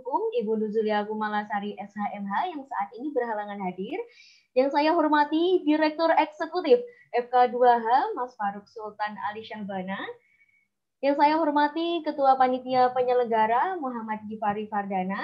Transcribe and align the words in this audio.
Hukum, 0.00 0.32
Ibu 0.40 0.56
Nuzulia 0.56 1.04
Kumalasari 1.04 1.76
SHMH 1.76 2.56
yang 2.56 2.64
saat 2.64 2.88
ini 2.96 3.12
berhalangan 3.12 3.60
hadir. 3.68 4.00
Yang 4.56 4.72
saya 4.72 4.96
hormati 4.96 5.60
Direktur 5.68 6.08
Eksekutif 6.16 6.80
FK2H, 7.12 8.16
Mas 8.16 8.32
Faruk 8.32 8.64
Sultan 8.64 9.20
Ali 9.28 9.44
Syahbana. 9.44 10.00
Yang 11.04 11.20
saya 11.20 11.36
hormati 11.36 12.00
Ketua 12.00 12.40
Panitia 12.40 12.88
Penyelenggara 12.96 13.76
Muhammad 13.76 14.24
Gifari 14.24 14.64
Fardana. 14.72 15.20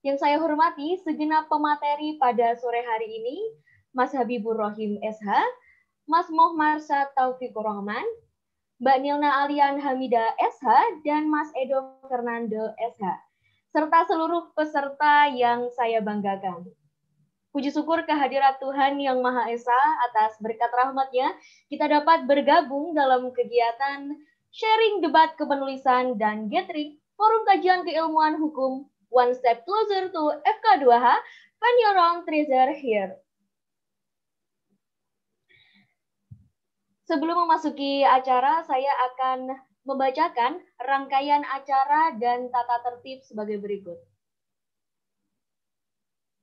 Yang 0.00 0.24
saya 0.24 0.40
hormati 0.40 0.96
segenap 1.04 1.52
pemateri 1.52 2.16
pada 2.16 2.56
sore 2.56 2.80
hari 2.80 3.12
ini, 3.12 3.36
Mas 3.92 4.16
Habibur 4.16 4.56
Rohim 4.56 4.96
SH, 5.04 5.28
Mas 6.08 6.32
Moh 6.32 6.56
Marsa 6.56 7.12
Taufikur 7.12 7.60
Rahman, 7.60 8.08
Mbak 8.80 8.96
Nilna 9.04 9.42
Alian 9.44 9.76
Hamida 9.82 10.32
SH, 10.38 11.02
dan 11.02 11.26
Mas 11.26 11.50
Edo 11.58 11.98
Fernando 12.06 12.72
SH, 12.78 13.27
serta 13.78 14.10
seluruh 14.10 14.50
peserta 14.58 15.30
yang 15.30 15.70
saya 15.70 16.02
banggakan. 16.02 16.66
Puji 17.54 17.70
syukur 17.70 18.02
kehadirat 18.02 18.58
Tuhan 18.58 18.98
Yang 18.98 19.22
Maha 19.22 19.54
Esa 19.54 19.80
atas 20.10 20.34
berkat 20.42 20.66
rahmatnya, 20.74 21.30
kita 21.70 21.86
dapat 21.86 22.26
bergabung 22.26 22.90
dalam 22.90 23.30
kegiatan 23.30 24.18
sharing 24.50 24.98
debat 24.98 25.38
kepenulisan 25.38 26.18
dan 26.18 26.50
gathering 26.50 26.98
Forum 27.14 27.46
Kajian 27.46 27.86
Keilmuan 27.86 28.42
Hukum 28.42 28.90
One 29.14 29.30
Step 29.38 29.62
Closer 29.62 30.10
to 30.10 30.22
FK2H, 30.42 31.06
when 31.62 31.74
you're 31.78 32.02
on 32.02 32.26
treasure 32.26 32.74
here. 32.74 33.14
Sebelum 37.06 37.46
memasuki 37.46 38.02
acara, 38.02 38.66
saya 38.66 38.90
akan 39.14 39.67
membacakan 39.88 40.60
rangkaian 40.76 41.40
acara 41.48 42.12
dan 42.20 42.52
tata 42.52 42.76
tertib 42.84 43.24
sebagai 43.24 43.56
berikut. 43.56 43.96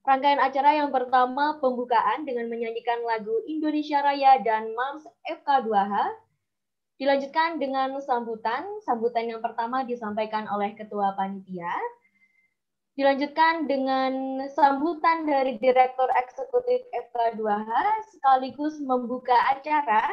Rangkaian 0.05 0.41
acara 0.41 0.81
yang 0.81 0.89
pertama 0.89 1.57
pembukaan 1.61 2.25
dengan 2.25 2.49
menyanyikan 2.49 3.05
lagu 3.05 3.41
Indonesia 3.45 4.01
Raya 4.01 4.41
dan 4.41 4.73
Mars 4.73 5.05
FK2H. 5.29 5.93
Dilanjutkan 7.01 7.57
dengan 7.61 7.97
sambutan. 8.01 8.65
Sambutan 8.85 9.33
yang 9.33 9.41
pertama 9.41 9.81
disampaikan 9.81 10.45
oleh 10.49 10.77
Ketua 10.77 11.17
Panitia. 11.17 11.73
Dilanjutkan 12.95 13.67
dengan 13.67 14.45
sambutan 14.55 15.27
dari 15.27 15.57
Direktur 15.57 16.07
Eksekutif 16.15 16.85
FK2H 16.95 17.69
sekaligus 18.13 18.79
membuka 18.79 19.35
acara 19.51 20.05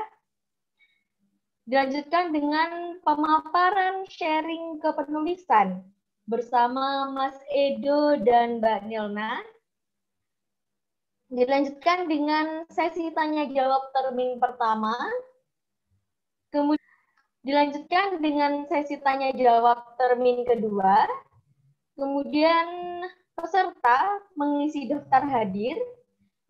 Dilanjutkan 1.73 2.37
dengan 2.37 3.01
pemaparan 3.01 4.05
sharing 4.05 4.77
kepenulisan 4.85 5.81
bersama 6.29 7.09
Mas 7.09 7.33
Edo 7.49 8.21
dan 8.21 8.61
Mbak 8.61 8.93
Nilna. 8.93 9.41
Dilanjutkan 11.33 12.13
dengan 12.13 12.69
sesi 12.69 13.09
tanya 13.17 13.49
jawab 13.49 13.89
termin 13.97 14.37
pertama. 14.37 14.93
Kemudian 16.53 16.93
dilanjutkan 17.41 18.21
dengan 18.21 18.69
sesi 18.69 19.01
tanya 19.01 19.33
jawab 19.33 19.97
termin 19.97 20.45
kedua. 20.45 21.09
Kemudian 21.97 22.69
peserta 23.33 24.21
mengisi 24.37 24.93
daftar 24.93 25.25
hadir 25.25 25.81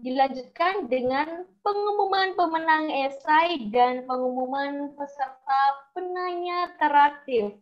dilanjutkan 0.01 0.89
dengan 0.89 1.45
pengumuman 1.61 2.33
pemenang 2.39 2.89
esai 3.09 3.69
dan 3.69 4.09
pengumuman 4.09 4.97
peserta 4.97 5.63
penanya 5.93 6.73
teraktif 6.81 7.59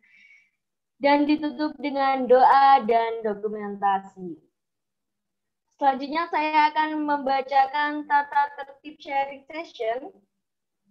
dan 1.00 1.25
ditutup 1.25 1.72
dengan 1.81 2.28
doa 2.28 2.84
dan 2.84 3.25
dokumentasi. 3.25 4.37
Selanjutnya 5.81 6.28
saya 6.28 6.69
akan 6.69 7.09
membacakan 7.09 8.05
tata 8.05 8.53
tertib 8.61 9.00
sharing 9.00 9.48
session. 9.48 10.12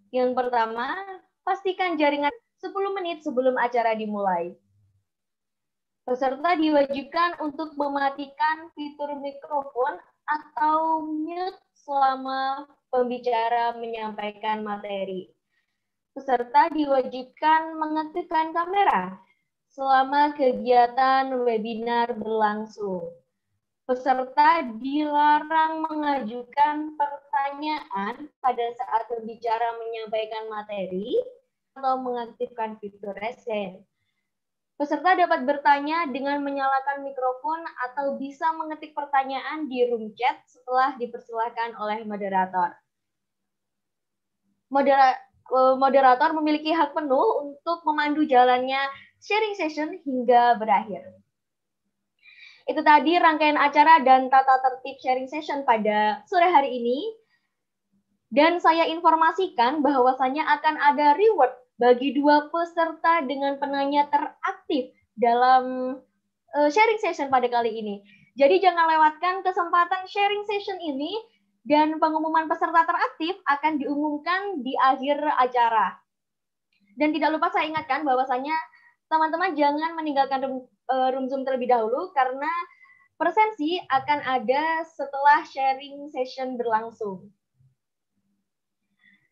Yang 0.09 0.33
pertama, 0.33 0.97
pastikan 1.45 1.93
jaringan 1.93 2.33
10 2.57 2.97
menit 2.97 3.21
sebelum 3.21 3.53
acara 3.61 3.93
dimulai. 3.93 4.57
Peserta 6.09 6.57
diwajibkan 6.57 7.37
untuk 7.37 7.77
mematikan 7.77 8.73
fitur 8.73 9.13
mikrofon 9.21 10.01
atau 10.29 11.01
mute 11.01 11.57
selama 11.73 12.69
pembicara 12.93 13.73
menyampaikan 13.77 14.61
materi. 14.61 15.29
Peserta 16.13 16.69
diwajibkan 16.73 17.77
mengaktifkan 17.77 18.51
kamera 18.53 19.17
selama 19.69 20.33
kegiatan 20.35 21.31
webinar 21.45 22.11
berlangsung. 22.17 23.13
Peserta 23.89 24.61
dilarang 24.77 25.81
mengajukan 25.81 26.93
pertanyaan 26.93 28.29
pada 28.37 28.65
saat 28.77 29.09
pembicara 29.09 29.81
menyampaikan 29.81 30.45
materi 30.45 31.17
atau 31.73 31.97
mengaktifkan 31.97 32.77
fitur 32.77 33.17
resen. 33.17 33.81
Peserta 34.79 35.11
dapat 35.11 35.43
bertanya 35.43 36.07
dengan 36.07 36.39
menyalakan 36.39 37.03
mikrofon 37.03 37.67
atau 37.83 38.15
bisa 38.15 38.47
mengetik 38.55 38.95
pertanyaan 38.95 39.67
di 39.67 39.83
room 39.91 40.15
chat 40.15 40.39
setelah 40.47 40.95
dipersilahkan 40.95 41.75
oleh 41.75 42.07
moderator. 42.07 42.79
Modera 44.71 45.19
eh, 45.51 45.75
moderator 45.75 46.31
memiliki 46.31 46.71
hak 46.71 46.95
penuh 46.95 47.43
untuk 47.43 47.83
memandu 47.83 48.23
jalannya 48.23 48.79
sharing 49.19 49.59
session 49.59 49.99
hingga 50.07 50.55
berakhir. 50.55 51.03
Itu 52.63 52.79
tadi 52.79 53.19
rangkaian 53.19 53.59
acara 53.59 53.99
dan 53.99 54.31
tata 54.31 54.63
tertib 54.63 54.95
sharing 55.03 55.27
session 55.27 55.67
pada 55.67 56.23
sore 56.23 56.47
hari 56.47 56.79
ini. 56.79 57.19
Dan 58.31 58.63
saya 58.63 58.87
informasikan 58.87 59.83
bahwasannya 59.83 60.45
akan 60.47 60.75
ada 60.79 61.19
reward 61.19 61.58
bagi 61.79 62.11
dua 62.11 62.51
peserta 62.51 63.23
dengan 63.23 63.55
penanya 63.55 64.11
teraktif 64.11 64.91
dalam 65.15 65.95
uh, 66.53 66.69
sharing 66.69 66.99
session 66.99 67.31
pada 67.31 67.47
kali 67.47 67.71
ini. 67.71 68.03
Jadi 68.35 68.59
jangan 68.59 68.85
lewatkan 68.87 69.41
kesempatan 69.41 70.03
sharing 70.05 70.43
session 70.43 70.77
ini 70.83 71.11
dan 71.63 71.95
pengumuman 71.97 72.51
peserta 72.51 72.83
teraktif 72.83 73.39
akan 73.47 73.79
diumumkan 73.79 74.59
di 74.59 74.75
akhir 74.75 75.23
acara. 75.39 75.95
Dan 76.99 77.15
tidak 77.15 77.39
lupa 77.39 77.47
saya 77.51 77.71
ingatkan 77.71 78.03
bahwasanya 78.03 78.55
teman-teman 79.07 79.55
jangan 79.55 79.95
meninggalkan 79.95 80.67
uh, 80.91 81.09
room 81.15 81.31
Zoom 81.31 81.47
terlebih 81.47 81.71
dahulu 81.71 82.11
karena 82.11 82.51
presensi 83.15 83.79
akan 83.87 84.19
ada 84.23 84.83
setelah 84.83 85.43
sharing 85.47 86.11
session 86.11 86.59
berlangsung. 86.59 87.31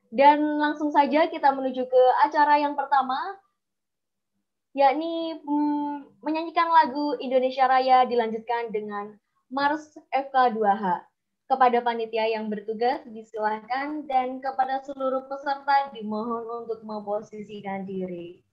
Dan 0.07 0.59
langsung 0.59 0.87
saja 0.89 1.27
kita 1.27 1.51
menuju 1.51 1.83
ke 1.83 2.03
acara 2.23 2.63
yang 2.63 2.79
pertama, 2.79 3.17
yakni 4.71 5.35
hmm, 5.43 6.23
menyanyikan 6.23 6.71
lagu 6.71 7.19
Indonesia 7.19 7.67
Raya 7.67 8.07
dilanjutkan 8.07 8.71
dengan 8.71 9.19
Mars 9.51 9.99
FK2H. 10.15 11.03
Kepada 11.47 11.79
panitia 11.79 12.27
yang 12.27 12.51
bertugas 12.51 13.07
disilahkan 13.07 14.03
dan 14.03 14.43
kepada 14.43 14.83
seluruh 14.83 15.31
peserta 15.31 15.87
dimohon 15.95 16.67
untuk 16.67 16.83
memposisikan 16.83 17.87
diri. 17.87 18.46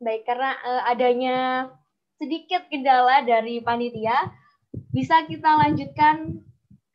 Baik, 0.00 0.24
karena 0.24 0.56
uh, 0.64 0.82
adanya 0.88 1.68
sedikit 2.16 2.64
kendala 2.72 3.20
dari 3.20 3.60
panitia, 3.60 4.32
bisa 4.96 5.28
kita 5.28 5.60
lanjutkan 5.60 6.40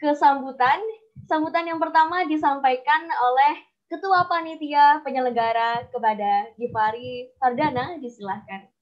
ke 0.02 0.10
sambutan. 0.18 0.82
Sambutan 1.30 1.70
yang 1.70 1.78
pertama 1.78 2.26
disampaikan 2.26 3.06
oleh 3.06 3.62
Ketua 3.86 4.26
Panitia 4.26 5.06
Penyelenggara 5.06 5.86
kepada 5.94 6.50
Givari 6.58 7.30
Fardana, 7.38 8.02
disilahkan. 8.02 8.75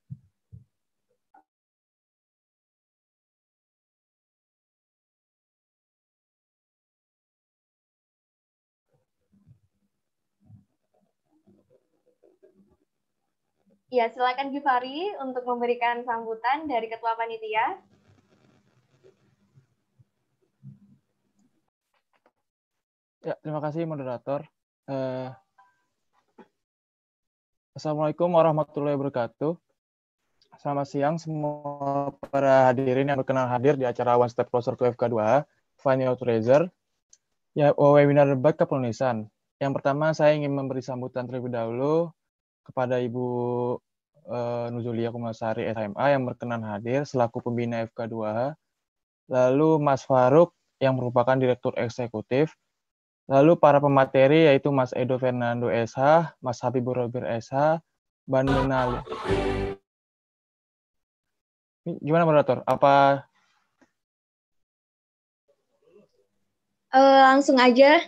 Ya, 13.93 14.09
silakan 14.09 14.49
Givari 14.49 15.13
untuk 15.21 15.45
memberikan 15.45 16.01
sambutan 16.01 16.65
dari 16.65 16.89
Ketua 16.89 17.13
Panitia. 17.13 17.77
Ya, 23.21 23.37
terima 23.45 23.61
kasih 23.61 23.85
moderator. 23.85 24.49
Uh, 24.89 25.29
Assalamualaikum 27.77 28.33
warahmatullahi 28.33 28.97
wabarakatuh. 28.97 29.61
Selamat 30.57 30.89
siang 30.89 31.21
semua 31.21 32.17
para 32.33 32.73
hadirin 32.73 33.13
yang 33.13 33.21
berkenan 33.21 33.45
hadir 33.45 33.77
di 33.77 33.85
acara 33.85 34.17
One 34.17 34.33
Step 34.33 34.49
Closer 34.49 34.73
to 34.73 34.89
FK2 34.89 35.45
Final 35.85 36.17
Treasure. 36.17 36.65
Ya, 37.53 37.77
webinar 37.77 38.25
debat 38.25 38.57
kepenulisan. 38.57 39.29
Yang 39.61 39.71
pertama 39.77 40.17
saya 40.17 40.33
ingin 40.33 40.49
memberi 40.49 40.81
sambutan 40.81 41.29
terlebih 41.29 41.53
dahulu 41.53 42.09
kepada 42.63 42.99
Ibu 42.99 43.27
uh, 44.27 44.67
Nuzulia 44.71 45.11
Kumasari 45.11 45.67
SMA 45.71 46.05
yang 46.15 46.23
berkenan 46.23 46.63
hadir 46.63 47.03
selaku 47.03 47.43
pembina 47.43 47.83
FK2H, 47.87 48.55
lalu 49.31 49.69
Mas 49.83 50.03
Faruk 50.07 50.55
yang 50.79 50.95
merupakan 50.99 51.35
Direktur 51.35 51.75
Eksekutif, 51.79 52.55
lalu 53.27 53.55
para 53.55 53.79
pemateri 53.79 54.51
yaitu 54.51 54.71
Mas 54.71 54.91
Edo 54.95 55.15
Fernando 55.19 55.71
SH, 55.71 56.35
Mas 56.43 56.59
Habibur 56.63 56.99
Robir 56.99 57.23
SH, 57.27 57.79
Minali. 58.27 58.99
Gimana 61.83 62.23
moderator? 62.23 62.63
Apa 62.63 63.27
uh, 66.95 67.21
langsung 67.27 67.59
aja 67.59 67.99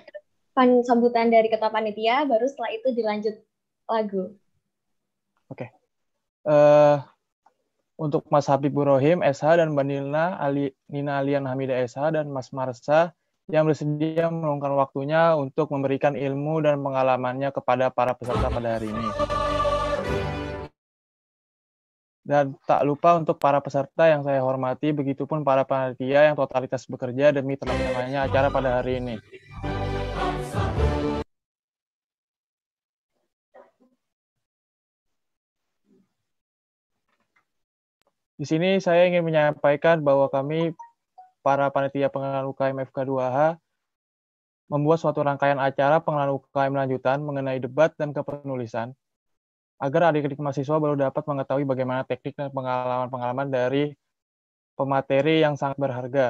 sambutan 0.87 1.27
dari 1.27 1.51
ketua 1.51 1.67
panitia, 1.67 2.23
baru 2.23 2.47
setelah 2.47 2.71
itu 2.71 2.87
dilanjut 2.95 3.35
lagu. 3.91 4.31
Oke. 5.49 5.69
Okay. 5.69 5.69
Uh, 6.45 6.53
eh, 6.53 6.97
untuk 7.95 8.27
Mas 8.27 8.51
Habib 8.51 8.75
Rohim 8.75 9.23
SH 9.23 9.61
dan 9.61 9.71
Mbak 9.71 9.85
Nina, 9.87 10.35
Ali, 10.35 10.75
Nina 10.91 11.23
Alian 11.23 11.47
Hamida 11.47 11.79
SH 11.79 12.11
dan 12.11 12.27
Mas 12.27 12.51
Marsa 12.51 13.15
yang 13.47 13.69
bersedia 13.69 14.27
meluangkan 14.27 14.73
waktunya 14.73 15.37
untuk 15.37 15.69
memberikan 15.69 16.17
ilmu 16.17 16.65
dan 16.65 16.81
pengalamannya 16.81 17.53
kepada 17.53 17.93
para 17.93 18.17
peserta 18.17 18.49
pada 18.49 18.77
hari 18.77 18.89
ini. 18.89 19.09
Dan 22.25 22.57
tak 22.65 22.81
lupa 22.81 23.21
untuk 23.21 23.37
para 23.37 23.61
peserta 23.61 24.09
yang 24.09 24.25
saya 24.25 24.41
hormati, 24.41 24.89
begitupun 24.89 25.45
para 25.45 25.61
panitia 25.61 26.25
yang 26.25 26.33
totalitas 26.33 26.89
bekerja 26.89 27.29
demi 27.29 27.53
terlaksananya 27.53 28.25
acara 28.25 28.49
pada 28.49 28.81
hari 28.81 28.97
ini. 28.97 29.21
Di 38.35 38.43
sini 38.43 38.83
saya 38.83 39.07
ingin 39.07 39.23
menyampaikan 39.23 40.03
bahwa 40.03 40.27
kami 40.27 40.75
para 41.39 41.71
panitia 41.71 42.11
pengenalan 42.11 42.51
UKM 42.51 42.83
FK2H 42.91 43.55
membuat 44.67 44.97
suatu 44.99 45.23
rangkaian 45.23 45.55
acara 45.55 46.03
pengenalan 46.03 46.35
UKM 46.41 46.73
lanjutan 46.73 47.23
mengenai 47.23 47.63
debat 47.63 47.95
dan 47.95 48.11
kepenulisan 48.11 48.91
agar 49.79 50.11
adik-adik 50.11 50.39
mahasiswa 50.39 50.75
baru 50.75 50.99
dapat 50.99 51.23
mengetahui 51.23 51.63
bagaimana 51.63 52.03
teknik 52.03 52.35
dan 52.35 52.51
pengalaman-pengalaman 52.51 53.47
dari 53.47 53.95
pemateri 54.75 55.39
yang 55.39 55.55
sangat 55.55 55.79
berharga. 55.79 56.27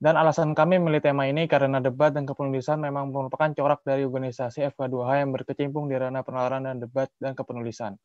Dan 0.00 0.16
alasan 0.16 0.56
kami 0.56 0.80
memilih 0.80 1.04
tema 1.04 1.28
ini 1.28 1.44
karena 1.44 1.82
debat 1.82 2.14
dan 2.14 2.24
kepenulisan 2.24 2.80
memang 2.80 3.12
merupakan 3.12 3.52
corak 3.52 3.84
dari 3.84 4.06
organisasi 4.08 4.72
FK2H 4.72 5.10
yang 5.26 5.30
berkecimpung 5.34 5.92
di 5.92 5.98
ranah 5.98 6.24
penalaran 6.24 6.64
dan 6.64 6.80
debat 6.80 7.10
dan 7.20 7.36
kepenulisan. 7.36 8.00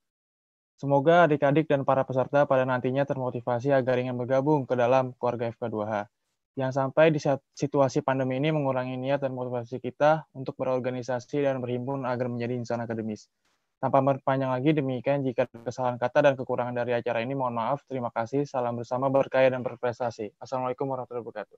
Semoga 0.75 1.23
adik-adik 1.23 1.71
dan 1.71 1.87
para 1.87 2.03
peserta 2.03 2.43
pada 2.43 2.67
nantinya 2.67 3.07
termotivasi 3.07 3.71
agar 3.71 3.95
ingin 3.95 4.19
bergabung 4.19 4.67
ke 4.67 4.75
dalam 4.75 5.15
keluarga 5.15 5.47
FK2H. 5.55 6.11
Yang 6.59 6.71
sampai 6.75 7.15
di 7.15 7.19
situasi 7.55 8.03
pandemi 8.03 8.39
ini 8.39 8.51
mengurangi 8.51 8.99
niat 8.99 9.23
dan 9.23 9.31
motivasi 9.31 9.79
kita 9.79 10.27
untuk 10.35 10.59
berorganisasi 10.59 11.47
dan 11.47 11.63
berhimpun 11.63 12.03
agar 12.03 12.27
menjadi 12.27 12.59
insan 12.59 12.83
akademis. 12.83 13.31
Tanpa 13.79 13.99
berpanjang 14.03 14.51
lagi, 14.51 14.71
demikian 14.71 15.23
jika 15.23 15.47
kesalahan 15.51 15.99
kata 15.99 16.31
dan 16.31 16.33
kekurangan 16.39 16.75
dari 16.75 16.95
acara 16.95 17.23
ini, 17.23 17.35
mohon 17.35 17.55
maaf. 17.55 17.83
Terima 17.87 18.11
kasih. 18.11 18.47
Salam 18.47 18.79
bersama, 18.79 19.11
berkaya 19.11 19.51
dan 19.51 19.63
berprestasi. 19.63 20.31
Assalamualaikum 20.39 20.87
warahmatullahi 20.91 21.23
wabarakatuh. 21.23 21.57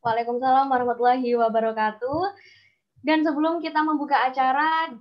Waalaikumsalam 0.00 0.66
warahmatullahi 0.68 1.30
wabarakatuh. 1.36 2.20
Dan 3.04 3.20
sebelum 3.20 3.60
kita 3.60 3.84
membuka 3.84 4.16
acara, 4.28 4.96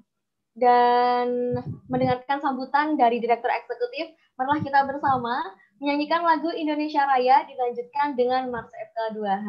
dan 0.58 1.58
mendengarkan 1.86 2.42
sambutan 2.42 2.98
dari 2.98 3.22
Direktur 3.22 3.50
Eksekutif, 3.50 4.14
marilah 4.40 4.62
kita 4.64 4.80
bersama 4.88 5.36
menyanyikan 5.80 6.26
lagu 6.26 6.52
Indonesia 6.52 7.06
Raya 7.08 7.48
dilanjutkan 7.48 8.18
dengan 8.18 8.52
Mars 8.52 8.72
FK2H. 8.72 9.48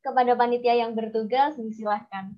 Kepada 0.00 0.32
panitia 0.32 0.80
yang 0.80 0.96
bertugas, 0.96 1.60
silahkan. 1.76 2.32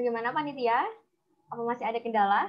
Bagaimana 0.00 0.32
panitia? 0.32 0.80
Apa 1.52 1.60
masih 1.60 1.84
ada 1.84 2.00
kendala? 2.00 2.48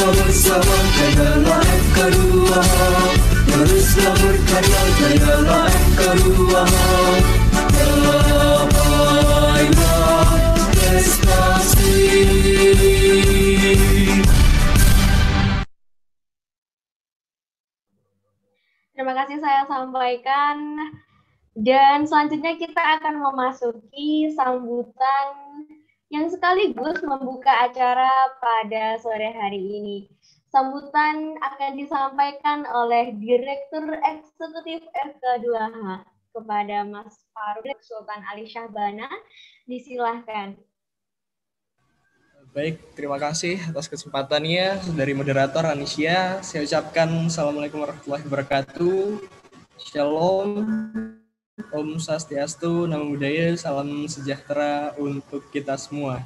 Bersama 0.00 0.76
Jayalah 0.96 1.60
MK2 1.60 2.48
Teruslah 3.52 4.16
berkarya 4.16 4.82
Jayalah 4.96 5.68
MK2 5.68 6.40
Damailah 7.68 8.64
prestasi 10.72 12.00
Terima 18.96 19.16
kasih 19.16 19.36
saya 19.40 19.68
sampaikan. 19.68 20.56
Dan 21.52 22.08
selanjutnya 22.08 22.56
kita 22.56 23.00
akan 23.00 23.20
memasuki 23.20 24.32
sambutan 24.32 25.49
yang 26.10 26.26
sekaligus 26.26 26.98
membuka 27.06 27.70
acara 27.70 28.10
pada 28.42 28.98
sore 28.98 29.30
hari 29.30 29.62
ini. 29.62 29.98
Sambutan 30.50 31.38
akan 31.38 31.78
disampaikan 31.78 32.66
oleh 32.66 33.14
Direktur 33.14 33.94
Eksekutif 34.02 34.82
FK2H 34.90 36.02
kepada 36.34 36.82
Mas 36.82 37.14
Faruk 37.30 37.78
Sultan 37.78 38.26
Ali 38.26 38.50
Syahbana. 38.50 39.06
Disilahkan. 39.70 40.58
Baik, 42.50 42.82
terima 42.98 43.14
kasih 43.14 43.62
atas 43.70 43.86
kesempatannya 43.86 44.82
dari 44.98 45.14
moderator 45.14 45.70
Anisya. 45.70 46.42
Saya 46.42 46.66
ucapkan 46.66 47.06
Assalamualaikum 47.30 47.86
warahmatullahi 47.86 48.26
wabarakatuh. 48.26 49.22
Shalom, 49.78 50.66
Om 51.68 52.00
Swastiastu, 52.00 52.88
Namo 52.88 53.12
Buddhaya, 53.12 53.52
salam 53.60 54.08
sejahtera 54.08 54.96
untuk 54.96 55.44
kita 55.52 55.76
semua. 55.76 56.24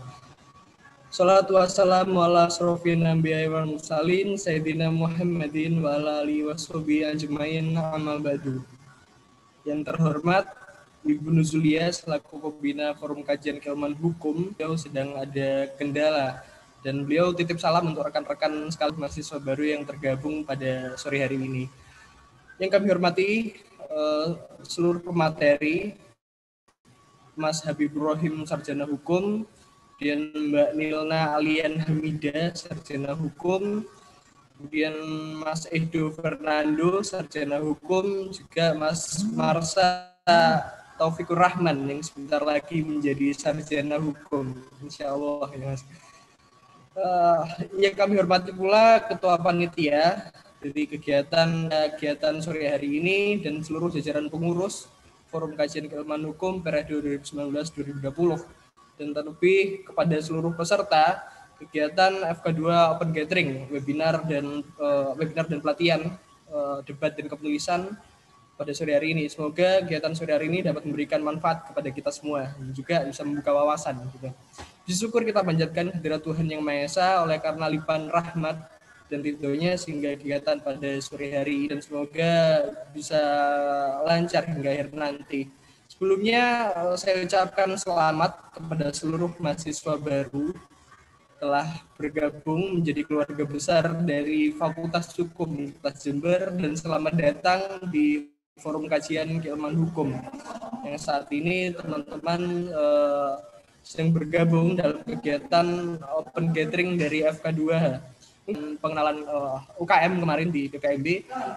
Salatu 1.10 1.58
wassalamu 1.58 2.22
ala 2.22 2.46
asrofin 2.46 3.02
anbiya 3.02 3.50
wal 3.50 3.74
mursalin 3.74 4.38
Sayyidina 4.38 4.94
Muhammadin 4.94 5.82
wa 5.82 5.98
ala 5.98 6.22
alihi 6.22 6.46
washabihi 6.46 7.10
ajmain 7.10 7.74
amal 7.74 8.22
badu. 8.22 8.62
Yang 9.66 9.90
terhormat 9.90 10.46
Ibu 11.02 11.34
Nuzulia 11.34 11.90
selaku 11.90 12.38
pembina 12.38 12.94
Forum 12.94 13.26
Kajian 13.26 13.58
Keilmuan 13.58 13.98
Hukum, 13.98 14.54
beliau 14.54 14.78
sedang 14.78 15.18
ada 15.18 15.66
kendala 15.74 16.46
dan 16.86 17.02
beliau 17.02 17.34
titip 17.34 17.58
salam 17.58 17.90
untuk 17.90 18.06
rekan-rekan 18.06 18.70
sekali 18.70 18.94
mahasiswa 18.94 19.42
baru 19.42 19.64
yang 19.66 19.82
tergabung 19.82 20.46
pada 20.46 20.94
sore 20.94 21.26
hari 21.26 21.42
ini. 21.42 21.66
Yang 22.62 22.70
kami 22.78 22.86
hormati 22.86 23.28
eh, 23.94 24.28
seluruh 24.66 24.98
pemateri, 24.98 25.94
Mas 27.38 27.62
Habib 27.62 27.94
Rohim 27.94 28.42
Sarjana 28.42 28.82
Hukum, 28.82 29.46
kemudian 29.94 30.34
Mbak 30.34 30.70
Nilna 30.74 31.38
Alian 31.38 31.78
Hamida 31.78 32.50
Sarjana 32.58 33.14
Hukum, 33.14 33.86
kemudian 34.58 34.94
Mas 35.38 35.70
Edo 35.70 36.10
Fernando 36.10 37.06
Sarjana 37.06 37.62
Hukum, 37.62 38.34
juga 38.34 38.74
Mas 38.74 39.22
Marsa 39.30 40.14
Taufikur 40.94 41.34
Rahman 41.34 41.90
yang 41.90 42.00
sebentar 42.06 42.38
lagi 42.38 42.86
menjadi 42.86 43.34
sarjana 43.34 43.98
hukum, 43.98 44.54
insya 44.78 45.10
Allah 45.10 45.50
ya 45.50 45.66
Mas. 45.74 45.82
Uh, 46.94 47.42
yang 47.74 47.98
kami 47.98 48.14
hormati 48.14 48.54
pula 48.54 49.02
Ketua 49.02 49.34
Panitia 49.42 50.30
dari 50.64 50.88
kegiatan 50.88 51.68
kegiatan 51.68 52.40
sore 52.40 52.64
hari 52.72 52.96
ini 52.96 53.36
dan 53.44 53.60
seluruh 53.60 53.92
jajaran 53.92 54.32
pengurus 54.32 54.88
Forum 55.28 55.52
Kajian 55.52 55.92
Keilmuan 55.92 56.24
Hukum 56.24 56.64
periode 56.64 57.20
2019-2020 57.20 58.00
dan 58.96 59.08
terlebih 59.12 59.84
kepada 59.84 60.16
seluruh 60.24 60.56
peserta 60.56 61.20
kegiatan 61.60 62.24
FK2 62.40 62.64
Open 62.96 63.12
Gathering 63.12 63.68
webinar 63.68 64.24
dan 64.24 64.64
uh, 64.80 65.12
webinar 65.20 65.44
dan 65.52 65.60
pelatihan 65.60 66.00
uh, 66.48 66.80
debat 66.88 67.12
dan 67.12 67.28
kepenulisan 67.28 67.92
pada 68.54 68.70
sore 68.72 68.94
hari 68.94 69.12
ini. 69.12 69.26
Semoga 69.28 69.84
kegiatan 69.84 70.14
sore 70.16 70.32
hari 70.32 70.48
ini 70.48 70.64
dapat 70.64 70.86
memberikan 70.86 71.20
manfaat 71.20 71.66
kepada 71.68 71.90
kita 71.90 72.08
semua 72.14 72.54
dan 72.54 72.70
juga 72.72 73.02
bisa 73.04 73.20
membuka 73.26 73.50
wawasan. 73.52 74.00
Gitu. 74.16 74.30
Bersyukur 74.86 75.26
kita 75.26 75.42
panjatkan 75.42 75.90
hadirat 75.92 76.22
Tuhan 76.22 76.46
Yang 76.46 76.62
Maha 76.62 76.80
Esa 76.86 77.08
oleh 77.26 77.36
karena 77.42 77.66
limpahan 77.66 78.06
rahmat 78.08 78.73
dan 79.14 79.22
ridhonya 79.22 79.78
sehingga 79.78 80.18
kegiatan 80.18 80.58
pada 80.58 80.98
sore 80.98 81.30
hari 81.30 81.70
dan 81.70 81.78
semoga 81.78 82.66
bisa 82.90 83.22
lancar 84.02 84.42
hingga 84.50 84.74
akhir 84.74 84.90
nanti. 84.90 85.46
Sebelumnya 85.86 86.74
eh, 86.74 86.96
saya 86.98 87.22
ucapkan 87.22 87.78
selamat 87.78 88.58
kepada 88.58 88.90
seluruh 88.90 89.30
mahasiswa 89.38 89.94
baru 89.94 90.50
telah 91.38 91.70
bergabung 91.94 92.82
menjadi 92.82 93.06
keluarga 93.06 93.44
besar 93.46 93.84
dari 94.02 94.50
Fakultas 94.50 95.14
Hukum 95.14 95.54
Universitas 95.54 96.02
Jember 96.02 96.50
dan 96.50 96.74
selamat 96.74 97.14
datang 97.14 97.60
di 97.94 98.26
Forum 98.58 98.90
Kajian 98.90 99.38
Keilmuan 99.38 99.78
Hukum. 99.78 100.14
Yang 100.82 100.98
saat 101.06 101.30
ini 101.30 101.70
teman-teman 101.74 102.70
uh, 102.72 103.38
sedang 103.84 104.16
bergabung 104.16 104.80
dalam 104.80 105.04
kegiatan 105.04 106.00
open 106.00 106.56
gathering 106.56 106.96
dari 106.96 107.28
FK2 107.28 107.60
pengenalan 108.52 109.24
uh, 109.24 109.56
eh, 109.56 109.80
UKM 109.80 110.12
kemarin 110.20 110.48
di 110.52 110.68
PKMB 110.68 111.08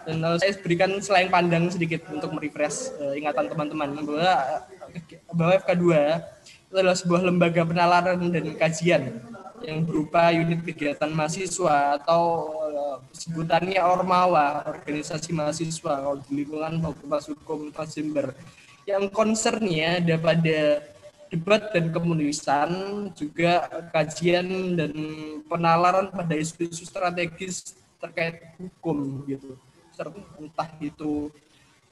dan 0.07 0.17
uh, 0.23 0.37
saya 0.39 0.55
berikan 0.63 0.91
selain 1.03 1.27
pandang 1.27 1.67
sedikit 1.67 2.07
untuk 2.07 2.31
merefresh 2.31 2.95
uh, 3.03 3.11
ingatan 3.11 3.51
teman-teman. 3.51 3.91
Bahwa 4.07 4.33
bahwa 5.35 5.51
FK2 5.59 5.85
itu 6.47 6.73
adalah 6.75 6.95
sebuah 6.95 7.21
lembaga 7.27 7.61
penalaran 7.67 8.31
dan 8.31 8.55
kajian 8.55 9.19
yang 9.65 9.83
berupa 9.83 10.31
unit 10.31 10.63
kegiatan 10.63 11.11
mahasiswa 11.11 11.99
atau 11.99 12.23
uh, 12.71 12.97
sebutannya 13.11 13.81
Ormawa, 13.83 14.63
organisasi 14.63 15.35
mahasiswa 15.35 15.93
kalau 15.99 16.23
di 16.23 16.43
lingkungan 16.43 16.79
Fakultas 16.79 17.27
Hukum 17.27 17.73
Jember. 17.91 18.31
Yang 18.87 19.11
concernnya 19.11 19.99
ada 19.99 20.15
pada 20.15 20.59
debat 21.27 21.71
dan 21.75 21.91
kemenulisan, 21.91 22.69
juga 23.15 23.67
kajian 23.91 24.75
dan 24.79 24.93
penalaran 25.47 26.07
pada 26.11 26.35
isu-isu 26.35 26.87
strategis 26.87 27.75
terkait 27.99 28.55
hukum 28.59 29.25
gitu. 29.27 29.59
Entah 30.37 30.69
itu 30.77 31.33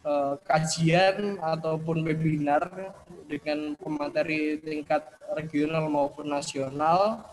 uh, 0.06 0.38
kajian 0.46 1.42
ataupun 1.42 2.06
webinar 2.06 2.94
dengan 3.26 3.74
pemateri 3.76 4.62
tingkat 4.62 5.02
regional 5.34 5.90
maupun 5.90 6.30
nasional 6.30 7.26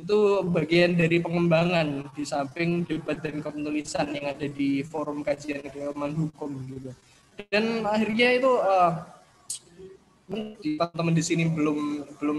itu 0.00 0.40
bagian 0.48 0.96
dari 0.96 1.20
pengembangan 1.20 2.08
di 2.16 2.24
samping 2.24 2.82
debat 2.88 3.20
dan 3.20 3.44
penulisan 3.44 4.08
yang 4.10 4.32
ada 4.32 4.48
di 4.48 4.80
forum 4.82 5.20
kajian 5.20 5.62
keilmuan 5.68 6.16
hukum 6.16 6.54
gitu. 6.70 6.90
Dan 7.52 7.84
akhirnya 7.84 8.28
itu 8.40 8.52
uh, 8.56 9.04
teman-teman 10.28 11.14
di 11.14 11.24
sini 11.24 11.44
belum 11.50 12.06
belum 12.22 12.38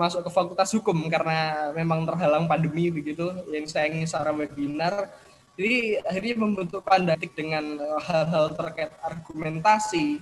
masuk 0.00 0.26
ke 0.26 0.30
fakultas 0.32 0.72
hukum 0.72 0.96
karena 1.12 1.70
memang 1.76 2.08
terhalang 2.08 2.48
pandemi 2.48 2.88
begitu. 2.88 3.30
Yang 3.52 3.76
saya 3.76 3.92
ingin 3.92 4.08
secara 4.08 4.32
webinar. 4.32 5.12
Jadi 5.56 5.96
akhirnya 6.04 6.34
membentuk 6.36 6.84
pandatik 6.84 7.32
dengan 7.32 7.80
eh, 7.80 8.00
hal-hal 8.04 8.52
terkait 8.52 8.92
argumentasi 9.00 10.20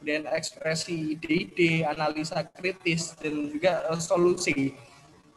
dan 0.00 0.24
ekspresi 0.32 1.16
ide-ide 1.16 1.84
analisa 1.84 2.40
kritis 2.56 3.12
dan 3.20 3.52
juga 3.52 3.84
uh, 3.92 4.00
solusi. 4.00 4.72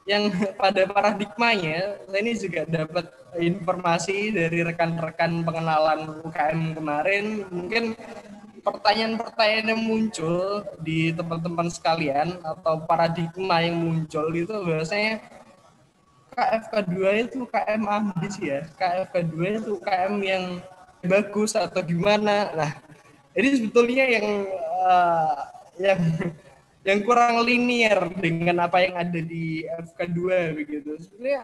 Yang 0.07 0.55
pada 0.59 0.87
paradigmanya 0.87 1.99
saya 2.07 2.19
ini 2.23 2.31
juga 2.35 2.63
dapat 2.67 3.11
informasi 3.39 4.35
dari 4.35 4.63
rekan-rekan 4.63 5.43
pengenalan 5.43 6.23
UKM 6.27 6.75
kemarin. 6.79 7.25
Mungkin 7.51 7.83
pertanyaan-pertanyaan 8.63 9.75
yang 9.75 9.81
muncul 9.83 10.63
di 10.79 11.11
teman-teman 11.11 11.67
sekalian 11.67 12.39
atau 12.39 12.79
paradigma 12.87 13.59
yang 13.59 13.75
muncul 13.75 14.31
itu 14.31 14.55
biasanya 14.63 15.19
KFK2 16.33 16.95
itu 17.29 17.39
KM 17.45 17.83
ambis 17.85 18.35
ya. 18.41 18.65
KFK2 18.79 19.35
itu 19.61 19.73
KM 19.83 20.15
yang 20.23 20.43
bagus 21.05 21.53
atau 21.53 21.83
gimana. 21.83 22.49
Nah 22.55 22.71
jadi 23.35 23.47
sebetulnya 23.59 24.05
yang 24.07 24.27
eh, 24.87 25.37
yang 25.77 26.01
yang 26.83 26.99
kurang 27.03 27.43
linier 27.43 28.11
dengan 28.19 28.67
apa 28.67 28.83
yang 28.83 28.95
ada 28.99 29.19
di 29.19 29.67
FK2 29.67 30.19
begitu. 30.57 30.99
Sebenarnya 30.99 31.43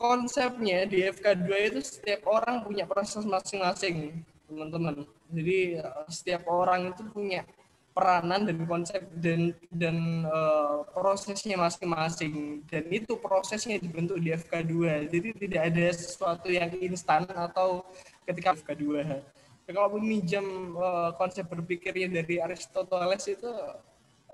konsepnya 0.00 0.88
di 0.88 1.04
FK2 1.04 1.48
itu 1.72 1.80
setiap 1.84 2.24
orang 2.30 2.64
punya 2.64 2.88
proses 2.88 3.26
masing-masing, 3.26 4.24
teman-teman. 4.50 5.06
Jadi 5.30 5.78
eh, 5.78 6.06
setiap 6.10 6.50
orang 6.50 6.90
itu 6.90 7.06
punya 7.06 7.46
peranan 7.90 8.46
dan 8.46 8.58
konsep 8.70 9.02
dan 9.18 9.50
dan 9.74 10.22
uh, 10.22 10.86
prosesnya 10.94 11.58
masing-masing. 11.58 12.62
Dan 12.70 12.86
itu 12.86 13.18
prosesnya 13.18 13.82
dibentuk 13.82 14.22
di 14.22 14.30
FK2 14.30 15.10
jadi 15.10 15.28
tidak 15.34 15.62
ada 15.74 15.84
sesuatu 15.90 16.48
yang 16.48 16.70
instan 16.78 17.26
atau 17.26 17.82
ketika 18.24 18.54
FK2 18.54 18.84
ya, 19.02 19.18
kalau 19.74 19.98
meminjam 19.98 20.74
uh, 20.78 21.10
konsep 21.14 21.46
berpikirnya 21.46 22.22
dari 22.22 22.42
Aristoteles 22.42 23.26
itu 23.26 23.50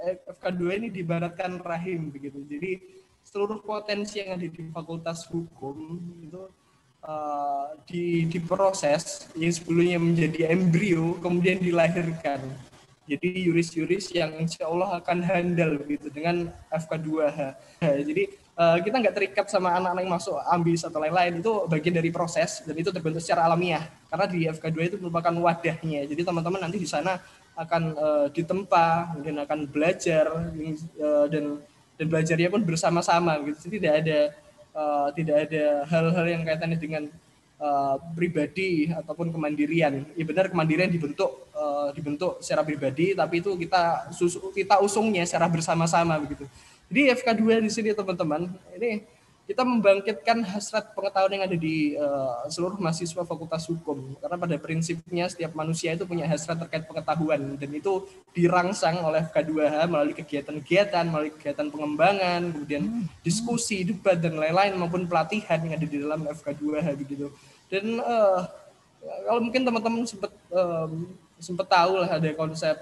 eh, 0.04 0.16
FK2 0.36 0.62
ini 0.84 0.88
dibaratkan 0.92 1.60
rahim 1.60 2.12
begitu. 2.12 2.44
Jadi 2.44 2.80
seluruh 3.24 3.60
potensi 3.64 4.20
yang 4.22 4.38
ada 4.38 4.46
di 4.46 4.62
Fakultas 4.70 5.26
Hukum 5.28 5.98
itu 6.22 6.40
uh, 7.06 7.72
di 7.86 8.26
diproses 8.28 9.30
yang 9.38 9.54
sebelumnya 9.54 9.98
menjadi 10.02 10.52
embrio 10.52 11.16
kemudian 11.22 11.62
dilahirkan 11.62 12.42
jadi 13.06 13.28
yuris-yuris 13.46 14.10
yang 14.10 14.34
insya 14.34 14.66
Allah 14.66 14.98
akan 14.98 15.22
handal 15.22 15.78
gitu 15.86 16.10
dengan 16.10 16.50
FK2H. 16.74 17.38
Jadi 18.02 18.34
uh, 18.58 18.82
kita 18.82 18.98
nggak 18.98 19.14
terikat 19.14 19.46
sama 19.46 19.78
anak-anak 19.78 20.02
yang 20.02 20.14
masuk 20.18 20.34
ambis 20.50 20.82
atau 20.82 20.98
lain-lain 20.98 21.38
itu 21.38 21.70
bagian 21.70 21.94
dari 21.94 22.10
proses 22.10 22.66
dan 22.66 22.74
itu 22.74 22.90
terbentuk 22.90 23.22
secara 23.22 23.46
alamiah 23.46 23.86
karena 24.10 24.26
di 24.26 24.50
FK2 24.50 24.78
itu 24.90 24.96
merupakan 24.98 25.30
wadahnya. 25.38 26.02
Jadi 26.10 26.22
teman-teman 26.26 26.66
nanti 26.66 26.82
di 26.82 26.88
sana 26.90 27.22
akan 27.54 27.82
uh, 27.94 28.26
ditempa, 28.34 29.14
kemudian 29.14 29.38
akan 29.46 29.58
belajar 29.70 30.26
dan 31.30 31.62
dan 31.96 32.06
belajarnya 32.10 32.50
pun 32.52 32.60
bersama-sama 32.66 33.38
gitu. 33.46 33.70
Jadi 33.70 33.74
tidak 33.80 33.94
ada 34.02 34.18
uh, 34.76 35.08
tidak 35.16 35.48
ada 35.48 35.88
hal-hal 35.88 36.26
yang 36.28 36.42
kaitannya 36.44 36.76
dengan 36.76 37.02
uh, 37.56 37.96
pribadi 38.12 38.92
ataupun 38.92 39.32
kemandirian. 39.32 40.04
Ya 40.12 40.24
benar 40.28 40.52
kemandirian 40.52 40.92
dibentuk 40.92 41.48
uh, 41.56 41.88
dibentuk 41.96 42.44
secara 42.44 42.60
pribadi, 42.62 43.16
tapi 43.16 43.40
itu 43.40 43.56
kita 43.56 44.12
susu, 44.12 44.52
kita 44.52 44.78
usungnya 44.84 45.24
secara 45.24 45.48
bersama-sama 45.48 46.20
begitu. 46.20 46.44
Jadi 46.86 47.10
FK2 47.18 47.66
di 47.66 47.70
sini 47.72 47.90
teman-teman, 47.96 48.46
ini 48.78 49.02
kita 49.46 49.62
membangkitkan 49.62 50.42
hasrat 50.42 50.90
pengetahuan 50.90 51.38
yang 51.38 51.46
ada 51.46 51.54
di 51.54 51.94
uh, 51.94 52.42
seluruh 52.50 52.82
mahasiswa 52.82 53.22
Fakultas 53.22 53.70
Hukum. 53.70 54.18
Karena 54.18 54.34
pada 54.34 54.58
prinsipnya 54.58 55.30
setiap 55.30 55.54
manusia 55.54 55.94
itu 55.94 56.02
punya 56.02 56.26
hasrat 56.26 56.58
terkait 56.66 56.82
pengetahuan. 56.82 57.54
Dan 57.54 57.70
itu 57.70 58.10
dirangsang 58.34 59.06
oleh 59.06 59.22
FK2H 59.30 59.86
melalui 59.86 60.18
kegiatan-kegiatan, 60.18 61.06
melalui 61.06 61.30
kegiatan 61.30 61.70
pengembangan, 61.70 62.42
kemudian 62.58 63.06
diskusi, 63.22 63.86
debat 63.86 64.18
dan 64.18 64.34
lain-lain 64.34 64.74
maupun 64.74 65.06
pelatihan 65.06 65.62
yang 65.62 65.78
ada 65.78 65.86
di 65.86 65.98
dalam 66.02 66.26
FK2H 66.26 66.86
begitu. 66.98 67.30
Dan 67.70 68.02
uh, 68.02 68.50
kalau 69.30 69.40
mungkin 69.46 69.62
teman-teman 69.62 70.02
sempat 70.10 70.34
um, 70.50 71.14
sempat 71.38 71.66
tahu 71.70 72.02
lah 72.02 72.18
ada 72.18 72.30
konsep 72.34 72.74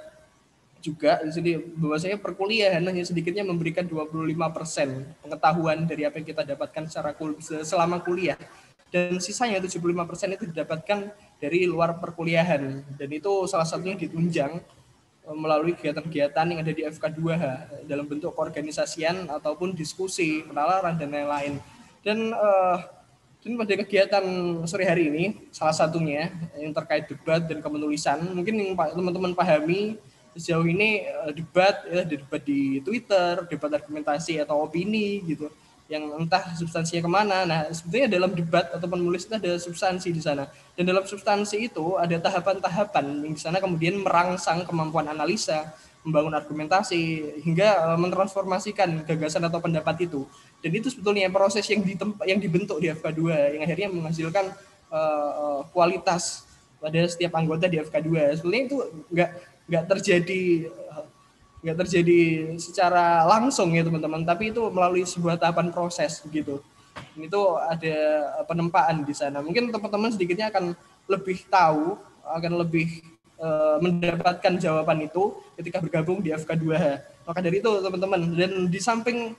juga 0.84 1.16
di 1.24 1.32
sini 1.32 1.52
bahwasanya 1.56 2.20
perkuliahan 2.20 2.84
hanya 2.84 3.00
sedikitnya 3.00 3.40
memberikan 3.40 3.88
25% 3.88 5.24
pengetahuan 5.24 5.88
dari 5.88 6.04
apa 6.04 6.20
yang 6.20 6.28
kita 6.28 6.44
dapatkan 6.44 6.84
secara 6.92 7.16
kul 7.16 7.40
selama 7.40 8.04
kuliah 8.04 8.36
dan 8.92 9.16
sisanya 9.16 9.58
75% 9.64 10.36
itu 10.36 10.44
didapatkan 10.52 11.08
dari 11.40 11.64
luar 11.64 11.96
perkuliahan 11.96 12.84
dan 13.00 13.08
itu 13.08 13.48
salah 13.48 13.64
satunya 13.64 13.96
ditunjang 13.96 14.60
e, 15.24 15.30
melalui 15.32 15.72
kegiatan-kegiatan 15.72 16.44
yang 16.52 16.60
ada 16.60 16.70
di 16.76 16.84
FK2H 16.84 17.44
dalam 17.88 18.04
bentuk 18.06 18.36
keorganisasian 18.36 19.26
ataupun 19.32 19.72
diskusi, 19.74 20.46
penalaran 20.46 20.94
dan 20.94 21.10
lain-lain. 21.10 21.58
Dan 22.04 22.36
uh, 22.36 22.78
dan 23.44 23.60
pada 23.60 23.76
kegiatan 23.76 24.24
sore 24.64 24.88
hari 24.88 25.12
ini 25.12 25.24
salah 25.52 25.76
satunya 25.76 26.32
yang 26.56 26.72
terkait 26.72 27.04
debat 27.04 27.44
dan 27.44 27.60
kemenulisan 27.60 28.20
mungkin 28.32 28.56
yang 28.56 28.72
teman-teman 28.72 29.36
pahami 29.36 30.00
sejauh 30.34 30.66
ini 30.66 31.06
uh, 31.06 31.30
debat 31.30 31.86
ya 31.86 32.02
debat 32.02 32.42
di 32.42 32.82
Twitter, 32.82 33.46
debat 33.46 33.70
argumentasi 33.78 34.42
atau 34.42 34.66
opini 34.66 35.22
gitu 35.22 35.48
yang 35.84 36.08
entah 36.16 36.56
substansinya 36.56 37.04
ke 37.04 37.10
mana. 37.10 37.36
Nah, 37.44 37.60
sebetulnya 37.68 38.08
dalam 38.08 38.32
debat 38.32 38.72
atau 38.72 38.88
penulis 38.88 39.28
itu 39.28 39.36
ada 39.36 39.52
substansi 39.60 40.08
di 40.10 40.22
sana. 40.22 40.48
Dan 40.72 40.88
dalam 40.88 41.04
substansi 41.04 41.68
itu 41.68 42.00
ada 42.00 42.16
tahapan-tahapan 42.16 43.04
yang 43.20 43.34
di 43.36 43.40
sana 43.40 43.60
kemudian 43.60 44.00
merangsang 44.00 44.64
kemampuan 44.64 45.12
analisa, 45.12 45.76
membangun 46.00 46.32
argumentasi 46.32 47.36
hingga 47.44 47.92
uh, 47.92 47.98
mentransformasikan 48.00 49.04
gagasan 49.04 49.44
atau 49.44 49.60
pendapat 49.60 50.08
itu. 50.08 50.24
Dan 50.64 50.72
itu 50.72 50.88
sebetulnya 50.88 51.28
proses 51.28 51.68
yang 51.68 51.84
ditempa, 51.84 52.24
yang 52.24 52.40
dibentuk 52.40 52.80
di 52.80 52.88
FK2 52.88 53.20
yang 53.60 53.62
akhirnya 53.68 53.88
menghasilkan 53.92 54.56
uh, 54.88 55.68
kualitas 55.68 56.48
pada 56.80 57.00
setiap 57.04 57.36
anggota 57.36 57.68
di 57.68 57.76
FK2. 57.80 58.40
Sebetulnya 58.40 58.62
itu 58.64 58.76
enggak 59.12 59.30
nggak 59.64 59.84
terjadi 59.96 60.68
nggak 61.64 61.76
terjadi 61.80 62.20
secara 62.60 63.24
langsung 63.24 63.72
ya 63.72 63.82
teman-teman. 63.84 64.22
Tapi 64.22 64.52
itu 64.52 64.62
melalui 64.68 65.08
sebuah 65.08 65.40
tahapan 65.40 65.72
proses 65.72 66.20
begitu 66.20 66.60
ini 67.18 67.26
tuh 67.26 67.58
ada 67.58 67.96
penempaan 68.46 69.02
di 69.02 69.14
sana. 69.14 69.42
Mungkin 69.42 69.70
teman-teman 69.70 70.14
sedikitnya 70.14 70.50
akan 70.50 70.74
lebih 71.10 71.46
tahu 71.50 71.98
akan 72.24 72.52
lebih 72.64 73.04
e, 73.36 73.48
mendapatkan 73.84 74.56
jawaban 74.56 75.04
itu 75.04 75.36
ketika 75.60 75.84
bergabung 75.84 76.24
di 76.24 76.32
FK2H 76.32 77.04
maka 77.28 77.40
dari 77.44 77.60
itu 77.60 77.70
teman-teman 77.84 78.20
dan 78.32 78.52
di 78.68 78.80
samping 78.80 79.36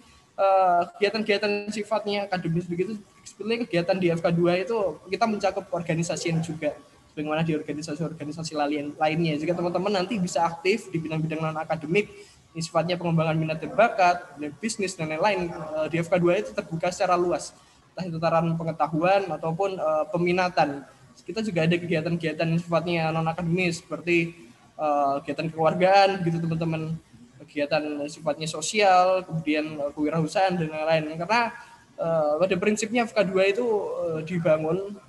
kegiatan-kegiatan 1.00 1.72
sifatnya 1.72 2.28
akademis 2.28 2.68
begitu 2.68 3.00
sebetulnya 3.24 3.64
kegiatan 3.64 3.96
di 3.96 4.12
FK2 4.12 4.68
itu 4.68 4.78
kita 5.08 5.26
mencakup 5.32 5.66
organisasi 5.72 6.36
juga 6.44 6.76
bagaimana 7.16 7.48
di 7.48 7.56
organisasi-organisasi 7.56 8.54
lain 8.54 8.92
lainnya. 9.00 9.40
Jika 9.40 9.56
teman-teman 9.56 10.04
nanti 10.04 10.20
bisa 10.20 10.44
aktif 10.44 10.92
di 10.92 11.00
bidang-bidang 11.00 11.40
non 11.40 11.56
akademik, 11.56 12.12
ini 12.52 12.62
sifatnya 12.62 13.00
pengembangan 13.00 13.40
minat 13.40 13.64
dan 13.64 13.72
bakat, 13.72 14.36
bisnis 14.60 15.00
dan 15.00 15.16
lain-lain 15.16 15.48
eh, 15.48 15.88
di 15.88 15.96
FK2 16.04 16.28
itu 16.44 16.52
terbuka 16.52 16.92
secara 16.92 17.16
luas, 17.16 17.56
entah 17.96 18.04
itu 18.04 18.20
tataran 18.20 18.52
pengetahuan 18.60 19.24
ataupun 19.32 19.80
uh, 19.80 20.04
peminatan. 20.12 20.84
Kita 21.16 21.40
juga 21.40 21.64
ada 21.64 21.80
kegiatan-kegiatan 21.80 22.60
sifatnya 22.60 23.08
non 23.08 23.24
akademis 23.24 23.80
seperti 23.80 24.36
uh, 24.76 25.24
kegiatan 25.24 25.48
kekeluargaan 25.48 26.20
gitu 26.28 26.44
teman-teman, 26.44 27.00
kegiatan 27.48 28.04
sifatnya 28.12 28.52
sosial, 28.52 29.24
kemudian 29.24 29.80
kewirausahaan 29.96 30.60
dan 30.60 30.68
lain-lain. 30.68 31.16
Karena 31.24 31.56
uh, 31.96 32.36
pada 32.36 32.56
prinsipnya 32.60 33.08
FK2 33.08 33.32
itu 33.56 33.64
uh, 33.64 34.20
dibangun 34.28 35.00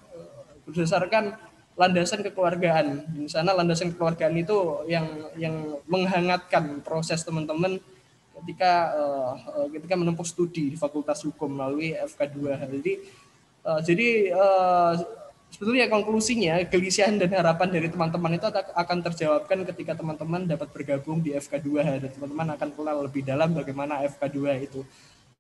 berdasarkan 0.66 1.38
landasan 1.76 2.24
kekeluargaan. 2.24 3.04
Di 3.12 3.28
sana 3.28 3.52
landasan 3.52 3.92
kekeluargaan 3.92 4.34
itu 4.40 4.88
yang 4.88 5.06
yang 5.36 5.76
menghangatkan 5.84 6.80
proses 6.80 7.20
teman-teman 7.22 7.78
ketika 8.40 8.72
uh, 8.96 9.68
ketika 9.72 9.94
menempuh 9.96 10.24
studi 10.24 10.72
di 10.72 10.76
Fakultas 10.76 11.20
Hukum 11.24 11.52
melalui 11.52 11.92
FK2. 11.92 12.40
Jadi 12.80 12.92
uh, 13.64 13.80
jadi 13.84 14.08
uh, 14.32 14.92
sebetulnya 15.52 15.86
konklusinya 15.92 16.64
kegelisahan 16.64 17.20
dan 17.20 17.32
harapan 17.36 17.68
dari 17.68 17.88
teman-teman 17.92 18.40
itu 18.40 18.48
akan 18.52 18.98
terjawabkan 19.12 19.58
ketika 19.72 19.92
teman-teman 19.96 20.48
dapat 20.48 20.68
bergabung 20.72 21.20
di 21.20 21.36
FK2 21.36 21.68
dan 22.00 22.10
teman-teman 22.12 22.56
akan 22.56 22.68
kenal 22.72 22.96
lebih 23.04 23.22
dalam 23.24 23.52
bagaimana 23.52 24.00
FK2 24.04 24.38
itu. 24.64 24.80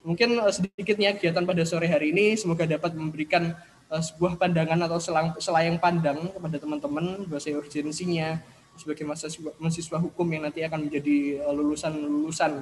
Mungkin 0.06 0.38
sedikitnya 0.54 1.18
kegiatan 1.18 1.42
pada 1.42 1.66
sore 1.66 1.90
hari 1.90 2.14
ini 2.14 2.38
semoga 2.38 2.62
dapat 2.62 2.94
memberikan 2.94 3.58
uh, 3.90 4.02
sebuah 4.02 4.38
pandangan 4.38 4.78
atau 4.86 4.98
selang, 4.98 5.28
selayang 5.38 5.78
pandang 5.78 6.30
kepada 6.30 6.56
teman-teman 6.58 7.26
bahasa 7.26 7.52
urgensinya 7.54 8.40
sebagai 8.76 9.08
mahasiswa, 9.08 9.50
mahasiswa 9.56 9.98
hukum 10.00 10.26
yang 10.28 10.44
nanti 10.44 10.60
akan 10.62 10.88
menjadi 10.88 11.40
uh, 11.44 11.52
lulusan 11.54 11.92
lulusan 11.96 12.60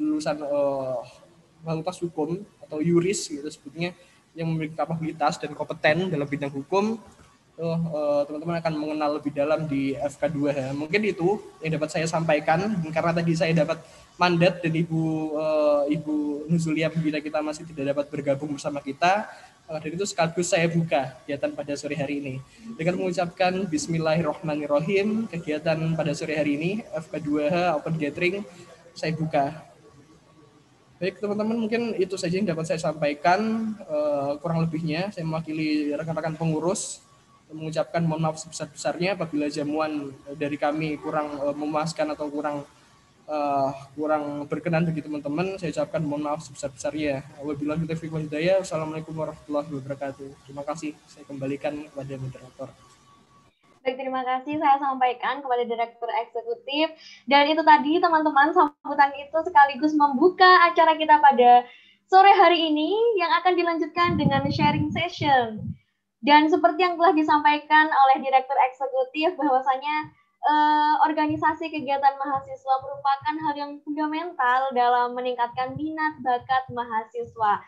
lulusan 0.00 0.36
uh, 0.42 1.00
hukum 2.02 2.42
atau 2.64 2.82
yuris 2.82 3.30
gitu 3.30 3.46
sebetulnya 3.46 3.94
yang 4.32 4.48
memiliki 4.48 4.74
kapabilitas 4.74 5.36
dan 5.36 5.52
kompeten 5.52 6.08
dalam 6.08 6.24
bidang 6.24 6.50
hukum 6.50 6.96
uh, 7.60 8.22
teman-teman 8.26 8.58
akan 8.58 8.74
mengenal 8.74 9.10
lebih 9.20 9.32
dalam 9.34 9.68
di 9.68 9.92
FK2 9.94 10.38
ya. 10.50 10.68
Mungkin 10.72 11.00
itu 11.04 11.38
yang 11.60 11.78
dapat 11.78 11.92
saya 11.92 12.06
sampaikan 12.08 12.80
karena 12.90 13.12
tadi 13.12 13.32
saya 13.36 13.52
dapat 13.52 13.78
mandat 14.16 14.64
dan 14.64 14.72
Ibu 14.72 15.02
uh, 15.36 15.82
Ibu 15.88 16.48
Nuzulia 16.48 16.88
bila 16.92 17.20
kita 17.20 17.44
masih 17.44 17.68
tidak 17.68 17.96
dapat 17.96 18.06
bergabung 18.08 18.56
bersama 18.56 18.80
kita 18.80 19.28
dan 19.80 19.90
itu 19.94 20.04
sekaligus 20.04 20.52
saya 20.52 20.68
buka 20.68 21.16
kegiatan 21.24 21.50
pada 21.56 21.72
sore 21.78 21.96
hari 21.96 22.20
ini. 22.20 22.34
Dengan 22.76 23.00
mengucapkan 23.00 23.64
Bismillahirrahmanirrahim, 23.64 25.30
kegiatan 25.32 25.78
pada 25.96 26.12
sore 26.12 26.36
hari 26.36 26.60
ini, 26.60 26.70
FK2H 26.92 27.80
Open 27.80 27.96
Gathering, 27.96 28.44
saya 28.92 29.16
buka. 29.16 29.64
Baik 31.00 31.18
teman-teman, 31.18 31.56
mungkin 31.56 31.96
itu 31.96 32.14
saja 32.20 32.36
yang 32.36 32.46
dapat 32.46 32.68
saya 32.68 32.80
sampaikan. 32.82 33.72
Uh, 33.88 34.36
kurang 34.44 34.60
lebihnya, 34.60 35.08
saya 35.10 35.24
mewakili 35.24 35.96
rekan-rekan 35.96 36.36
pengurus 36.36 37.00
mengucapkan 37.52 38.00
mohon 38.00 38.24
maaf 38.24 38.40
sebesar-besarnya 38.40 39.12
apabila 39.12 39.44
jamuan 39.52 40.08
dari 40.40 40.56
kami 40.56 40.96
kurang 40.96 41.36
uh, 41.36 41.52
memuaskan 41.52 42.16
atau 42.16 42.32
kurang 42.32 42.64
uh, 43.32 43.70
kurang 43.96 44.44
berkenan 44.46 44.84
bagi 44.84 45.00
teman-teman. 45.00 45.56
Saya 45.56 45.72
ucapkan 45.72 46.04
mohon 46.04 46.28
maaf 46.28 46.44
sebesar-besarnya. 46.44 47.24
Wabillahi 47.40 47.88
taufiq 47.88 48.12
hidayah. 48.12 48.60
Wassalamualaikum 48.60 49.16
warahmatullahi 49.16 49.68
wabarakatuh. 49.72 50.28
Terima 50.44 50.62
kasih. 50.68 50.92
Saya 51.08 51.24
kembalikan 51.24 51.72
kepada 51.88 52.14
moderator. 52.20 52.68
Baik, 53.82 53.98
terima 53.98 54.22
kasih 54.22 54.62
saya 54.62 54.78
sampaikan 54.78 55.42
kepada 55.42 55.66
Direktur 55.66 56.06
Eksekutif. 56.22 56.86
Dan 57.26 57.50
itu 57.50 57.66
tadi 57.66 57.98
teman-teman, 57.98 58.54
sambutan 58.54 59.10
itu 59.18 59.38
sekaligus 59.42 59.90
membuka 59.98 60.70
acara 60.70 60.94
kita 60.94 61.18
pada 61.18 61.66
sore 62.06 62.30
hari 62.30 62.70
ini 62.70 62.94
yang 63.18 63.34
akan 63.42 63.58
dilanjutkan 63.58 64.14
dengan 64.14 64.46
sharing 64.46 64.86
session. 64.94 65.74
Dan 66.22 66.46
seperti 66.46 66.86
yang 66.86 66.94
telah 66.94 67.10
disampaikan 67.10 67.90
oleh 67.90 68.22
Direktur 68.22 68.54
Eksekutif 68.70 69.34
bahwasanya 69.34 70.14
eh, 70.42 70.94
organisasi 71.06 71.70
kegiatan 71.70 72.14
mahasiswa 72.18 72.74
merupakan 72.82 73.34
hal 73.46 73.54
yang 73.54 73.72
fundamental 73.86 74.60
dalam 74.74 75.14
meningkatkan 75.14 75.74
minat 75.78 76.18
bakat 76.22 76.64
mahasiswa. 76.70 77.62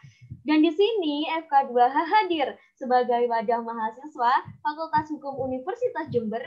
Dan 0.44 0.60
di 0.60 0.68
sini 0.76 1.24
FK2H 1.48 1.96
hadir 2.04 2.52
sebagai 2.76 3.24
wadah 3.32 3.64
mahasiswa 3.64 4.32
Fakultas 4.60 5.08
Hukum 5.08 5.40
Universitas 5.40 6.04
Jember 6.12 6.44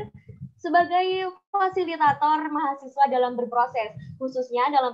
sebagai 0.57 1.33
fasilitator 1.53 2.49
mahasiswa 2.49 3.05
dalam 3.13 3.37
berproses, 3.37 3.93
khususnya 4.17 4.73
dalam 4.73 4.91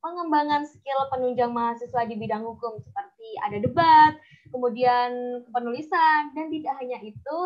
pengembangan 0.00 0.62
skill 0.68 1.00
penunjang 1.08 1.52
mahasiswa 1.52 2.04
di 2.04 2.14
bidang 2.20 2.44
hukum 2.44 2.76
seperti 2.84 3.28
ada 3.40 3.56
debat, 3.56 4.12
kemudian 4.52 5.42
penulisan, 5.48 6.32
dan 6.36 6.52
tidak 6.52 6.76
hanya 6.80 7.00
itu, 7.00 7.38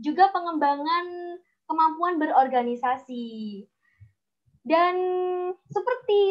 juga 0.00 0.32
pengembangan 0.32 1.36
kemampuan 1.70 2.18
berorganisasi. 2.18 3.64
Dan 4.66 4.94
seperti 5.70 6.22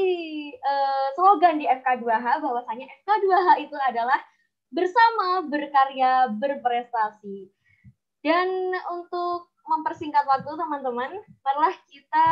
uh, 0.60 1.08
slogan 1.16 1.58
di 1.58 1.66
FK2H 1.66 2.44
bahwasanya 2.44 2.86
FK2H 3.02 3.48
itu 3.64 3.78
adalah 3.80 4.20
bersama 4.70 5.48
berkarya 5.48 6.30
berprestasi. 6.36 7.50
Dan 8.20 8.76
untuk 8.92 9.50
mempersingkat 9.66 10.28
waktu 10.28 10.52
teman-teman, 10.60 11.24
marilah 11.42 11.76
kita 11.88 12.28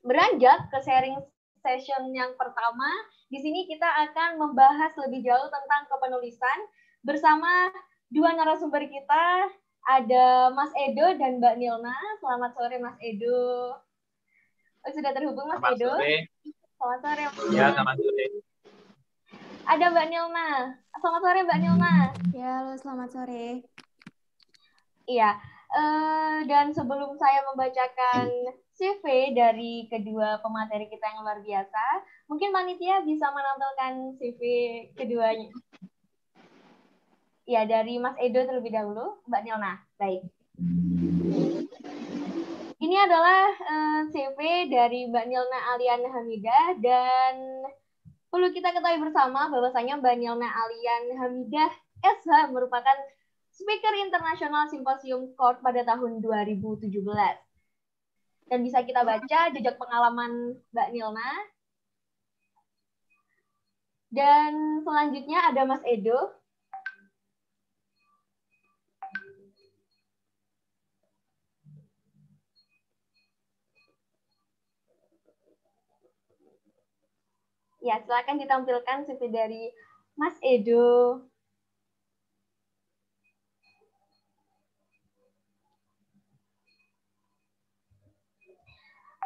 beranjak 0.00 0.72
ke 0.72 0.78
sharing 0.82 1.20
session 1.60 2.10
yang 2.16 2.32
pertama. 2.34 2.88
Di 3.28 3.40
sini 3.40 3.68
kita 3.68 3.86
akan 3.86 4.40
membahas 4.40 4.92
lebih 5.06 5.24
jauh 5.24 5.48
tentang 5.52 5.86
kepenulisan 5.88 6.58
bersama 7.04 7.68
dua 8.12 8.32
narasumber 8.36 8.84
kita 8.88 9.52
ada 9.84 10.48
Mas 10.56 10.72
Edo 10.88 11.06
dan 11.20 11.38
Mbak 11.40 11.54
Nilna. 11.60 11.96
Selamat 12.20 12.50
sore 12.56 12.76
Mas 12.80 12.96
Edo. 13.04 13.76
Oh, 14.84 14.92
sudah 14.92 15.12
terhubung 15.12 15.48
Mas 15.48 15.60
selamat 15.60 15.76
Edo. 15.76 15.92
Sore. 15.92 16.16
Selamat 16.80 16.98
sore. 17.04 17.24
Ya, 17.52 17.66
selamat 17.72 17.96
sore. 18.00 18.26
Ada 19.64 19.84
Mbak 19.92 20.06
Nilma. 20.08 20.48
Selamat 21.00 21.20
sore 21.20 21.38
Mbak 21.44 21.58
Nilma. 21.60 21.94
Ya, 22.32 22.50
halo 22.64 22.74
selamat 22.80 23.08
sore. 23.12 23.46
Iya. 25.04 25.30
Uh, 25.74 26.46
dan 26.46 26.70
sebelum 26.70 27.18
saya 27.18 27.42
membacakan 27.50 28.30
CV 28.78 29.34
dari 29.34 29.90
kedua 29.90 30.38
pemateri 30.38 30.86
kita 30.86 31.02
yang 31.02 31.26
luar 31.26 31.42
biasa, 31.42 31.84
mungkin 32.30 32.54
panitia 32.54 33.02
bisa 33.02 33.26
menampilkan 33.34 34.14
CV 34.16 34.40
keduanya. 34.94 35.50
Ya, 37.44 37.68
dari 37.68 38.00
Mas 38.00 38.16
Edo 38.16 38.40
terlebih 38.48 38.72
dahulu, 38.72 39.20
Mbak 39.28 39.42
Nilna. 39.44 39.76
Baik. 40.00 40.24
Ini 42.80 42.96
adalah 43.04 43.44
uh, 43.52 43.68
eh, 43.68 44.00
CV 44.08 44.38
dari 44.72 45.04
Mbak 45.12 45.24
Nilna 45.28 45.60
Alian 45.76 46.08
Hamidah 46.08 46.66
dan 46.80 47.34
perlu 48.32 48.48
kita 48.48 48.72
ketahui 48.72 48.96
bersama 48.96 49.52
bahwasanya 49.52 50.00
Mbak 50.00 50.16
Nilna 50.16 50.48
Alian 50.48 51.04
Hamidah 51.20 51.68
SH 52.00 52.48
merupakan 52.48 52.96
Speaker 53.52 53.92
Internasional 53.92 54.72
Simposium 54.72 55.36
Court 55.36 55.60
pada 55.60 55.84
tahun 55.84 56.24
2017. 56.24 56.96
Dan 58.48 58.58
bisa 58.64 58.80
kita 58.88 59.04
baca 59.04 59.52
jejak 59.52 59.76
pengalaman 59.76 60.56
Mbak 60.72 60.88
Nilna. 60.96 61.30
Dan 64.08 64.80
selanjutnya 64.80 65.52
ada 65.52 65.68
Mas 65.68 65.84
Edo. 65.84 66.43
Ya, 77.84 78.00
silakan 78.00 78.40
ditampilkan 78.40 79.04
CV 79.04 79.28
dari 79.28 79.68
Mas 80.16 80.40
Edo. 80.40 81.20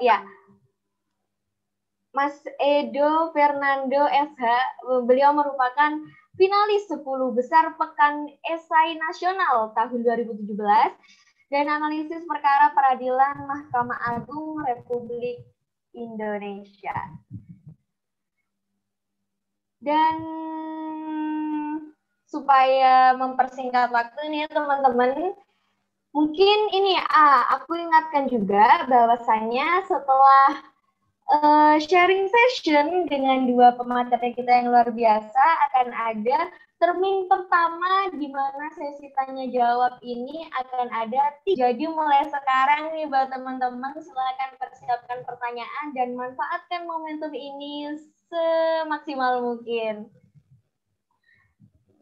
Ya, 0.03 0.23
Mas 2.19 2.35
Edo 2.59 3.31
Fernando 3.31 4.03
SH, 4.11 4.43
beliau 5.07 5.31
merupakan 5.39 6.03
finalis 6.35 6.91
10 6.91 7.07
besar 7.39 7.79
Pekan 7.79 8.27
Esai 8.43 8.99
Nasional 8.99 9.71
tahun 9.79 10.03
2017 10.03 10.51
dan 11.55 11.67
analisis 11.71 12.27
perkara 12.27 12.75
peradilan 12.75 13.47
Mahkamah 13.47 14.19
Agung 14.19 14.59
Republik 14.67 15.47
Indonesia. 15.95 16.95
Dan 19.89 20.17
supaya 22.29 23.17
mempersingkat 23.17 23.89
waktu 23.89 24.21
nih 24.29 24.45
teman-teman, 24.53 25.33
mungkin 26.13 26.59
ini 26.77 27.01
ah, 27.09 27.57
aku 27.57 27.73
ingatkan 27.73 28.29
juga 28.29 28.85
bahwasanya 28.85 29.89
setelah 29.89 30.61
uh, 31.33 31.75
sharing 31.81 32.29
session 32.29 33.09
dengan 33.09 33.49
dua 33.49 33.73
pemateri 33.81 34.37
kita 34.37 34.61
yang 34.61 34.69
luar 34.69 34.93
biasa 34.93 35.45
akan 35.73 35.89
ada 35.89 36.39
termin 36.79 37.27
pertama 37.27 38.07
di 38.15 38.31
mana 38.31 38.71
sesi 38.71 39.11
tanya 39.19 39.51
jawab 39.51 39.99
ini 39.99 40.47
akan 40.55 40.87
ada. 40.95 41.35
Jadi 41.45 41.85
mulai 41.91 42.23
sekarang 42.31 42.95
nih 42.95 43.11
buat 43.11 43.35
teman-teman 43.35 43.99
silakan 43.99 44.51
persiapkan 44.63 45.27
pertanyaan 45.27 45.87
dan 45.93 46.15
manfaatkan 46.15 46.87
momentum 46.87 47.35
ini 47.35 47.99
semaksimal 48.31 49.43
mungkin. 49.43 50.07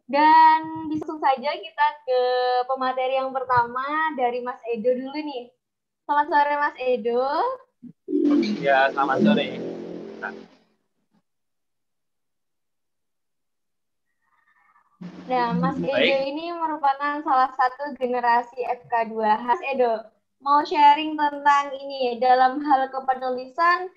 Dan 0.07 0.61
langsung 0.87 1.19
saja 1.19 1.51
kita 1.51 1.87
ke 2.07 2.21
pemateri 2.71 3.19
yang 3.19 3.35
pertama 3.35 4.15
dari 4.15 4.39
Mas 4.45 4.61
Edo 4.71 4.93
dulu 4.93 5.19
nih. 5.19 5.51
Selamat 6.07 6.27
sore 6.31 6.55
Mas 6.63 6.77
Edo. 6.79 7.27
Ya, 8.63 8.87
selamat 8.95 9.19
sore. 9.25 9.49
Mas 15.27 15.75
Edo 15.83 15.91
Baik. 15.91 16.31
ini 16.31 16.55
merupakan 16.55 17.19
salah 17.27 17.51
satu 17.59 17.99
generasi 17.99 18.63
FK2. 18.63 19.19
Mas 19.43 19.59
Edo, 19.75 20.07
mau 20.39 20.63
sharing 20.63 21.19
tentang 21.19 21.75
ini 21.75 22.23
dalam 22.23 22.63
hal 22.63 22.87
kepenulisan 22.95 23.91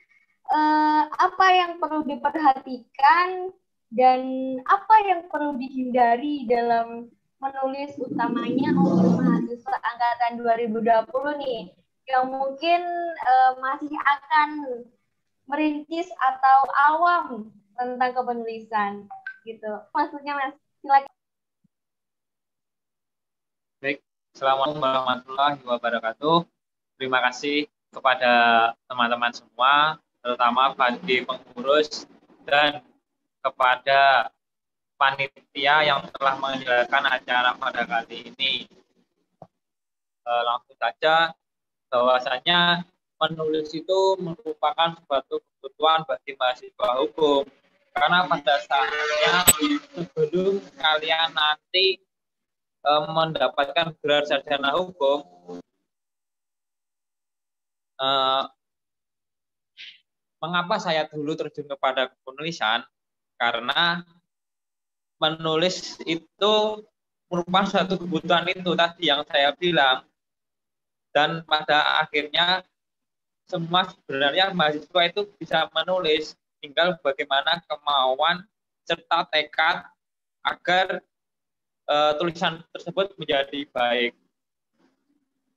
eh, 0.49 1.03
apa 1.05 1.47
yang 1.53 1.77
perlu 1.77 2.01
diperhatikan 2.01 3.53
dan 3.93 4.21
apa 4.65 4.95
yang 5.05 5.21
perlu 5.29 5.53
dihindari 5.61 6.49
dalam 6.49 7.13
menulis 7.37 7.93
utamanya 8.01 8.73
untuk 8.73 9.21
mahasiswa 9.21 9.77
angkatan 9.85 10.41
2020 10.41 11.45
nih 11.45 11.61
yang 12.09 12.25
mungkin 12.25 12.81
eh, 13.21 13.51
masih 13.61 13.93
akan 13.93 14.49
merintis 15.45 16.09
atau 16.17 16.59
awam 16.89 17.53
tentang 17.77 18.11
kepenulisan 18.17 19.05
gitu. 19.45 19.81
Maksudnya 19.93 20.33
Mas, 20.33 20.57
silakan. 20.81 21.13
Baik, 23.79 24.03
Assalamualaikum 24.37 24.85
warahmatullahi 24.85 25.57
wabarakatuh. 25.65 26.37
Terima 27.01 27.17
kasih 27.25 27.65
kepada 27.89 28.33
teman-teman 28.85 29.33
semua 29.33 29.97
terutama 30.21 30.77
bagi 30.77 31.25
pengurus 31.25 32.05
dan 32.45 32.85
kepada 33.41 34.29
panitia 35.01 35.81
yang 35.81 36.05
telah 36.13 36.37
menyelenggarakan 36.37 37.03
acara 37.09 37.49
pada 37.57 37.81
kali 37.89 38.29
ini. 38.29 38.69
E, 40.21 40.31
langsung 40.45 40.77
saja, 40.77 41.33
bahwasanya 41.89 42.85
menulis 43.17 43.73
itu 43.73 43.99
merupakan 44.21 44.93
suatu 45.09 45.41
kebutuhan 45.41 46.05
bagi 46.05 46.37
mahasiswa 46.37 46.89
hukum. 47.01 47.49
Karena 47.97 48.29
pada 48.29 48.55
saatnya 48.61 49.35
sebelum 49.97 50.61
kalian 50.77 51.33
nanti 51.33 51.97
eh, 52.85 53.01
mendapatkan 53.09 53.95
gelar 53.99 54.23
sarjana 54.27 54.75
hukum, 54.75 55.23
eh, 57.99 58.43
mengapa 60.39 60.75
saya 60.79 61.07
dulu 61.11 61.35
terjun 61.35 61.67
kepada 61.67 62.11
penulisan? 62.23 62.83
Karena 63.39 64.03
menulis 65.19 65.99
itu 66.07 66.83
merupakan 67.29 67.67
suatu 67.67 67.95
kebutuhan 67.99 68.47
itu 68.49 68.71
tadi 68.73 69.03
yang 69.11 69.21
saya 69.27 69.53
bilang. 69.55 70.03
Dan 71.09 71.41
pada 71.43 72.03
akhirnya 72.05 72.61
semua 73.49 73.89
sebenarnya 73.89 74.53
mahasiswa 74.53 75.01
itu 75.09 75.25
bisa 75.41 75.65
menulis, 75.73 76.37
tinggal 76.61 76.95
bagaimana 77.01 77.57
kemauan 77.65 78.45
serta 78.85 79.25
tekad 79.33 79.89
agar 80.45 81.01
uh, 81.89 82.13
tulisan 82.21 82.61
tersebut 82.71 83.17
menjadi 83.17 83.65
baik. 83.73 84.13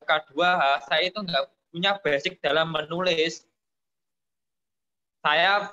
Kedua, 0.03 0.81
saya 0.89 1.07
itu 1.07 1.21
nggak 1.21 1.45
punya 1.71 1.93
basic 2.01 2.41
dalam 2.43 2.73
menulis. 2.75 3.47
Saya 5.23 5.71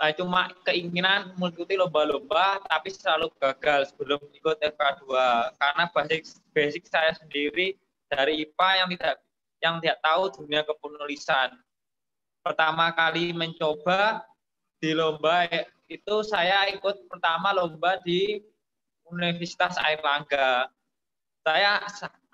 uh, 0.00 0.12
cuma 0.16 0.48
keinginan 0.64 1.36
mengikuti 1.36 1.76
lomba-lomba, 1.76 2.62
tapi 2.64 2.94
selalu 2.94 3.28
gagal 3.36 3.92
sebelum 3.92 4.22
ikut 4.32 4.56
FK2 4.62 5.04
karena 5.60 5.84
basic 5.92 6.22
basic 6.56 6.82
saya 6.88 7.12
sendiri 7.18 7.76
dari 8.08 8.46
IPA 8.46 8.70
yang 8.80 8.88
tidak 8.96 9.16
yang 9.60 9.74
tidak 9.82 9.98
tahu 10.00 10.22
dunia 10.32 10.62
kepenulisan. 10.64 11.52
Pertama 12.40 12.94
kali 12.94 13.34
mencoba 13.34 14.22
di 14.78 14.94
lomba 14.94 15.50
itu 15.90 16.16
saya 16.22 16.70
ikut 16.70 17.10
pertama 17.10 17.50
lomba 17.50 17.98
di 18.06 18.38
Universitas 19.10 19.78
Airlangga. 19.78 20.70
Saya 21.46 21.82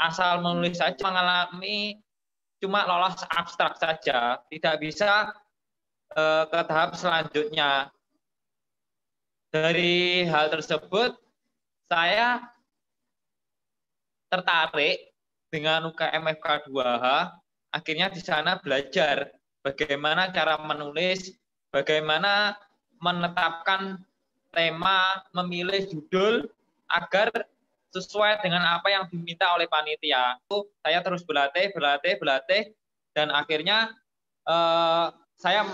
asal 0.00 0.40
menulis 0.40 0.80
saja 0.80 0.96
mengalami 1.04 2.00
cuma 2.62 2.86
lolos 2.86 3.18
abstrak 3.28 3.76
saja, 3.76 4.38
tidak 4.48 4.74
bisa 4.78 5.34
eh, 6.14 6.44
ke 6.48 6.60
tahap 6.64 6.94
selanjutnya. 6.94 7.90
Dari 9.52 10.24
hal 10.24 10.48
tersebut, 10.48 11.12
saya 11.92 12.40
tertarik 14.32 15.12
dengan 15.52 15.92
UKM 15.92 16.24
FK2H. 16.40 17.36
Akhirnya 17.76 18.08
di 18.08 18.20
sana 18.24 18.56
belajar 18.56 19.28
bagaimana 19.60 20.32
cara 20.32 20.56
menulis, 20.56 21.36
bagaimana 21.68 22.56
menetapkan 22.96 24.00
tema, 24.52 25.24
memilih 25.36 25.84
judul, 25.88 26.48
agar 26.92 27.32
sesuai 27.92 28.40
dengan 28.40 28.64
apa 28.64 28.88
yang 28.88 29.04
diminta 29.08 29.52
oleh 29.52 29.68
panitia. 29.68 30.40
Saya 30.80 31.04
terus 31.04 31.24
berlatih, 31.24 31.72
berlatih, 31.76 32.16
berlatih, 32.16 32.72
dan 33.12 33.28
akhirnya 33.28 33.92
eh, 34.48 35.06
saya 35.36 35.68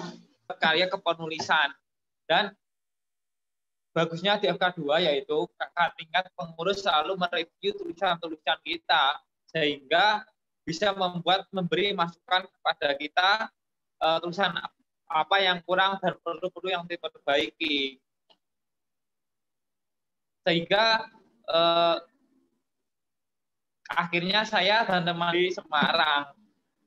karya 0.58 0.90
kepenulisan. 0.90 1.70
Dan 2.28 2.52
bagusnya 3.98 4.38
di 4.38 4.46
FK2 4.46 4.82
yaitu 5.10 5.48
kakak 5.58 5.90
tingkat 5.98 6.24
pengurus 6.38 6.86
selalu 6.86 7.18
mereview 7.18 7.72
tulisan-tulisan 7.74 8.58
kita 8.62 9.18
sehingga 9.50 10.22
bisa 10.62 10.92
membuat 10.92 11.48
memberi 11.50 11.96
masukan 11.96 12.44
kepada 12.44 12.88
kita 13.00 13.30
uh, 14.04 14.20
tulisan 14.20 14.52
apa 15.08 15.36
yang 15.40 15.64
kurang 15.64 15.96
dan 16.04 16.14
perlu-perlu 16.20 16.68
yang 16.68 16.84
diperbaiki 16.84 17.96
sehingga 20.48 21.04
eh, 21.44 21.96
akhirnya 23.92 24.48
saya 24.48 24.88
dan 24.88 25.04
teman 25.04 25.36
di 25.36 25.52
Semarang. 25.52 26.32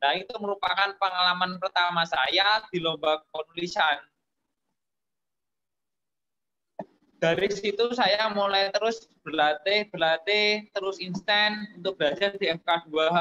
Nah 0.02 0.12
itu 0.18 0.34
merupakan 0.42 0.98
pengalaman 0.98 1.62
pertama 1.62 2.02
saya 2.10 2.66
di 2.74 2.82
lomba 2.82 3.22
penulisan. 3.30 4.02
Dari 7.22 7.54
situ 7.54 7.94
saya 7.94 8.34
mulai 8.34 8.74
terus 8.74 9.06
berlatih, 9.22 9.94
berlatih, 9.94 10.66
terus 10.74 10.98
instan 10.98 11.70
untuk 11.78 12.02
belajar 12.02 12.34
di 12.34 12.50
FK2H 12.50 13.18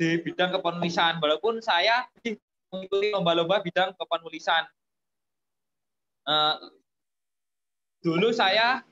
di 0.00 0.08
bidang 0.24 0.56
kepenulisan. 0.56 1.20
Walaupun 1.20 1.60
saya 1.60 2.08
mengikuti 2.72 3.12
lomba-lomba 3.12 3.60
bidang 3.60 3.92
kepenulisan. 3.92 4.64
Uh, 6.24 6.75
dulu 8.06 8.30
saya 8.30 8.86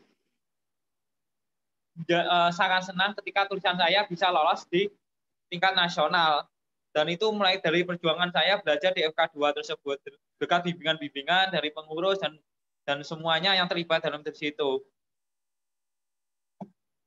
uh, 2.11 2.51
sangat 2.51 2.91
senang 2.91 3.15
ketika 3.23 3.47
tulisan 3.47 3.79
saya 3.79 4.03
bisa 4.11 4.27
lolos 4.35 4.67
di 4.67 4.91
tingkat 5.47 5.79
nasional. 5.79 6.51
Dan 6.95 7.11
itu 7.11 7.27
mulai 7.31 7.59
dari 7.59 7.83
perjuangan 7.83 8.31
saya 8.31 8.59
belajar 8.63 8.91
di 8.95 9.03
FK2 9.07 9.39
tersebut. 9.55 9.99
Dekat 10.39 10.67
bimbingan-bimbingan 10.67 11.55
dari 11.55 11.71
pengurus 11.71 12.19
dan 12.19 12.39
dan 12.87 13.03
semuanya 13.07 13.55
yang 13.55 13.67
terlibat 13.71 14.03
dalam 14.03 14.23
situ. 14.35 14.83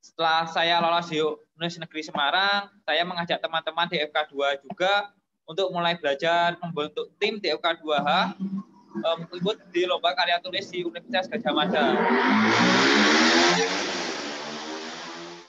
Setelah 0.03 0.47
saya 0.47 0.79
lolos 0.79 1.07
di 1.11 1.19
Universitas 1.19 1.83
Negeri 1.83 2.01
Semarang, 2.03 2.71
saya 2.87 3.03
mengajak 3.03 3.39
teman-teman 3.43 3.87
di 3.91 3.99
FK2 4.07 4.63
juga 4.63 5.11
untuk 5.47 5.71
mulai 5.71 5.95
belajar 5.99 6.55
membentuk 6.59 7.11
tim 7.19 7.39
di 7.39 7.51
FK2H 7.51 8.35
um, 9.03 9.19
ikut 9.29 9.57
di 9.73 9.85
lomba 9.85 10.13
karya 10.17 10.41
tulis 10.41 10.65
di 10.69 10.81
Universitas 10.85 11.29
Gajah 11.29 11.53
Mada. 11.53 11.83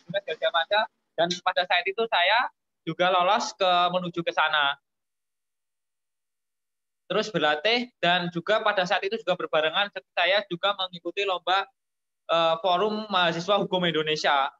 Universitas 0.08 0.24
Gajah 0.26 0.50
Mada 0.52 0.80
dan 1.16 1.28
pada 1.42 1.62
saat 1.64 1.84
itu 1.86 2.02
saya 2.08 2.50
juga 2.84 3.12
lolos 3.12 3.52
ke 3.56 3.70
menuju 3.92 4.20
ke 4.24 4.32
sana. 4.32 4.76
Terus 7.08 7.32
berlatih 7.32 7.88
dan 8.04 8.28
juga 8.28 8.60
pada 8.60 8.84
saat 8.84 9.00
itu 9.00 9.16
juga 9.16 9.32
berbarengan 9.36 9.88
saya 10.12 10.44
juga 10.52 10.76
mengikuti 10.76 11.24
lomba 11.24 11.64
uh, 12.28 12.60
forum 12.60 13.08
mahasiswa 13.08 13.56
hukum 13.64 13.88
Indonesia 13.88 14.52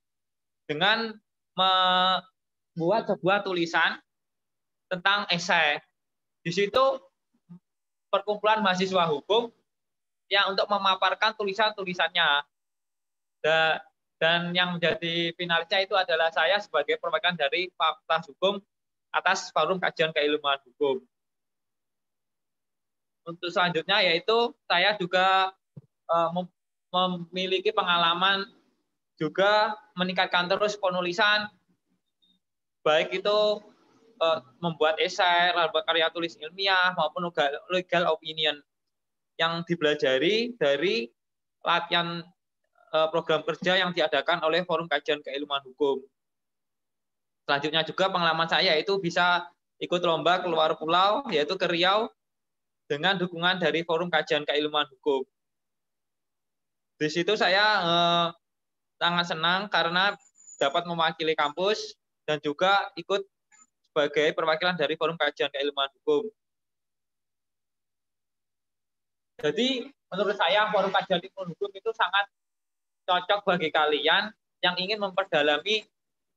dengan 0.64 1.12
membuat 1.52 3.04
sebuah 3.08 3.44
tulisan 3.44 4.00
tentang 4.88 5.28
esai. 5.28 5.76
Di 6.40 6.48
situ 6.48 7.07
perkumpulan 8.08 8.60
mahasiswa 8.60 9.04
hukum 9.08 9.52
yang 10.28 10.52
untuk 10.52 10.68
memaparkan 10.68 11.32
tulisan-tulisannya. 11.36 12.44
Dan 14.18 14.50
yang 14.50 14.74
menjadi 14.74 15.30
finalisnya 15.38 15.86
itu 15.86 15.94
adalah 15.94 16.28
saya 16.34 16.58
sebagai 16.58 16.98
perwakilan 16.98 17.38
dari 17.38 17.70
Fakultas 17.78 18.26
Hukum 18.26 18.58
atas 19.14 19.54
Forum 19.54 19.78
Kajian 19.78 20.10
Keilmuan 20.10 20.58
Hukum. 20.66 20.98
Untuk 23.28 23.50
selanjutnya 23.52 24.02
yaitu 24.02 24.56
saya 24.66 24.98
juga 24.98 25.54
uh, 26.10 26.30
memiliki 26.90 27.70
pengalaman 27.70 28.48
juga 29.20 29.76
meningkatkan 29.94 30.50
terus 30.50 30.74
penulisan 30.78 31.50
baik 32.86 33.20
itu 33.20 33.38
uh, 34.20 34.38
membuat 34.62 34.98
esai, 35.00 35.54
lomba 35.54 35.82
karya 35.86 36.10
tulis 36.12 36.34
ilmiah 36.38 36.94
maupun 36.94 37.30
legal 37.70 38.10
opinion 38.12 38.58
yang 39.38 39.62
dipelajari 39.64 40.58
dari 40.58 41.08
latihan 41.62 42.22
uh, 42.92 43.08
program 43.10 43.46
kerja 43.46 43.78
yang 43.78 43.90
diadakan 43.94 44.42
oleh 44.42 44.66
Forum 44.66 44.90
Kajian 44.90 45.22
Keilmuan 45.22 45.62
Hukum. 45.62 46.02
Selanjutnya 47.48 47.80
juga 47.86 48.12
pengalaman 48.12 48.44
saya 48.50 48.76
itu 48.76 49.00
bisa 49.00 49.48
ikut 49.80 50.02
lomba 50.04 50.42
keluar 50.42 50.76
pulau 50.76 51.24
yaitu 51.32 51.54
ke 51.54 51.64
Riau 51.64 52.10
dengan 52.90 53.16
dukungan 53.16 53.62
dari 53.62 53.86
Forum 53.86 54.10
Kajian 54.12 54.44
Keilmuan 54.44 54.84
Hukum. 54.90 55.24
Di 56.98 57.08
situ 57.08 57.38
saya 57.38 57.64
eh, 57.80 58.26
sangat 58.98 59.30
senang 59.30 59.70
karena 59.70 60.18
dapat 60.58 60.82
mewakili 60.90 61.38
kampus 61.38 61.94
dan 62.26 62.42
juga 62.42 62.90
ikut 62.98 63.22
sebagai 63.98 64.30
perwakilan 64.30 64.78
dari 64.78 64.94
Forum 64.94 65.18
Kajian 65.18 65.50
Keilmuan 65.50 65.90
Hukum. 65.98 66.30
Jadi 69.42 69.90
menurut 70.06 70.38
saya 70.38 70.70
Forum 70.70 70.94
Kajian 70.94 71.18
Keilmuan 71.18 71.50
Hukum 71.50 71.70
itu 71.74 71.90
sangat 71.98 72.30
cocok 73.10 73.42
bagi 73.42 73.74
kalian 73.74 74.30
yang 74.62 74.78
ingin 74.78 75.02
memperdalami 75.02 75.82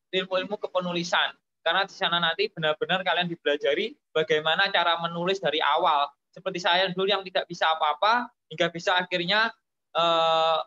ilmu-ilmu 0.10 0.58
kepenulisan. 0.58 1.38
Karena 1.62 1.86
di 1.86 1.94
sana 1.94 2.18
nanti 2.18 2.50
benar-benar 2.50 3.06
kalian 3.06 3.30
dipelajari 3.30 3.94
bagaimana 4.10 4.74
cara 4.74 4.98
menulis 4.98 5.38
dari 5.38 5.62
awal. 5.62 6.10
Seperti 6.34 6.58
saya 6.58 6.90
dulu 6.90 7.06
yang 7.06 7.22
tidak 7.22 7.46
bisa 7.46 7.70
apa-apa, 7.70 8.26
hingga 8.50 8.74
bisa 8.74 8.98
akhirnya 8.98 9.54
eh, 9.94 10.60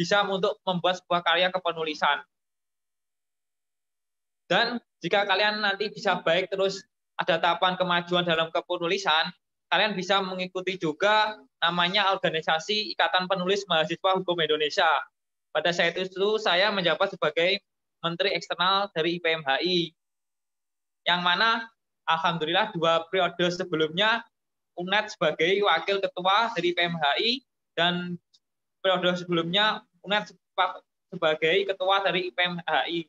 bisa 0.00 0.24
untuk 0.24 0.56
membuat 0.64 1.04
sebuah 1.04 1.20
karya 1.20 1.52
kepenulisan. 1.52 2.24
Dan 4.48 4.80
jika 5.04 5.28
kalian 5.28 5.60
nanti 5.60 5.92
bisa 5.92 6.24
baik 6.24 6.48
terus 6.48 6.80
ada 7.20 7.36
tahapan 7.36 7.76
kemajuan 7.76 8.24
dalam 8.24 8.48
kepenulisan, 8.48 9.28
kalian 9.68 9.92
bisa 9.92 10.24
mengikuti 10.24 10.80
juga 10.80 11.36
namanya 11.60 12.08
organisasi 12.16 12.96
Ikatan 12.96 13.28
Penulis 13.28 13.68
Mahasiswa 13.68 14.16
Hukum 14.18 14.40
Indonesia. 14.40 14.88
pada 15.48 15.72
saat 15.72 15.96
itu 15.96 16.36
saya 16.38 16.68
menjabat 16.68 17.16
sebagai 17.16 17.58
Menteri 18.04 18.36
Eksternal 18.36 18.92
dari 18.94 19.18
IPMHI. 19.18 19.90
Yang 21.08 21.20
mana 21.24 21.66
Alhamdulillah 22.04 22.70
dua 22.76 23.08
periode 23.08 23.48
sebelumnya 23.50 24.22
UNED 24.78 25.10
sebagai 25.18 25.50
wakil 25.66 25.98
ketua 25.98 26.52
dari 26.54 26.76
IPMHI 26.76 27.30
dan 27.74 28.20
periode 28.84 29.18
sebelumnya 29.18 29.82
UNED 30.06 30.30
sebagai 31.10 31.56
ketua 31.66 32.06
dari 32.06 32.30
IPMHI. 32.30 33.08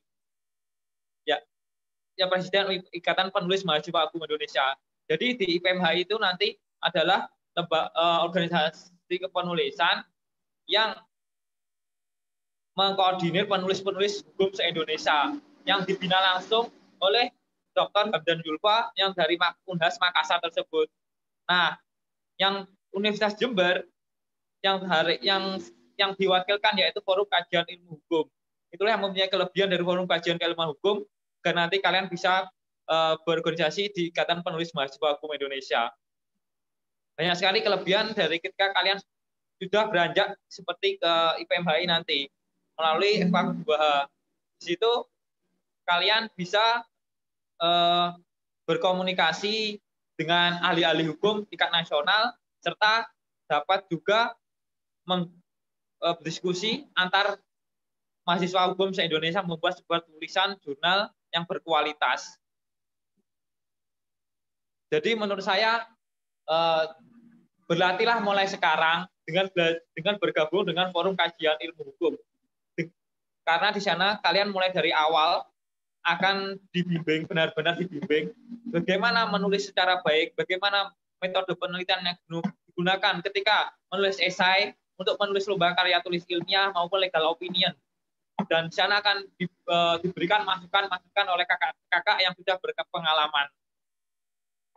Ya, 2.19 2.27
ya 2.27 2.32
Presiden 2.32 2.84
Ikatan 2.91 3.32
Penulis 3.32 3.63
Mahasiswa 3.63 4.12
Agung 4.12 4.19
Indonesia. 4.19 4.75
Jadi 5.08 5.39
di 5.39 5.45
IPMHI 5.55 6.03
itu 6.03 6.19
nanti 6.19 6.60
adalah 6.84 7.32
lembaga, 7.55 7.88
uh, 7.95 8.27
organisasi 8.27 9.15
kepenulisan 9.23 10.03
yang 10.67 10.99
mengkoordinir 12.75 13.47
penulis-penulis 13.47 14.27
hukum 14.27 14.51
se-Indonesia 14.51 15.39
yang 15.63 15.88
dibina 15.88 16.19
langsung 16.36 16.67
oleh 16.99 17.32
Dr. 17.71 18.12
Hamdan 18.12 18.43
Julfa 18.43 18.91
yang 18.99 19.15
dari 19.15 19.39
Unhas 19.63 19.95
Makassar 20.03 20.43
tersebut. 20.43 20.91
Nah, 21.47 21.79
yang 22.36 22.67
Universitas 22.91 23.39
Jember 23.39 23.88
yang 24.60 24.84
hari 24.84 25.23
yang 25.23 25.55
yang 25.95 26.12
diwakilkan 26.19 26.75
yaitu 26.75 26.99
Forum 27.03 27.27
Kajian 27.32 27.63
Ilmu 27.63 27.95
Hukum. 27.95 28.27
Itulah 28.75 28.95
yang 28.95 29.03
mempunyai 29.08 29.32
kelebihan 29.32 29.71
dari 29.71 29.84
Forum 29.84 30.03
Kajian 30.03 30.36
Ilmu 30.36 30.75
Hukum 30.75 31.08
karena 31.39 31.67
nanti 31.67 31.80
kalian 31.80 32.12
bisa 32.12 32.47
uh, 32.89 33.15
berorganisasi 33.23 33.93
di 33.93 34.04
Ikatan 34.12 34.43
Penulis 34.43 34.73
Mahasiswa 34.75 35.17
Hukum 35.17 35.32
Indonesia. 35.36 35.91
Banyak 37.15 37.36
sekali 37.36 37.60
kelebihan 37.60 38.15
dari 38.15 38.39
ketika 38.39 38.71
kalian 38.71 38.99
sudah 39.60 39.91
beranjak 39.91 40.39
seperti 40.47 40.95
ke 40.99 41.13
IPMHI 41.43 41.86
nanti 41.88 42.32
melalui 42.80 43.28
FK 43.28 43.67
2H. 43.67 43.84
Di 44.60 44.63
situ 44.75 44.91
kalian 45.84 46.32
bisa 46.36 46.84
uh, 47.60 48.15
berkomunikasi 48.63 49.80
dengan 50.15 50.60
ahli-ahli 50.63 51.08
hukum 51.12 51.47
tingkat 51.47 51.71
nasional 51.71 52.36
serta 52.60 53.08
dapat 53.47 53.88
juga 53.91 54.36
uh, 55.08 56.15
berdiskusi 56.19 56.88
antar 56.95 57.39
mahasiswa 58.28 58.69
hukum 58.71 58.93
se-Indonesia 58.93 59.41
membuat 59.41 59.80
sebuah 59.80 60.06
tulisan 60.06 60.56
jurnal 60.62 61.10
yang 61.33 61.45
berkualitas. 61.45 62.37
Jadi 64.89 65.13
menurut 65.13 65.45
saya 65.45 65.85
uh, 66.49 66.89
berlatihlah 67.69 68.21
mulai 68.25 68.49
sekarang 68.49 69.05
dengan 69.25 69.45
dengan 69.93 70.15
bergabung 70.17 70.65
dengan 70.65 70.89
forum 70.89 71.13
kajian 71.13 71.53
ilmu 71.61 71.93
hukum 71.93 72.17
karena 73.49 73.73
di 73.73 73.81
sana 73.81 74.21
kalian 74.21 74.53
mulai 74.53 74.69
dari 74.69 74.93
awal 74.93 75.41
akan 76.05 76.61
dibimbing 76.69 77.25
benar-benar 77.25 77.81
dibimbing 77.81 78.29
bagaimana 78.69 79.25
menulis 79.25 79.65
secara 79.65 80.05
baik, 80.05 80.37
bagaimana 80.37 80.93
metode 81.17 81.57
penelitian 81.57 82.05
yang 82.05 82.17
digunakan 82.69 83.19
ketika 83.25 83.73
menulis 83.89 84.21
esai 84.21 84.77
untuk 85.01 85.17
menulis 85.17 85.49
lomba 85.49 85.73
karya 85.73 85.97
tulis 86.05 86.23
ilmiah 86.29 86.69
maupun 86.71 87.01
legal 87.01 87.33
opinion. 87.33 87.73
Dan 88.47 88.71
di 88.71 88.75
sana 88.78 89.04
akan 89.04 89.28
di, 89.36 89.45
e, 89.49 89.78
diberikan 90.06 90.47
masukan-masukan 90.47 91.25
oleh 91.28 91.43
kakak-kakak 91.43 92.17
yang 92.23 92.34
sudah 92.38 92.56
berpengalaman. 92.62 93.47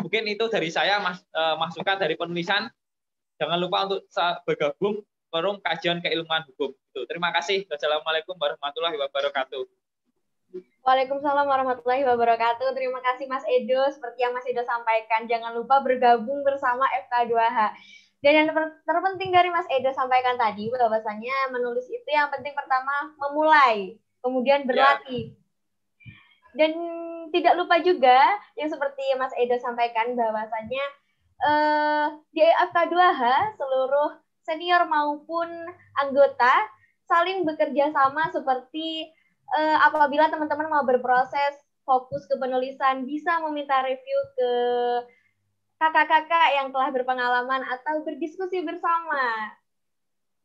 Mungkin 0.03 0.27
itu 0.27 0.51
dari 0.51 0.72
saya 0.72 0.98
mas, 0.98 1.22
e, 1.22 1.42
masukan 1.61 1.96
dari 2.01 2.18
penulisan. 2.18 2.66
Jangan 3.38 3.59
lupa 3.59 3.87
untuk 3.87 4.03
bergabung 4.46 5.03
forum 5.33 5.57
kajian 5.64 6.03
keilmuan 6.03 6.45
hukum. 6.53 6.74
Terima 7.09 7.32
kasih. 7.32 7.64
Wassalamualaikum 7.70 8.36
warahmatullahi 8.36 9.01
wabarakatuh. 9.01 9.64
Waalaikumsalam 10.84 11.49
warahmatullahi 11.49 12.05
wabarakatuh. 12.05 12.76
Terima 12.76 13.01
kasih 13.01 13.24
Mas 13.30 13.47
Edo. 13.49 13.80
Seperti 13.89 14.26
yang 14.26 14.36
Mas 14.36 14.45
Edo 14.45 14.61
sampaikan, 14.66 15.24
jangan 15.24 15.57
lupa 15.57 15.80
bergabung 15.80 16.45
bersama 16.45 16.84
FK2H. 17.09 17.72
Dan 18.23 18.33
yang 18.39 18.49
terpenting 18.87 19.35
dari 19.35 19.51
Mas 19.51 19.66
Edo 19.66 19.91
sampaikan 19.91 20.39
tadi, 20.39 20.70
bahwasanya 20.70 21.51
menulis 21.51 21.91
itu 21.91 22.07
yang 22.07 22.31
penting 22.31 22.55
pertama 22.55 23.11
memulai, 23.18 23.99
kemudian 24.23 24.62
ya. 24.62 24.66
berlatih. 24.66 25.35
Ya. 25.35 25.41
Dan 26.53 26.73
tidak 27.35 27.59
lupa 27.59 27.83
juga 27.83 28.39
yang 28.55 28.70
seperti 28.70 29.03
Mas 29.18 29.35
Edo 29.35 29.59
sampaikan 29.59 30.14
bahwasanya 30.14 30.85
eh, 31.43 32.07
di 32.31 32.47
FK2H 32.47 33.23
seluruh 33.59 34.23
senior 34.47 34.87
maupun 34.87 35.49
anggota 35.99 36.55
saling 37.07 37.43
bekerja 37.47 37.91
sama 37.93 38.31
seperti 38.33 39.11
uh, 39.53 39.79
apabila 39.87 40.33
teman-teman 40.33 40.68
mau 40.70 40.85
berproses 40.87 41.61
fokus 41.83 42.25
ke 42.31 42.39
penulisan 42.39 43.05
bisa 43.05 43.43
meminta 43.43 43.83
review 43.83 44.18
ke 44.39 44.51
kakak-kakak 45.83 46.49
yang 46.55 46.70
telah 46.70 46.95
berpengalaman 46.95 47.66
atau 47.66 48.07
berdiskusi 48.07 48.62
bersama. 48.62 49.51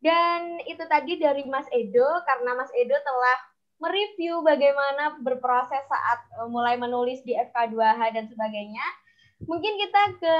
Dan 0.02 0.62
itu 0.66 0.82
tadi 0.90 1.22
dari 1.22 1.46
Mas 1.46 1.70
Edo 1.70 2.06
karena 2.26 2.58
Mas 2.58 2.74
Edo 2.74 2.98
telah 2.98 3.38
mereview 3.78 4.42
bagaimana 4.42 5.22
berproses 5.22 5.86
saat 5.86 6.20
eh, 6.42 6.50
mulai 6.50 6.82
menulis 6.82 7.22
di 7.22 7.38
FK2H 7.38 8.02
dan 8.18 8.26
sebagainya. 8.26 8.86
Mungkin 9.46 9.78
kita 9.78 10.02
ke 10.18 10.38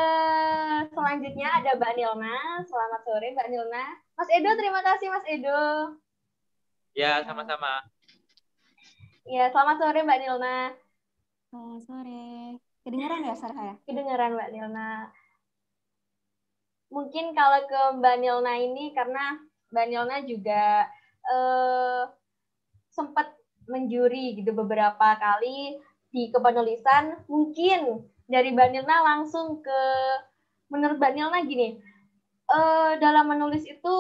selanjutnya 0.90 1.46
ada 1.54 1.78
Mbak 1.78 1.94
Nilna. 1.94 2.66
Selamat 2.66 3.02
sore 3.06 3.30
Mbak 3.38 3.48
Nilna. 3.54 3.86
Mas 4.18 4.30
Edo, 4.34 4.50
terima 4.58 4.82
kasih 4.82 5.14
Mas 5.14 5.26
Edo. 5.30 5.62
Ya, 6.98 7.22
sama-sama. 7.22 7.86
Ya, 9.30 9.54
selamat 9.54 9.78
sore 9.78 10.02
Mbak 10.02 10.18
Nilna. 10.18 10.58
Selamat 11.54 11.82
sore. 11.86 12.58
Kedengaran 12.88 13.28
ya 13.28 13.36
suara 13.36 13.52
saya? 13.52 13.76
Kedengaran 13.84 14.40
Mbak 14.40 14.50
Nilna. 14.56 15.12
Mungkin 16.88 17.36
kalau 17.36 17.68
ke 17.68 17.82
Mbak 18.00 18.16
Nilna 18.24 18.54
ini 18.64 18.96
karena 18.96 19.44
Mbak 19.76 19.88
Nilna 19.92 20.18
juga 20.24 20.88
eh, 21.28 22.04
sempat 22.96 23.36
menjuri 23.68 24.40
gitu 24.40 24.56
beberapa 24.56 25.20
kali 25.20 25.84
di 26.16 26.32
kepenulisan. 26.32 27.28
Mungkin 27.28 28.08
dari 28.24 28.56
Mbak 28.56 28.70
Nilna 28.72 29.04
langsung 29.04 29.60
ke 29.60 29.82
menurut 30.72 30.96
Mbak 30.96 31.12
Nilna 31.12 31.40
gini, 31.44 31.84
uh, 32.56 32.96
dalam 33.04 33.28
menulis 33.28 33.68
itu 33.68 33.96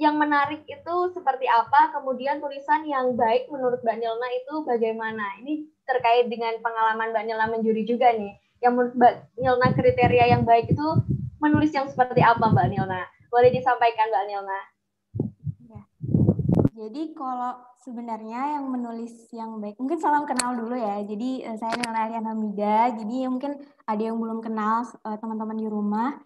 yang 0.00 0.20
menarik 0.20 0.64
itu 0.68 0.96
seperti 1.12 1.48
apa, 1.48 1.92
kemudian 1.96 2.40
tulisan 2.40 2.84
yang 2.84 3.16
baik 3.16 3.48
menurut 3.48 3.80
Mbak 3.80 3.96
Nilna 3.96 4.28
itu 4.44 4.54
bagaimana? 4.68 5.40
Ini 5.40 5.64
terkait 5.90 6.26
dengan 6.30 6.54
pengalaman 6.62 7.10
Mbak 7.10 7.24
Nilna 7.26 7.46
menjuri 7.50 7.82
juga 7.82 8.14
nih. 8.14 8.38
Yang 8.62 8.72
menurut 8.72 8.94
Mbak 8.94 9.14
Nilna 9.40 9.68
kriteria 9.74 10.24
yang 10.30 10.42
baik 10.46 10.70
itu 10.70 10.86
menulis 11.42 11.72
yang 11.74 11.90
seperti 11.90 12.22
apa 12.22 12.46
Mbak 12.46 12.66
Nilna? 12.70 13.02
Boleh 13.28 13.50
disampaikan 13.50 14.06
Mbak 14.14 14.24
Nilna? 14.30 14.60
Ya. 15.70 15.82
Jadi 16.86 17.02
kalau 17.18 17.58
sebenarnya 17.82 18.60
yang 18.60 18.68
menulis 18.68 19.12
yang 19.34 19.58
baik, 19.58 19.80
mungkin 19.80 19.98
salam 19.98 20.28
kenal 20.28 20.54
dulu 20.54 20.76
ya. 20.78 21.02
Jadi 21.02 21.42
uh, 21.48 21.56
saya 21.58 21.74
Nela 21.80 22.06
Alian 22.06 22.26
Hamida. 22.28 22.94
Jadi 22.94 23.26
mungkin 23.26 23.58
ada 23.88 24.02
yang 24.02 24.16
belum 24.20 24.38
kenal 24.44 24.86
uh, 25.02 25.16
teman-teman 25.18 25.58
di 25.58 25.66
rumah. 25.66 26.20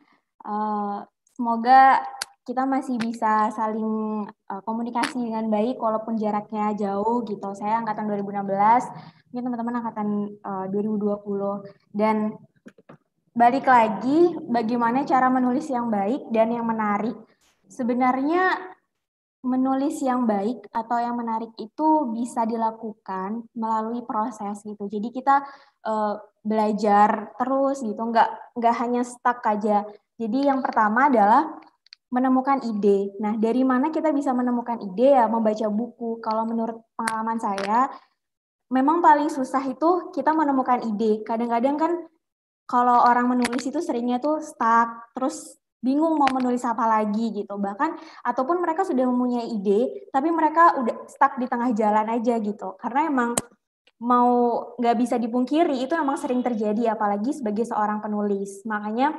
Uh, 0.44 1.06
semoga 1.32 2.04
kita 2.44 2.68
masih 2.68 3.00
bisa 3.00 3.48
saling 3.56 4.24
uh, 4.28 4.62
komunikasi 4.68 5.16
dengan 5.16 5.48
baik 5.48 5.80
walaupun 5.80 6.20
jaraknya 6.20 6.76
jauh 6.76 7.24
gitu. 7.24 7.48
Saya 7.56 7.80
angkatan 7.80 8.04
2016, 8.04 9.32
mungkin 9.32 9.44
teman-teman 9.48 9.74
angkatan 9.80 10.08
uh, 10.44 10.66
2020. 10.68 11.24
Dan 11.88 12.36
balik 13.32 13.64
lagi 13.64 14.36
bagaimana 14.44 15.08
cara 15.08 15.32
menulis 15.32 15.66
yang 15.72 15.88
baik 15.88 16.28
dan 16.28 16.52
yang 16.52 16.68
menarik. 16.68 17.16
Sebenarnya 17.64 18.76
menulis 19.44 20.00
yang 20.00 20.24
baik 20.28 20.68
atau 20.72 20.96
yang 21.00 21.16
menarik 21.16 21.52
itu 21.56 21.88
bisa 22.12 22.44
dilakukan 22.44 23.44
melalui 23.56 24.04
proses 24.04 24.60
gitu. 24.64 24.84
Jadi 24.84 25.08
kita 25.12 25.44
uh, 25.88 26.20
belajar 26.44 27.32
terus 27.40 27.80
gitu, 27.80 28.00
nggak 28.04 28.56
nggak 28.56 28.74
hanya 28.84 29.00
stuck 29.00 29.40
aja. 29.48 29.84
Jadi 30.20 30.48
yang 30.48 30.60
pertama 30.60 31.08
adalah 31.08 31.56
menemukan 32.12 32.62
ide. 32.62 33.14
Nah, 33.18 33.36
dari 33.36 33.62
mana 33.62 33.88
kita 33.92 34.12
bisa 34.12 34.30
menemukan 34.36 34.80
ide 34.80 35.16
ya 35.16 35.26
membaca 35.28 35.66
buku. 35.68 36.20
Kalau 36.20 36.44
menurut 36.48 36.80
pengalaman 36.94 37.38
saya, 37.40 37.90
memang 38.70 39.00
paling 39.04 39.28
susah 39.28 39.62
itu 39.66 40.10
kita 40.14 40.32
menemukan 40.32 40.84
ide. 40.84 41.24
Kadang-kadang 41.26 41.76
kan 41.76 41.92
kalau 42.64 43.04
orang 43.04 43.28
menulis 43.28 43.64
itu 43.66 43.80
seringnya 43.82 44.22
tuh 44.22 44.40
stuck, 44.40 45.12
terus 45.12 45.58
bingung 45.84 46.16
mau 46.16 46.32
menulis 46.32 46.64
apa 46.64 46.88
lagi 46.88 47.44
gitu 47.44 47.60
bahkan 47.60 47.92
ataupun 48.24 48.56
mereka 48.64 48.88
sudah 48.88 49.04
mempunyai 49.04 49.52
ide 49.52 50.08
tapi 50.08 50.32
mereka 50.32 50.80
udah 50.80 51.04
stuck 51.04 51.36
di 51.36 51.44
tengah 51.44 51.76
jalan 51.76 52.08
aja 52.08 52.40
gitu 52.40 52.72
karena 52.80 53.12
emang 53.12 53.36
mau 54.00 54.32
nggak 54.80 54.96
bisa 54.96 55.20
dipungkiri 55.20 55.84
itu 55.84 55.92
emang 55.92 56.16
sering 56.16 56.40
terjadi 56.40 56.96
apalagi 56.96 57.36
sebagai 57.36 57.68
seorang 57.68 58.00
penulis 58.00 58.64
makanya 58.64 59.12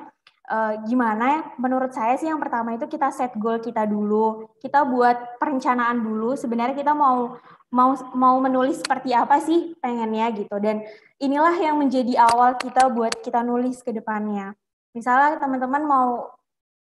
uh, 0.49 0.73
gimana 0.85 1.23
ya? 1.25 1.41
Menurut 1.57 1.91
saya 1.91 2.15
sih 2.17 2.29
yang 2.29 2.41
pertama 2.41 2.73
itu 2.77 2.85
kita 2.85 3.09
set 3.09 3.33
goal 3.37 3.57
kita 3.61 3.85
dulu. 3.85 4.49
Kita 4.61 4.85
buat 4.85 5.41
perencanaan 5.41 6.01
dulu. 6.01 6.33
Sebenarnya 6.37 6.77
kita 6.77 6.93
mau 6.93 7.37
mau 7.73 7.91
mau 8.15 8.35
menulis 8.39 8.79
seperti 8.79 9.11
apa 9.11 9.41
sih 9.41 9.75
pengennya 9.81 10.31
gitu. 10.33 10.55
Dan 10.61 10.85
inilah 11.19 11.55
yang 11.57 11.75
menjadi 11.81 12.25
awal 12.29 12.55
kita 12.55 12.87
buat 12.89 13.13
kita 13.21 13.41
nulis 13.41 13.81
ke 13.81 13.91
depannya. 13.91 14.53
Misalnya 14.95 15.41
teman-teman 15.41 15.83
mau 15.83 16.09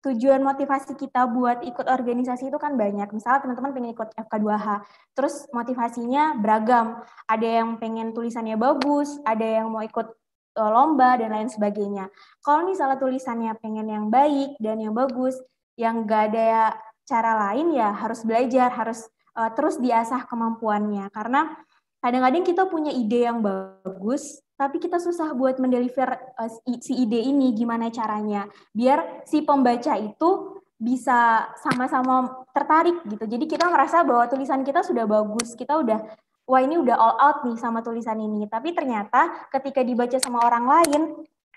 tujuan 0.03 0.43
motivasi 0.43 0.99
kita 0.99 1.31
buat 1.31 1.63
ikut 1.63 1.87
organisasi 1.87 2.51
itu 2.51 2.59
kan 2.59 2.75
banyak. 2.75 3.07
Misalnya 3.15 3.47
teman-teman 3.47 3.71
pengen 3.71 3.91
ikut 3.95 4.09
FK2H, 4.19 4.67
terus 5.15 5.47
motivasinya 5.55 6.37
beragam. 6.37 7.01
Ada 7.31 7.63
yang 7.63 7.79
pengen 7.79 8.11
tulisannya 8.11 8.59
bagus, 8.59 9.23
ada 9.23 9.47
yang 9.47 9.71
mau 9.71 9.81
ikut 9.81 10.22
lomba 10.57 11.17
dan 11.17 11.33
lain 11.33 11.49
sebagainya. 11.49 12.13
Kalau 12.45 12.69
misalnya 12.69 13.01
tulisannya 13.01 13.53
pengen 13.61 13.89
yang 13.89 14.07
baik 14.13 14.61
dan 14.61 14.77
yang 14.81 14.93
bagus, 14.93 15.41
yang 15.81 16.05
gak 16.05 16.33
ada 16.33 16.77
cara 17.09 17.33
lain 17.51 17.73
ya 17.73 17.93
harus 17.93 18.21
belajar, 18.23 18.69
harus 18.73 19.09
uh, 19.37 19.51
terus 19.53 19.81
diasah 19.81 20.29
kemampuannya. 20.29 21.09
Karena 21.11 21.57
kadang-kadang 22.05 22.45
kita 22.45 22.63
punya 22.69 22.93
ide 22.93 23.25
yang 23.27 23.41
bagus, 23.41 24.43
tapi 24.61 24.79
kita 24.79 25.01
susah 25.01 25.33
buat 25.33 25.57
mendeliver 25.57 26.13
uh, 26.37 26.51
si 26.79 26.93
ide 26.95 27.19
ini 27.19 27.57
gimana 27.57 27.89
caranya 27.89 28.47
biar 28.77 29.25
si 29.27 29.43
pembaca 29.43 29.97
itu 29.99 30.61
bisa 30.83 31.47
sama-sama 31.63 32.43
tertarik 32.51 32.99
gitu. 33.07 33.25
Jadi 33.31 33.45
kita 33.47 33.71
merasa 33.71 34.03
bahwa 34.03 34.27
tulisan 34.27 34.67
kita 34.67 34.83
sudah 34.83 35.07
bagus, 35.07 35.55
kita 35.55 35.79
udah 35.79 36.03
wah 36.47 36.61
ini 36.63 36.79
udah 36.79 36.97
all 36.97 37.17
out 37.19 37.39
nih 37.47 37.57
sama 37.59 37.81
tulisan 37.81 38.19
ini. 38.19 38.47
Tapi 38.51 38.75
ternyata 38.75 39.49
ketika 39.51 39.81
dibaca 39.87 40.19
sama 40.19 40.43
orang 40.43 40.65
lain, 40.67 41.03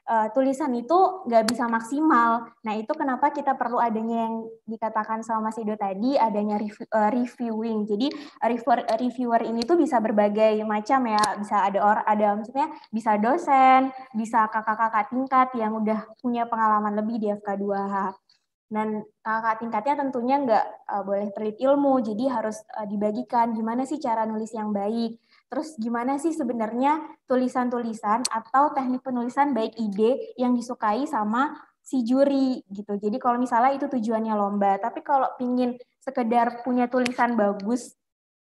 uh, 0.05 0.27
tulisan 0.31 0.71
itu 0.77 1.25
nggak 1.25 1.43
bisa 1.49 1.65
maksimal. 1.65 2.45
Nah 2.63 2.73
itu 2.77 2.91
kenapa 2.93 3.33
kita 3.33 3.57
perlu 3.57 3.81
adanya 3.81 4.29
yang 4.29 4.45
dikatakan 4.65 5.25
sama 5.25 5.49
Mas 5.49 5.57
Ido 5.57 5.73
tadi, 5.75 6.17
adanya 6.17 6.57
review, 6.61 6.85
uh, 6.93 7.09
reviewing. 7.09 7.85
Jadi 7.89 8.07
reviewer, 8.45 8.79
reviewer 8.97 9.41
ini 9.45 9.61
tuh 9.65 9.77
bisa 9.77 9.97
berbagai 9.99 10.61
macam 10.63 11.09
ya, 11.09 11.23
bisa 11.37 11.55
ada 11.65 11.79
or, 11.81 11.97
ada 12.05 12.27
maksudnya 12.37 12.67
bisa 12.93 13.17
dosen, 13.17 13.89
bisa 14.13 14.47
kakak-kakak 14.49 15.09
tingkat 15.11 15.47
yang 15.57 15.73
udah 15.75 16.05
punya 16.21 16.45
pengalaman 16.45 16.93
lebih 16.93 17.17
di 17.17 17.27
FK2H. 17.33 18.24
Dan 18.65 19.05
kakak 19.21 19.61
tingkatnya 19.61 19.93
tentunya 20.01 20.35
nggak 20.41 20.65
uh, 20.89 21.03
boleh 21.05 21.29
pelit 21.31 21.61
ilmu, 21.61 22.01
jadi 22.01 22.33
harus 22.33 22.57
uh, 22.73 22.89
dibagikan 22.89 23.53
gimana 23.53 23.85
sih 23.85 24.01
cara 24.01 24.25
nulis 24.25 24.49
yang 24.57 24.73
baik, 24.73 25.21
Terus 25.45 25.77
gimana 25.77 26.17
sih 26.17 26.33
sebenarnya 26.33 26.99
tulisan-tulisan 27.29 28.25
atau 28.27 28.73
teknik 28.73 29.05
penulisan 29.05 29.53
baik 29.53 29.77
ide 29.77 30.35
yang 30.41 30.57
disukai 30.57 31.05
sama 31.05 31.53
si 31.85 32.01
juri 32.01 32.65
gitu. 32.73 32.97
Jadi 32.97 33.21
kalau 33.21 33.37
misalnya 33.37 33.77
itu 33.77 33.85
tujuannya 33.85 34.33
lomba, 34.33 34.81
tapi 34.81 35.05
kalau 35.05 35.29
pingin 35.37 35.77
sekedar 36.01 36.65
punya 36.65 36.89
tulisan 36.89 37.37
bagus, 37.37 37.93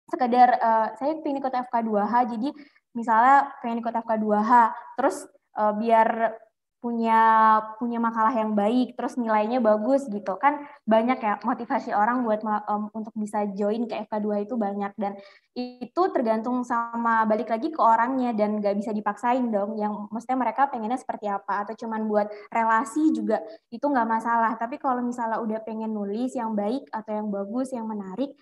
sekedar 0.06 0.54
uh, 0.62 0.94
saya 0.94 1.18
pengen 1.18 1.42
ikut 1.42 1.50
FK2H, 1.50 2.14
jadi 2.38 2.48
misalnya 2.94 3.50
pengen 3.58 3.82
ikut 3.82 3.94
FK2H, 4.00 4.52
terus 4.94 5.26
uh, 5.58 5.74
biar 5.74 6.38
punya 6.84 7.20
punya 7.80 7.96
makalah 7.96 8.36
yang 8.36 8.52
baik 8.52 8.92
terus 8.92 9.16
nilainya 9.16 9.56
bagus 9.64 10.04
gitu. 10.04 10.36
Kan 10.36 10.68
banyak 10.84 11.16
ya 11.16 11.40
motivasi 11.40 11.96
orang 11.96 12.28
buat 12.28 12.44
um, 12.44 12.92
untuk 12.92 13.16
bisa 13.16 13.48
join 13.56 13.88
ke 13.88 14.04
FK2 14.04 14.44
itu 14.44 14.60
banyak. 14.60 14.92
Dan 15.00 15.16
itu 15.56 16.02
tergantung 16.12 16.60
sama 16.60 17.24
balik 17.24 17.48
lagi 17.48 17.72
ke 17.72 17.80
orangnya 17.80 18.36
dan 18.36 18.60
gak 18.60 18.76
bisa 18.76 18.92
dipaksain 18.92 19.48
dong. 19.48 19.80
Yang 19.80 20.12
mestinya 20.12 20.44
mereka 20.44 20.68
pengennya 20.68 21.00
seperti 21.00 21.24
apa. 21.24 21.64
Atau 21.64 21.72
cuman 21.80 22.04
buat 22.04 22.28
relasi 22.52 23.16
juga 23.16 23.40
itu 23.72 23.88
nggak 23.88 24.04
masalah. 24.04 24.52
Tapi 24.60 24.76
kalau 24.76 25.00
misalnya 25.00 25.40
udah 25.40 25.64
pengen 25.64 25.88
nulis 25.88 26.36
yang 26.36 26.52
baik 26.52 26.84
atau 26.92 27.16
yang 27.16 27.32
bagus 27.32 27.72
yang 27.72 27.88
menarik 27.88 28.36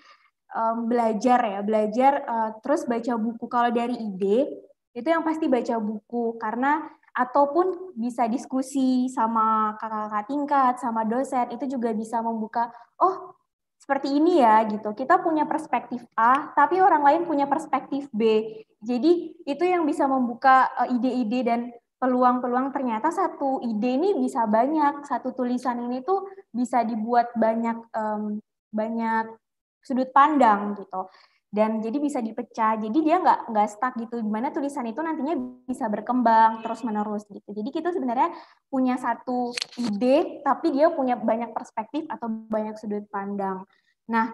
um, 0.51 0.91
belajar 0.91 1.39
ya 1.47 1.61
belajar 1.63 2.13
uh, 2.27 2.51
terus 2.59 2.91
baca 2.91 3.15
buku. 3.15 3.45
Kalau 3.47 3.71
dari 3.71 3.95
ide 4.03 4.51
itu 4.99 5.07
yang 5.07 5.23
pasti 5.23 5.47
baca 5.47 5.79
buku. 5.79 6.43
Karena 6.43 6.83
ataupun 7.13 7.93
bisa 7.97 8.25
diskusi 8.25 9.09
sama 9.13 9.77
kakak-kakak 9.77 10.25
tingkat, 10.29 10.75
sama 10.81 11.05
dosen, 11.05 11.53
itu 11.53 11.69
juga 11.69 11.93
bisa 11.93 12.25
membuka, 12.25 12.73
oh 13.01 13.37
seperti 13.77 14.17
ini 14.17 14.41
ya 14.41 14.65
gitu. 14.65 14.97
Kita 14.97 15.21
punya 15.21 15.45
perspektif 15.45 16.01
A, 16.17 16.55
tapi 16.57 16.81
orang 16.81 17.05
lain 17.05 17.23
punya 17.29 17.45
perspektif 17.45 18.09
B. 18.15 18.49
Jadi 18.81 19.37
itu 19.45 19.65
yang 19.65 19.85
bisa 19.85 20.09
membuka 20.09 20.73
eh, 20.87 20.95
ide-ide 20.97 21.41
dan 21.45 21.61
peluang-peluang 22.03 22.75
ternyata 22.75 23.15
satu 23.15 23.63
ide 23.63 23.95
ini 23.95 24.19
bisa 24.19 24.43
banyak, 24.49 25.07
satu 25.07 25.39
tulisan 25.39 25.87
ini 25.87 26.03
tuh 26.03 26.27
bisa 26.51 26.83
dibuat 26.83 27.31
banyak 27.39 27.79
um, 27.95 28.43
banyak 28.75 29.39
sudut 29.83 30.11
pandang 30.11 30.75
gitu 30.79 31.07
dan 31.53 31.85
jadi 31.85 32.01
bisa 32.01 32.25
dipecah. 32.25 32.81
Jadi 32.81 32.99
dia 33.05 33.21
nggak 33.21 33.53
nggak 33.53 33.69
stuck 33.69 33.95
gitu. 34.01 34.25
Gimana 34.25 34.49
tulisan 34.49 34.89
itu 34.89 35.05
nantinya 35.05 35.37
bisa 35.69 35.85
berkembang 35.93 36.65
terus 36.65 36.81
menerus 36.81 37.29
gitu. 37.29 37.53
Jadi 37.53 37.69
kita 37.69 37.93
sebenarnya 37.93 38.33
punya 38.73 38.97
satu 38.97 39.53
ide 39.77 40.41
tapi 40.41 40.73
dia 40.73 40.89
punya 40.89 41.21
banyak 41.21 41.53
perspektif 41.53 42.09
atau 42.09 42.33
banyak 42.49 42.81
sudut 42.81 43.05
pandang. 43.13 43.69
Nah 44.09 44.33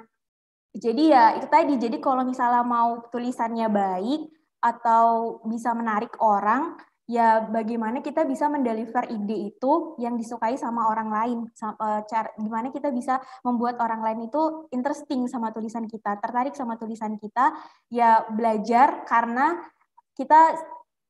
jadi 0.70 1.02
ya 1.10 1.24
itu 1.42 1.50
tadi. 1.50 1.74
Jadi 1.74 1.98
kalau 1.98 2.22
misalnya 2.22 2.62
mau 2.62 3.02
tulisannya 3.10 3.66
baik 3.66 4.30
atau 4.62 5.38
bisa 5.42 5.74
menarik 5.74 6.14
orang 6.22 6.78
ya 7.08 7.48
bagaimana 7.48 8.04
kita 8.04 8.28
bisa 8.28 8.52
mendeliver 8.52 9.08
ide 9.08 9.48
itu 9.48 9.96
yang 9.96 10.20
disukai 10.20 10.60
sama 10.60 10.92
orang 10.92 11.08
lain? 11.08 11.38
Eh, 11.48 12.00
cara 12.04 12.28
gimana 12.36 12.68
kita 12.68 12.92
bisa 12.92 13.18
membuat 13.40 13.80
orang 13.80 14.04
lain 14.04 14.28
itu 14.28 14.68
interesting 14.76 15.24
sama 15.24 15.48
tulisan 15.50 15.88
kita 15.88 16.20
tertarik 16.20 16.52
sama 16.52 16.76
tulisan 16.76 17.16
kita? 17.16 17.56
Ya 17.88 18.28
belajar 18.28 19.08
karena 19.08 19.56
kita 20.12 20.60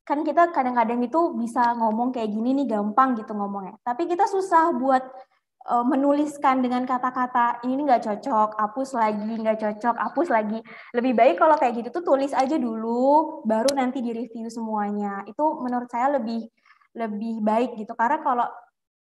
kan 0.07 0.25
kita 0.25 0.55
kadang-kadang 0.55 1.05
itu 1.05 1.37
bisa 1.37 1.77
ngomong 1.77 2.15
kayak 2.15 2.33
gini 2.33 2.63
nih 2.63 2.79
gampang 2.79 3.19
gitu 3.19 3.35
ngomongnya. 3.35 3.77
Tapi 3.83 4.07
kita 4.09 4.25
susah 4.25 4.73
buat 4.73 5.05
uh, 5.69 5.85
menuliskan 5.85 6.64
dengan 6.64 6.89
kata-kata 6.89 7.61
ini 7.69 7.85
nggak 7.85 8.03
cocok, 8.09 8.57
hapus 8.57 8.91
lagi, 8.97 9.33
nggak 9.37 9.59
cocok, 9.61 9.95
hapus 9.95 10.29
lagi. 10.33 10.59
Lebih 10.97 11.12
baik 11.14 11.37
kalau 11.37 11.55
kayak 11.61 11.85
gitu 11.85 11.89
tuh 12.01 12.05
tulis 12.05 12.33
aja 12.33 12.57
dulu, 12.57 13.45
baru 13.45 13.71
nanti 13.77 14.01
di 14.01 14.16
review 14.16 14.49
semuanya. 14.49 15.23
Itu 15.29 15.61
menurut 15.61 15.87
saya 15.93 16.16
lebih 16.16 16.49
lebih 16.97 17.45
baik 17.45 17.77
gitu. 17.77 17.93
Karena 17.93 18.25
kalau 18.25 18.49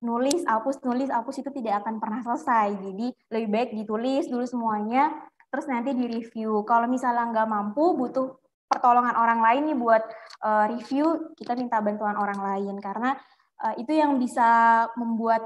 nulis, 0.05 0.45
hapus, 0.45 0.83
nulis, 0.85 1.09
hapus 1.09 1.41
itu 1.41 1.51
tidak 1.57 1.83
akan 1.83 1.97
pernah 1.99 2.21
selesai. 2.21 2.77
Jadi 2.79 3.07
lebih 3.33 3.49
baik 3.49 3.71
ditulis 3.73 4.29
dulu 4.29 4.45
semuanya, 4.45 5.09
terus 5.49 5.67
nanti 5.67 5.97
di 5.97 6.05
review. 6.07 6.63
Kalau 6.69 6.87
misalnya 6.87 7.33
nggak 7.33 7.49
mampu, 7.49 7.97
butuh 7.97 8.37
pertolongan 8.69 9.17
orang 9.17 9.41
lain 9.45 9.63
nih 9.73 9.79
buat 9.79 10.03
uh, 10.45 10.65
review, 10.73 11.37
kita 11.37 11.53
minta 11.53 11.85
bantuan 11.85 12.17
orang 12.17 12.41
lain 12.41 12.81
karena 12.81 13.13
uh, 13.61 13.75
itu 13.77 13.93
yang 13.93 14.17
bisa 14.17 14.85
membuat 14.97 15.45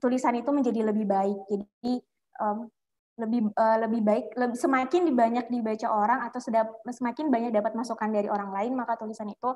tulisan 0.00 0.36
itu 0.38 0.50
menjadi 0.54 0.80
lebih 0.92 1.04
baik. 1.04 1.38
Jadi 1.50 2.00
um, 2.40 2.70
lebih 3.20 3.52
uh, 3.52 3.76
lebih 3.84 4.00
baik 4.00 4.26
lebih, 4.34 4.56
semakin 4.56 5.12
banyak 5.12 5.46
dibaca 5.52 5.88
orang 5.92 6.24
atau 6.24 6.40
sedap, 6.40 6.72
semakin 6.88 7.28
banyak 7.28 7.52
dapat 7.52 7.76
masukan 7.76 8.08
dari 8.08 8.32
orang 8.32 8.50
lain 8.50 8.72
maka 8.72 8.96
tulisan 8.96 9.28
itu 9.28 9.52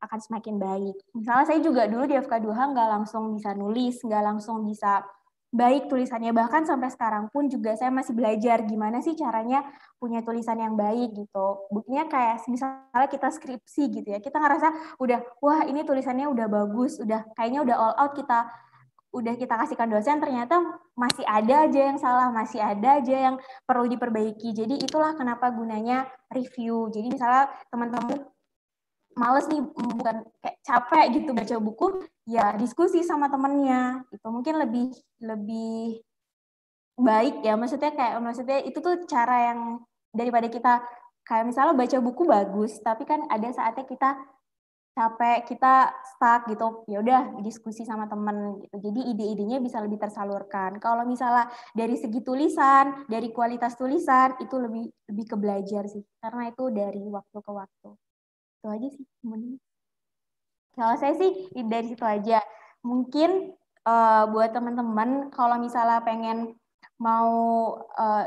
akan 0.00 0.18
semakin 0.22 0.56
baik. 0.56 0.96
Misalnya 1.12 1.44
saya 1.44 1.60
juga 1.60 1.84
dulu 1.90 2.06
di 2.06 2.16
FK2H 2.16 2.60
nggak 2.72 2.88
langsung 2.88 3.34
bisa 3.34 3.52
nulis, 3.52 4.00
nggak 4.00 4.22
langsung 4.24 4.62
bisa 4.64 5.04
baik 5.50 5.90
tulisannya 5.90 6.30
bahkan 6.30 6.62
sampai 6.62 6.94
sekarang 6.94 7.26
pun 7.26 7.50
juga 7.50 7.74
saya 7.74 7.90
masih 7.90 8.14
belajar 8.14 8.62
gimana 8.62 9.02
sih 9.02 9.18
caranya 9.18 9.66
punya 9.98 10.22
tulisan 10.22 10.62
yang 10.62 10.78
baik 10.78 11.10
gitu. 11.10 11.66
Buktinya 11.74 12.06
kayak 12.06 12.46
misalnya 12.46 13.10
kita 13.10 13.28
skripsi 13.34 13.82
gitu 13.90 14.08
ya. 14.14 14.22
Kita 14.22 14.38
ngerasa 14.38 14.96
udah 15.02 15.18
wah 15.42 15.66
ini 15.66 15.82
tulisannya 15.82 16.30
udah 16.30 16.46
bagus, 16.46 17.02
udah 17.02 17.26
kayaknya 17.34 17.66
udah 17.66 17.76
all 17.76 17.94
out 17.98 18.14
kita 18.14 18.46
udah 19.10 19.34
kita 19.34 19.58
kasihkan 19.58 19.90
dosen 19.90 20.22
ternyata 20.22 20.62
masih 20.94 21.26
ada 21.26 21.66
aja 21.66 21.80
yang 21.90 21.98
salah, 21.98 22.30
masih 22.30 22.62
ada 22.62 23.02
aja 23.02 23.16
yang 23.30 23.36
perlu 23.66 23.90
diperbaiki. 23.90 24.54
Jadi 24.54 24.78
itulah 24.78 25.18
kenapa 25.18 25.50
gunanya 25.50 26.06
review. 26.30 26.86
Jadi 26.94 27.10
misalnya 27.10 27.50
teman-teman 27.74 28.22
males 29.18 29.50
nih 29.50 29.60
bukan 29.74 30.22
kayak 30.38 30.56
capek 30.62 31.04
gitu 31.18 31.30
baca 31.34 31.56
buku, 31.58 31.86
ya 32.30 32.54
diskusi 32.54 33.02
sama 33.02 33.26
temennya. 33.26 34.06
Itu 34.14 34.30
mungkin 34.30 34.62
lebih 34.62 34.94
lebih 35.18 36.06
baik 36.94 37.42
ya. 37.42 37.58
Maksudnya 37.58 37.90
kayak 37.90 38.22
maksudnya 38.22 38.62
itu 38.62 38.78
tuh 38.78 39.02
cara 39.10 39.50
yang 39.50 39.82
daripada 40.14 40.46
kita 40.46 40.86
kayak 41.26 41.50
misalnya 41.50 41.74
baca 41.74 41.98
buku 41.98 42.22
bagus, 42.30 42.78
tapi 42.78 43.02
kan 43.06 43.26
ada 43.26 43.50
saatnya 43.50 43.86
kita 43.86 44.18
capek 44.90 45.46
kita 45.46 45.94
stuck 46.02 46.50
gitu 46.50 46.84
ya 46.90 47.00
udah 47.00 47.40
diskusi 47.40 47.86
sama 47.86 48.10
temen 48.10 48.60
gitu. 48.60 48.90
Jadi 48.90 49.00
ide-idenya 49.14 49.62
bisa 49.62 49.78
lebih 49.80 50.02
tersalurkan. 50.02 50.76
Kalau 50.82 51.06
misalnya 51.06 51.48
dari 51.72 51.94
segi 51.94 52.20
tulisan 52.20 53.06
dari 53.06 53.30
kualitas 53.30 53.78
tulisan 53.78 54.36
itu 54.42 54.54
lebih 54.58 54.90
lebih 55.08 55.24
ke 55.30 55.36
belajar 55.38 55.86
sih. 55.86 56.02
Karena 56.18 56.50
itu 56.50 56.64
dari 56.74 57.02
waktu 57.06 57.38
ke 57.38 57.52
waktu. 57.54 57.90
Itu 58.60 58.66
aja 58.68 58.88
sih 58.92 59.04
kemudian 59.24 59.56
kalau 60.74 60.94
saya 60.96 61.14
sih 61.18 61.50
dari 61.66 61.86
situ 61.90 62.04
aja. 62.06 62.40
Mungkin 62.80 63.52
uh, 63.84 64.24
buat 64.30 64.54
teman-teman 64.54 65.28
kalau 65.34 65.60
misalnya 65.60 66.00
pengen 66.00 66.56
mau 67.00 67.32
uh, 67.96 68.24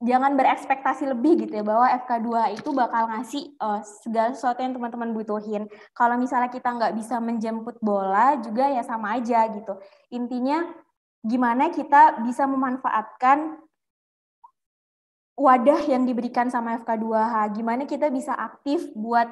jangan 0.00 0.32
berekspektasi 0.32 1.12
lebih 1.12 1.44
gitu 1.44 1.60
ya 1.60 1.64
bahwa 1.64 1.84
FK2 1.84 2.56
itu 2.56 2.72
bakal 2.72 3.04
ngasih 3.12 3.52
uh, 3.60 3.84
segala 3.84 4.32
sesuatu 4.32 4.64
yang 4.64 4.72
teman-teman 4.72 5.12
butuhin. 5.12 5.68
Kalau 5.92 6.16
misalnya 6.16 6.48
kita 6.48 6.72
nggak 6.72 6.96
bisa 6.96 7.20
menjemput 7.20 7.76
bola 7.84 8.40
juga 8.40 8.72
ya 8.72 8.80
sama 8.80 9.20
aja 9.20 9.44
gitu. 9.52 9.76
Intinya 10.08 10.64
gimana 11.20 11.68
kita 11.68 12.24
bisa 12.24 12.48
memanfaatkan 12.48 13.60
wadah 15.36 15.80
yang 15.84 16.08
diberikan 16.08 16.48
sama 16.48 16.80
FK2H. 16.80 17.60
Gimana 17.60 17.84
kita 17.84 18.08
bisa 18.08 18.32
aktif 18.32 18.88
buat 18.96 19.28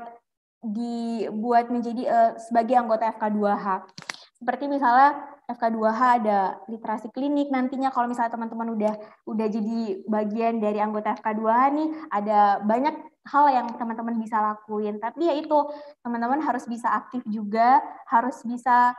di 0.60 1.24
buat 1.32 1.72
menjadi 1.72 2.02
uh, 2.12 2.32
sebagai 2.36 2.76
anggota 2.76 3.08
FK2H. 3.16 3.88
Seperti 4.36 4.68
misalnya 4.68 5.37
FK2H 5.48 6.00
ada 6.20 6.60
literasi 6.68 7.08
klinik 7.08 7.48
nantinya. 7.48 7.88
Kalau 7.88 8.04
misalnya 8.04 8.36
teman-teman 8.36 8.68
udah 8.76 8.94
udah 9.24 9.46
jadi 9.48 10.04
bagian 10.04 10.60
dari 10.60 10.76
anggota 10.76 11.16
FK2H 11.16 11.60
nih 11.72 11.88
ada 12.12 12.60
banyak 12.60 12.94
hal 13.32 13.44
yang 13.48 13.66
teman-teman 13.80 14.20
bisa 14.20 14.44
lakuin. 14.44 15.00
Tapi 15.00 15.24
ya 15.24 15.34
itu 15.40 15.58
teman-teman 16.04 16.44
harus 16.44 16.68
bisa 16.68 16.92
aktif 16.92 17.24
juga 17.24 17.80
harus 18.12 18.44
bisa 18.44 18.92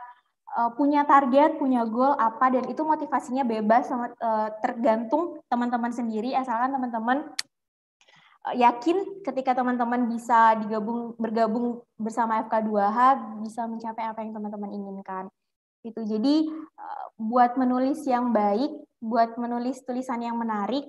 uh, 0.58 0.74
punya 0.74 1.06
target 1.06 1.54
punya 1.54 1.86
goal 1.86 2.18
apa 2.18 2.50
dan 2.50 2.66
itu 2.66 2.82
motivasinya 2.82 3.46
bebas 3.46 3.86
uh, 3.94 4.50
tergantung 4.58 5.38
teman-teman 5.46 5.94
sendiri. 5.94 6.34
Asalkan 6.34 6.74
teman-teman 6.74 7.30
uh, 8.50 8.54
yakin 8.58 9.22
ketika 9.22 9.54
teman-teman 9.54 10.10
bisa 10.10 10.58
digabung 10.58 11.14
bergabung 11.14 11.86
bersama 11.94 12.42
FK2H 12.42 12.98
bisa 13.38 13.70
mencapai 13.70 14.02
apa 14.02 14.18
yang 14.26 14.34
teman-teman 14.34 14.70
inginkan 14.74 15.30
gitu. 15.84 16.00
Jadi 16.04 16.48
eh, 16.52 17.06
buat 17.20 17.56
menulis 17.60 18.04
yang 18.08 18.32
baik, 18.32 18.72
buat 19.00 19.36
menulis 19.40 19.80
tulisan 19.84 20.20
yang 20.20 20.36
menarik 20.36 20.84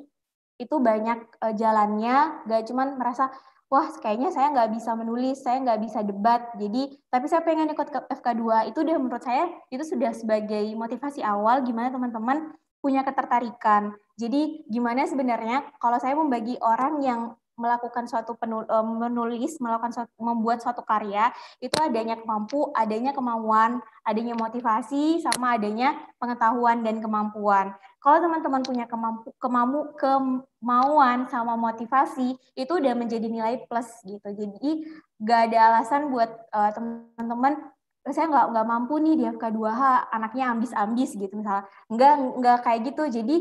itu 0.62 0.76
banyak 0.78 1.20
uh, 1.42 1.54
jalannya. 1.58 2.46
Gak 2.46 2.70
cuman 2.70 3.02
merasa 3.02 3.34
wah 3.72 3.88
kayaknya 3.98 4.30
saya 4.30 4.52
nggak 4.52 4.70
bisa 4.78 4.94
menulis, 4.94 5.42
saya 5.42 5.58
nggak 5.64 5.80
bisa 5.82 6.00
debat. 6.06 6.54
Jadi 6.60 6.94
tapi 7.10 7.26
saya 7.26 7.42
pengen 7.42 7.72
ikut 7.74 7.88
ke 7.90 8.00
FK2 8.22 8.70
itu 8.70 8.78
udah 8.86 8.96
menurut 9.02 9.24
saya 9.26 9.50
itu 9.74 9.82
sudah 9.82 10.12
sebagai 10.14 10.70
motivasi 10.78 11.26
awal 11.26 11.66
gimana 11.66 11.90
teman-teman 11.90 12.54
punya 12.84 13.02
ketertarikan. 13.02 13.96
Jadi 14.20 14.68
gimana 14.70 15.08
sebenarnya 15.08 15.66
kalau 15.80 15.98
saya 15.98 16.14
membagi 16.14 16.60
orang 16.62 17.02
yang 17.02 17.22
melakukan 17.56 18.08
suatu 18.08 18.36
penul, 18.38 18.64
eh, 18.66 18.86
menulis, 18.86 19.60
melakukan 19.60 19.92
suatu, 19.92 20.12
membuat 20.20 20.64
suatu 20.64 20.82
karya 20.82 21.30
itu 21.60 21.76
adanya 21.80 22.18
kemampu, 22.18 22.72
adanya 22.74 23.12
kemauan, 23.12 23.80
adanya 24.04 24.34
motivasi, 24.36 25.22
sama 25.22 25.56
adanya 25.60 25.96
pengetahuan 26.18 26.82
dan 26.82 27.00
kemampuan. 27.04 27.76
Kalau 28.02 28.18
teman-teman 28.18 28.66
punya 28.66 28.86
kemampu, 28.90 29.30
kemamu, 29.38 29.94
kemauan 29.94 31.30
sama 31.30 31.54
motivasi 31.54 32.34
itu 32.58 32.72
udah 32.74 32.98
menjadi 32.98 33.30
nilai 33.30 33.62
plus 33.70 33.90
gitu. 34.02 34.26
Jadi 34.26 34.90
gak 35.22 35.54
ada 35.54 35.58
alasan 35.70 36.10
buat 36.10 36.30
uh, 36.50 36.74
teman-teman 36.74 37.62
saya 38.02 38.26
nggak 38.34 38.46
nggak 38.50 38.66
mampu 38.66 38.98
nih 38.98 39.14
di 39.14 39.24
FK2H 39.30 40.10
anaknya 40.10 40.58
ambis-ambis 40.58 41.14
gitu 41.14 41.30
misalnya 41.38 41.70
nggak 41.86 42.14
nggak 42.42 42.58
kayak 42.66 42.82
gitu 42.90 43.04
jadi 43.22 43.38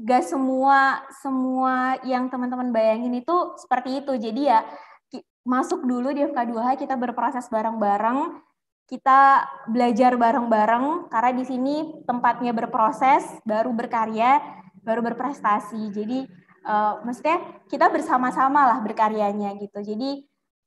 gak 0.00 0.24
semua 0.24 1.04
semua 1.20 2.00
yang 2.08 2.32
teman-teman 2.32 2.72
bayangin 2.72 3.12
itu 3.20 3.36
seperti 3.60 4.00
itu. 4.00 4.12
Jadi 4.16 4.48
ya 4.48 4.64
masuk 5.42 5.82
dulu 5.82 6.14
di 6.14 6.22
FK2H 6.22 6.78
kita 6.86 6.94
berproses 6.94 7.50
bareng-bareng, 7.50 8.40
kita 8.86 9.42
belajar 9.66 10.14
bareng-bareng 10.14 11.10
karena 11.10 11.30
di 11.34 11.44
sini 11.44 11.74
tempatnya 12.06 12.54
berproses, 12.54 13.26
baru 13.42 13.74
berkarya, 13.74 14.38
baru 14.86 15.02
berprestasi. 15.02 15.90
Jadi 15.90 16.24
uh, 16.66 17.02
maksudnya 17.02 17.62
kita 17.66 17.90
bersama-sama 17.90 18.70
lah 18.70 18.78
berkaryanya 18.80 19.58
gitu. 19.58 19.82
Jadi 19.82 20.22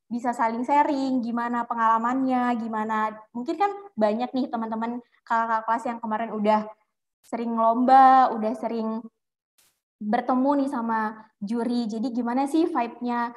bisa 0.06 0.36
saling 0.36 0.62
sharing 0.62 1.24
gimana 1.24 1.66
pengalamannya, 1.66 2.54
gimana 2.62 3.16
mungkin 3.34 3.56
kan 3.58 3.72
banyak 3.98 4.30
nih 4.32 4.48
teman-teman 4.52 5.02
kakak 5.26 5.66
kelas 5.66 5.84
yang 5.90 6.00
kemarin 6.04 6.32
udah 6.36 6.62
sering 7.26 7.58
lomba, 7.58 8.30
udah 8.38 8.54
sering 8.54 9.02
bertemu 10.00 10.66
nih 10.66 10.70
sama 10.72 11.00
juri. 11.40 11.88
Jadi 11.88 12.12
gimana 12.12 12.46
sih 12.50 12.68
vibe-nya 12.68 13.32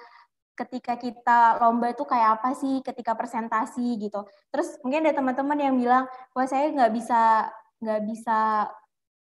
ketika 0.58 0.98
kita 0.98 1.62
lomba 1.62 1.94
itu 1.94 2.02
kayak 2.02 2.42
apa 2.42 2.50
sih 2.58 2.82
ketika 2.82 3.14
presentasi 3.14 3.94
gitu. 4.02 4.26
Terus 4.50 4.74
mungkin 4.82 5.06
ada 5.06 5.14
teman-teman 5.14 5.58
yang 5.58 5.74
bilang, 5.78 6.04
wah 6.34 6.46
saya 6.50 6.74
nggak 6.74 6.90
bisa 6.90 7.46
nggak 7.78 8.00
bisa 8.10 8.38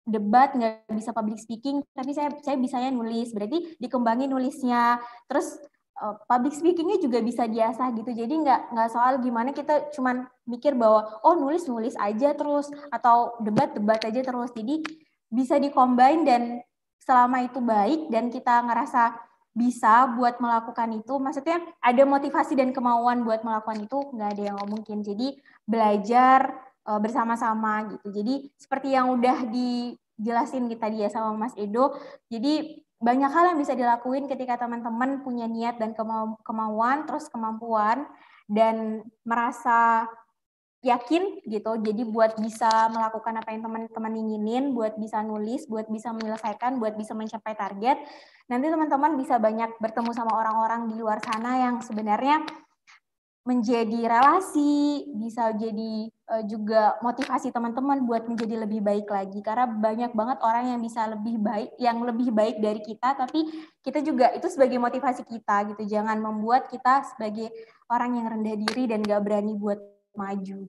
debat, 0.06 0.54
nggak 0.54 0.94
bisa 0.94 1.10
public 1.10 1.42
speaking, 1.42 1.82
tapi 1.98 2.14
saya 2.14 2.30
saya 2.46 2.54
bisanya 2.62 2.94
nulis. 2.94 3.34
Berarti 3.34 3.82
dikembangin 3.82 4.30
nulisnya. 4.30 5.02
Terus 5.26 5.58
uh, 6.06 6.22
public 6.30 6.54
speakingnya 6.54 7.02
juga 7.02 7.18
bisa 7.26 7.50
diasah 7.50 7.90
gitu. 7.98 8.14
Jadi 8.14 8.34
nggak 8.46 8.78
nggak 8.78 8.90
soal 8.94 9.18
gimana 9.26 9.50
kita 9.58 9.90
cuman 9.90 10.30
mikir 10.46 10.78
bahwa 10.78 11.18
oh 11.26 11.34
nulis 11.34 11.66
nulis 11.66 11.98
aja 11.98 12.38
terus 12.38 12.70
atau 12.94 13.42
debat 13.42 13.74
debat 13.74 13.98
aja 14.06 14.22
terus. 14.22 14.54
Jadi 14.54 14.86
bisa 15.34 15.58
dikombin 15.58 16.30
dan 16.30 16.62
selama 17.04 17.44
itu 17.44 17.60
baik 17.60 18.08
dan 18.08 18.32
kita 18.32 18.64
ngerasa 18.64 19.20
bisa 19.54 20.10
buat 20.18 20.42
melakukan 20.42 20.90
itu, 20.98 21.14
maksudnya 21.22 21.62
ada 21.78 22.04
motivasi 22.10 22.58
dan 22.58 22.74
kemauan 22.74 23.22
buat 23.22 23.46
melakukan 23.46 23.86
itu, 23.86 24.00
nggak 24.18 24.30
ada 24.34 24.44
yang 24.50 24.58
mungkin. 24.66 25.06
Jadi 25.06 25.38
belajar 25.68 26.58
uh, 26.90 26.98
bersama-sama 26.98 27.94
gitu. 27.94 28.08
Jadi 28.24 28.50
seperti 28.58 28.98
yang 28.98 29.14
udah 29.14 29.46
dijelasin 29.46 30.66
kita 30.72 30.90
dia 30.90 31.08
sama 31.14 31.38
Mas 31.38 31.54
Edo, 31.54 31.94
jadi 32.32 32.82
banyak 33.04 33.32
hal 33.36 33.54
yang 33.54 33.60
bisa 33.60 33.76
dilakuin 33.76 34.32
ketika 34.32 34.56
teman-teman 34.56 35.22
punya 35.28 35.44
niat 35.44 35.76
dan 35.76 35.92
kemauan, 36.42 37.04
terus 37.04 37.28
kemampuan, 37.28 38.08
dan 38.48 39.04
merasa 39.28 40.08
yakin 40.84 41.40
gitu. 41.48 41.72
Jadi 41.80 42.04
buat 42.04 42.36
bisa 42.38 42.70
melakukan 42.92 43.40
apa 43.40 43.50
yang 43.56 43.64
teman-teman 43.64 44.14
inginin, 44.20 44.64
buat 44.76 45.00
bisa 45.00 45.24
nulis, 45.24 45.64
buat 45.72 45.88
bisa 45.88 46.12
menyelesaikan, 46.12 46.78
buat 46.78 47.00
bisa 47.00 47.16
mencapai 47.16 47.56
target. 47.56 48.04
Nanti 48.52 48.68
teman-teman 48.68 49.16
bisa 49.16 49.40
banyak 49.40 49.80
bertemu 49.80 50.12
sama 50.12 50.36
orang-orang 50.36 50.92
di 50.92 51.00
luar 51.00 51.24
sana 51.24 51.64
yang 51.64 51.80
sebenarnya 51.80 52.44
menjadi 53.44 54.08
relasi, 54.08 55.04
bisa 55.20 55.52
jadi 55.52 56.08
uh, 56.32 56.44
juga 56.48 56.96
motivasi 57.04 57.52
teman-teman 57.52 58.08
buat 58.08 58.24
menjadi 58.24 58.64
lebih 58.64 58.80
baik 58.80 59.08
lagi. 59.08 59.40
Karena 59.44 59.68
banyak 59.68 60.16
banget 60.16 60.40
orang 60.40 60.72
yang 60.76 60.80
bisa 60.80 61.08
lebih 61.12 61.40
baik, 61.44 61.76
yang 61.76 62.00
lebih 62.08 62.32
baik 62.32 62.64
dari 62.64 62.80
kita, 62.80 63.20
tapi 63.20 63.44
kita 63.84 64.00
juga 64.00 64.32
itu 64.32 64.48
sebagai 64.48 64.80
motivasi 64.80 65.28
kita 65.28 65.76
gitu. 65.76 65.84
Jangan 65.88 66.24
membuat 66.24 66.72
kita 66.72 67.04
sebagai 67.04 67.52
orang 67.92 68.16
yang 68.16 68.28
rendah 68.32 68.56
diri 68.56 68.88
dan 68.88 69.04
gak 69.04 69.24
berani 69.24 69.60
buat 69.60 70.03
maju. 70.14 70.66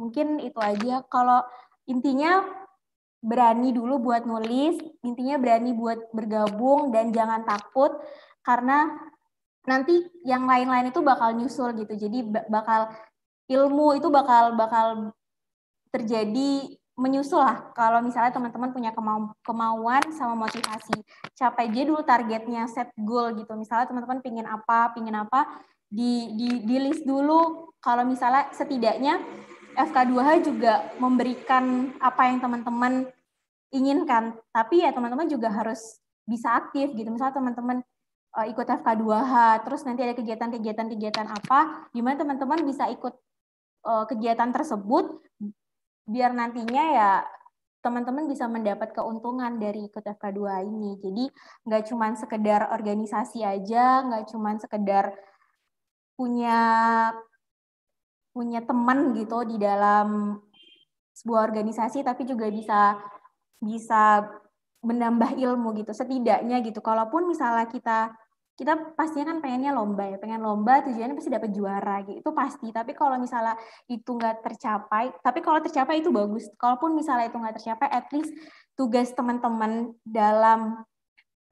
Mungkin 0.00 0.40
itu 0.40 0.58
aja. 0.60 1.04
Kalau 1.08 1.44
intinya 1.88 2.44
berani 3.20 3.76
dulu 3.76 4.00
buat 4.00 4.24
nulis, 4.24 4.80
intinya 5.04 5.36
berani 5.36 5.76
buat 5.76 6.08
bergabung 6.12 6.88
dan 6.88 7.12
jangan 7.12 7.44
takut 7.44 7.92
karena 8.40 8.88
nanti 9.68 10.00
yang 10.24 10.48
lain-lain 10.48 10.88
itu 10.88 11.04
bakal 11.04 11.36
nyusul 11.36 11.76
gitu. 11.76 11.92
Jadi 11.96 12.24
bakal 12.48 12.88
ilmu 13.50 14.00
itu 14.00 14.08
bakal 14.08 14.56
bakal 14.56 15.12
terjadi 15.90 16.80
menyusul 17.00 17.40
lah 17.40 17.72
kalau 17.72 18.04
misalnya 18.04 18.30
teman-teman 18.30 18.70
punya 18.76 18.92
kemau 18.92 19.32
kemauan 19.40 20.04
sama 20.12 20.36
motivasi 20.36 20.92
capai 21.32 21.72
aja 21.72 21.82
dulu 21.88 22.04
targetnya 22.04 22.68
set 22.68 22.92
goal 23.00 23.32
gitu 23.40 23.56
misalnya 23.56 23.88
teman-teman 23.88 24.20
pingin 24.20 24.44
apa 24.44 24.92
pingin 24.92 25.16
apa 25.16 25.48
di, 25.90 26.38
di 26.38 26.48
di 26.62 26.76
list 26.78 27.02
dulu 27.02 27.70
kalau 27.82 28.06
misalnya 28.06 28.46
setidaknya 28.54 29.18
FK2H 29.74 30.28
juga 30.46 30.94
memberikan 31.02 31.94
apa 31.98 32.30
yang 32.30 32.38
teman-teman 32.38 33.10
inginkan, 33.70 34.34
tapi 34.50 34.82
ya 34.82 34.90
teman-teman 34.90 35.30
juga 35.30 35.50
harus 35.50 35.98
bisa 36.26 36.54
aktif 36.58 36.90
gitu. 36.94 37.06
Misalnya 37.10 37.38
teman-teman 37.38 37.78
uh, 38.34 38.46
ikut 38.50 38.66
FK2H, 38.66 39.66
terus 39.66 39.82
nanti 39.86 40.02
ada 40.02 40.14
kegiatan-kegiatan-kegiatan 40.14 41.26
apa, 41.26 41.90
gimana 41.94 42.18
teman-teman 42.18 42.66
bisa 42.66 42.90
ikut 42.90 43.14
uh, 43.86 44.04
kegiatan 44.10 44.50
tersebut, 44.50 45.22
biar 46.06 46.34
nantinya 46.34 46.84
ya 46.90 47.12
teman-teman 47.80 48.28
bisa 48.28 48.44
mendapat 48.44 48.92
keuntungan 48.92 49.56
dari 49.56 49.88
ikut 49.88 50.04
FK2 50.04 50.40
ini. 50.68 50.90
Jadi 51.00 51.24
nggak 51.64 51.82
cuma 51.88 52.12
sekedar 52.18 52.74
organisasi 52.74 53.40
aja, 53.40 54.04
nggak 54.04 54.28
cuma 54.34 54.58
sekedar 54.60 55.14
punya 56.20 56.60
punya 58.36 58.60
teman 58.60 59.16
gitu 59.16 59.40
di 59.48 59.56
dalam 59.56 60.36
sebuah 61.16 61.48
organisasi 61.48 62.04
tapi 62.04 62.28
juga 62.28 62.52
bisa 62.52 63.00
bisa 63.56 64.28
menambah 64.84 65.40
ilmu 65.40 65.72
gitu 65.80 65.96
setidaknya 65.96 66.60
gitu 66.60 66.84
kalaupun 66.84 67.24
misalnya 67.24 67.64
kita 67.72 68.12
kita 68.60 68.76
pastinya 68.92 69.32
kan 69.32 69.40
pengennya 69.40 69.72
lomba 69.72 70.04
ya, 70.04 70.20
pengen 70.20 70.44
lomba 70.44 70.84
tujuannya 70.84 71.16
pasti 71.16 71.32
dapat 71.32 71.48
juara 71.48 72.04
gitu, 72.04 72.20
itu 72.20 72.30
pasti. 72.36 72.68
Tapi 72.68 72.92
kalau 72.92 73.16
misalnya 73.16 73.56
itu 73.88 74.12
nggak 74.12 74.44
tercapai, 74.44 75.16
tapi 75.24 75.40
kalau 75.40 75.64
tercapai 75.64 76.04
itu 76.04 76.12
bagus. 76.12 76.44
Kalaupun 76.60 76.92
misalnya 76.92 77.32
itu 77.32 77.40
nggak 77.40 77.56
tercapai, 77.56 77.88
at 77.88 78.04
least 78.12 78.36
tugas 78.76 79.16
teman-teman 79.16 79.96
dalam 80.04 80.84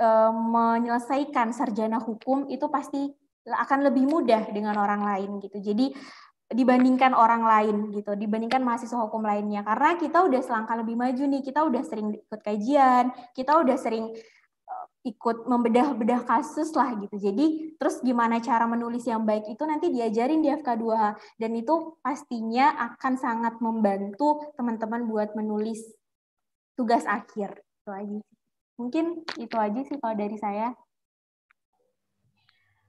uh, 0.05 0.33
menyelesaikan 0.37 1.57
sarjana 1.57 1.97
hukum 1.97 2.45
itu 2.53 2.69
pasti 2.69 3.09
akan 3.49 3.89
lebih 3.89 4.05
mudah 4.05 4.49
dengan 4.53 4.77
orang 4.77 5.05
lain 5.05 5.41
gitu. 5.41 5.59
Jadi 5.61 5.93
dibandingkan 6.49 7.13
orang 7.13 7.45
lain 7.45 7.77
gitu, 7.93 8.17
dibandingkan 8.17 8.65
mahasiswa 8.65 9.05
hukum 9.05 9.21
lainnya. 9.21 9.61
Karena 9.65 10.01
kita 10.01 10.25
udah 10.25 10.41
selangkah 10.41 10.81
lebih 10.81 10.97
maju 10.97 11.25
nih, 11.29 11.43
kita 11.45 11.61
udah 11.61 11.83
sering 11.85 12.09
ikut 12.17 12.41
kajian, 12.41 13.13
kita 13.37 13.53
udah 13.61 13.77
sering 13.77 14.17
ikut 15.07 15.47
membedah-bedah 15.49 16.27
kasus 16.27 16.75
lah 16.77 16.93
gitu. 17.01 17.17
Jadi 17.17 17.77
terus 17.81 18.03
gimana 18.05 18.43
cara 18.43 18.69
menulis 18.69 19.07
yang 19.09 19.25
baik 19.25 19.49
itu 19.49 19.63
nanti 19.65 19.89
diajarin 19.89 20.45
di 20.45 20.53
FK2H 20.53 21.03
dan 21.41 21.51
itu 21.57 21.97
pastinya 22.05 22.77
akan 22.93 23.15
sangat 23.17 23.55
membantu 23.63 24.43
teman-teman 24.59 25.09
buat 25.09 25.33
menulis 25.39 25.81
tugas 26.77 27.09
akhir. 27.09 27.63
Itu 27.85 27.91
aja. 27.95 28.19
Mungkin 28.79 29.05
itu 29.41 29.57
aja 29.57 29.81
sih 29.87 29.97
kalau 29.99 30.15
dari 30.15 30.37
saya. 30.37 30.75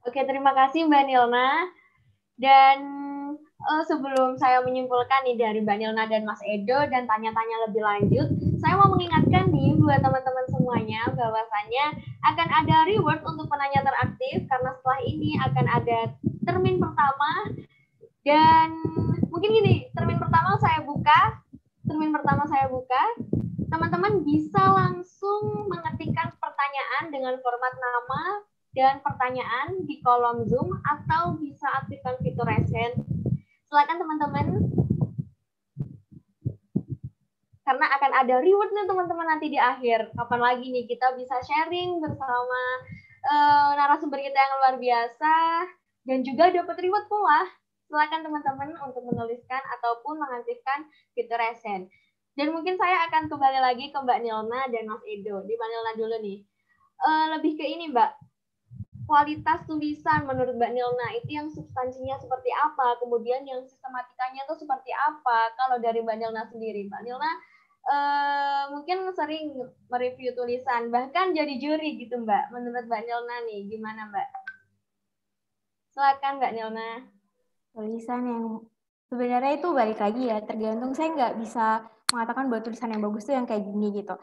Oke, 0.08 0.24
terima 0.24 0.56
kasih 0.56 0.88
Mbak 0.88 1.04
Nilna. 1.12 1.50
Dan 2.40 2.78
uh, 3.60 3.84
sebelum 3.84 4.40
saya 4.40 4.64
menyimpulkan 4.64 5.28
nih 5.28 5.36
dari 5.36 5.60
Mbak 5.60 5.76
Nilna 5.76 6.08
dan 6.08 6.24
Mas 6.24 6.40
Edo 6.48 6.88
dan 6.88 7.04
tanya-tanya 7.04 7.68
lebih 7.68 7.84
lanjut, 7.84 8.28
saya 8.64 8.80
mau 8.80 8.88
mengingatkan 8.96 9.52
nih 9.52 9.76
buat 9.76 10.00
teman-teman 10.00 10.46
semuanya 10.48 11.04
bahwasannya 11.12 11.86
akan 12.24 12.48
ada 12.64 12.78
reward 12.88 13.20
untuk 13.28 13.52
penanya 13.52 13.84
teraktif 13.84 14.48
karena 14.48 14.72
setelah 14.80 15.00
ini 15.04 15.36
akan 15.36 15.66
ada 15.68 16.00
termin 16.48 16.80
pertama 16.80 17.32
dan 18.24 18.72
mungkin 19.28 19.52
gini, 19.52 19.92
termin 19.92 20.20
pertama 20.20 20.56
saya 20.64 20.80
buka, 20.84 21.44
termin 21.84 22.16
pertama 22.16 22.48
saya 22.48 22.72
buka, 22.72 23.04
teman-teman 23.68 24.24
bisa 24.24 24.64
langsung 24.64 25.68
mengetikkan 25.68 26.32
pertanyaan 26.40 27.12
dengan 27.12 27.36
format 27.44 27.74
nama 27.76 28.48
dan 28.74 29.02
pertanyaan 29.02 29.82
di 29.90 29.98
kolom 30.06 30.46
Zoom 30.46 30.70
atau 30.86 31.38
bisa 31.42 31.66
aktifkan 31.82 32.22
fitur 32.22 32.46
resen. 32.46 33.02
Silakan 33.70 33.98
teman-teman. 33.98 34.46
Karena 37.66 37.86
akan 37.86 38.12
ada 38.26 38.36
rewardnya 38.42 38.90
teman-teman 38.90 39.28
nanti 39.30 39.54
di 39.54 39.60
akhir. 39.62 40.14
Kapan 40.18 40.42
lagi 40.42 40.74
nih 40.74 40.90
kita 40.90 41.14
bisa 41.14 41.38
sharing 41.46 42.02
bersama 42.02 42.62
uh, 43.30 43.78
narasumber 43.78 44.18
kita 44.18 44.38
yang 44.38 44.54
luar 44.58 44.76
biasa 44.82 45.36
dan 46.10 46.26
juga 46.26 46.50
dapat 46.50 46.78
reward 46.82 47.06
pula. 47.06 47.46
Silakan 47.90 48.22
teman-teman 48.22 48.70
untuk 48.86 49.02
menuliskan 49.06 49.62
ataupun 49.78 50.18
mengaktifkan 50.22 50.86
fitur 51.18 51.42
resen. 51.42 51.90
Dan 52.38 52.54
mungkin 52.54 52.78
saya 52.78 53.10
akan 53.10 53.28
kembali 53.28 53.60
lagi 53.60 53.90
ke 53.90 53.98
Mbak 53.98 54.20
Nilna 54.22 54.70
dan 54.70 54.86
Mas 54.86 55.02
Edo. 55.10 55.42
Di 55.46 55.54
Mbak 55.58 55.70
Nilna 55.70 55.92
dulu 55.98 56.16
nih. 56.22 56.38
Uh, 57.00 57.26
lebih 57.38 57.58
ke 57.58 57.66
ini 57.66 57.90
Mbak, 57.90 58.29
kualitas 59.10 59.66
tulisan 59.66 60.30
menurut 60.30 60.54
Mbak 60.54 60.70
Nilna 60.70 61.08
itu 61.18 61.30
yang 61.34 61.50
substansinya 61.50 62.22
seperti 62.22 62.54
apa, 62.54 63.02
kemudian 63.02 63.42
yang 63.42 63.66
sistematikanya 63.66 64.46
itu 64.46 64.54
seperti 64.62 64.94
apa. 64.94 65.50
Kalau 65.58 65.82
dari 65.82 66.06
Mbak 66.06 66.18
Nilna 66.22 66.46
sendiri, 66.46 66.86
Mbak 66.86 67.02
Nilna 67.02 67.32
eh, 67.90 68.64
mungkin 68.70 69.10
sering 69.18 69.58
mereview 69.90 70.38
tulisan, 70.38 70.94
bahkan 70.94 71.34
jadi 71.34 71.58
juri 71.58 71.98
gitu 71.98 72.22
Mbak. 72.22 72.54
Menurut 72.54 72.86
Mbak 72.86 73.02
Nilna 73.10 73.38
nih, 73.50 73.60
gimana 73.66 74.02
Mbak? 74.14 74.30
Silakan 75.98 76.34
Mbak 76.38 76.52
Nilna. 76.54 76.90
Tulisan 77.74 78.22
yang 78.30 78.44
sebenarnya 79.10 79.58
itu 79.58 79.68
balik 79.74 79.98
lagi 79.98 80.30
ya, 80.30 80.38
tergantung 80.46 80.94
saya 80.94 81.10
nggak 81.18 81.34
bisa 81.42 81.90
mengatakan 82.14 82.46
bahwa 82.50 82.62
tulisan 82.62 82.94
yang 82.94 83.02
bagus 83.02 83.26
itu 83.26 83.34
yang 83.34 83.50
kayak 83.50 83.66
gini 83.66 83.90
gitu 83.94 84.14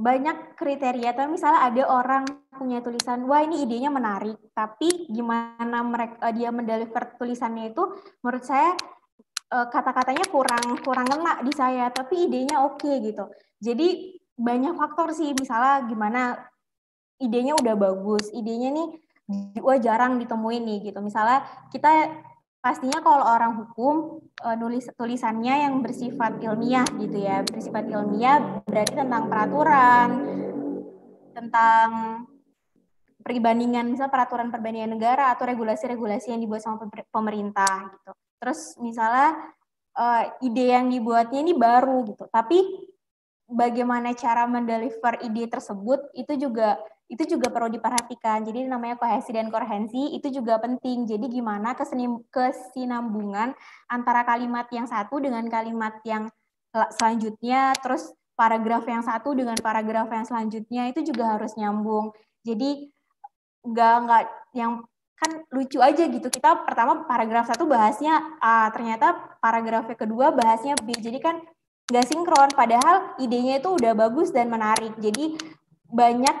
banyak 0.00 0.56
kriteria 0.56 1.12
tapi 1.12 1.36
misalnya 1.36 1.60
ada 1.68 1.82
orang 1.92 2.24
punya 2.56 2.80
tulisan 2.80 3.28
wah 3.28 3.44
ini 3.44 3.68
idenya 3.68 3.92
menarik. 3.92 4.40
Tapi 4.56 5.12
gimana 5.12 5.84
mereka 5.84 6.16
eh, 6.28 6.32
dia 6.34 6.48
mendeliver 6.48 7.20
tulisannya 7.20 7.76
itu 7.76 7.84
menurut 8.24 8.44
saya 8.44 8.72
eh, 9.52 9.66
kata-katanya 9.68 10.24
kurang 10.32 10.80
kurang 10.80 11.06
ngena 11.06 11.44
di 11.44 11.52
saya 11.52 11.92
tapi 11.92 12.26
idenya 12.26 12.64
oke 12.64 12.80
okay, 12.80 13.04
gitu. 13.04 13.28
Jadi 13.60 14.16
banyak 14.40 14.72
faktor 14.80 15.12
sih 15.12 15.36
misalnya 15.36 15.84
gimana 15.84 16.20
idenya 17.20 17.52
udah 17.60 17.76
bagus 17.76 18.32
idenya 18.32 18.72
nih 18.72 18.88
wah 19.60 19.76
jarang 19.76 20.16
ditemuin 20.16 20.64
nih 20.64 20.78
gitu. 20.90 20.98
Misalnya 21.04 21.44
kita 21.68 22.08
pastinya 22.60 23.00
kalau 23.00 23.24
orang 23.24 23.56
hukum 23.56 24.20
uh, 24.44 24.56
nulis 24.56 24.86
tulisannya 24.94 25.64
yang 25.68 25.80
bersifat 25.80 26.40
ilmiah 26.44 26.86
gitu 27.00 27.16
ya. 27.16 27.40
Bersifat 27.44 27.88
ilmiah 27.88 28.62
berarti 28.68 28.94
tentang 28.94 29.32
peraturan 29.32 30.08
tentang 31.32 31.88
perbandingan 33.20 33.88
misal 33.88 34.12
peraturan 34.12 34.52
perbandingan 34.52 34.96
negara 34.96 35.32
atau 35.32 35.48
regulasi-regulasi 35.48 36.32
yang 36.32 36.40
dibuat 36.40 36.60
sama 36.64 36.84
pemerintah 37.12 37.96
gitu. 37.96 38.12
Terus 38.40 38.60
misalnya 38.80 39.56
uh, 39.96 40.24
ide 40.44 40.76
yang 40.76 40.88
dibuatnya 40.88 41.40
ini 41.40 41.56
baru 41.56 42.04
gitu. 42.08 42.28
Tapi 42.28 42.58
bagaimana 43.50 44.14
cara 44.14 44.46
mendeliver 44.46 45.18
ide 45.26 45.50
tersebut 45.50 46.14
itu 46.14 46.48
juga 46.48 46.78
itu 47.10 47.26
juga 47.26 47.50
perlu 47.50 47.74
diperhatikan. 47.74 48.46
Jadi 48.46 48.70
namanya 48.70 48.94
kohesi 48.94 49.34
dan 49.34 49.50
koherensi 49.50 50.14
itu 50.14 50.30
juga 50.30 50.62
penting. 50.62 51.10
Jadi 51.10 51.26
gimana 51.26 51.74
kesinambungan 52.30 53.50
antara 53.90 54.22
kalimat 54.22 54.70
yang 54.70 54.86
satu 54.86 55.18
dengan 55.18 55.42
kalimat 55.50 55.98
yang 56.06 56.30
selanjutnya, 56.70 57.74
terus 57.82 58.14
paragraf 58.38 58.86
yang 58.86 59.02
satu 59.02 59.34
dengan 59.34 59.58
paragraf 59.58 60.06
yang 60.06 60.22
selanjutnya 60.22 60.86
itu 60.94 61.02
juga 61.10 61.34
harus 61.34 61.50
nyambung. 61.58 62.14
Jadi 62.46 62.94
nggak 63.66 63.94
nggak 64.06 64.24
yang 64.54 64.86
kan 65.18 65.30
lucu 65.50 65.82
aja 65.82 66.06
gitu. 66.06 66.30
Kita 66.30 66.62
pertama 66.62 67.04
paragraf 67.10 67.50
satu 67.50 67.66
bahasnya 67.66 68.38
A, 68.38 68.70
ternyata 68.70 69.36
paragraf 69.42 69.90
kedua 69.98 70.30
bahasnya 70.30 70.78
B. 70.80 70.94
Jadi 70.94 71.18
kan 71.18 71.42
nggak 71.90 72.06
sinkron. 72.06 72.50
Padahal 72.54 73.18
idenya 73.18 73.58
itu 73.58 73.74
udah 73.74 73.92
bagus 73.92 74.30
dan 74.30 74.48
menarik. 74.48 74.94
Jadi 75.02 75.34
banyak 75.90 76.36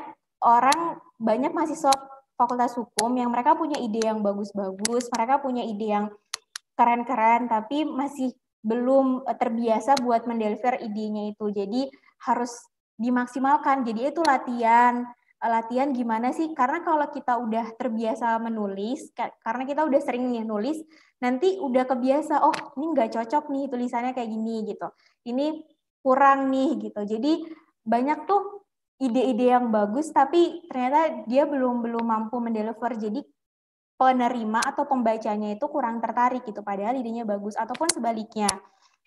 orang 0.46 1.02
banyak 1.20 1.52
mahasiswa 1.52 1.92
fakultas 2.38 2.72
hukum 2.78 3.12
yang 3.20 3.28
mereka 3.28 3.52
punya 3.52 3.76
ide 3.76 4.00
yang 4.00 4.24
bagus-bagus, 4.24 5.12
mereka 5.12 5.44
punya 5.44 5.60
ide 5.60 5.92
yang 5.92 6.06
keren-keren, 6.72 7.52
tapi 7.52 7.84
masih 7.84 8.32
belum 8.64 9.28
terbiasa 9.36 10.00
buat 10.00 10.24
mendeliver 10.24 10.80
idenya 10.80 11.36
itu. 11.36 11.52
Jadi 11.52 11.92
harus 12.24 12.64
dimaksimalkan. 12.96 13.84
Jadi 13.84 14.08
itu 14.08 14.24
latihan, 14.24 15.04
latihan 15.36 15.92
gimana 15.92 16.32
sih? 16.32 16.52
Karena 16.56 16.80
kalau 16.80 17.04
kita 17.12 17.36
udah 17.36 17.76
terbiasa 17.76 18.40
menulis, 18.40 19.12
karena 19.16 19.68
kita 19.68 19.84
udah 19.84 20.00
sering 20.00 20.24
nulis, 20.44 20.80
nanti 21.20 21.60
udah 21.60 21.84
kebiasa, 21.84 22.42
oh 22.42 22.56
ini 22.80 22.96
nggak 22.96 23.10
cocok 23.16 23.52
nih 23.52 23.64
tulisannya 23.68 24.12
kayak 24.16 24.30
gini 24.32 24.64
gitu. 24.68 24.88
Ini 25.28 25.46
kurang 26.00 26.48
nih 26.48 26.90
gitu. 26.90 27.00
Jadi 27.04 27.44
banyak 27.84 28.24
tuh 28.28 28.60
ide-ide 29.00 29.56
yang 29.56 29.72
bagus 29.72 30.12
tapi 30.12 30.68
ternyata 30.68 31.24
dia 31.24 31.48
belum 31.48 31.80
belum 31.80 32.04
mampu 32.04 32.36
mendeliver 32.36 32.92
jadi 33.00 33.24
penerima 33.96 34.60
atau 34.60 34.84
pembacanya 34.84 35.56
itu 35.56 35.64
kurang 35.72 36.04
tertarik 36.04 36.44
gitu 36.44 36.60
padahal 36.60 37.00
idenya 37.00 37.24
bagus 37.24 37.56
ataupun 37.56 37.88
sebaliknya 37.88 38.48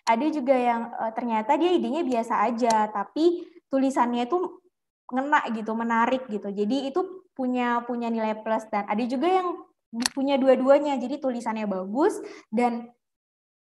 ada 0.02 0.26
juga 0.28 0.54
yang 0.58 0.90
uh, 0.98 1.14
ternyata 1.14 1.54
dia 1.54 1.70
idenya 1.70 2.02
biasa 2.02 2.42
aja 2.42 2.90
tapi 2.90 3.46
tulisannya 3.70 4.26
itu 4.26 4.38
ngena 5.14 5.46
gitu 5.54 5.72
menarik 5.78 6.26
gitu 6.26 6.50
jadi 6.50 6.90
itu 6.90 7.30
punya 7.34 7.86
punya 7.86 8.10
nilai 8.10 8.34
plus 8.42 8.66
dan 8.70 8.86
ada 8.90 9.02
juga 9.06 9.30
yang 9.30 9.62
punya 10.14 10.34
dua-duanya 10.40 10.98
jadi 10.98 11.22
tulisannya 11.22 11.70
bagus 11.70 12.18
dan 12.50 12.90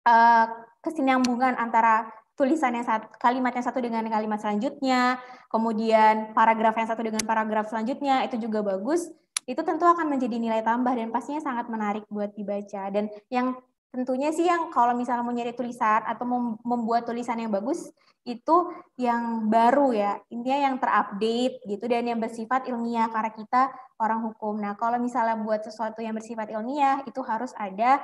uh, 0.09 0.47
kesinambungan 0.81 1.57
antara 1.57 2.09
tulisan 2.35 2.75
yang 2.75 2.87
satu, 2.87 3.07
kalimat 3.23 3.55
yang 3.55 3.67
satu 3.67 3.79
dengan 3.79 4.05
kalimat 4.11 4.43
selanjutnya, 4.43 5.23
kemudian 5.49 6.35
paragraf 6.35 6.75
yang 6.75 6.89
satu 6.91 7.03
dengan 7.07 7.23
paragraf 7.23 7.71
selanjutnya 7.71 8.27
itu 8.27 8.43
juga 8.43 8.67
bagus, 8.67 9.07
itu 9.47 9.61
tentu 9.63 9.87
akan 9.87 10.11
menjadi 10.11 10.37
nilai 10.43 10.67
tambah 10.67 10.93
dan 10.99 11.15
pastinya 11.15 11.41
sangat 11.41 11.71
menarik 11.71 12.05
buat 12.11 12.35
dibaca. 12.35 12.91
Dan 12.91 13.07
yang 13.31 13.55
tentunya 13.95 14.35
sih 14.35 14.51
yang 14.51 14.75
kalau 14.75 14.91
misalnya 14.99 15.23
mau 15.23 15.31
nyari 15.31 15.55
tulisan 15.55 16.03
atau 16.03 16.27
membuat 16.67 17.07
tulisan 17.07 17.39
yang 17.39 17.55
bagus 17.55 17.95
itu 18.27 18.75
yang 18.99 19.47
baru 19.47 19.95
ya, 19.95 20.19
intinya 20.33 20.59
yang 20.67 20.75
terupdate 20.83 21.63
gitu 21.69 21.85
dan 21.87 22.09
yang 22.09 22.19
bersifat 22.19 22.67
ilmiah 22.67 23.07
karena 23.13 23.31
kita 23.31 23.63
orang 24.03 24.27
hukum. 24.27 24.59
Nah, 24.59 24.75
kalau 24.75 24.99
misalnya 24.99 25.39
buat 25.39 25.63
sesuatu 25.63 26.03
yang 26.03 26.17
bersifat 26.17 26.51
ilmiah 26.51 27.05
itu 27.07 27.21
harus 27.23 27.55
ada 27.55 28.01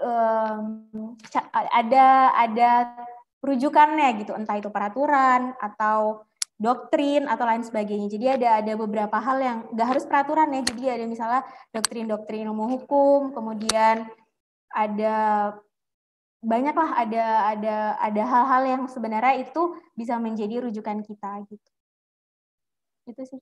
um, 0.00 0.86
ada 1.52 2.06
ada 2.32 2.70
rujukannya 3.42 4.08
gitu 4.24 4.32
entah 4.32 4.56
itu 4.56 4.70
peraturan 4.72 5.54
atau 5.60 6.24
doktrin 6.56 7.28
atau 7.28 7.44
lain 7.44 7.62
sebagainya. 7.62 8.08
Jadi 8.08 8.26
ada 8.40 8.64
ada 8.64 8.72
beberapa 8.80 9.16
hal 9.20 9.38
yang 9.40 9.58
nggak 9.76 9.88
harus 9.88 10.04
peraturan 10.08 10.52
ya. 10.56 10.60
Jadi 10.64 10.82
ada 10.88 11.04
misalnya 11.04 11.42
doktrin-doktrin 11.72 12.48
ilmu 12.48 12.64
hukum, 12.80 13.36
kemudian 13.36 14.08
ada 14.72 15.16
banyaklah 16.40 16.90
ada 16.96 17.24
ada 17.52 17.76
ada 18.00 18.22
hal-hal 18.24 18.62
yang 18.64 18.82
sebenarnya 18.88 19.44
itu 19.44 19.76
bisa 19.92 20.16
menjadi 20.16 20.64
rujukan 20.64 21.04
kita 21.04 21.44
gitu. 21.48 21.70
Itu 23.06 23.22
sih. 23.24 23.40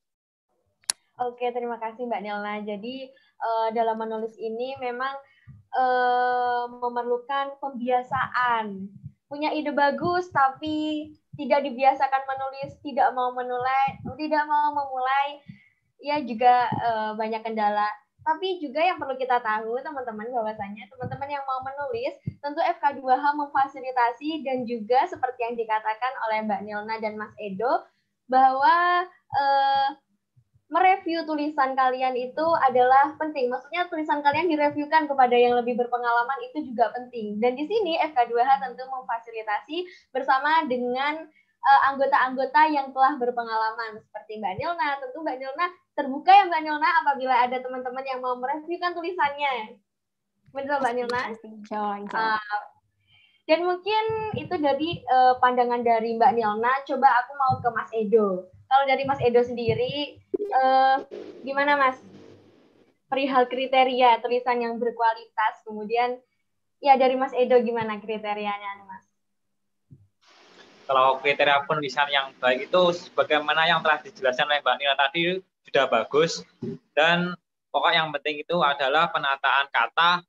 Oke, 1.15 1.47
terima 1.55 1.79
kasih 1.79 2.11
Mbak 2.11 2.23
Nelna. 2.27 2.59
Jadi 2.67 3.07
uh, 3.39 3.69
dalam 3.71 3.95
menulis 4.03 4.35
ini 4.35 4.75
memang 4.83 5.15
uh, 5.79 6.67
memerlukan 6.67 7.55
pembiasaan. 7.63 8.91
Punya 9.31 9.55
ide 9.55 9.71
bagus 9.71 10.27
tapi 10.35 11.07
tidak 11.35 11.61
dibiasakan 11.67 12.23
menulis, 12.27 12.79
tidak 12.83 13.11
mau 13.15 13.35
menulai, 13.35 13.99
tidak 14.19 14.45
mau 14.47 14.71
memulai, 14.75 15.43
ya 15.99 16.23
juga 16.23 16.71
uh, 16.71 17.11
banyak 17.19 17.43
kendala. 17.43 17.89
Tapi 18.25 18.57
juga 18.57 18.81
yang 18.81 18.97
perlu 18.97 19.21
kita 19.21 19.37
tahu 19.45 19.85
teman-teman 19.85 20.33
bahwasanya 20.33 20.89
teman-teman 20.89 21.29
yang 21.29 21.45
mau 21.45 21.61
menulis 21.61 22.17
tentu 22.41 22.57
FK2H 22.57 23.21
memfasilitasi 23.37 24.41
dan 24.41 24.65
juga 24.65 25.05
seperti 25.05 25.45
yang 25.45 25.55
dikatakan 25.61 26.13
oleh 26.25 26.39
Mbak 26.49 26.61
Nilna 26.65 26.97
dan 27.05 27.21
Mas 27.21 27.37
Edo 27.37 27.85
bahwa 28.25 29.05
uh, 29.37 29.89
mereview 30.73 31.29
tulisan 31.29 31.77
kalian 31.77 32.17
itu 32.17 32.47
adalah 32.65 33.13
penting. 33.21 33.53
Maksudnya 33.53 33.87
tulisan 33.93 34.25
kalian 34.25 34.49
direviewkan 34.49 35.05
kepada 35.05 35.37
yang 35.37 35.55
lebih 35.61 35.77
berpengalaman 35.77 36.41
itu 36.51 36.73
juga 36.73 36.89
penting. 36.97 37.37
Dan 37.39 37.55
di 37.55 37.69
sini 37.69 38.01
FK2H 38.01 38.65
tentu 38.65 38.83
memfasilitasi 38.89 39.77
bersama 40.11 40.65
dengan 40.65 41.29
uh, 41.65 41.81
anggota-anggota 41.93 42.61
yang 42.73 42.93
telah 42.97 43.17
berpengalaman 43.21 44.01
seperti 44.01 44.41
Mbak 44.41 44.55
Nilna. 44.57 44.89
Tentu 45.05 45.19
Mbak 45.21 45.37
Nilna 45.37 45.67
terbuka 45.93 46.31
ya 46.33 46.45
Mbak 46.49 46.63
Nilna 46.65 46.91
apabila 47.05 47.35
ada 47.45 47.57
teman-teman 47.61 48.05
yang 48.09 48.21
mau 48.25 48.35
mereviewkan 48.41 48.97
tulisannya. 48.97 49.77
Benar 50.53 50.81
Mbak 50.81 50.95
Nilna? 50.97 51.23
Uh, 52.09 52.63
dan 53.45 53.61
mungkin 53.69 54.05
itu 54.41 54.55
dari 54.57 55.05
uh, 55.13 55.37
pandangan 55.45 55.85
dari 55.85 56.17
Mbak 56.17 56.33
Nilna. 56.41 56.73
Coba 56.89 57.09
aku 57.21 57.33
mau 57.37 57.53
ke 57.61 57.69
Mas 57.69 57.91
Edo. 57.93 58.49
Kalau 58.65 58.85
dari 58.89 59.05
Mas 59.05 59.21
Edo 59.21 59.45
sendiri, 59.45 60.24
uh, 60.39 60.97
gimana 61.43 61.79
Mas? 61.79 61.99
Perihal 63.11 63.47
kriteria 63.47 64.19
tulisan 64.25 64.59
yang 64.59 64.75
berkualitas, 64.81 65.63
kemudian 65.63 66.19
ya 66.83 66.99
dari 66.99 67.15
Mas 67.15 67.33
Edo 67.37 67.61
gimana 67.63 68.01
kriterianya 68.01 68.85
Mas? 68.85 69.05
Kalau 70.85 71.17
kriteria 71.21 71.65
penulisan 71.65 72.09
yang 72.13 72.33
baik 72.37 72.69
itu 72.69 72.83
sebagaimana 72.93 73.65
yang 73.65 73.81
telah 73.81 74.05
dijelaskan 74.05 74.53
oleh 74.53 74.61
Mbak 74.61 74.77
Nila 74.77 74.95
tadi 75.01 75.41
sudah 75.65 75.85
bagus 75.89 76.45
dan 76.93 77.33
pokok 77.73 77.93
yang 77.97 78.13
penting 78.13 78.45
itu 78.45 78.57
adalah 78.61 79.09
penataan 79.09 79.67
kata 79.73 80.21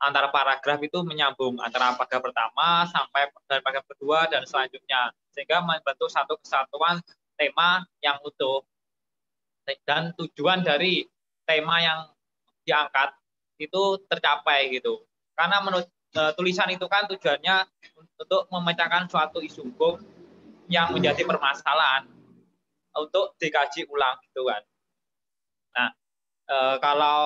antara 0.00 0.32
paragraf 0.32 0.80
itu 0.80 1.02
menyambung 1.02 1.58
antara 1.60 1.92
paragraf 1.98 2.22
pertama 2.22 2.86
sampai 2.88 3.28
dari 3.50 3.60
paragraf 3.60 3.84
kedua 3.90 4.30
dan 4.30 4.46
selanjutnya 4.46 5.10
sehingga 5.34 5.60
membentuk 5.60 6.08
satu 6.08 6.38
kesatuan 6.38 7.02
tema 7.34 7.84
yang 8.00 8.16
utuh 8.22 8.64
dan 9.86 10.12
tujuan 10.18 10.66
dari 10.66 11.06
tema 11.46 11.78
yang 11.82 12.00
diangkat 12.66 13.14
itu 13.60 14.00
tercapai 14.08 14.72
gitu. 14.72 15.04
Karena 15.36 15.60
menurut 15.62 15.86
uh, 16.16 16.32
tulisan 16.34 16.68
itu 16.72 16.86
kan 16.88 17.06
tujuannya 17.08 17.66
untuk 18.20 18.48
memecahkan 18.52 19.08
suatu 19.08 19.40
isu 19.40 19.72
hukum 19.72 20.00
yang 20.70 20.94
menjadi 20.94 21.26
permasalahan 21.26 22.06
untuk 22.94 23.34
dikaji 23.38 23.86
ulang 23.90 24.18
gitu 24.30 24.46
kan. 24.46 24.62
Nah, 25.74 25.88
e, 26.46 26.56
kalau 26.78 27.20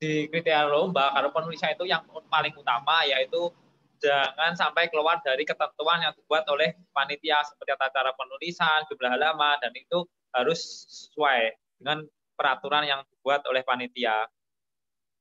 di 0.00 0.26
kriteria 0.26 0.66
lomba 0.66 1.14
kalau 1.14 1.30
penulisan 1.30 1.76
itu 1.76 1.86
yang 1.86 2.02
paling 2.26 2.54
utama 2.58 3.06
yaitu 3.06 3.52
jangan 4.00 4.56
sampai 4.56 4.88
keluar 4.88 5.20
dari 5.20 5.44
ketentuan 5.44 6.00
yang 6.00 6.12
dibuat 6.16 6.48
oleh 6.48 6.72
panitia 6.90 7.44
seperti 7.44 7.76
tata 7.76 7.92
cara 7.92 8.10
penulisan, 8.16 8.88
jumlah 8.88 9.12
halaman, 9.12 9.60
dan 9.60 9.70
itu 9.76 10.08
harus 10.34 10.60
sesuai 10.88 11.54
dengan 11.80 12.06
peraturan 12.38 12.84
yang 12.86 13.00
dibuat 13.08 13.44
oleh 13.48 13.60
panitia. 13.64 14.26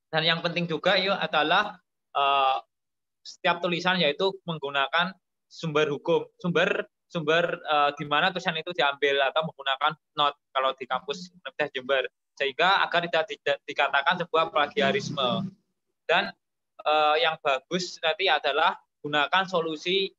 Dan 0.09 0.25
yang 0.25 0.39
penting 0.41 0.65
juga 0.65 0.97
yuk 0.97 1.15
adalah 1.15 1.77
uh, 2.17 2.57
setiap 3.21 3.61
tulisan 3.61 4.01
yaitu 4.01 4.33
menggunakan 4.47 5.13
sumber 5.45 5.89
hukum, 5.91 6.25
sumber 6.41 6.87
sumber 7.09 7.57
uh, 7.65 7.89
di 7.97 8.05
mana 8.05 8.29
tulisan 8.29 8.57
itu 8.57 8.69
diambil 8.73 9.17
atau 9.33 9.41
menggunakan 9.49 9.91
not 10.13 10.37
kalau 10.53 10.71
di 10.77 10.85
kampus 10.85 11.33
Universitas 11.33 11.69
Jember 11.73 12.03
sehingga 12.37 12.85
agar 12.85 13.03
tidak, 13.09 13.25
tidak 13.27 13.57
dikatakan 13.67 14.15
sebuah 14.23 14.53
plagiarisme. 14.53 15.51
Dan 16.07 16.31
uh, 16.87 17.17
yang 17.19 17.35
bagus 17.43 17.99
nanti 17.99 18.31
adalah 18.31 18.79
gunakan 19.03 19.43
solusi 19.45 20.13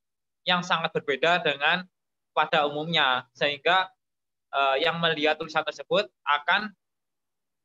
yang 0.44 0.60
sangat 0.60 0.92
berbeda 0.92 1.40
dengan 1.40 1.86
pada 2.36 2.68
umumnya 2.68 3.24
sehingga 3.32 3.88
yang 4.82 4.98
melihat 4.98 5.38
tulisan 5.38 5.62
tersebut 5.62 6.10
akan 6.26 6.74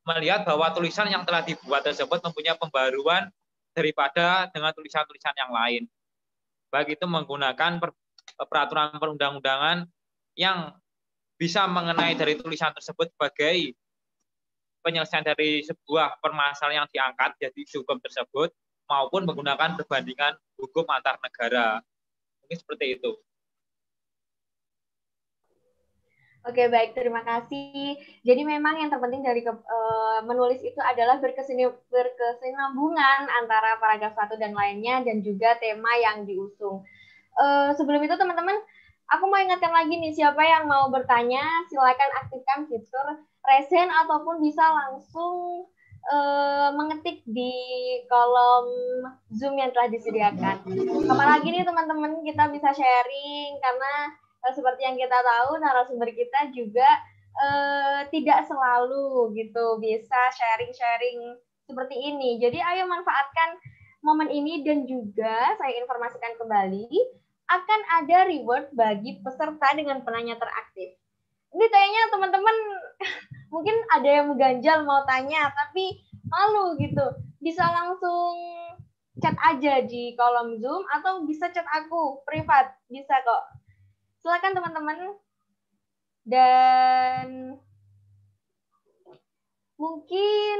melihat 0.06 0.46
bahwa 0.46 0.70
tulisan 0.70 1.10
yang 1.10 1.26
telah 1.26 1.42
dibuat 1.42 1.82
tersebut 1.82 2.22
mempunyai 2.22 2.54
pembaruan 2.54 3.26
daripada 3.74 4.46
dengan 4.54 4.70
tulisan-tulisan 4.70 5.34
yang 5.34 5.50
lain. 5.50 5.82
Baik 6.70 6.96
itu 6.96 7.04
menggunakan 7.04 7.82
per, 7.82 7.90
peraturan 8.46 8.96
perundang-undangan 8.96 9.84
yang 10.38 10.72
bisa 11.36 11.68
mengenai 11.68 12.16
dari 12.16 12.38
tulisan 12.38 12.72
tersebut 12.72 13.12
sebagai 13.12 13.76
penyelesaian 14.80 15.26
dari 15.26 15.66
sebuah 15.66 16.22
permasalahan 16.22 16.86
yang 16.86 16.88
diangkat 16.88 17.36
jadi 17.42 17.60
hukum 17.76 17.98
tersebut 17.98 18.54
maupun 18.86 19.26
menggunakan 19.26 19.74
perbandingan 19.76 20.38
hukum 20.56 20.86
antar 20.88 21.18
negara. 21.18 21.82
Mungkin 22.46 22.56
seperti 22.62 22.96
itu. 22.96 23.18
Oke, 26.46 26.70
baik. 26.70 26.94
Terima 26.94 27.26
kasih. 27.26 27.98
Jadi 28.22 28.42
memang 28.46 28.78
yang 28.78 28.86
terpenting 28.86 29.26
dari 29.26 29.42
ke, 29.42 29.50
uh, 29.50 30.22
menulis 30.22 30.62
itu 30.62 30.78
adalah 30.78 31.18
berkesinambungan 31.18 33.20
antara 33.42 33.74
paragraf 33.82 34.14
satu 34.14 34.38
dan 34.38 34.54
lainnya 34.54 35.02
dan 35.02 35.26
juga 35.26 35.58
tema 35.58 35.90
yang 35.98 36.22
diusung. 36.22 36.86
Uh, 37.34 37.74
sebelum 37.74 37.98
itu 38.06 38.14
teman-teman, 38.14 38.62
aku 39.10 39.26
mau 39.26 39.42
ingatkan 39.42 39.74
lagi 39.74 39.98
nih 39.98 40.14
siapa 40.14 40.38
yang 40.46 40.70
mau 40.70 40.86
bertanya, 40.86 41.42
silakan 41.66 42.10
aktifkan 42.22 42.70
fitur 42.70 43.26
resen 43.42 43.90
ataupun 43.90 44.38
bisa 44.38 44.62
langsung 44.70 45.66
uh, 46.14 46.70
mengetik 46.78 47.26
di 47.26 47.58
kolom 48.06 48.70
Zoom 49.34 49.58
yang 49.58 49.74
telah 49.74 49.90
disediakan. 49.90 50.62
Apalagi 51.10 51.50
nih 51.50 51.66
teman-teman 51.66 52.22
kita 52.22 52.54
bisa 52.54 52.70
sharing 52.70 53.58
karena 53.58 54.14
seperti 54.54 54.86
yang 54.86 54.96
kita 54.96 55.18
tahu 55.18 55.58
narasumber 55.58 56.10
kita 56.12 56.54
juga 56.54 56.86
uh, 57.36 58.00
tidak 58.08 58.46
selalu 58.46 59.34
gitu 59.34 59.80
bisa 59.82 60.20
sharing-sharing 60.34 61.36
seperti 61.66 61.96
ini. 61.98 62.38
Jadi 62.38 62.62
ayo 62.62 62.86
manfaatkan 62.86 63.58
momen 64.06 64.30
ini 64.30 64.62
dan 64.62 64.86
juga 64.86 65.58
saya 65.58 65.74
informasikan 65.82 66.38
kembali 66.38 66.86
akan 67.46 67.80
ada 68.02 68.26
reward 68.26 68.70
bagi 68.74 69.18
peserta 69.22 69.74
dengan 69.74 70.02
penanya 70.02 70.38
teraktif. 70.38 70.94
Ini 71.54 71.66
kayaknya 71.70 72.02
teman-teman 72.14 72.56
mungkin 73.54 73.76
ada 73.94 74.08
yang 74.08 74.26
mengganjal 74.30 74.82
mau 74.82 75.02
tanya 75.06 75.50
tapi 75.54 76.02
malu 76.26 76.74
gitu 76.78 77.06
bisa 77.38 77.62
langsung 77.62 78.34
chat 79.22 79.38
aja 79.38 79.80
di 79.86 80.12
kolom 80.18 80.58
zoom 80.60 80.82
atau 80.92 81.24
bisa 81.24 81.48
chat 81.54 81.64
aku 81.72 82.20
privat 82.26 82.74
bisa 82.90 83.14
kok 83.22 83.42
silakan 84.26 84.58
teman-teman. 84.58 84.98
Dan 86.26 87.54
mungkin 89.78 90.58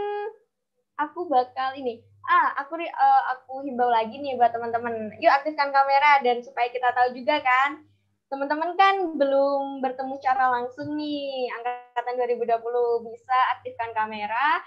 aku 0.94 1.26
bakal 1.26 1.74
ini. 1.74 1.98
Ah 2.22 2.54
aku 2.62 2.78
uh, 2.78 3.22
aku 3.34 3.66
himbau 3.66 3.90
lagi 3.90 4.22
nih 4.22 4.38
buat 4.38 4.54
teman-teman. 4.54 5.18
Yuk 5.18 5.34
aktifkan 5.34 5.74
kamera 5.74 6.22
dan 6.22 6.46
supaya 6.46 6.70
kita 6.70 6.94
tahu 6.94 7.18
juga 7.18 7.42
kan. 7.42 7.82
Teman-teman 8.30 8.78
kan 8.78 9.18
belum 9.18 9.82
bertemu 9.82 10.14
secara 10.22 10.46
langsung 10.62 10.94
nih. 10.94 11.50
Angkatan 11.58 12.22
2020 12.22 13.10
bisa 13.10 13.36
aktifkan 13.58 13.90
kamera. 13.98 14.62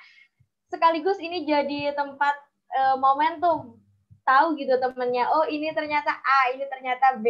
Sekaligus 0.68 1.24
ini 1.24 1.48
jadi 1.48 1.96
tempat 1.96 2.36
uh, 2.76 3.00
momentum. 3.00 3.80
Tahu 4.28 4.60
gitu 4.60 4.76
temennya 4.76 5.32
oh 5.32 5.48
ini 5.48 5.72
ternyata 5.72 6.20
A 6.20 6.52
ini 6.52 6.68
ternyata 6.68 7.16
B 7.16 7.28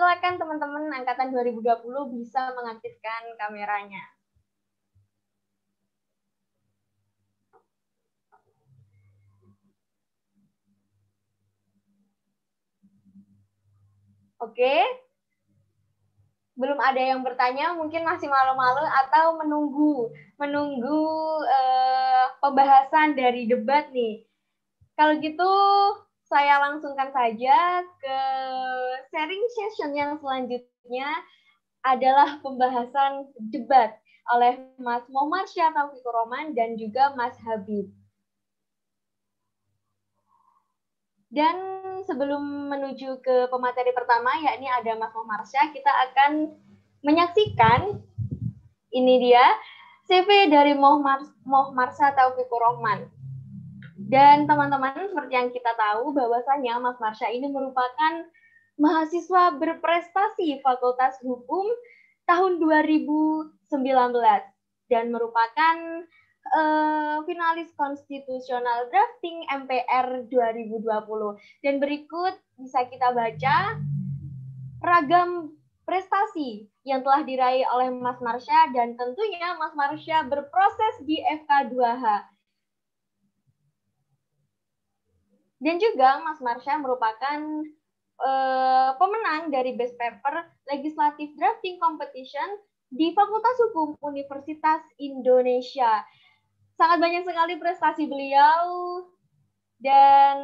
silakan 0.00 0.40
teman-teman 0.40 0.88
angkatan 0.96 1.28
2020 1.28 1.84
bisa 2.16 2.56
mengaktifkan 2.56 3.36
kameranya 3.36 4.00
Oke, 14.40 14.72
belum 16.56 16.80
ada 16.80 16.96
yang 16.96 17.20
bertanya, 17.20 17.76
mungkin 17.76 18.08
masih 18.08 18.24
malu-malu 18.24 18.88
atau 19.04 19.36
menunggu 19.36 20.08
menunggu 20.40 21.04
uh, 21.44 22.24
pembahasan 22.40 23.20
dari 23.20 23.44
debat 23.44 23.92
nih. 23.92 24.24
Kalau 24.96 25.20
gitu 25.20 25.52
saya 26.30 26.62
langsungkan 26.62 27.10
saja 27.10 27.82
ke 27.98 28.18
sharing 29.10 29.44
session 29.50 29.90
yang 29.98 30.14
selanjutnya 30.22 31.10
adalah 31.82 32.38
pembahasan 32.38 33.34
debat 33.50 33.98
oleh 34.30 34.62
Mas 34.78 35.02
Muhammad 35.10 35.50
Syah 35.50 35.74
Taufiq 35.74 36.06
Roman 36.06 36.54
dan 36.54 36.78
juga 36.78 37.10
Mas 37.18 37.34
Habib. 37.42 37.90
Dan 41.30 41.56
sebelum 42.06 42.70
menuju 42.70 43.18
ke 43.22 43.50
pemateri 43.50 43.90
pertama, 43.90 44.38
yakni 44.38 44.70
ada 44.70 44.94
Mas 44.94 45.14
Marsha, 45.14 45.66
kita 45.74 45.90
akan 46.10 46.54
menyaksikan 47.02 48.06
ini 48.94 49.30
dia 49.30 49.46
CV 50.06 50.50
dari 50.50 50.74
Moh 50.78 50.98
Marsha 51.74 52.14
Taufikur 52.14 52.58
Rahman. 52.58 53.19
Dan 54.08 54.48
teman-teman, 54.48 54.96
seperti 54.96 55.32
yang 55.36 55.52
kita 55.52 55.76
tahu 55.76 56.16
bahwasanya 56.16 56.80
Mas 56.80 56.96
Marsha 56.96 57.28
ini 57.28 57.52
merupakan 57.52 58.24
mahasiswa 58.80 59.60
berprestasi 59.60 60.64
Fakultas 60.64 61.20
Hukum 61.20 61.68
tahun 62.24 62.56
2019 62.62 63.68
dan 64.88 65.04
merupakan 65.12 65.76
uh, 66.56 67.20
finalis 67.28 67.68
konstitusional 67.76 68.88
drafting 68.88 69.44
MPR 69.52 70.24
2020. 70.32 70.80
Dan 71.60 71.76
berikut 71.76 72.34
bisa 72.56 72.88
kita 72.88 73.12
baca 73.12 73.76
ragam 74.80 75.52
prestasi 75.84 76.70
yang 76.88 77.04
telah 77.04 77.20
diraih 77.26 77.66
oleh 77.76 77.92
Mas 77.92 78.16
Marsha 78.24 78.72
dan 78.72 78.96
tentunya 78.96 79.58
Mas 79.60 79.76
Marsha 79.76 80.24
berproses 80.24 80.94
di 81.04 81.20
FK2H. 81.20 82.04
Dan 85.60 85.76
juga 85.76 86.24
Mas 86.24 86.40
Marsha 86.40 86.80
merupakan 86.80 87.38
uh, 88.16 88.90
pemenang 88.96 89.52
dari 89.52 89.76
Best 89.76 89.94
Paper 90.00 90.48
Legislative 90.72 91.36
Drafting 91.36 91.76
Competition 91.76 92.48
di 92.88 93.12
Fakultas 93.12 93.56
Hukum 93.68 93.94
Universitas 94.02 94.82
Indonesia 94.98 96.02
sangat 96.80 96.96
banyak 96.96 97.28
sekali 97.28 97.60
prestasi 97.60 98.08
beliau 98.08 98.64
dan 99.84 100.36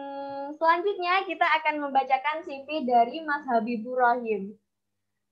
selanjutnya 0.53 1.25
kita 1.25 1.49
akan 1.61 1.89
membacakan 1.89 2.45
CV 2.45 2.85
dari 2.85 3.25
Mas 3.25 3.49
Habibur 3.49 3.97
Rahim. 3.97 4.53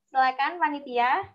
Silakan 0.09 0.57
panitia. 0.57 1.28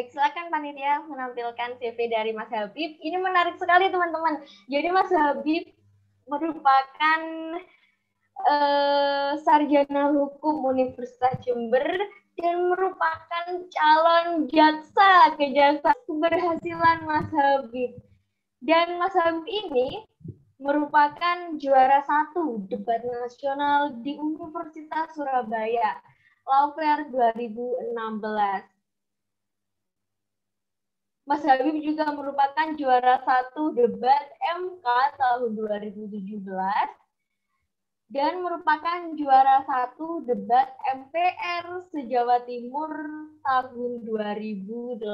Baik, 0.00 0.16
silakan 0.16 0.48
panitia 0.48 1.04
menampilkan 1.12 1.76
CV 1.76 2.08
dari 2.08 2.32
Mas 2.32 2.48
Habib. 2.48 2.96
Ini 3.04 3.20
menarik 3.20 3.60
sekali 3.60 3.92
teman-teman. 3.92 4.40
Jadi 4.64 4.88
Mas 4.88 5.12
Habib 5.12 5.76
merupakan 6.24 7.20
uh, 8.48 9.36
sarjana 9.44 10.08
hukum 10.08 10.64
Universitas 10.72 11.36
Jember 11.44 11.84
dan 12.40 12.72
merupakan 12.72 13.60
calon 13.68 14.48
jaksa 14.48 15.36
kejaksaan 15.36 16.00
keberhasilan 16.08 17.04
Mas 17.04 17.28
Habib. 17.36 18.00
Dan 18.64 18.96
Mas 18.96 19.12
Habib 19.12 19.44
ini 19.44 20.08
merupakan 20.56 21.60
juara 21.60 22.00
satu 22.08 22.64
debat 22.72 23.04
nasional 23.04 24.00
di 24.00 24.16
Universitas 24.16 25.12
Surabaya, 25.12 26.00
Lawfair 26.48 27.04
2016. 27.12 28.79
Mas 31.30 31.46
Habib 31.46 31.78
juga 31.78 32.10
merupakan 32.10 32.74
juara 32.74 33.22
satu 33.22 33.70
debat 33.70 34.34
MK 34.42 34.82
tahun 35.14 35.54
2017 35.54 36.42
dan 38.10 38.42
merupakan 38.42 39.14
juara 39.14 39.62
satu 39.62 40.26
debat 40.26 40.74
MPR 40.90 41.86
se-Jawa 41.94 42.42
Timur 42.50 42.90
tahun 43.46 44.02
2018. 44.10 45.06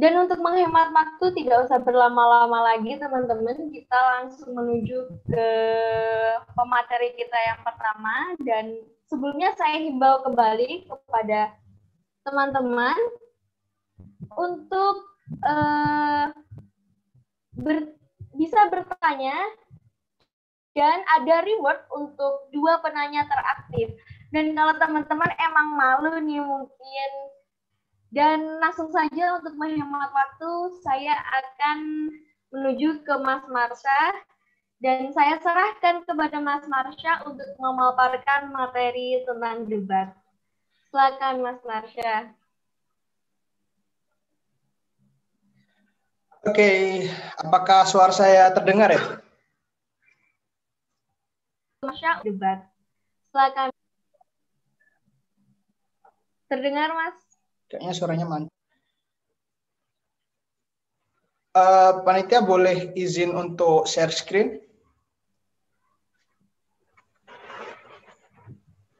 Dan 0.00 0.12
untuk 0.24 0.40
menghemat 0.40 0.88
waktu 0.96 1.44
tidak 1.44 1.68
usah 1.68 1.84
berlama-lama 1.84 2.72
lagi 2.72 2.96
teman-teman, 2.96 3.68
kita 3.68 3.98
langsung 4.16 4.56
menuju 4.56 5.12
ke 5.28 5.48
pemateri 6.56 7.12
kita 7.20 7.38
yang 7.52 7.60
pertama 7.68 8.32
dan 8.48 8.80
sebelumnya 9.12 9.52
saya 9.60 9.76
himbau 9.84 10.24
kembali 10.24 10.88
kepada 10.88 11.52
teman-teman 12.24 12.96
untuk 14.34 14.96
uh, 15.44 16.32
ber, 17.54 17.94
bisa 18.34 18.66
bertanya 18.72 19.36
dan 20.74 21.06
ada 21.14 21.46
reward 21.46 21.86
untuk 21.94 22.50
dua 22.50 22.82
penanya 22.82 23.28
teraktif. 23.30 23.94
Dan 24.34 24.50
kalau 24.58 24.74
teman-teman 24.74 25.30
emang 25.38 25.68
malu 25.78 26.12
nih 26.18 26.42
mungkin 26.42 27.10
dan 28.10 28.58
langsung 28.58 28.90
saja 28.90 29.38
untuk 29.38 29.54
menghemat 29.54 30.10
waktu 30.10 30.50
saya 30.82 31.14
akan 31.14 31.78
menuju 32.54 33.02
ke 33.06 33.14
Mas 33.22 33.42
Marsha 33.50 34.02
dan 34.78 35.10
saya 35.14 35.38
serahkan 35.38 36.02
kepada 36.06 36.38
Mas 36.38 36.66
Marsha 36.66 37.22
untuk 37.26 37.46
memaparkan 37.58 38.50
materi 38.54 39.22
tentang 39.26 39.66
debat. 39.66 40.14
Silakan 40.94 41.42
Mas 41.42 41.58
Marsha. 41.66 42.30
Oke, 46.46 46.70
apakah 47.34 47.82
suara 47.82 48.14
saya 48.14 48.54
terdengar 48.54 48.94
ya? 48.94 49.02
Masya 51.82 52.22
debat. 52.22 52.70
Silakan. 53.34 53.74
Terdengar, 56.46 56.94
Mas? 56.94 57.18
Kayaknya 57.66 57.92
suaranya 57.98 58.26
mantap. 58.30 58.54
Uh, 61.58 62.06
panitia 62.06 62.38
boleh 62.38 62.94
izin 62.94 63.34
untuk 63.34 63.90
share 63.90 64.14
screen? 64.14 64.62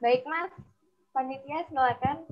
Baik, 0.03 0.27
Mas. 0.27 0.64
Panitia, 1.15 1.63
silakan. 1.71 2.27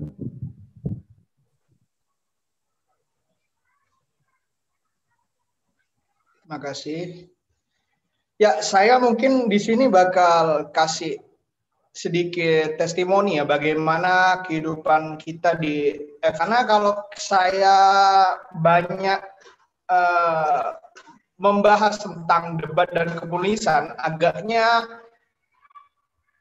Terima 6.43 6.59
kasih. 6.59 7.31
Ya, 8.35 8.59
saya 8.59 8.99
mungkin 8.99 9.47
di 9.47 9.55
sini 9.55 9.87
bakal 9.87 10.67
kasih 10.75 11.15
sedikit 11.95 12.75
testimoni 12.75 13.39
ya 13.39 13.47
bagaimana 13.47 14.43
kehidupan 14.43 15.15
kita 15.15 15.55
di 15.55 15.95
eh, 16.19 16.33
karena 16.35 16.67
kalau 16.67 17.07
saya 17.15 17.79
banyak 18.59 19.21
uh, 19.87 20.75
membahas 21.39 22.01
tentang 22.01 22.59
debat 22.59 22.89
dan 22.91 23.15
kepolisian 23.15 23.95
agaknya 23.95 24.83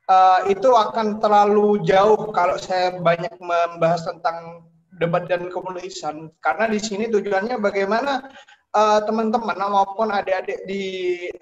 uh, 0.08 0.40
itu 0.50 0.70
akan 0.72 1.20
terlalu 1.20 1.82
jauh 1.84 2.30
kalau 2.32 2.56
saya 2.56 2.96
banyak 2.98 3.36
membahas 3.38 4.08
tentang 4.08 4.66
debat 4.98 5.26
dan 5.26 5.50
kepolisian 5.50 6.30
karena 6.40 6.70
di 6.70 6.78
sini 6.78 7.10
tujuannya 7.10 7.58
bagaimana 7.58 8.30
Eh, 8.72 9.00
teman-teman 9.04 9.60
uh, 9.60 9.68
maupun 9.68 10.08
adik-adik 10.08 10.64
di 10.64 10.84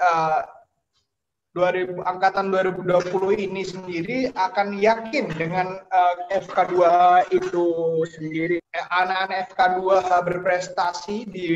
uh, 0.02 0.42
2000 1.54 2.02
angkatan 2.02 2.50
2020 2.50 3.46
ini 3.46 3.62
sendiri 3.62 4.18
akan 4.34 4.74
yakin 4.74 5.30
dengan 5.38 5.78
uh, 5.94 6.14
FK2 6.34 6.74
itu 7.30 7.66
sendiri. 8.18 8.58
Anak-anak 8.74 9.54
FK2 9.54 9.82
berprestasi 10.26 11.30
di 11.30 11.48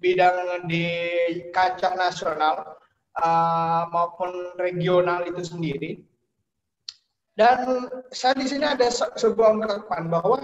bidang 0.00 0.64
di 0.64 0.88
kancah 1.52 1.92
nasional 1.92 2.80
uh, 3.18 3.90
maupun 3.90 4.54
regional 4.62 5.26
itu 5.26 5.42
sendiri. 5.42 5.90
Dan 7.34 7.88
saya 8.12 8.36
di 8.36 8.46
sini 8.46 8.68
ada 8.68 8.86
sebuah 8.92 9.56
ungkapan 9.56 10.12
bahwa 10.12 10.38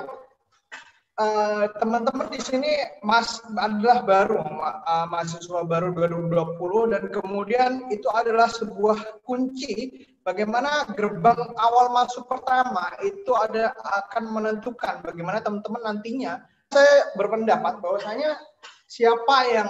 Eh, 1.17 1.65
teman-teman 1.81 2.29
uh, 2.29 2.33
di 2.37 2.37
sini 2.45 2.77
mas 3.01 3.41
adalah 3.57 4.05
baru 4.05 4.37
uh, 4.37 5.09
mahasiswa 5.09 5.65
baru 5.65 5.97
2020 5.97 6.93
dan 6.93 7.03
kemudian 7.09 7.89
itu 7.89 8.05
adalah 8.13 8.53
sebuah 8.53 9.25
kunci 9.25 10.05
bagaimana 10.29 10.85
gerbang 10.93 11.41
awal 11.57 11.89
masuk 11.97 12.29
pertama 12.29 12.93
itu 13.01 13.33
ada 13.33 13.73
akan 14.05 14.29
menentukan 14.29 15.01
bagaimana 15.01 15.41
teman-teman 15.41 15.89
nantinya 15.89 16.37
saya 16.69 17.09
berpendapat 17.17 17.81
bahwasanya 17.81 18.37
siapa 18.85 19.37
yang 19.49 19.69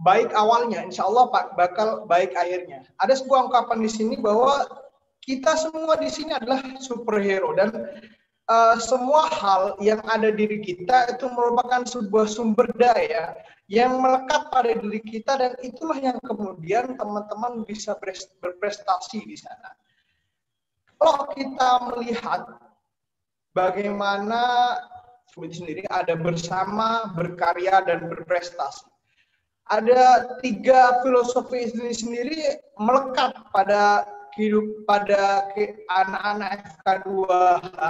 baik 0.00 0.34
awalnya, 0.34 0.82
insya 0.82 1.06
Allah 1.06 1.30
Pak 1.30 1.54
bakal 1.54 1.88
baik 2.10 2.34
akhirnya. 2.34 2.82
Ada 2.98 3.22
sebuah 3.22 3.50
ungkapan 3.50 3.78
di 3.82 3.90
sini 3.90 4.14
bahwa 4.18 4.66
kita 5.22 5.56
semua 5.56 5.96
di 5.96 6.10
sini 6.10 6.34
adalah 6.34 6.60
superhero 6.82 7.54
dan 7.56 7.70
uh, 8.50 8.76
semua 8.76 9.30
hal 9.32 9.78
yang 9.80 10.02
ada 10.04 10.28
di 10.28 10.44
diri 10.44 10.58
kita 10.60 11.16
itu 11.16 11.26
merupakan 11.32 11.86
sebuah 11.88 12.26
sumber 12.28 12.68
daya 12.76 13.32
yang 13.72 13.96
melekat 13.96 14.52
pada 14.52 14.76
diri 14.76 15.00
kita 15.00 15.40
dan 15.40 15.52
itulah 15.64 15.96
yang 15.96 16.20
kemudian 16.20 17.00
teman-teman 17.00 17.64
bisa 17.64 17.96
berprestasi 18.42 19.24
di 19.24 19.36
sana. 19.40 19.72
Kalau 21.00 21.32
kita 21.32 21.70
melihat 21.88 22.44
bagaimana 23.56 24.76
sendiri 25.34 25.82
ada 25.90 26.14
bersama, 26.14 27.10
berkarya, 27.16 27.82
dan 27.82 28.06
berprestasi. 28.06 28.93
Ada 29.72 30.36
tiga 30.44 31.00
filosofi 31.00 31.72
ini 31.72 31.96
sendiri 31.96 32.60
melekat 32.76 33.32
pada 33.48 34.04
hidup 34.36 34.84
pada 34.84 35.48
anak-anak 35.88 36.76
FK2H 36.84 37.80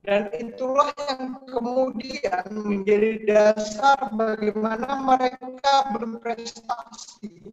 dan 0.00 0.32
itulah 0.32 0.88
yang 0.96 1.44
kemudian 1.44 2.48
menjadi 2.52 3.20
dasar 3.28 4.08
bagaimana 4.16 4.96
mereka 4.96 5.92
berprestasi 5.92 7.52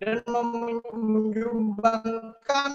dan 0.00 0.24
menyumbangkan 0.28 2.72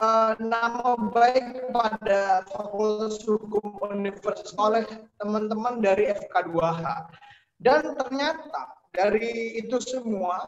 uh, 0.00 0.32
nama 0.40 0.96
baik 1.12 1.68
pada 1.76 2.48
Fakultas 2.48 3.20
Hukum 3.26 3.76
Universitas 3.84 4.56
oleh 4.56 4.88
teman-teman 5.20 5.84
dari 5.84 6.08
FK2H. 6.08 6.84
Dan 7.64 7.96
ternyata 7.96 8.76
dari 8.92 9.56
itu 9.56 9.80
semua 9.80 10.44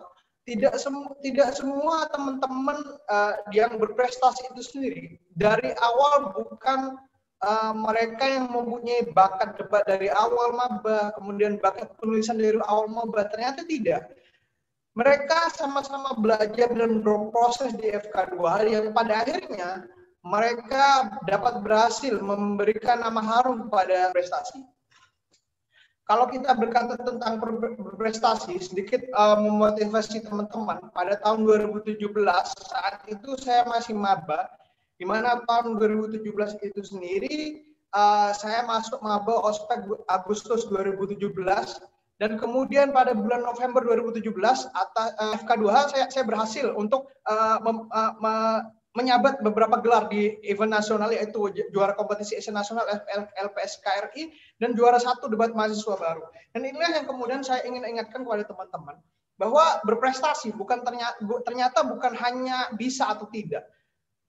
tidak 0.46 0.78
semua 0.78 1.10
tidak 1.24 1.56
semua 1.58 2.06
teman-teman 2.12 2.78
uh, 3.10 3.34
yang 3.50 3.80
berprestasi 3.80 4.52
itu 4.54 4.62
sendiri 4.62 5.04
dari 5.34 5.74
awal 5.80 6.36
bukan 6.36 6.94
uh, 7.42 7.74
mereka 7.74 8.24
yang 8.24 8.46
mempunyai 8.52 9.10
bakat 9.10 9.58
debat 9.58 9.82
dari 9.84 10.08
awal 10.12 10.54
maba, 10.54 11.12
kemudian 11.18 11.58
bakat 11.58 11.90
penulisan 11.98 12.38
dari 12.38 12.56
awal 12.64 12.86
maba, 12.86 13.26
ternyata 13.28 13.66
tidak. 13.66 14.12
Mereka 14.96 15.52
sama-sama 15.52 16.16
belajar 16.16 16.72
dan 16.72 17.04
berproses 17.04 17.76
di 17.76 17.92
FK2 17.92 18.40
yang 18.72 18.86
pada 18.96 19.28
akhirnya 19.28 19.84
mereka 20.24 21.12
dapat 21.28 21.60
berhasil 21.60 22.16
memberikan 22.16 23.04
nama 23.04 23.20
harum 23.20 23.68
pada 23.68 24.08
prestasi. 24.16 24.64
Kalau 26.06 26.30
kita 26.30 26.54
berkata 26.54 26.94
tentang 27.02 27.42
berprestasi, 27.82 28.62
sedikit 28.62 29.02
uh, 29.10 29.42
memotivasi 29.42 30.22
teman-teman. 30.22 30.78
Pada 30.94 31.18
tahun 31.18 31.42
2017, 31.74 31.98
saat 32.62 33.02
itu 33.10 33.34
saya 33.42 33.66
masih 33.66 33.98
maba, 33.98 34.46
di 34.96 35.04
mana 35.04 35.42
tahun 35.50 35.74
2017 35.82 36.22
itu 36.62 36.80
sendiri 36.86 37.66
uh, 37.92 38.30
saya 38.32 38.64
masuk 38.64 39.02
maba 39.04 39.34
ospek 39.44 39.82
Agustus 40.08 40.64
2017 40.70 41.20
dan 42.16 42.40
kemudian 42.40 42.96
pada 42.96 43.12
bulan 43.12 43.44
November 43.44 43.84
2017 43.84 44.32
atas 44.72 45.08
uh, 45.20 45.36
FK2H 45.44 45.76
saya, 45.92 46.06
saya 46.08 46.24
berhasil 46.24 46.72
untuk 46.72 47.12
uh, 47.28 47.60
mem, 47.60 47.90
uh, 47.92 48.64
menyabat 48.96 49.44
beberapa 49.44 49.76
gelar 49.84 50.08
di 50.08 50.40
event 50.48 50.72
nasional 50.72 51.12
yaitu 51.12 51.52
juara 51.68 51.92
kompetisi 51.92 52.40
Asian 52.40 52.56
Nasional 52.56 52.88
LPS 53.36 53.84
KRI 53.84 54.32
dan 54.56 54.72
juara 54.72 54.96
satu 54.96 55.28
debat 55.28 55.52
mahasiswa 55.52 56.00
baru. 56.00 56.24
Dan 56.56 56.64
inilah 56.64 56.96
yang 56.96 57.04
kemudian 57.04 57.44
saya 57.44 57.60
ingin 57.68 57.84
ingatkan 57.84 58.24
kepada 58.24 58.48
teman-teman 58.48 58.96
bahwa 59.36 59.84
berprestasi 59.84 60.56
bukan 60.56 60.80
ternyata, 60.80 61.20
ternyata 61.44 61.84
bukan 61.84 62.16
hanya 62.16 62.72
bisa 62.72 63.12
atau 63.12 63.28
tidak, 63.28 63.68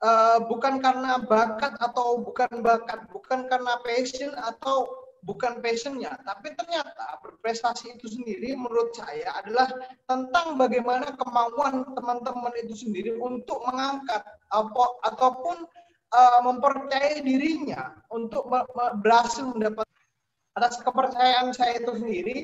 uh, 0.04 0.44
bukan 0.52 0.84
karena 0.84 1.24
bakat 1.24 1.80
atau 1.80 2.20
bukan 2.20 2.60
bakat, 2.60 3.08
bukan 3.08 3.48
karena 3.48 3.80
passion 3.88 4.36
atau 4.36 5.07
bukan 5.24 5.64
passionnya, 5.64 6.14
tapi 6.26 6.54
ternyata 6.54 7.18
berprestasi 7.24 7.98
itu 7.98 8.08
sendiri 8.12 8.54
menurut 8.54 8.94
saya 8.94 9.42
adalah 9.42 9.70
tentang 10.06 10.60
bagaimana 10.60 11.14
kemauan 11.16 11.86
teman-teman 11.96 12.54
itu 12.62 12.76
sendiri 12.88 13.16
untuk 13.18 13.62
mengangkat 13.66 14.22
apa, 14.52 14.86
ataupun 15.08 15.66
uh, 16.14 16.40
mempercayai 16.46 17.24
dirinya 17.24 17.98
untuk 18.14 18.48
berhasil 19.02 19.48
mendapat 19.48 19.88
atas 20.58 20.82
kepercayaan 20.82 21.54
saya 21.54 21.82
itu 21.82 21.94
sendiri. 21.98 22.38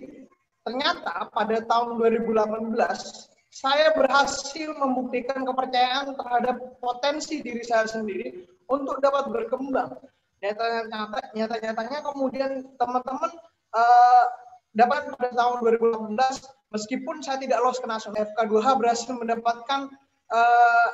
Ternyata 0.63 1.27
pada 1.35 1.59
tahun 1.67 1.99
2018 1.99 2.77
saya 3.53 3.93
berhasil 3.93 4.69
membuktikan 4.79 5.45
kepercayaan 5.45 6.17
terhadap 6.17 6.57
potensi 6.81 7.43
diri 7.43 7.61
saya 7.61 7.85
sendiri 7.85 8.47
untuk 8.71 8.97
dapat 9.03 9.29
berkembang. 9.29 9.93
Nyata-nyata, 10.43 11.19
nyatanya 11.39 11.99
kemudian 12.03 12.67
teman-teman 12.75 13.31
uh, 13.71 14.25
dapat 14.75 15.15
pada 15.15 15.31
tahun 15.31 15.55
2018 15.79 16.19
meskipun 16.75 17.23
saya 17.23 17.39
tidak 17.39 17.63
lolos 17.63 17.79
ke 17.79 17.87
nasional 17.87 18.27
FK2H 18.27 18.67
berhasil 18.75 19.13
mendapatkan 19.15 19.87
uh, 20.35 20.89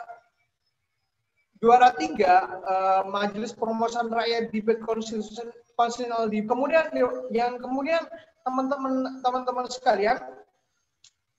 juara 1.60 1.97
tiga 1.97 2.62
uh, 2.62 3.02
majelis 3.10 3.56
perumusan 3.58 4.14
rakyat 4.14 4.54
debate 4.54 4.86
konstitusional 4.86 6.30
di 6.30 6.45
kemudian 6.45 6.91
yang 7.34 7.58
kemudian 7.58 8.04
teman-teman 8.45 9.24
teman-teman 9.26 9.66
sekalian 9.68 10.20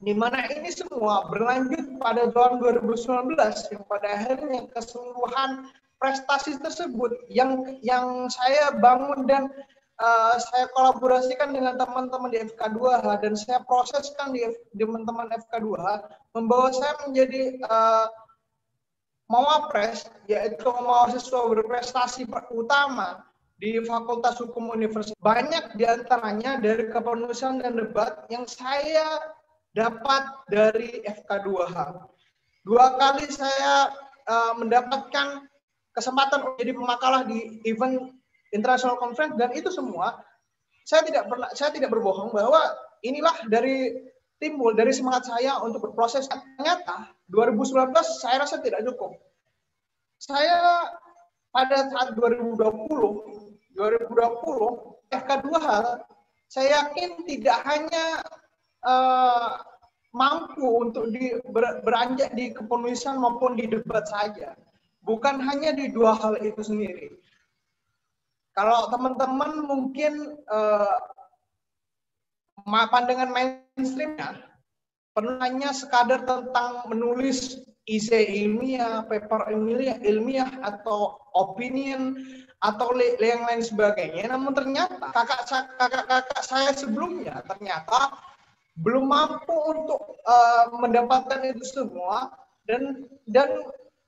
di 0.00 0.16
mana 0.16 0.48
ini 0.48 0.72
semua 0.72 1.28
berlanjut 1.28 2.00
pada 2.00 2.26
tahun 2.32 2.58
2019 2.58 3.36
yang 3.76 3.84
pada 3.84 4.08
akhirnya 4.16 4.64
keseluruhan 4.72 5.68
prestasi 6.00 6.56
tersebut 6.58 7.12
yang 7.28 7.76
yang 7.84 8.26
saya 8.32 8.72
bangun 8.80 9.28
dan 9.28 9.52
uh, 10.00 10.34
saya 10.40 10.66
kolaborasikan 10.72 11.52
dengan 11.52 11.76
teman-teman 11.76 12.32
di 12.32 12.40
FK2H 12.48 13.04
dan 13.20 13.36
saya 13.36 13.60
proseskan 13.68 14.32
di 14.32 14.48
teman-teman 14.74 15.28
FK2H 15.28 15.86
membawa 16.32 16.72
saya 16.72 16.96
menjadi 17.04 17.60
uh, 17.68 18.08
mawapres 19.30 20.08
yaitu 20.26 20.66
mahasiswa 20.66 21.40
berprestasi 21.52 22.26
utama 22.50 23.22
di 23.60 23.76
Fakultas 23.84 24.40
Hukum 24.40 24.72
Universitas. 24.72 25.14
Banyak 25.20 25.76
di 25.76 25.84
antaranya 25.84 26.56
dari 26.56 26.88
kepenulisan 26.88 27.60
dan 27.60 27.76
debat 27.76 28.24
yang 28.32 28.48
saya 28.48 29.36
dapat 29.76 30.22
dari 30.48 31.04
FK2H. 31.04 31.76
Dua 32.64 32.86
kali 32.96 33.28
saya 33.28 33.92
uh, 34.26 34.52
mendapatkan 34.56 35.49
kesempatan 36.00 36.42
menjadi 36.42 36.72
pemakalah 36.72 37.22
di 37.28 37.60
event 37.68 38.10
international 38.50 38.96
conference 38.96 39.36
dan 39.36 39.52
itu 39.52 39.68
semua 39.70 40.24
saya 40.88 41.06
tidak 41.06 41.28
pernah 41.28 41.46
saya 41.54 41.70
tidak 41.70 41.92
berbohong 41.92 42.32
bahwa 42.34 42.58
inilah 43.04 43.36
dari 43.46 43.94
timbul 44.40 44.72
dari 44.72 44.90
semangat 44.90 45.28
saya 45.28 45.60
untuk 45.60 45.92
berproses. 45.92 46.26
Ternyata 46.26 47.12
2019 47.28 47.92
saya 48.18 48.40
rasa 48.42 48.58
tidak 48.64 48.82
cukup. 48.88 49.14
Saya 50.16 50.88
pada 51.52 51.86
saat 51.92 52.16
2020 52.16 52.56
2020 53.76 55.12
FK2H 55.12 55.68
saya 56.50 56.68
yakin 56.82 57.22
tidak 57.30 57.58
hanya 57.62 58.06
uh, 58.82 59.62
mampu 60.10 60.66
untuk 60.66 61.14
di, 61.14 61.38
ber, 61.54 61.78
beranjak 61.86 62.34
di 62.34 62.50
kepenulisan 62.50 63.22
maupun 63.22 63.54
di 63.54 63.70
debat 63.70 64.02
saja. 64.10 64.58
Bukan 65.00 65.40
hanya 65.40 65.72
di 65.72 65.88
dua 65.88 66.16
hal 66.16 66.36
itu 66.44 66.60
sendiri. 66.60 67.16
Kalau 68.52 68.92
teman-teman 68.92 69.64
mungkin 69.64 70.36
uh, 70.50 71.00
pandangan 72.66 73.30
mainstreamnya 73.32 74.50
hanya 75.40 75.74
sekadar 75.74 76.24
tentang 76.24 76.86
menulis 76.88 77.60
isi 77.88 78.44
ilmiah, 78.44 79.02
paper 79.08 79.50
ilmiah, 79.50 79.98
ilmiah 80.04 80.48
atau 80.62 81.18
opinion 81.34 82.14
atau 82.60 82.92
yang 83.18 83.44
lain 83.48 83.64
sebagainya. 83.64 84.30
Namun 84.30 84.52
ternyata 84.52 85.10
kakak 85.10 85.48
kakak 85.76 86.04
kakak 86.06 86.42
saya 86.44 86.70
sebelumnya 86.76 87.40
ternyata 87.48 88.14
belum 88.80 89.10
mampu 89.10 89.52
untuk 89.52 90.20
uh, 90.24 90.72
mendapatkan 90.78 91.40
itu 91.44 91.64
semua 91.66 92.32
dan 92.64 93.04
dan 93.28 93.48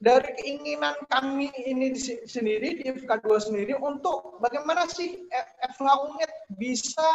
dari 0.03 0.35
keinginan 0.35 0.99
kami 1.07 1.55
ini 1.63 1.95
sendiri 2.27 2.83
di 2.83 2.91
FK2 2.91 3.27
sendiri 3.39 3.79
untuk 3.79 4.43
bagaimana 4.43 4.91
sih 4.91 5.31
FH 5.63 5.87
UNED 6.11 6.33
bisa 6.59 7.07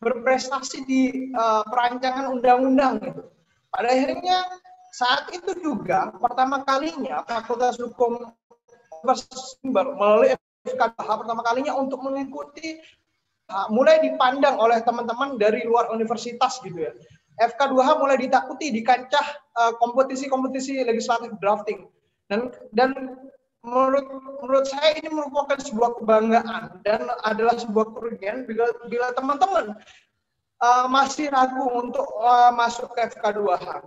berprestasi 0.00 0.88
di 0.88 1.28
uh, 1.36 1.60
perancangan 1.68 2.32
undang-undang 2.32 3.04
gitu. 3.04 3.28
Pada 3.68 3.92
akhirnya 3.92 4.48
saat 4.96 5.28
itu 5.36 5.52
juga 5.60 6.16
pertama 6.16 6.64
kalinya 6.64 7.20
Fakultas 7.28 7.76
Hukum 7.76 8.32
melalui 9.68 10.32
FK2 10.64 10.96
pertama 10.96 11.44
kalinya 11.44 11.76
untuk 11.76 12.00
mengikuti 12.00 12.80
mulai 13.68 13.98
dipandang 13.98 14.56
oleh 14.62 14.78
teman-teman 14.80 15.34
dari 15.34 15.66
luar 15.66 15.90
universitas 15.90 16.62
gitu 16.62 16.86
ya. 16.86 16.92
FK2H 17.40 17.88
mulai 17.98 18.16
ditakuti 18.20 18.68
di 18.68 18.84
kancah 18.84 19.26
uh, 19.56 19.72
kompetisi-kompetisi 19.80 20.84
legislatif 20.84 21.32
drafting. 21.40 21.88
Dan 22.30 22.54
dan 22.70 23.18
menurut 23.66 24.06
menurut 24.40 24.66
saya 24.70 24.96
ini 25.02 25.10
merupakan 25.12 25.58
sebuah 25.60 26.00
kebanggaan 26.00 26.80
dan 26.86 27.10
adalah 27.26 27.58
sebuah 27.60 27.92
kerugian 27.92 28.48
bila 28.48 28.70
bila 28.88 29.12
teman-teman 29.12 29.76
uh, 30.62 30.86
masih 30.88 31.28
ragu 31.28 31.66
untuk 31.74 32.06
uh, 32.22 32.54
masuk 32.54 32.88
ke 32.96 33.10
FK2H. 33.12 33.84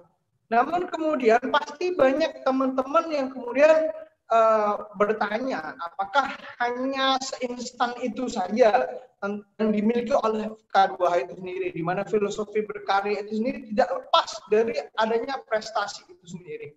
Namun 0.51 0.85
kemudian 0.91 1.41
pasti 1.49 1.95
banyak 1.97 2.45
teman-teman 2.45 3.09
yang 3.09 3.27
kemudian 3.33 3.89
uh, 4.29 4.91
bertanya 4.99 5.73
apakah 5.81 6.35
hanya 6.61 7.17
seinstan 7.23 7.97
itu 8.05 8.29
saja 8.29 8.85
yang 9.23 9.69
dimiliki 9.71 10.11
oleh 10.13 10.51
FK2H 10.69 11.13
itu 11.25 11.33
sendiri 11.39 11.67
di 11.71 11.81
mana 11.81 12.03
filosofi 12.03 12.61
berkarya 12.61 13.23
itu 13.23 13.39
sendiri 13.39 13.71
tidak 13.71 13.89
lepas 14.03 14.29
dari 14.51 14.75
adanya 14.99 15.39
prestasi 15.47 16.05
itu 16.11 16.25
sendiri. 16.27 16.75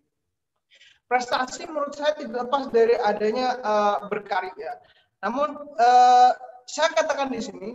Prestasi 1.07 1.70
menurut 1.70 1.94
saya 1.94 2.18
tidak 2.18 2.50
lepas 2.50 2.66
dari 2.74 2.98
adanya 2.98 3.62
uh, 3.62 3.96
berkarya. 4.11 4.74
Namun 5.22 5.54
uh, 5.78 6.30
saya 6.66 6.90
katakan 6.92 7.30
di 7.30 7.38
sini 7.38 7.70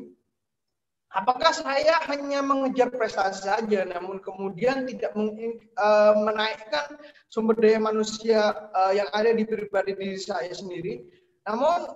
apakah 1.12 1.52
saya 1.52 2.00
hanya 2.08 2.40
mengejar 2.44 2.92
prestasi 2.92 3.48
saja 3.48 3.84
namun 3.84 4.20
kemudian 4.24 4.88
tidak 4.88 5.12
uh, 5.16 6.16
menaikkan 6.16 6.96
sumber 7.28 7.56
daya 7.60 7.80
manusia 7.80 8.72
uh, 8.72 8.92
yang 8.96 9.08
ada 9.12 9.36
di 9.36 9.44
pribadi 9.44 9.96
diri 9.96 10.20
saya 10.20 10.52
sendiri 10.52 11.04
namun 11.44 11.92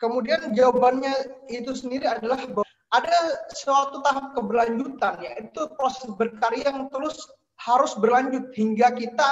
kemudian 0.00 0.52
jawabannya 0.56 1.12
itu 1.52 1.76
sendiri 1.76 2.08
adalah 2.08 2.40
bahwa 2.48 2.68
ada 2.94 3.16
suatu 3.52 4.00
tahap 4.00 4.32
keberlanjutan 4.38 5.18
yaitu 5.20 5.66
proses 5.76 6.08
berkarya 6.14 6.70
yang 6.70 6.88
terus 6.88 7.20
harus 7.60 7.92
berlanjut 7.98 8.48
hingga 8.54 8.92
kita 8.94 9.28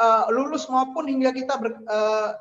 uh, 0.00 0.26
lulus 0.30 0.66
maupun 0.70 1.06
hingga 1.10 1.30
kita 1.34 1.58
ber, 1.58 1.78
uh, 1.86 2.34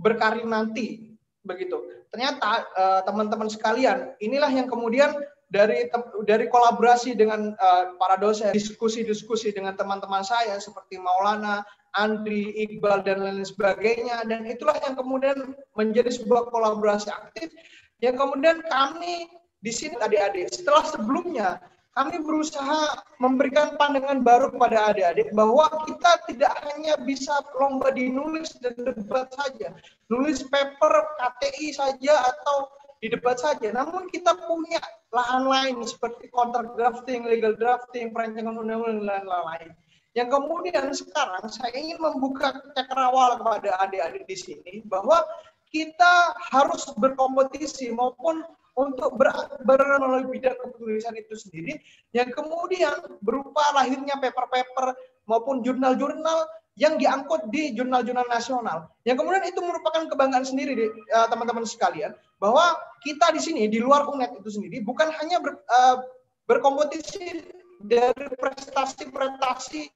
berkarir 0.00 0.44
nanti 0.46 1.16
begitu. 1.46 1.78
Ternyata 2.10 2.64
teman-teman 3.06 3.50
uh, 3.50 3.52
sekalian 3.52 4.16
inilah 4.18 4.48
yang 4.50 4.66
kemudian 4.66 5.14
dari 5.46 5.86
dari 6.26 6.50
kolaborasi 6.50 7.14
dengan 7.14 7.54
uh, 7.54 7.94
para 8.02 8.18
dosen, 8.18 8.50
diskusi-diskusi 8.50 9.54
dengan 9.54 9.78
teman-teman 9.78 10.26
saya 10.26 10.58
seperti 10.58 10.98
Maulana, 10.98 11.62
Andri, 11.94 12.50
Iqbal 12.66 13.06
dan 13.06 13.22
lain 13.22 13.46
sebagainya 13.46 14.26
dan 14.26 14.42
itulah 14.42 14.74
yang 14.82 14.98
kemudian 14.98 15.54
menjadi 15.78 16.10
sebuah 16.10 16.50
kolaborasi 16.50 17.14
aktif 17.14 17.54
yang 18.02 18.18
kemudian 18.18 18.60
kami 18.66 19.30
di 19.62 19.72
sini 19.72 19.96
adik-adik 20.02 20.50
setelah 20.52 20.84
sebelumnya 20.84 21.62
kami 21.96 22.20
berusaha 22.20 23.00
memberikan 23.16 23.72
pandangan 23.80 24.20
baru 24.20 24.52
kepada 24.52 24.92
adik-adik 24.92 25.32
bahwa 25.32 25.64
kita 25.88 26.12
tidak 26.28 26.52
hanya 26.68 27.00
bisa 27.00 27.32
lomba 27.56 27.88
di 27.88 28.12
nulis 28.12 28.52
dan 28.60 28.76
debat 28.76 29.32
saja, 29.32 29.72
nulis 30.12 30.44
paper 30.52 30.92
KTI 31.16 31.72
saja 31.72 32.14
atau 32.20 32.68
di 33.00 33.08
debat 33.08 33.40
saja. 33.40 33.72
Namun 33.72 34.12
kita 34.12 34.36
punya 34.44 34.76
lahan 35.08 35.48
lain 35.48 35.80
seperti 35.88 36.28
counter 36.28 36.68
drafting, 36.76 37.24
legal 37.24 37.56
drafting, 37.56 38.12
perancangan 38.12 38.60
undang-undang 38.60 39.08
dan 39.08 39.24
lain-lain. 39.24 39.70
Yang 40.12 40.28
kemudian 40.36 40.86
sekarang 40.92 41.44
saya 41.48 41.72
ingin 41.76 41.96
membuka 42.00 42.52
cakrawala 42.76 43.40
kepada 43.40 43.72
adik-adik 43.88 44.24
di 44.28 44.36
sini 44.36 44.74
bahwa 44.84 45.24
kita 45.72 46.36
harus 46.52 46.88
berkompetisi 46.96 47.92
maupun 47.92 48.44
untuk 48.76 49.16
ber, 49.16 49.32
melalui 49.64 50.36
bidang 50.36 50.56
kepenulisan 50.60 51.16
itu 51.16 51.32
sendiri 51.32 51.80
yang 52.12 52.28
kemudian 52.28 52.92
berupa 53.24 53.64
lahirnya 53.72 54.20
paper-paper 54.20 54.92
maupun 55.24 55.64
jurnal-jurnal 55.64 56.44
yang 56.76 57.00
diangkut 57.00 57.48
di 57.48 57.72
jurnal-jurnal 57.72 58.28
nasional. 58.28 58.92
Yang 59.08 59.24
kemudian 59.24 59.44
itu 59.48 59.60
merupakan 59.64 60.04
kebanggaan 60.12 60.44
sendiri 60.44 60.92
eh, 60.92 61.26
teman-teman 61.32 61.64
uh, 61.64 61.68
sekalian 61.68 62.12
bahwa 62.36 62.76
kita 63.00 63.32
di 63.32 63.40
sini 63.40 63.64
di 63.64 63.80
luar 63.80 64.04
UNED 64.04 64.44
itu 64.44 64.60
sendiri 64.60 64.84
bukan 64.84 65.08
hanya 65.08 65.40
ber, 65.40 65.56
uh, 65.56 66.04
berkompetisi 66.44 67.48
dari 67.80 68.28
prestasi-prestasi 68.36 69.88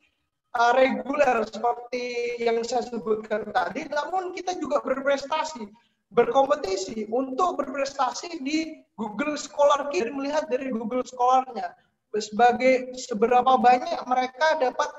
uh, 0.57 0.73
reguler 0.73 1.45
seperti 1.53 2.37
yang 2.41 2.65
saya 2.65 2.89
sebutkan 2.89 3.53
tadi, 3.53 3.85
namun 3.93 4.33
kita 4.33 4.57
juga 4.57 4.81
berprestasi, 4.81 5.69
berkompetisi 6.11 7.07
untuk 7.11 7.63
berprestasi 7.63 8.43
di 8.43 8.83
Google 8.99 9.39
Scholar 9.39 9.89
kita 9.95 10.11
melihat 10.11 10.51
dari 10.51 10.69
Google 10.75 11.07
Scholar-nya 11.07 11.75
sebagai 12.19 12.91
seberapa 12.99 13.55
banyak 13.55 14.03
mereka 14.11 14.59
dapat 14.59 14.91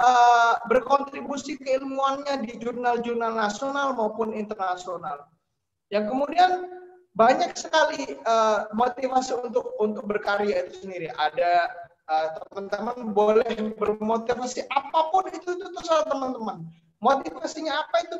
uh, 0.00 0.56
berkontribusi 0.72 1.60
keilmuannya 1.60 2.48
di 2.48 2.56
jurnal-jurnal 2.56 3.36
nasional 3.36 3.92
maupun 3.92 4.32
internasional. 4.32 5.28
Yang 5.92 6.04
kemudian 6.08 6.50
banyak 7.12 7.52
sekali 7.56 8.16
uh, 8.24 8.72
motivasi 8.72 9.36
untuk 9.36 9.76
untuk 9.76 10.08
berkarya 10.08 10.64
itu 10.64 10.88
sendiri. 10.88 11.08
Ada 11.12 11.68
teman-teman 12.40 12.96
uh, 13.02 13.12
boleh 13.12 13.52
bermotivasi 13.76 14.64
apa 14.72 15.10
pun 15.12 15.28
itu 15.28 15.52
itu 15.52 15.66
terserah 15.76 16.08
teman-teman. 16.08 16.64
Motivasinya 17.00 17.84
apa 17.86 17.96
itu 18.08 18.16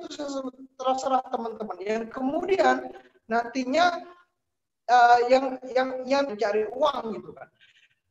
terserah 0.77 1.25
teman-teman. 1.33 1.79
Yang 1.81 2.05
kemudian 2.13 2.93
nantinya 3.27 4.05
uh, 4.91 5.21
yang 5.31 5.59
yang 5.73 5.89
yang 6.07 6.25
mencari 6.31 6.69
uang 6.71 7.05
gitu 7.19 7.31
kan. 7.35 7.49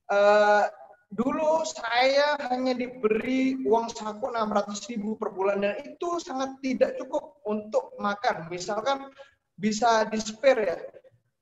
Uh, 0.06 0.66
dulu 1.14 1.64
saya 1.66 2.38
hanya 2.52 2.76
diberi 2.76 3.62
uang 3.66 3.90
saku 3.94 4.30
600 4.30 4.92
ribu 4.92 5.16
per 5.16 5.32
bulan 5.32 5.64
dan 5.64 5.78
itu 5.86 6.20
sangat 6.20 6.58
tidak 6.62 6.98
cukup 7.00 7.40
untuk 7.48 7.96
makan. 8.02 8.50
Misalkan 8.52 9.10
bisa 9.56 10.04
di 10.12 10.20
spare 10.20 10.62
ya, 10.66 10.78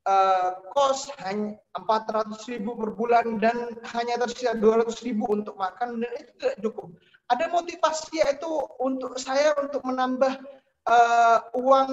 uh, 0.07 0.49
kos 0.75 1.09
hanya 1.23 1.57
400 1.75 2.51
ribu 2.51 2.77
per 2.77 2.91
bulan 2.93 3.41
dan 3.41 3.73
hanya 3.97 4.21
tersisa 4.21 4.53
200 4.55 4.93
ribu 5.07 5.25
untuk 5.31 5.57
makan 5.57 6.03
dan 6.03 6.11
itu 6.19 6.31
tidak 6.39 6.55
cukup. 6.61 6.89
Ada 7.33 7.49
motivasi 7.49 8.21
yaitu 8.21 8.49
untuk 8.77 9.17
saya 9.17 9.57
untuk 9.57 9.81
menambah 9.81 10.37
uh, 10.85 11.37
uang 11.57 11.89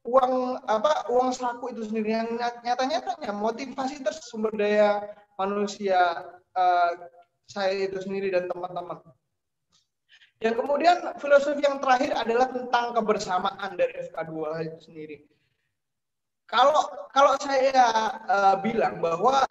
uang 0.00 0.32
apa 0.64 1.12
uang 1.12 1.28
saku 1.36 1.76
itu 1.76 1.84
sendiri 1.84 2.16
yang 2.16 2.28
nyata-nyatanya 2.40 3.36
motivasi 3.36 4.00
tersumber 4.00 4.48
daya 4.56 5.04
manusia 5.36 6.24
uh, 6.56 6.92
saya 7.44 7.84
itu 7.84 8.00
sendiri 8.00 8.32
dan 8.32 8.48
teman-teman. 8.48 9.04
Yang 10.40 10.56
kemudian 10.64 10.96
filosofi 11.20 11.60
yang 11.60 11.84
terakhir 11.84 12.16
adalah 12.16 12.48
tentang 12.48 12.96
kebersamaan 12.96 13.76
dari 13.76 13.92
FK2 14.08 14.32
itu 14.72 14.78
sendiri. 14.88 15.16
Kalau 16.48 16.88
kalau 17.12 17.36
saya 17.44 17.84
uh, 18.24 18.56
bilang 18.64 19.04
bahwa 19.04 19.44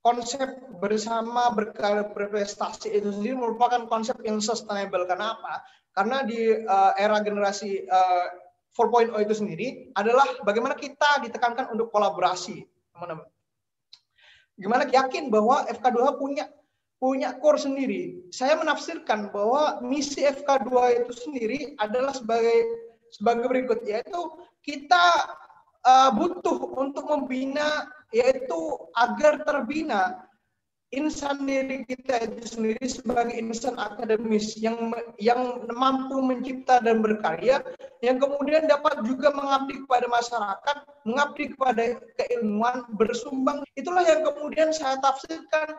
konsep 0.00 0.48
bersama 0.80 1.52
berkarya 1.52 2.08
berprestasi 2.08 2.88
itu 2.92 3.12
sendiri 3.12 3.36
merupakan 3.36 3.84
konsep 3.84 4.16
yang 4.24 4.40
sustainable. 4.40 5.04
Kenapa? 5.04 5.60
Karena 5.92 6.24
di 6.24 6.56
uh, 6.56 6.92
era 6.96 7.20
generasi 7.20 7.84
uh, 7.84 8.26
4.0 8.72 9.12
itu 9.20 9.34
sendiri 9.34 9.68
adalah 9.98 10.24
bagaimana 10.46 10.78
kita 10.78 11.20
ditekankan 11.26 11.74
untuk 11.74 11.92
kolaborasi, 11.92 12.64
teman-teman 12.96 13.28
gimana 14.60 14.84
yakin 14.84 15.32
bahwa 15.32 15.64
FK2 15.72 16.20
punya 16.20 16.44
punya 17.00 17.32
core 17.40 17.56
sendiri. 17.56 18.28
Saya 18.28 18.60
menafsirkan 18.60 19.32
bahwa 19.32 19.80
misi 19.80 20.20
FK2 20.20 20.68
itu 21.00 21.12
sendiri 21.16 21.60
adalah 21.80 22.12
sebagai 22.12 22.68
sebagai 23.08 23.48
berikut 23.48 23.80
yaitu 23.88 24.20
kita 24.60 25.32
uh, 25.80 26.12
butuh 26.12 26.76
untuk 26.76 27.08
membina 27.08 27.88
yaitu 28.10 28.60
agar 28.98 29.42
terbina 29.46 30.26
insan 30.90 31.46
diri 31.46 31.86
kita 31.86 32.26
itu 32.26 32.58
sendiri 32.58 32.82
sebagai 32.90 33.38
insan 33.38 33.78
akademis 33.78 34.58
yang 34.58 34.90
yang 35.22 35.62
mampu 35.70 36.18
mencipta 36.18 36.82
dan 36.82 36.98
berkarya 36.98 37.62
yang 38.02 38.18
kemudian 38.18 38.66
dapat 38.66 38.98
juga 39.06 39.30
mengabdi 39.30 39.86
kepada 39.86 40.10
masyarakat 40.10 40.76
mengabdi 41.06 41.54
kepada 41.54 41.82
keilmuan 42.18 42.82
bersumbang 42.98 43.62
itulah 43.78 44.02
yang 44.02 44.26
kemudian 44.26 44.74
saya 44.74 44.98
tafsirkan 44.98 45.78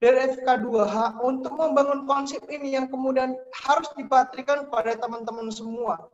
dari 0.00 0.32
FK2H 0.36 1.20
untuk 1.24 1.52
membangun 1.56 2.08
konsep 2.08 2.40
ini 2.48 2.76
yang 2.76 2.88
kemudian 2.88 3.36
harus 3.52 3.88
dipatrikan 4.00 4.64
kepada 4.66 4.96
teman-teman 4.96 5.52
semua. 5.52 6.08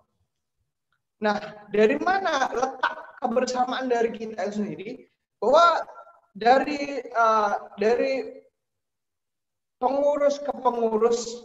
Nah, 1.22 1.38
dari 1.70 1.94
mana 2.02 2.51
letak 2.51 3.22
kebersamaan 3.22 3.86
dari 3.86 4.10
kita 4.10 4.51
sendiri? 4.51 5.06
Bahwa 5.40 5.84
dari 6.36 7.00
uh, 7.16 7.72
dari 7.80 8.44
pengurus 9.80 10.40
ke 10.40 10.52
pengurus 10.52 11.44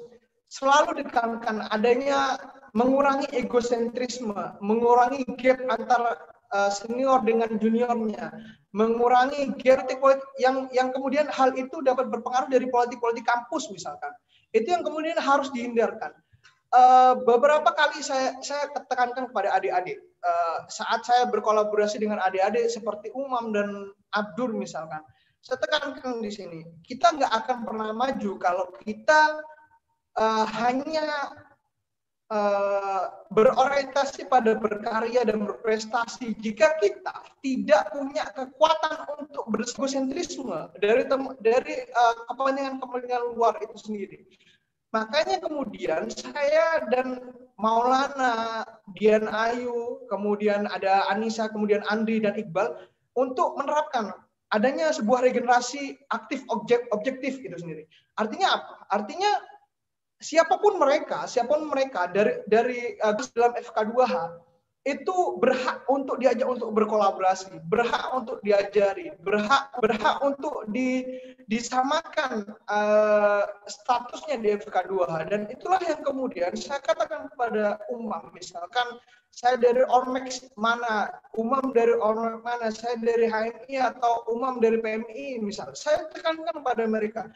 selalu 0.51 1.03
ditekankan 1.03 1.68
adanya 1.72 2.35
mengurangi 2.76 3.27
egosentrisme, 3.35 4.35
mengurangi 4.63 5.23
gap 5.39 5.59
antara 5.68 6.15
uh, 6.55 6.72
senior 6.72 7.23
dengan 7.23 7.55
juniornya, 7.59 8.31
mengurangi 8.76 9.51
geopolitik 9.59 10.23
yang 10.39 10.68
yang 10.72 10.91
kemudian 10.95 11.27
hal 11.31 11.51
itu 11.55 11.84
dapat 11.84 12.07
berpengaruh 12.11 12.51
dari 12.51 12.68
politik-politik 12.68 13.27
kampus 13.27 13.72
misalkan. 13.72 14.11
Itu 14.51 14.72
yang 14.72 14.84
kemudian 14.84 15.19
harus 15.19 15.51
dihindarkan. 15.55 16.11
Uh, 16.72 17.19
beberapa 17.27 17.68
kali 17.76 17.99
saya 17.99 18.39
saya 18.39 18.72
tekankan 18.72 19.27
kepada 19.27 19.59
adik-adik 19.59 19.99
uh, 20.26 20.65
saat 20.69 21.02
saya 21.06 21.27
berkolaborasi 21.30 22.02
dengan 22.02 22.22
adik-adik 22.22 22.69
seperti 22.69 23.10
Umam 23.14 23.53
dan 23.53 23.91
Abdur 24.14 24.53
misalkan 24.53 25.02
saya 25.41 25.57
tekankan 25.57 26.22
di 26.22 26.30
sini 26.30 26.60
kita 26.85 27.18
nggak 27.18 27.34
akan 27.45 27.57
pernah 27.65 27.89
maju 27.93 28.31
kalau 28.38 28.65
kita 28.85 29.41
uh, 30.18 30.45
hanya 30.45 31.34
uh, 32.31 33.03
berorientasi 33.30 34.31
pada 34.31 34.56
berkarya 34.56 35.27
dan 35.27 35.43
berprestasi. 35.43 36.39
Jika 36.39 36.80
kita 36.80 37.14
tidak 37.43 37.91
punya 37.91 38.23
kekuatan 38.31 38.95
untuk 39.19 39.43
bersegosentrisme 39.52 40.72
dari 40.80 41.03
dari 41.43 41.76
uh, 41.91 42.15
kepentingan-kepentingan 42.31 43.23
luar 43.35 43.60
itu 43.60 43.76
sendiri 43.77 44.19
Makanya 44.91 45.39
kemudian 45.39 46.11
saya 46.11 46.84
dan 46.91 47.35
Maulana, 47.55 48.65
Dian 48.99 49.30
Ayu, 49.31 50.03
kemudian 50.11 50.68
ada 50.68 51.07
Anissa, 51.07 51.47
kemudian 51.47 51.80
Andri 51.88 52.19
dan 52.19 52.35
Iqbal 52.35 52.76
untuk 53.15 53.55
menerapkan 53.55 54.11
adanya 54.51 54.91
sebuah 54.91 55.23
regenerasi 55.23 55.95
aktif 56.11 56.43
objek 56.51 56.91
objektif 56.91 57.39
itu 57.39 57.55
sendiri. 57.55 57.88
Artinya 58.19 58.59
apa? 58.59 58.73
Artinya 58.91 59.31
siapa 60.19 60.59
pun 60.59 60.76
mereka, 60.76 61.23
siapa 61.23 61.55
pun 61.55 61.72
mereka 61.72 62.11
dari 62.11 62.43
dari 62.51 62.99
uh, 62.99 63.15
dalam 63.31 63.55
FK2H 63.55 64.13
itu 64.82 65.38
berhak 65.38 65.86
untuk 65.86 66.18
diajak 66.18 66.49
untuk 66.49 66.74
berkolaborasi, 66.74 67.62
berhak 67.70 68.18
untuk 68.18 68.41
diajari, 68.41 69.14
berhak 69.22 69.70
berhak 69.78 70.18
untuk 70.26 70.66
di, 70.74 71.06
disamakan 71.45 72.49
uh, 72.66 73.45
statusnya 73.70 74.41
di 74.41 74.58
FK2H 74.58 75.30
dan 75.30 75.45
itulah 75.53 75.78
yang 75.86 76.02
kemudian 76.02 76.58
saya 76.58 76.82
katakan 76.82 77.30
kepada 77.30 77.78
umam. 77.94 78.34
Misalkan 78.34 78.98
saya 79.30 79.62
dari 79.62 79.86
Ormex 79.86 80.49
mana, 80.58 81.14
umam 81.38 81.70
dari 81.78 81.94
Ormex 82.02 82.41
mana, 82.41 82.74
saya 82.74 82.98
dari 82.98 83.30
HMI 83.30 83.78
atau 83.78 84.26
umam 84.34 84.58
dari 84.58 84.82
PMI 84.82 85.45
misal, 85.45 85.78
saya 85.78 86.10
tekankan 86.10 86.58
kepada 86.58 86.90
mereka 86.90 87.30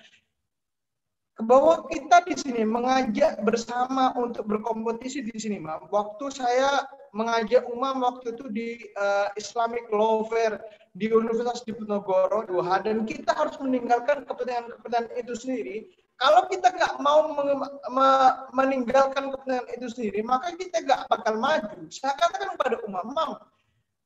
bahwa 1.44 1.84
kita 1.92 2.24
di 2.24 2.36
sini 2.40 2.64
mengajak 2.64 3.44
bersama 3.44 4.16
untuk 4.16 4.48
berkompetisi 4.48 5.20
di 5.20 5.36
sini, 5.36 5.60
Mam. 5.60 5.92
Waktu 5.92 6.32
saya 6.32 6.88
mengajak 7.12 7.68
umam 7.68 8.08
waktu 8.08 8.32
itu 8.36 8.46
di 8.52 8.70
uh, 8.96 9.28
Islamic 9.36 9.84
Law 9.92 10.24
Fair 10.32 10.64
di 10.96 11.12
Universitas 11.12 11.64
Diponegoro 11.68 12.48
dua 12.48 12.80
dan 12.80 13.04
kita 13.04 13.36
harus 13.36 13.60
meninggalkan 13.60 14.24
kepentingan-kepentingan 14.24 15.12
itu 15.20 15.34
sendiri. 15.36 15.78
Kalau 16.16 16.48
kita 16.48 16.72
nggak 16.72 17.04
mau 17.04 17.28
meninggalkan 18.56 19.36
kepentingan 19.36 19.68
itu 19.76 19.88
sendiri, 19.92 20.20
maka 20.24 20.56
kita 20.56 20.88
nggak 20.88 21.12
bakal 21.12 21.36
maju. 21.36 21.80
Saya 21.92 22.16
katakan 22.16 22.56
kepada 22.56 22.80
umam, 22.88 23.12
Mam, 23.12 23.32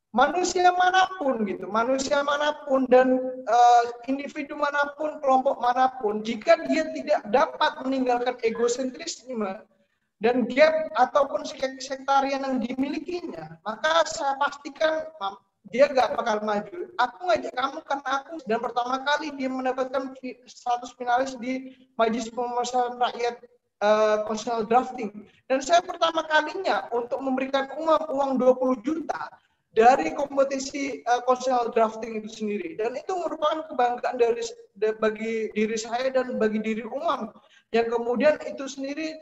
manusia 0.10 0.74
mana 0.74 1.06
pun 1.22 1.46
gitu, 1.46 1.70
manusia 1.70 2.26
mana 2.26 2.66
pun 2.66 2.90
dan 2.90 3.22
uh, 3.46 3.84
individu 4.10 4.58
mana 4.58 4.98
pun, 4.98 5.22
kelompok 5.22 5.62
mana 5.62 5.94
pun, 6.02 6.26
jika 6.26 6.58
dia 6.66 6.90
tidak 6.98 7.22
dapat 7.30 7.78
meninggalkan 7.86 8.34
egosentrisme 8.42 9.62
dan 10.20 10.50
gap 10.50 10.90
ataupun 10.98 11.46
sektarian 11.78 12.42
yang 12.42 12.58
dimilikinya, 12.58 13.62
maka 13.62 14.04
saya 14.10 14.36
pastikan 14.42 15.08
dia 15.70 15.86
gak 15.94 16.18
bakal 16.18 16.42
maju. 16.42 16.78
Aku 16.98 17.18
ngajak 17.30 17.54
kamu 17.54 17.80
karena 17.86 18.10
aku 18.20 18.34
dan 18.50 18.60
pertama 18.60 18.96
kali 19.06 19.30
dia 19.38 19.50
mendapatkan 19.54 20.18
status 20.50 20.92
finalis 20.98 21.38
di 21.38 21.78
Majelis 21.94 22.28
Pemusyawaratan 22.34 22.98
Rakyat 22.98 23.36
uh, 23.86 24.66
Drafting. 24.66 25.30
Dan 25.46 25.62
saya 25.62 25.86
pertama 25.86 26.26
kalinya 26.26 26.90
untuk 26.90 27.22
memberikan 27.22 27.70
uang 27.78 28.04
uang 28.10 28.32
20 28.42 28.88
juta 28.88 29.30
dari 29.78 30.12
kompetisi 30.18 31.06
uh, 31.06 31.22
constitutional 31.30 31.70
drafting 31.70 32.18
itu 32.18 32.30
sendiri 32.30 32.74
dan 32.80 32.98
itu 32.98 33.14
merupakan 33.14 33.70
kebanggaan 33.70 34.18
dari 34.18 34.42
bagi 34.98 35.54
diri 35.54 35.78
saya 35.78 36.10
dan 36.10 36.42
bagi 36.42 36.58
diri 36.58 36.82
umum 36.82 37.30
yang 37.70 37.86
kemudian 37.86 38.42
itu 38.50 38.66
sendiri 38.66 39.14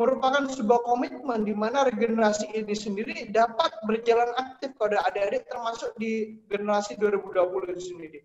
merupakan 0.00 0.48
sebuah 0.48 0.82
komitmen 0.88 1.44
di 1.44 1.52
mana 1.54 1.86
regenerasi 1.86 2.50
ini 2.56 2.72
sendiri 2.72 3.28
dapat 3.30 3.70
berjalan 3.84 4.32
aktif 4.40 4.72
pada 4.80 5.04
adik-adik 5.06 5.44
termasuk 5.46 5.92
di 6.00 6.42
generasi 6.48 6.96
2020 6.96 7.76
itu 7.76 7.82
sendiri. 7.92 8.20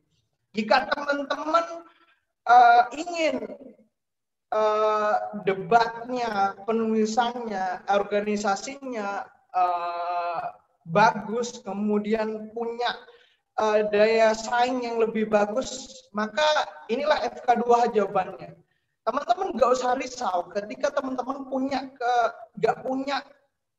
Jika 0.56 0.88
teman-teman 0.90 1.86
uh, 2.48 2.84
ingin 2.96 3.52
uh, 4.56 5.16
debatnya, 5.44 6.56
penulisannya, 6.64 7.84
organisasinya, 7.92 9.28
uh, 9.52 10.44
bagus, 10.90 11.60
kemudian 11.64 12.52
punya 12.52 12.92
uh, 13.60 13.86
daya 13.92 14.32
saing 14.34 14.84
yang 14.84 14.98
lebih 15.02 15.28
bagus, 15.28 16.02
maka 16.16 16.46
inilah 16.88 17.18
FK2 17.28 17.94
jawabannya. 17.94 18.56
Teman-teman 19.08 19.56
nggak 19.56 19.72
usah 19.72 19.96
risau 19.96 20.52
ketika 20.52 20.92
teman-teman 20.92 21.48
punya 21.48 21.88
ke 21.96 22.14
nggak 22.60 22.84
punya 22.84 23.24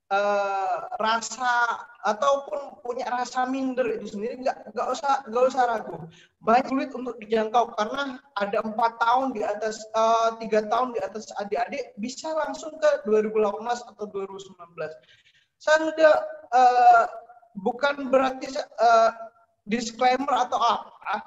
uh, 0.09 0.89
rasa 0.97 1.85
ataupun 2.05 2.81
punya 2.81 3.05
rasa 3.13 3.45
minder 3.45 3.85
itu 4.01 4.17
sendiri 4.17 4.41
nggak 4.41 4.73
nggak 4.73 4.89
usah 4.89 5.21
nggak 5.29 5.45
usah 5.53 5.63
ragu 5.69 5.97
banyak 6.41 6.65
sulit 6.73 6.91
untuk 6.97 7.17
dijangkau 7.21 7.77
karena 7.77 8.17
ada 8.41 8.59
empat 8.65 8.97
tahun 9.03 9.37
di 9.37 9.43
atas 9.45 9.85
eh, 9.85 10.29
tiga 10.41 10.65
uh, 10.65 10.69
tahun 10.73 10.97
di 10.97 11.01
atas 11.05 11.29
adik-adik 11.37 11.93
bisa 12.01 12.33
langsung 12.33 12.73
ke 12.81 13.05
2018 13.05 13.61
atau 13.93 14.05
2019 14.09 14.57
saya 15.59 15.91
sudah 15.91 16.15
uh, 16.55 17.05
bukan 17.59 18.09
berarti 18.09 18.47
uh, 18.79 19.11
disclaimer 19.67 20.31
atau 20.31 20.59
apa. 20.59 21.27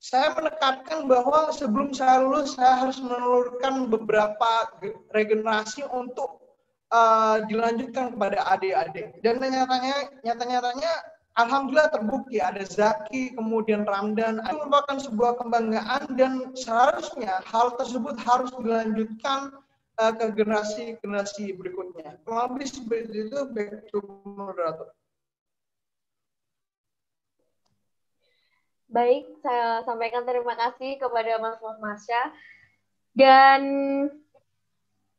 Saya 0.00 0.32
menekankan 0.38 1.08
bahwa 1.08 1.50
sebelum 1.50 1.90
saya 1.90 2.22
lulus 2.22 2.54
saya 2.54 2.84
harus 2.84 3.00
menelurkan 3.00 3.90
beberapa 3.90 4.70
regenerasi 5.10 5.82
untuk 5.88 6.46
uh, 6.92 7.42
dilanjutkan 7.48 8.14
kepada 8.14 8.44
adik-adik. 8.56 9.18
Dan 9.20 9.42
nyatanya 9.42 9.96
nyata-nyatanya 10.22 10.92
alhamdulillah 11.36 11.90
terbukti 11.90 12.38
ada 12.38 12.62
Zaki, 12.62 13.34
kemudian 13.34 13.82
Ramdan. 13.82 14.40
Itu 14.46 14.56
merupakan 14.64 14.96
sebuah 15.00 15.32
kebanggaan 15.42 16.02
dan 16.14 16.54
seharusnya 16.54 17.42
hal 17.48 17.74
tersebut 17.76 18.16
harus 18.22 18.52
dilanjutkan 18.62 19.52
uh, 20.00 20.12
ke 20.12 20.26
generasi-generasi 20.36 21.56
berikutnya. 21.56 22.20
Kurang 22.24 22.60
seperti 22.62 23.28
itu 23.28 23.38
back 23.52 23.88
to 23.90 24.00
moderator. 24.24 24.92
Baik, 28.86 29.26
saya 29.42 29.82
sampaikan 29.82 30.22
terima 30.22 30.54
kasih 30.54 30.96
kepada 30.96 31.42
Mas 31.42 31.58
Mas 31.58 31.78
Masya. 31.82 32.22
Dan 33.16 33.60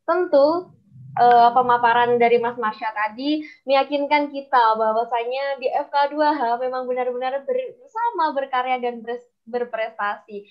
tentu 0.08 0.72
uh, 1.18 1.50
pemaparan 1.52 2.16
dari 2.16 2.38
Mas 2.40 2.56
Marsha 2.56 2.88
tadi 2.94 3.44
meyakinkan 3.66 4.30
kita 4.30 4.78
bahwasanya 4.78 5.60
di 5.60 5.68
FK2H 5.68 6.40
memang 6.62 6.86
benar-benar 6.88 7.44
bersama 7.44 8.32
berkarya 8.32 8.78
dan 8.80 9.02
berprestasi 9.44 10.48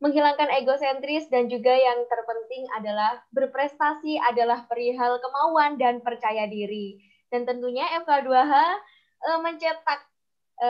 menghilangkan 0.00 0.48
egosentris 0.64 1.28
dan 1.28 1.52
juga 1.52 1.76
yang 1.76 2.08
terpenting 2.08 2.64
adalah 2.80 3.20
berprestasi 3.36 4.16
adalah 4.16 4.64
perihal 4.64 5.20
kemauan 5.20 5.76
dan 5.76 6.00
percaya 6.00 6.48
diri. 6.48 6.96
Dan 7.28 7.44
tentunya 7.44 7.84
FK2H 8.02 8.52
e, 8.56 8.64
eh, 9.28 9.38
mencetak 9.44 10.00
e, 10.58 10.68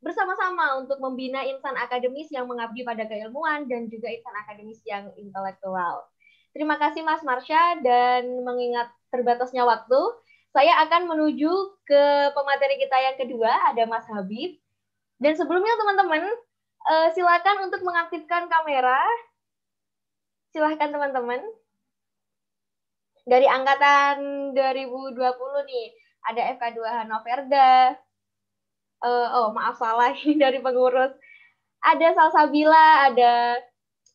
bersama-sama 0.00 0.80
untuk 0.80 0.98
membina 1.04 1.44
insan 1.44 1.76
akademis 1.76 2.32
yang 2.32 2.48
mengabdi 2.48 2.82
pada 2.82 3.04
keilmuan 3.04 3.68
dan 3.68 3.92
juga 3.92 4.08
insan 4.08 4.34
akademis 4.44 4.80
yang 4.88 5.12
intelektual. 5.20 6.08
Terima 6.56 6.80
kasih 6.80 7.04
Mas 7.04 7.20
Marsha 7.20 7.76
dan 7.84 8.24
mengingat 8.40 8.88
terbatasnya 9.12 9.68
waktu, 9.68 10.00
saya 10.56 10.72
akan 10.88 11.12
menuju 11.12 11.52
ke 11.84 12.02
pemateri 12.32 12.80
kita 12.80 12.96
yang 12.96 13.16
kedua, 13.20 13.52
ada 13.68 13.84
Mas 13.84 14.08
Habib. 14.08 14.56
Dan 15.20 15.36
sebelumnya 15.36 15.76
teman-teman, 15.76 16.24
Uh, 16.86 17.10
silakan 17.18 17.66
untuk 17.66 17.82
mengaktifkan 17.82 18.46
kamera. 18.46 19.02
Silahkan 20.54 20.86
teman-teman. 20.86 21.42
Dari 23.26 23.42
angkatan 23.50 24.54
2020 24.54 25.18
nih, 25.66 25.86
ada 26.30 26.42
FK2 26.54 26.78
Hanoverda. 26.86 27.98
Uh, 29.02 29.28
oh, 29.34 29.48
maaf 29.50 29.82
salah 29.82 30.14
ini 30.14 30.38
dari 30.46 30.62
pengurus. 30.62 31.10
Ada 31.82 32.14
Salsabila, 32.14 33.10
ada 33.10 33.58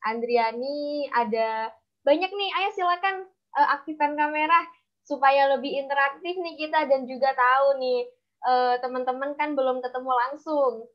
Andriani, 0.07 1.11
ada 1.11 1.76
banyak 2.07 2.31
nih. 2.31 2.49
Ayo 2.56 2.69
silakan 2.72 3.27
uh, 3.60 3.68
aktifkan 3.76 4.15
kamera 4.15 4.64
supaya 5.03 5.52
lebih 5.60 5.76
interaktif 5.76 6.39
nih 6.39 6.56
kita 6.56 6.88
dan 6.88 7.03
juga 7.03 7.35
tahu 7.35 7.84
nih 7.84 8.07
teman-teman 8.81 9.38
kan 9.38 9.53
belum 9.53 9.84
ketemu 9.85 10.11
langsung. 10.18 10.88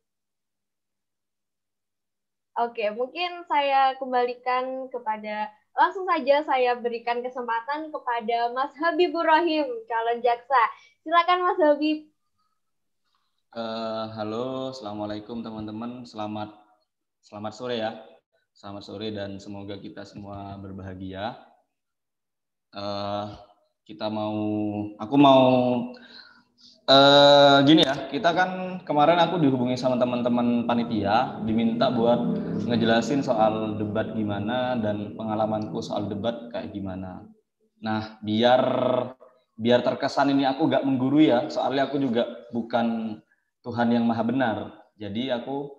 Oke, 2.56 2.88
mungkin 2.88 3.44
saya 3.44 3.92
kembalikan 4.00 4.88
kepada 4.88 5.52
langsung 5.76 6.08
saja 6.08 6.40
saya 6.40 6.72
berikan 6.80 7.20
kesempatan 7.20 7.92
kepada 7.92 8.48
Mas 8.56 8.72
Habibur 8.80 9.28
Rahim, 9.28 9.68
calon 9.84 10.24
jaksa. 10.24 10.62
Silakan 11.04 11.44
Mas 11.44 11.60
Habib. 11.60 12.08
Eh, 13.52 14.06
halo, 14.16 14.72
assalamualaikum 14.72 15.44
teman-teman. 15.44 16.08
Selamat 16.08 16.48
selamat 17.20 17.52
sore 17.52 17.76
ya. 17.76 17.92
Selamat 18.56 18.88
sore 18.88 19.12
dan 19.12 19.36
semoga 19.36 19.76
kita 19.76 20.08
semua 20.08 20.56
berbahagia. 20.56 21.36
Eh, 22.72 23.26
kita 23.84 24.08
mau, 24.08 24.32
aku 24.96 25.16
mau 25.20 25.44
eh, 26.86 27.56
gini 27.66 27.82
ya. 27.82 28.06
Kita 28.06 28.30
kan 28.32 28.80
kemarin 28.86 29.18
aku 29.18 29.42
dihubungi 29.42 29.74
sama 29.74 29.98
teman-teman 29.98 30.64
panitia, 30.64 31.42
diminta 31.42 31.90
buat 31.90 32.18
ngejelasin 32.66 33.22
soal 33.26 33.78
debat 33.78 34.14
gimana 34.14 34.78
dan 34.78 35.18
pengalamanku 35.18 35.82
soal 35.82 36.06
debat 36.06 36.50
kayak 36.54 36.70
gimana. 36.70 37.26
Nah, 37.82 38.18
biar 38.22 38.62
biar 39.56 39.80
terkesan 39.80 40.32
ini 40.36 40.44
aku 40.44 40.68
gak 40.68 40.84
menggurui 40.84 41.32
ya, 41.32 41.48
soalnya 41.48 41.88
aku 41.88 41.96
juga 41.96 42.28
bukan 42.52 43.18
Tuhan 43.64 43.88
yang 43.90 44.04
maha 44.04 44.22
benar. 44.22 44.56
Jadi 44.96 45.28
aku 45.32 45.70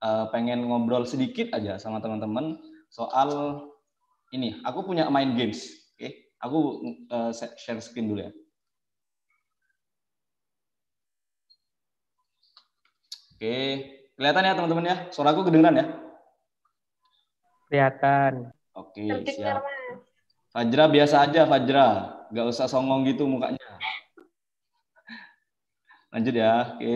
uh, 0.00 0.28
pengen 0.30 0.64
ngobrol 0.68 1.04
sedikit 1.04 1.52
aja 1.52 1.76
sama 1.76 2.00
teman-teman 2.00 2.56
soal 2.92 3.60
ini. 4.32 4.60
Aku 4.64 4.84
punya 4.84 5.08
main 5.12 5.34
games. 5.36 5.64
Oke, 5.92 5.98
okay? 5.98 6.12
aku 6.40 6.58
uh, 7.12 7.30
share 7.34 7.80
screen 7.80 8.08
dulu 8.08 8.24
ya. 8.28 8.32
Oke, 13.42 13.58
kelihatan 14.14 14.46
ya 14.46 14.54
teman-teman 14.54 14.86
ya. 14.86 14.96
Suaraku 15.10 15.42
kedengeran 15.42 15.74
ya? 15.74 15.86
Kelihatan. 17.66 18.54
Oke, 18.70 19.26
siap. 19.26 19.66
Fajra 20.54 20.86
biasa 20.86 21.26
aja, 21.26 21.42
Fajra. 21.50 21.86
Gak 22.30 22.46
usah 22.46 22.70
songong 22.70 23.02
gitu 23.02 23.26
mukanya. 23.26 23.58
Lanjut 26.14 26.38
ya, 26.38 26.78
oke. 26.78 26.94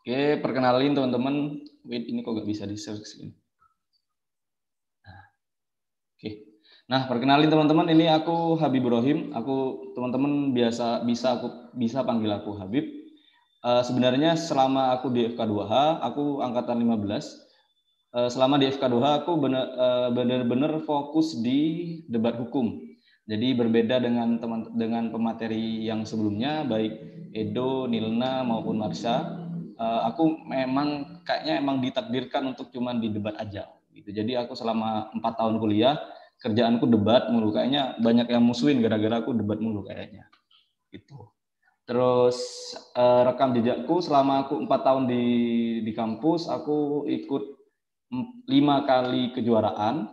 Oke, 0.00 0.40
perkenalin 0.40 0.96
teman-teman. 0.96 1.60
Wait, 1.84 2.08
ini 2.08 2.24
kok 2.24 2.32
gak 2.32 2.48
bisa 2.48 2.64
di 2.64 2.80
share 2.80 2.96
sini. 3.04 3.28
Nah, 5.04 5.20
oke. 6.16 6.30
Nah, 6.88 7.00
perkenalin 7.12 7.52
teman-teman, 7.52 7.92
ini 7.92 8.08
aku 8.08 8.56
Habib 8.56 8.88
Ibrahim. 8.88 9.36
Aku 9.36 9.92
teman-teman 9.92 10.56
biasa 10.56 11.04
bisa 11.04 11.36
aku 11.36 11.76
bisa 11.76 12.00
panggil 12.08 12.32
aku 12.32 12.56
Habib. 12.56 13.01
Uh, 13.62 13.82
sebenarnya 13.86 14.34
selama 14.34 14.98
aku 14.98 15.14
di 15.14 15.30
FK2H, 15.32 16.02
aku 16.02 16.42
angkatan 16.42 16.82
15. 16.82 17.06
Uh, 18.12 18.28
selama 18.28 18.58
di 18.58 18.68
FK2H 18.68 19.24
aku 19.24 19.32
eh, 19.48 20.08
benar-benar 20.12 20.72
uh, 20.76 20.84
fokus 20.84 21.38
di 21.40 21.60
debat 22.10 22.36
hukum. 22.36 22.76
Jadi 23.24 23.54
berbeda 23.54 24.02
dengan 24.02 24.36
teman 24.42 24.68
dengan 24.74 25.08
pemateri 25.14 25.86
yang 25.86 26.02
sebelumnya, 26.02 26.66
baik 26.66 26.92
Edo, 27.32 27.88
Nilna 27.88 28.44
maupun 28.44 28.82
Marsha 28.82 29.42
uh, 29.82 30.00
aku 30.08 30.44
memang 30.46 31.22
kayaknya 31.26 31.54
emang 31.58 31.82
ditakdirkan 31.82 32.54
untuk 32.54 32.70
cuman 32.70 33.02
di 33.02 33.08
debat 33.10 33.34
aja 33.40 33.66
gitu. 33.92 34.12
Jadi 34.12 34.38
aku 34.38 34.54
selama 34.54 35.10
empat 35.16 35.40
tahun 35.40 35.58
kuliah 35.58 35.98
kerjaanku 36.42 36.86
debat 36.90 37.30
mulu 37.30 37.54
kayaknya 37.54 37.98
banyak 38.02 38.26
yang 38.30 38.42
musuhin 38.42 38.82
gara-gara 38.82 39.22
aku 39.22 39.34
debat 39.34 39.58
mulu 39.58 39.86
kayaknya 39.86 40.26
gitu. 40.92 41.31
Terus 41.82 42.38
uh, 42.94 43.26
rekam 43.26 43.52
jejakku 43.52 43.98
selama 43.98 44.46
aku 44.46 44.62
empat 44.62 44.80
tahun 44.86 45.10
di 45.10 45.24
di 45.82 45.92
kampus 45.92 46.46
aku 46.46 47.08
ikut 47.10 47.44
lima 48.46 48.86
kali 48.86 49.34
kejuaraan. 49.34 50.08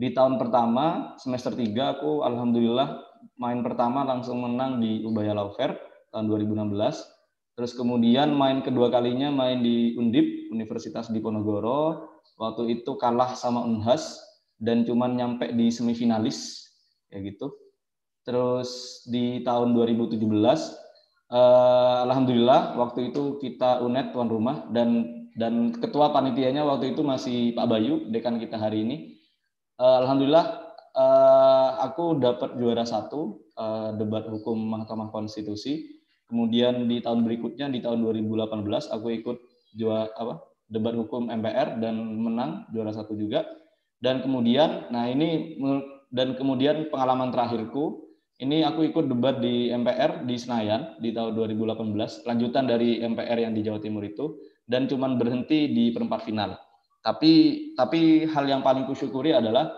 Di 0.00 0.16
tahun 0.16 0.40
pertama 0.40 1.16
semester 1.20 1.52
tiga 1.52 1.98
aku 1.98 2.24
alhamdulillah 2.24 3.04
main 3.36 3.60
pertama 3.60 4.06
langsung 4.06 4.40
menang 4.40 4.80
di 4.80 5.04
Ubaya 5.04 5.36
Fair 5.52 5.76
tahun 6.08 6.24
2016 6.30 7.20
Terus 7.60 7.76
kemudian 7.76 8.32
main 8.32 8.64
kedua 8.64 8.88
kalinya 8.88 9.28
main 9.28 9.60
di 9.60 9.92
Undip, 9.92 10.24
Universitas 10.48 11.12
Diponegoro. 11.12 12.08
Waktu 12.40 12.80
itu 12.80 12.96
kalah 12.96 13.36
sama 13.36 13.60
Unhas 13.68 14.16
dan 14.56 14.88
cuman 14.88 15.12
nyampe 15.12 15.52
di 15.52 15.68
semifinalis 15.68 16.72
kayak 17.12 17.36
gitu. 17.36 17.52
Terus 18.24 19.04
di 19.12 19.44
tahun 19.44 19.76
2017 19.76 20.16
eh, 21.30 21.98
alhamdulillah 22.06 22.76
waktu 22.76 23.14
itu 23.14 23.38
kita 23.38 23.80
UNED 23.80 24.12
tuan 24.12 24.28
rumah 24.28 24.66
dan 24.74 25.18
dan 25.38 25.72
ketua 25.72 26.10
panitianya 26.10 26.66
waktu 26.66 26.92
itu 26.92 27.06
masih 27.06 27.54
Pak 27.54 27.66
Bayu, 27.70 28.10
dekan 28.10 28.36
kita 28.42 28.58
hari 28.58 28.82
ini. 28.82 28.96
Eh, 29.78 29.96
alhamdulillah 30.04 30.46
eh, 30.98 31.70
aku 31.86 32.18
dapat 32.18 32.58
juara 32.58 32.82
satu 32.82 33.46
eh, 33.54 33.90
debat 33.96 34.26
hukum 34.26 34.58
Mahkamah 34.58 35.14
Konstitusi 35.14 36.00
Kemudian 36.30 36.86
di 36.86 37.02
tahun 37.02 37.26
berikutnya 37.26 37.66
di 37.74 37.82
tahun 37.82 38.06
2018 38.06 38.62
aku 38.94 39.06
ikut 39.18 39.36
juara 39.74 40.06
apa 40.14 40.38
debat 40.70 40.94
hukum 40.94 41.26
MPR 41.26 41.82
dan 41.82 41.98
menang 41.98 42.70
juara 42.70 42.94
satu 42.94 43.18
juga. 43.18 43.42
Dan 43.98 44.22
kemudian, 44.22 44.88
nah 44.94 45.10
ini 45.10 45.58
dan 46.14 46.38
kemudian 46.38 46.88
pengalaman 46.88 47.34
terakhirku 47.34 48.09
ini 48.40 48.64
aku 48.64 48.88
ikut 48.88 49.04
debat 49.06 49.36
di 49.38 49.68
MPR 49.68 50.24
di 50.24 50.36
Senayan 50.40 50.96
di 50.96 51.12
tahun 51.12 51.36
2018, 51.36 52.24
lanjutan 52.24 52.64
dari 52.64 53.04
MPR 53.04 53.36
yang 53.36 53.52
di 53.52 53.60
Jawa 53.60 53.80
Timur 53.84 54.00
itu 54.00 54.40
dan 54.64 54.88
cuman 54.88 55.20
berhenti 55.20 55.68
di 55.68 55.92
perempat 55.92 56.24
final. 56.24 56.56
Tapi 57.04 57.32
tapi 57.76 58.24
hal 58.24 58.44
yang 58.48 58.64
paling 58.64 58.88
kusyukuri 58.88 59.36
adalah 59.36 59.68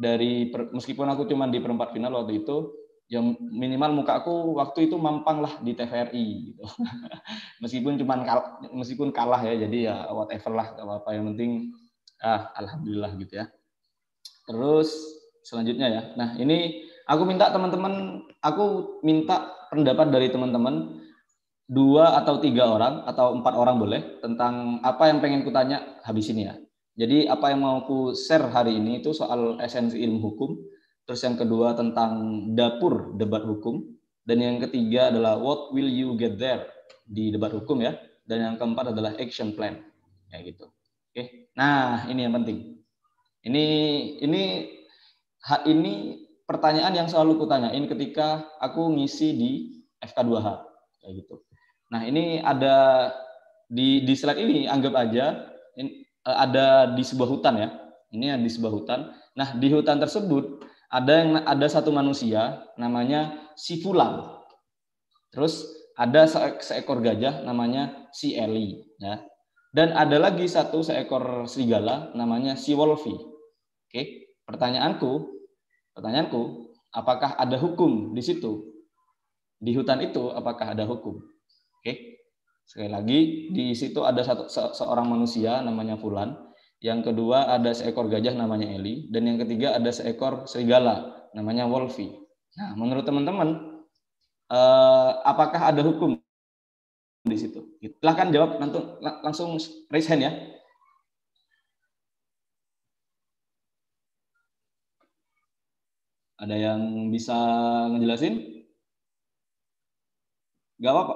dari 0.00 0.48
meskipun 0.48 1.12
aku 1.12 1.28
cuman 1.28 1.52
di 1.52 1.60
perempat 1.60 1.92
final 1.92 2.24
waktu 2.24 2.40
itu, 2.40 2.72
yang 3.12 3.36
minimal 3.36 4.00
muka 4.00 4.22
aku 4.22 4.56
waktu 4.56 4.88
itu 4.88 4.96
mampang 4.96 5.44
lah 5.44 5.58
di 5.60 5.76
TVRI 5.76 6.26
gitu. 6.54 6.64
meskipun 7.62 7.98
cuman 8.00 8.22
kal 8.22 8.40
meskipun 8.70 9.10
kalah 9.10 9.42
ya 9.42 9.66
jadi 9.66 9.78
ya 9.92 9.96
whatever 10.14 10.54
lah 10.54 10.72
apa, 10.78 11.02
apa 11.02 11.10
yang 11.18 11.34
penting 11.34 11.74
ah 12.22 12.54
alhamdulillah 12.54 13.10
gitu 13.18 13.42
ya 13.42 13.50
terus 14.46 14.94
selanjutnya 15.42 15.90
ya 15.90 16.02
nah 16.14 16.38
ini 16.38 16.86
aku 17.06 17.22
minta 17.24 17.52
teman-teman 17.52 18.24
aku 18.42 18.98
minta 19.06 19.52
pendapat 19.70 20.10
dari 20.10 20.28
teman-teman 20.28 21.00
dua 21.70 22.18
atau 22.18 22.42
tiga 22.42 22.66
orang 22.66 23.06
atau 23.06 23.38
empat 23.38 23.54
orang 23.54 23.76
boleh 23.78 24.00
tentang 24.18 24.82
apa 24.82 25.06
yang 25.06 25.22
pengen 25.22 25.46
kutanya 25.46 26.00
habis 26.02 26.26
ini 26.34 26.50
ya 26.50 26.54
jadi 26.98 27.30
apa 27.30 27.54
yang 27.54 27.62
mau 27.62 27.86
ku 27.86 28.12
share 28.12 28.50
hari 28.50 28.76
ini 28.76 29.00
itu 29.00 29.14
soal 29.14 29.62
esensi 29.62 30.02
ilmu 30.02 30.18
hukum 30.20 30.50
Terus 31.10 31.26
yang 31.26 31.42
kedua 31.42 31.74
tentang 31.74 32.46
dapur 32.54 33.18
debat 33.18 33.42
hukum. 33.42 33.82
Dan 34.22 34.46
yang 34.46 34.56
ketiga 34.62 35.10
adalah 35.10 35.42
what 35.42 35.74
will 35.74 35.90
you 35.90 36.14
get 36.14 36.38
there 36.38 36.70
di 37.02 37.34
debat 37.34 37.50
hukum 37.50 37.82
ya. 37.82 37.98
Dan 38.22 38.46
yang 38.46 38.54
keempat 38.54 38.94
adalah 38.94 39.18
action 39.18 39.50
plan. 39.58 39.74
Ya 40.30 40.38
gitu. 40.46 40.70
Oke. 41.10 41.50
Nah, 41.58 42.06
ini 42.06 42.30
yang 42.30 42.34
penting. 42.38 42.78
Ini 43.42 43.66
ini 44.22 44.42
ini 45.66 45.94
pertanyaan 46.50 46.90
yang 46.90 47.06
selalu 47.06 47.38
kutanyain 47.38 47.86
ketika 47.86 48.42
aku 48.58 48.90
ngisi 48.98 49.38
di 49.38 49.50
FK2H 50.02 50.48
kayak 50.98 51.12
gitu. 51.22 51.38
Nah, 51.94 52.02
ini 52.02 52.42
ada 52.42 53.06
di 53.70 54.02
di 54.02 54.14
slide 54.18 54.42
ini 54.42 54.66
anggap 54.66 54.98
aja 54.98 55.46
ini, 55.78 56.02
eh, 56.02 56.36
ada 56.42 56.90
di 56.90 57.06
sebuah 57.06 57.30
hutan 57.30 57.54
ya. 57.54 57.70
Ini 58.10 58.34
di 58.42 58.50
sebuah 58.50 58.72
hutan. 58.74 59.14
Nah, 59.38 59.54
di 59.54 59.70
hutan 59.70 60.02
tersebut 60.02 60.66
ada 60.90 61.12
yang 61.22 61.30
ada 61.46 61.66
satu 61.70 61.94
manusia 61.94 62.66
namanya 62.74 63.54
si 63.54 63.78
Fulan. 63.78 64.26
Terus 65.30 65.62
ada 65.94 66.26
seekor 66.58 66.98
gajah 66.98 67.46
namanya 67.46 68.10
si 68.10 68.34
Eli 68.34 68.82
ya. 68.98 69.22
Dan 69.70 69.94
ada 69.94 70.18
lagi 70.18 70.50
satu 70.50 70.82
seekor 70.82 71.46
serigala 71.46 72.10
namanya 72.18 72.58
si 72.58 72.74
Wolfi. 72.74 73.14
Oke, 73.14 74.34
pertanyaanku, 74.42 75.39
pertanyaanku, 76.00 76.72
apakah 76.96 77.36
ada 77.36 77.60
hukum 77.60 78.16
di 78.16 78.24
situ? 78.24 78.72
Di 79.60 79.76
hutan 79.76 80.00
itu 80.00 80.32
apakah 80.32 80.72
ada 80.72 80.88
hukum? 80.88 81.20
Oke. 81.80 82.16
Sekali 82.64 82.88
lagi 82.88 83.20
di 83.52 83.76
situ 83.76 84.00
ada 84.06 84.24
satu 84.24 84.48
se 84.48 84.62
seorang 84.78 85.04
manusia 85.04 85.60
namanya 85.60 85.98
Fulan 85.98 86.32
yang 86.80 87.04
kedua 87.04 87.44
ada 87.52 87.76
seekor 87.76 88.08
gajah 88.08 88.32
namanya 88.32 88.64
Eli, 88.72 89.12
dan 89.12 89.28
yang 89.28 89.36
ketiga 89.44 89.76
ada 89.76 89.92
seekor 89.92 90.48
serigala 90.48 91.28
namanya 91.36 91.68
Wolfi. 91.68 92.08
Nah, 92.56 92.72
menurut 92.72 93.04
teman-teman, 93.04 93.84
eh, 94.48 95.10
apakah 95.28 95.68
ada 95.68 95.84
hukum 95.84 96.16
di 97.28 97.36
situ? 97.36 97.76
Silahkan 97.84 98.32
jawab, 98.32 98.56
langsung 99.20 99.60
raise 99.92 100.08
hand 100.08 100.24
ya. 100.24 100.32
Ada 106.40 106.56
yang 106.56 107.12
bisa 107.12 107.36
ngejelasin? 107.92 108.64
Gak 110.80 110.92
apa-apa. 110.96 111.14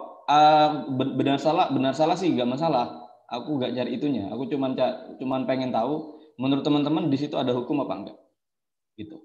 ben- 0.97 1.21
benar 1.21 1.37
salah 1.37 1.69
benar 1.69 1.93
salah 1.93 2.17
sih 2.17 2.33
nggak 2.33 2.49
masalah. 2.49 3.09
Aku 3.29 3.57
nggak 3.57 3.73
cari 3.77 3.91
itunya. 3.97 4.29
Aku 4.33 4.49
cuman 4.49 4.77
cuman 5.21 5.49
pengen 5.49 5.73
tahu 5.73 6.21
menurut 6.37 6.65
teman-teman 6.65 7.09
di 7.09 7.17
situ 7.17 7.37
ada 7.37 7.53
hukum 7.57 7.85
apa 7.85 7.95
enggak. 7.97 8.19
Gitu. 9.01 9.17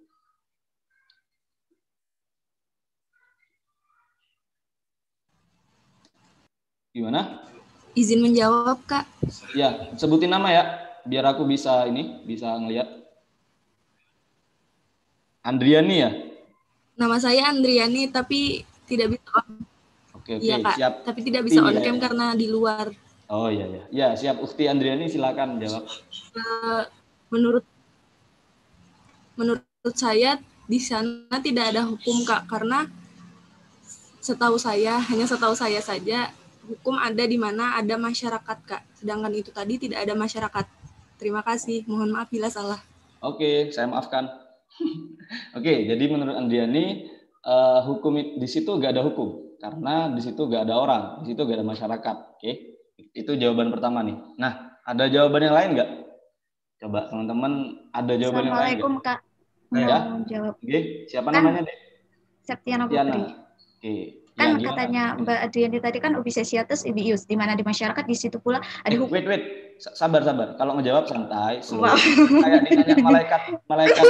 Gimana? 6.90 7.46
Izin 7.94 8.22
menjawab, 8.22 8.82
Kak. 8.86 9.06
Ya, 9.54 9.94
sebutin 9.98 10.30
nama 10.32 10.50
ya, 10.50 10.64
biar 11.06 11.26
aku 11.32 11.46
bisa 11.46 11.86
ini, 11.86 12.22
bisa 12.26 12.50
ngelihat. 12.58 12.99
Andriani 15.44 15.96
ya? 16.04 16.12
Nama 17.00 17.16
saya 17.18 17.48
Andriani, 17.48 18.12
tapi 18.12 18.68
tidak 18.84 19.16
bisa 19.16 19.28
on. 19.40 19.64
Oke, 20.20 20.36
oke, 20.36 20.44
Iya, 20.44 20.58
Kak. 20.60 20.76
siap. 20.76 20.94
Tapi 21.08 21.20
tidak 21.24 21.42
bisa 21.48 21.60
Iya, 21.64 21.68
on 21.70 21.76
cam 21.80 21.96
iya. 21.96 22.02
karena 22.04 22.26
di 22.36 22.48
luar. 22.52 22.86
Oh 23.30 23.48
iya 23.48 23.66
ya. 23.70 23.84
Ya, 23.94 24.08
siap 24.18 24.42
Ukti 24.42 24.66
Andriani 24.66 25.06
silakan 25.06 25.62
jawab. 25.62 25.86
Eh, 26.34 26.84
menurut 27.30 27.62
menurut 29.38 29.64
saya 29.96 30.42
di 30.68 30.82
sana 30.82 31.38
tidak 31.40 31.72
ada 31.72 31.86
hukum, 31.88 32.26
Kak, 32.26 32.50
karena 32.50 32.90
setahu 34.20 34.60
saya, 34.60 35.00
hanya 35.08 35.24
setahu 35.30 35.56
saya 35.56 35.80
saja 35.80 36.34
hukum 36.68 37.00
ada 37.00 37.24
di 37.26 37.38
mana 37.40 37.78
ada 37.80 37.96
masyarakat, 37.96 38.58
Kak. 38.68 38.82
Sedangkan 39.00 39.32
itu 39.34 39.50
tadi 39.50 39.80
tidak 39.80 40.04
ada 40.04 40.14
masyarakat. 40.14 40.66
Terima 41.18 41.42
kasih. 41.42 41.86
Mohon 41.88 42.18
maaf 42.20 42.30
bila 42.30 42.52
salah. 42.52 42.82
Oke, 43.24 43.70
saya 43.72 43.88
maafkan. 43.90 44.28
Oke, 45.58 45.74
jadi 45.86 46.04
menurut 46.10 46.36
Andriani 46.36 47.06
eh, 47.46 47.80
hukum 47.86 48.16
di 48.18 48.48
situ 48.50 48.70
gak 48.80 48.98
ada 48.98 49.06
hukum 49.06 49.58
karena 49.60 50.10
di 50.16 50.22
situ 50.24 50.48
gak 50.48 50.66
ada 50.66 50.76
orang, 50.80 51.04
di 51.24 51.34
situ 51.34 51.42
gak 51.44 51.58
ada 51.60 51.68
masyarakat. 51.68 52.16
Oke, 52.40 52.52
itu 53.14 53.32
jawaban 53.36 53.70
pertama 53.70 54.02
nih. 54.02 54.18
Nah, 54.40 54.80
ada 54.88 55.06
jawaban 55.12 55.46
yang 55.46 55.56
lain 55.56 55.70
nggak? 55.78 55.90
Coba 56.80 57.00
teman-teman 57.12 57.52
ada 57.92 58.14
jawaban 58.16 58.44
yang 58.48 58.56
lain 58.56 58.78
Assalamualaikum? 58.80 58.94
Kak. 59.04 59.20
Ya. 59.70 60.00
Jawab. 60.26 60.54
Oke, 60.58 60.80
siapa 61.06 61.30
Kan 61.30 61.44
namanya 61.44 61.62
deh? 61.70 61.78
Septiana 62.42 62.84
Tiana. 62.90 63.14
Putri. 63.14 63.24
Oke. 63.78 63.96
Kan 64.40 64.56
Ya, 64.56 64.72
katanya 64.72 65.04
Mbak 65.20 65.38
Adriani 65.52 65.80
tadi 65.84 65.98
kan 66.00 66.16
ubisesiatus 66.16 66.88
ibius 66.88 67.28
di 67.28 67.36
mana 67.36 67.60
di 67.60 67.64
masyarakat 67.68 68.08
di 68.08 68.16
situ 68.16 68.40
pula 68.40 68.64
ada 68.88 68.96
Eh, 68.96 68.96
hukum. 68.96 69.12
wait, 69.12 69.28
wait. 69.28 69.44
Sa- 69.76 69.92
Sabar, 69.92 70.24
sabar. 70.24 70.56
Kalau 70.56 70.80
ngejawab 70.80 71.04
santai, 71.08 71.60
slow. 71.60 71.84
Wow. 71.84 71.96
Kayak 72.40 72.64
ditanya 72.68 72.96
malaikat, 73.04 73.42
malaikat. 73.68 74.04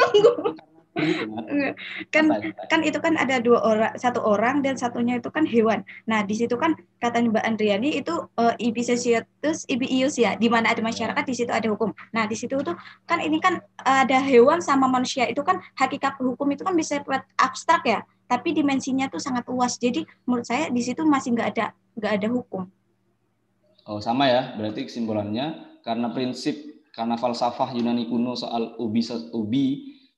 Gitu, 1.00 1.24
kan? 2.12 2.26
kan 2.28 2.44
kan 2.68 2.80
itu 2.84 3.00
kan 3.00 3.16
ada 3.16 3.40
dua 3.40 3.64
orang 3.64 3.94
satu 3.96 4.20
orang 4.20 4.60
dan 4.60 4.76
satunya 4.76 5.16
itu 5.16 5.32
kan 5.32 5.48
hewan 5.48 5.80
nah 6.04 6.28
di 6.28 6.36
situ 6.36 6.60
kan 6.60 6.76
kata 7.00 7.24
Mbak 7.24 7.40
Andriani 7.46 7.96
itu 7.96 8.28
uh, 8.36 8.52
ibisesiatus 8.60 9.64
ibius 9.72 10.20
ya 10.20 10.36
di 10.36 10.52
mana 10.52 10.76
ada 10.76 10.84
masyarakat 10.84 11.24
di 11.24 11.36
situ 11.40 11.52
ada 11.56 11.72
hukum 11.72 11.96
nah 12.12 12.28
di 12.28 12.36
situ 12.36 12.60
tuh 12.60 12.76
kan 13.08 13.24
ini 13.24 13.40
kan 13.40 13.64
ada 13.80 14.20
hewan 14.20 14.60
sama 14.60 14.92
manusia 14.92 15.24
itu 15.24 15.40
kan 15.40 15.64
hakikat 15.80 16.20
hukum 16.20 16.52
itu 16.52 16.68
kan 16.68 16.76
bisa 16.76 17.00
abstrak 17.40 17.86
ya 17.88 18.04
tapi 18.30 18.54
dimensinya 18.54 19.10
tuh 19.10 19.18
sangat 19.18 19.50
luas 19.50 19.82
jadi 19.82 20.06
menurut 20.30 20.46
saya 20.46 20.70
di 20.70 20.86
situ 20.86 21.02
masih 21.02 21.34
nggak 21.34 21.50
ada 21.58 21.74
nggak 21.98 22.14
ada 22.22 22.28
hukum 22.30 22.70
Oh, 23.90 23.98
sama 23.98 24.30
ya. 24.30 24.54
Berarti 24.54 24.86
kesimpulannya 24.86 25.82
karena 25.82 26.14
prinsip 26.14 26.54
karena 26.94 27.18
falsafah 27.18 27.74
Yunani 27.74 28.06
kuno 28.06 28.38
soal 28.38 28.78
ubi 28.78 29.02
ubi 29.34 29.66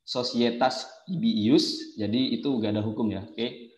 societas 0.03 0.91
ibius, 1.07 1.95
jadi 1.95 2.35
itu 2.35 2.51
gak 2.59 2.75
ada 2.75 2.83
hukum 2.83 3.07
ya. 3.15 3.23
Oke. 3.23 3.71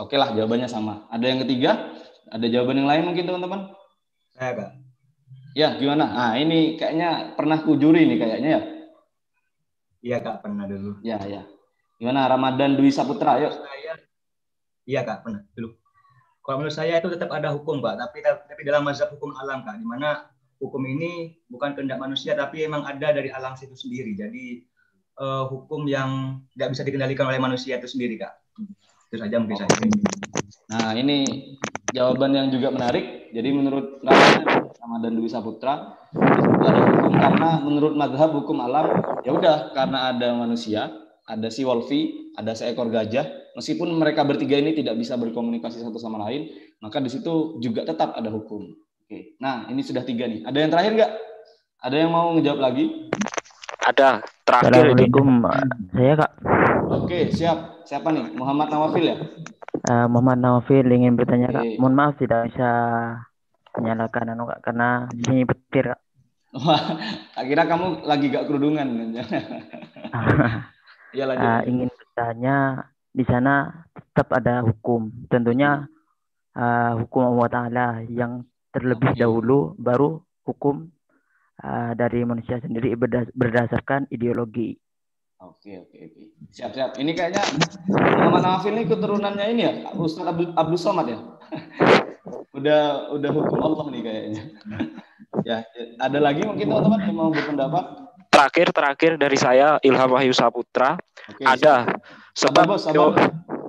Oke 0.00 0.16
lah 0.16 0.32
jawabannya 0.32 0.64
sama. 0.64 1.04
Ada 1.12 1.28
yang 1.28 1.44
ketiga? 1.44 1.92
Ada 2.32 2.46
jawaban 2.48 2.80
yang 2.80 2.88
lain 2.88 3.04
mungkin 3.04 3.28
teman-teman? 3.28 3.68
Saya 4.32 4.52
kak. 4.56 4.70
Ya, 5.52 5.76
gimana? 5.76 6.08
Ah, 6.14 6.32
ini 6.40 6.80
kayaknya 6.80 7.36
pernah 7.36 7.60
kujuri 7.60 8.08
nih 8.08 8.16
kayaknya 8.16 8.48
ya. 8.48 8.62
Iya 10.00 10.16
kak 10.24 10.40
pernah 10.40 10.64
dulu. 10.64 11.04
Ya, 11.04 11.20
ya. 11.20 11.44
Gimana 12.04 12.28
Ramadan 12.28 12.76
Dwi 12.76 12.92
Saputra? 12.92 13.40
Yuk. 13.40 13.64
Iya 14.84 15.08
kak 15.08 15.24
pernah 15.24 15.40
dulu. 15.56 15.72
Kalau 16.44 16.60
menurut 16.60 16.76
saya 16.76 17.00
itu 17.00 17.08
tetap 17.08 17.32
ada 17.32 17.48
hukum 17.56 17.80
pak, 17.80 17.96
tapi 17.96 18.20
tapi 18.20 18.60
dalam 18.68 18.84
mazhab 18.84 19.08
hukum 19.16 19.32
alam 19.40 19.64
kak, 19.64 19.80
di 19.80 19.88
mana 19.88 20.28
hukum 20.60 20.84
ini 20.84 21.32
bukan 21.48 21.72
kehendak 21.72 21.96
manusia 21.96 22.36
tapi 22.36 22.68
memang 22.68 22.84
ada 22.84 23.08
dari 23.08 23.32
alam 23.32 23.56
itu 23.56 23.72
sendiri. 23.72 24.12
Jadi 24.12 24.60
eh, 25.16 25.44
hukum 25.48 25.88
yang 25.88 26.44
tidak 26.52 26.76
bisa 26.76 26.84
dikendalikan 26.84 27.24
oleh 27.24 27.40
manusia 27.40 27.80
itu 27.80 27.88
sendiri 27.88 28.20
kak. 28.20 28.36
Itu 29.08 29.16
saja 29.24 29.40
mungkin 29.40 29.64
saya. 29.64 29.72
Nah, 30.76 30.92
ini 31.00 31.48
jawaban 31.88 32.36
yang 32.36 32.52
juga 32.52 32.68
menarik. 32.68 33.32
Jadi 33.32 33.48
menurut 33.48 34.04
Ramadan 34.76 35.16
Dwi 35.16 35.32
Saputra, 35.32 35.96
ada 36.12 36.80
hukum 36.84 37.16
karena 37.16 37.48
menurut 37.64 37.96
madhab 37.96 38.36
hukum 38.36 38.60
alam, 38.60 38.92
ya 39.24 39.32
udah 39.32 39.72
karena 39.72 40.12
ada 40.12 40.36
manusia, 40.36 41.03
ada 41.24 41.48
si 41.48 41.64
Wolfi, 41.64 42.32
ada 42.36 42.52
seekor 42.52 42.92
gajah, 42.92 43.56
meskipun 43.56 43.88
mereka 43.96 44.22
bertiga 44.28 44.60
ini 44.60 44.76
tidak 44.76 45.00
bisa 45.00 45.16
berkomunikasi 45.16 45.80
satu 45.80 45.96
sama 45.96 46.20
lain, 46.28 46.52
maka 46.84 47.00
di 47.00 47.08
situ 47.08 47.56
juga 47.64 47.88
tetap 47.88 48.12
ada 48.12 48.28
hukum. 48.28 48.68
Oke. 49.04 49.36
Nah, 49.40 49.68
ini 49.72 49.80
sudah 49.80 50.04
tiga 50.04 50.28
nih. 50.28 50.44
Ada 50.44 50.58
yang 50.60 50.70
terakhir 50.72 50.92
nggak? 50.96 51.12
Ada 51.84 51.96
yang 51.96 52.10
mau 52.12 52.32
ngejawab 52.36 52.60
lagi? 52.60 52.84
Ada. 53.84 54.24
Terakhir 54.44 54.72
ini. 54.72 55.08
Assalamualaikum, 55.08 55.28
saya 55.96 56.14
kak. 56.20 56.32
Oke, 56.92 57.18
siap. 57.32 57.58
Siapa 57.84 58.08
nih? 58.12 58.32
Muhammad 58.36 58.68
Nawafil 58.72 59.04
ya? 59.04 59.16
Eh, 59.84 60.06
Muhammad 60.08 60.40
Nawafil 60.40 60.88
ingin 60.88 61.16
bertanya 61.16 61.52
kak. 61.52 61.64
Oke. 61.64 61.76
Mohon 61.80 61.94
maaf 61.96 62.14
tidak 62.20 62.52
bisa 62.52 62.70
menyalakan 63.80 64.32
anu 64.36 64.44
kak 64.48 64.60
karena 64.60 64.88
di 65.12 65.22
sini 65.24 65.42
petir 65.48 65.92
kak. 65.92 66.00
Wah, 66.64 66.82
akhirnya 67.34 67.66
kamu 67.66 68.06
lagi 68.06 68.30
gak 68.30 68.46
kerudungan. 68.46 68.88
Iya 71.14 71.24
lanjut. 71.30 71.46
Eh, 71.46 71.62
ingin 71.70 71.88
bertanya 71.94 72.56
di 73.14 73.24
sana 73.24 73.70
tetap 73.94 74.34
ada 74.34 74.66
hukum. 74.66 75.08
Tentunya 75.30 75.86
eh, 76.58 76.92
hukum 76.98 77.38
Allah 77.38 77.48
Taala 77.48 77.86
yang 78.10 78.42
terlebih 78.74 79.14
dahulu 79.14 79.78
baru 79.78 80.18
hukum 80.42 80.90
eh, 81.62 81.92
dari 81.94 82.26
manusia 82.26 82.58
sendiri 82.58 82.98
berdas- 82.98 83.30
berdasarkan 83.32 84.10
ideologi. 84.10 84.74
Oke 85.38 85.76
oke 85.86 85.98
oke. 86.10 86.22
Siap 86.50 86.70
siap. 86.74 86.90
Ini 86.98 87.10
kayaknya 87.14 87.42
Muhammad 87.94 88.42
Nawafil 88.42 88.74
ini 88.74 88.84
keturunannya 88.88 89.46
ini 89.52 89.62
ya, 89.62 89.72
Ustaz 89.94 90.24
Abdul, 90.24 90.56
Abdul 90.56 90.80
Somad 90.80 91.06
ya. 91.10 91.18
udah 92.58 93.12
udah 93.12 93.30
hukum 93.34 93.60
Allah 93.60 93.86
nih 93.92 94.02
kayaknya. 94.02 94.42
ya, 95.48 95.56
ada 96.00 96.18
lagi 96.18 96.48
mungkin 96.48 96.70
teman-teman 96.70 97.00
yang 97.04 97.16
mau 97.18 97.28
berpendapat? 97.28 98.03
Terakhir 98.34 98.68
terakhir 98.74 99.12
dari 99.14 99.38
saya 99.38 99.78
Ilham 99.86 100.10
Wahyu 100.10 100.34
Saputra. 100.34 100.98
Oke, 101.30 101.46
ada 101.46 101.86
sebab 102.34 102.66
sabar, 102.76 103.14
teo- 103.14 103.14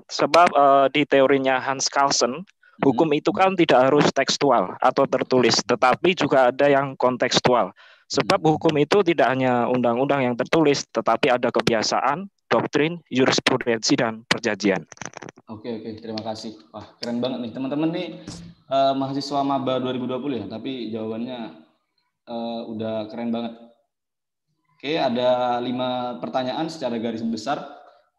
sebab 0.09 0.47
eh, 0.49 0.85
di 0.89 1.01
teorinya 1.05 1.61
Hans 1.61 1.85
Carlsen 1.85 2.41
hukum 2.81 3.07
itu 3.15 3.31
kan 3.31 3.53
tidak 3.55 3.87
harus 3.87 4.09
tekstual 4.11 4.75
atau 4.81 5.05
tertulis, 5.07 5.61
tetapi 5.63 6.17
juga 6.17 6.49
ada 6.49 6.65
yang 6.67 6.97
kontekstual. 6.97 7.71
Sebab 8.05 8.41
hukum 8.41 8.73
itu 8.77 9.01
tidak 9.01 9.33
hanya 9.33 9.65
undang-undang 9.65 10.21
yang 10.21 10.35
tertulis, 10.37 10.85
tetapi 10.93 11.29
ada 11.29 11.49
kebiasaan, 11.49 12.29
doktrin, 12.49 13.01
jurisprudensi 13.09 13.97
dan 13.97 14.21
perjanjian. 14.29 14.85
Oke 15.49 15.69
oke, 15.77 15.89
terima 16.01 16.21
kasih. 16.25 16.57
Wah, 16.73 16.85
keren 16.97 17.21
banget 17.21 17.45
nih. 17.45 17.51
Teman-teman 17.53 17.89
nih 17.93 18.07
eh, 18.69 18.93
mahasiswa 18.97 19.45
maba 19.45 19.77
2020 19.77 20.41
ya, 20.41 20.45
tapi 20.49 20.89
jawabannya 20.89 21.39
eh, 22.29 22.61
udah 22.65 23.09
keren 23.13 23.29
banget. 23.29 23.53
Oke, 24.85 25.01
ada 25.01 25.57
lima 25.65 26.21
pertanyaan 26.21 26.69
secara 26.69 27.01
garis 27.01 27.25
besar. 27.25 27.57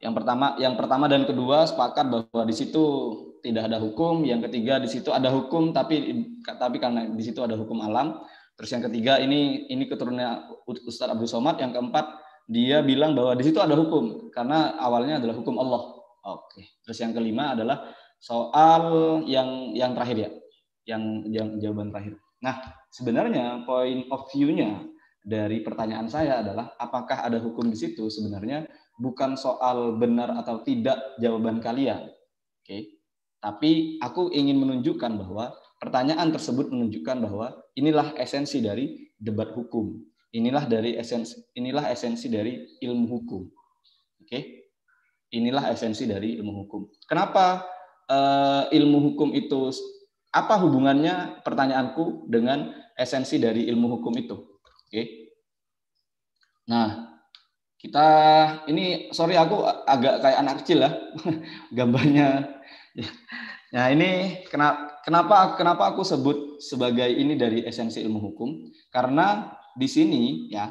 Yang 0.02 0.18
pertama, 0.18 0.58
yang 0.58 0.74
pertama 0.74 1.06
dan 1.06 1.22
kedua 1.22 1.62
sepakat 1.62 2.10
bahwa 2.10 2.42
di 2.42 2.50
situ 2.58 2.82
tidak 3.38 3.70
ada 3.70 3.78
hukum. 3.78 4.26
Yang 4.26 4.50
ketiga 4.50 4.82
di 4.82 4.90
situ 4.90 5.14
ada 5.14 5.30
hukum, 5.30 5.70
tapi 5.70 6.26
tapi 6.42 6.82
karena 6.82 7.06
di 7.06 7.22
situ 7.22 7.38
ada 7.38 7.54
hukum 7.54 7.78
alam. 7.86 8.18
Terus 8.58 8.74
yang 8.74 8.82
ketiga 8.82 9.22
ini 9.22 9.70
ini 9.70 9.86
keturunannya 9.86 10.58
Ustadz 10.66 11.14
Abdul 11.14 11.30
Somad. 11.30 11.62
Yang 11.62 11.78
keempat 11.78 12.18
dia 12.50 12.82
bilang 12.82 13.14
bahwa 13.14 13.38
di 13.38 13.46
situ 13.46 13.62
ada 13.62 13.78
hukum 13.78 14.34
karena 14.34 14.74
awalnya 14.82 15.22
adalah 15.22 15.38
hukum 15.38 15.62
Allah. 15.62 16.02
Oke. 16.26 16.82
Terus 16.82 16.98
yang 16.98 17.14
kelima 17.14 17.54
adalah 17.54 17.94
soal 18.18 19.22
yang 19.22 19.70
yang 19.70 19.94
terakhir 19.94 20.18
ya, 20.18 20.30
yang 20.82 21.30
yang 21.30 21.62
jawaban 21.62 21.94
terakhir. 21.94 22.18
Nah, 22.42 22.58
sebenarnya 22.90 23.62
point 23.62 24.10
of 24.10 24.26
view-nya 24.34 24.95
dari 25.26 25.58
pertanyaan 25.58 26.06
saya 26.06 26.38
adalah 26.38 26.78
apakah 26.78 27.26
ada 27.26 27.42
hukum 27.42 27.66
di 27.66 27.74
situ 27.74 28.06
sebenarnya 28.06 28.62
bukan 28.94 29.34
soal 29.34 29.98
benar 29.98 30.30
atau 30.38 30.62
tidak 30.62 31.18
jawaban 31.18 31.58
kalian. 31.58 32.06
Oke. 32.62 33.02
Tapi 33.42 33.98
aku 33.98 34.30
ingin 34.30 34.62
menunjukkan 34.62 35.18
bahwa 35.18 35.50
pertanyaan 35.82 36.30
tersebut 36.30 36.70
menunjukkan 36.70 37.26
bahwa 37.26 37.58
inilah 37.74 38.14
esensi 38.22 38.62
dari 38.62 39.10
debat 39.18 39.50
hukum. 39.50 39.98
Inilah 40.30 40.70
dari 40.70 40.94
esensi 40.94 41.42
inilah 41.58 41.90
esensi 41.90 42.30
dari 42.30 42.62
ilmu 42.86 43.06
hukum. 43.10 43.42
Oke. 44.22 44.70
Inilah 45.34 45.74
esensi 45.74 46.06
dari 46.06 46.38
ilmu 46.38 46.52
hukum. 46.64 46.86
Kenapa 47.10 47.66
eh, 48.06 48.78
ilmu 48.78 49.10
hukum 49.10 49.34
itu 49.34 49.74
apa 50.30 50.54
hubungannya 50.62 51.42
pertanyaanku 51.42 52.30
dengan 52.30 52.70
esensi 52.94 53.42
dari 53.42 53.66
ilmu 53.66 53.98
hukum 53.98 54.14
itu? 54.14 54.45
Oke. 54.86 55.02
Nah, 56.70 57.18
kita 57.78 58.08
ini 58.70 59.10
sorry 59.10 59.34
aku 59.34 59.66
agak 59.66 60.22
kayak 60.22 60.38
anak 60.42 60.54
kecil 60.62 60.82
ya 60.86 60.90
gambarnya. 61.76 62.58
Nah, 63.74 63.86
ini 63.90 64.42
kenapa 64.48 65.58
kenapa 65.58 65.82
aku 65.90 66.06
sebut 66.06 66.62
sebagai 66.62 67.06
ini 67.06 67.34
dari 67.34 67.66
esensi 67.66 67.98
ilmu 68.02 68.18
hukum? 68.30 68.70
Karena 68.94 69.50
di 69.74 69.90
sini 69.90 70.48
ya 70.54 70.70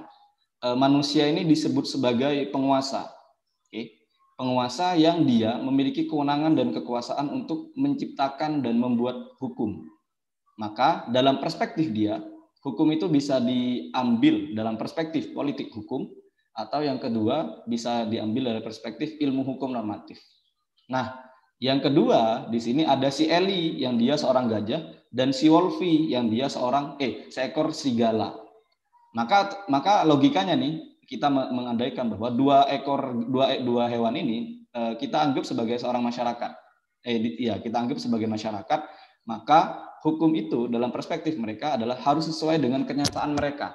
eh, 0.64 0.78
manusia 0.80 1.28
ini 1.28 1.44
disebut 1.44 1.84
sebagai 1.84 2.50
penguasa. 2.56 3.12
Oke. 3.68 4.08
Penguasa 4.36 5.00
yang 5.00 5.24
dia 5.24 5.56
memiliki 5.60 6.08
kewenangan 6.12 6.60
dan 6.60 6.76
kekuasaan 6.76 7.32
untuk 7.32 7.72
menciptakan 7.80 8.60
dan 8.64 8.76
membuat 8.76 9.36
hukum. 9.40 9.88
Maka 10.60 11.08
dalam 11.12 11.40
perspektif 11.40 11.92
dia, 11.92 12.20
hukum 12.66 12.90
itu 12.90 13.06
bisa 13.06 13.38
diambil 13.38 14.58
dalam 14.58 14.76
perspektif 14.76 15.30
politik 15.38 15.70
hukum 15.70 16.10
atau 16.58 16.82
yang 16.82 16.98
kedua 16.98 17.62
bisa 17.70 18.10
diambil 18.10 18.50
dari 18.50 18.62
perspektif 18.66 19.22
ilmu 19.22 19.46
hukum 19.46 19.70
normatif. 19.70 20.18
Nah, 20.90 21.14
yang 21.62 21.80
kedua 21.80 22.50
di 22.50 22.58
sini 22.58 22.82
ada 22.82 23.14
si 23.14 23.30
Eli 23.30 23.78
yang 23.80 24.02
dia 24.02 24.18
seorang 24.18 24.50
gajah 24.50 24.82
dan 25.14 25.30
si 25.30 25.46
Wolfi 25.48 26.10
yang 26.10 26.28
dia 26.28 26.50
seorang 26.50 26.98
eh 26.98 27.30
seekor 27.30 27.70
serigala. 27.70 28.34
Maka 29.14 29.68
maka 29.72 30.04
logikanya 30.04 30.58
nih 30.58 31.00
kita 31.06 31.30
mengandaikan 31.30 32.10
bahwa 32.10 32.34
dua 32.34 32.58
ekor 32.74 33.14
dua 33.30 33.62
dua 33.62 33.88
hewan 33.88 34.18
ini 34.18 34.68
eh, 34.74 34.94
kita 34.98 35.22
anggap 35.22 35.46
sebagai 35.46 35.78
seorang 35.78 36.02
masyarakat. 36.02 36.52
Eh 37.06 37.38
ya, 37.38 37.62
kita 37.62 37.78
anggap 37.78 38.02
sebagai 38.02 38.26
masyarakat, 38.26 38.80
maka 39.26 39.90
hukum 40.06 40.34
itu 40.38 40.70
dalam 40.70 40.94
perspektif 40.94 41.36
mereka 41.38 41.76
adalah 41.76 41.98
harus 42.02 42.30
sesuai 42.30 42.62
dengan 42.62 42.86
kenyataan 42.86 43.34
mereka. 43.34 43.74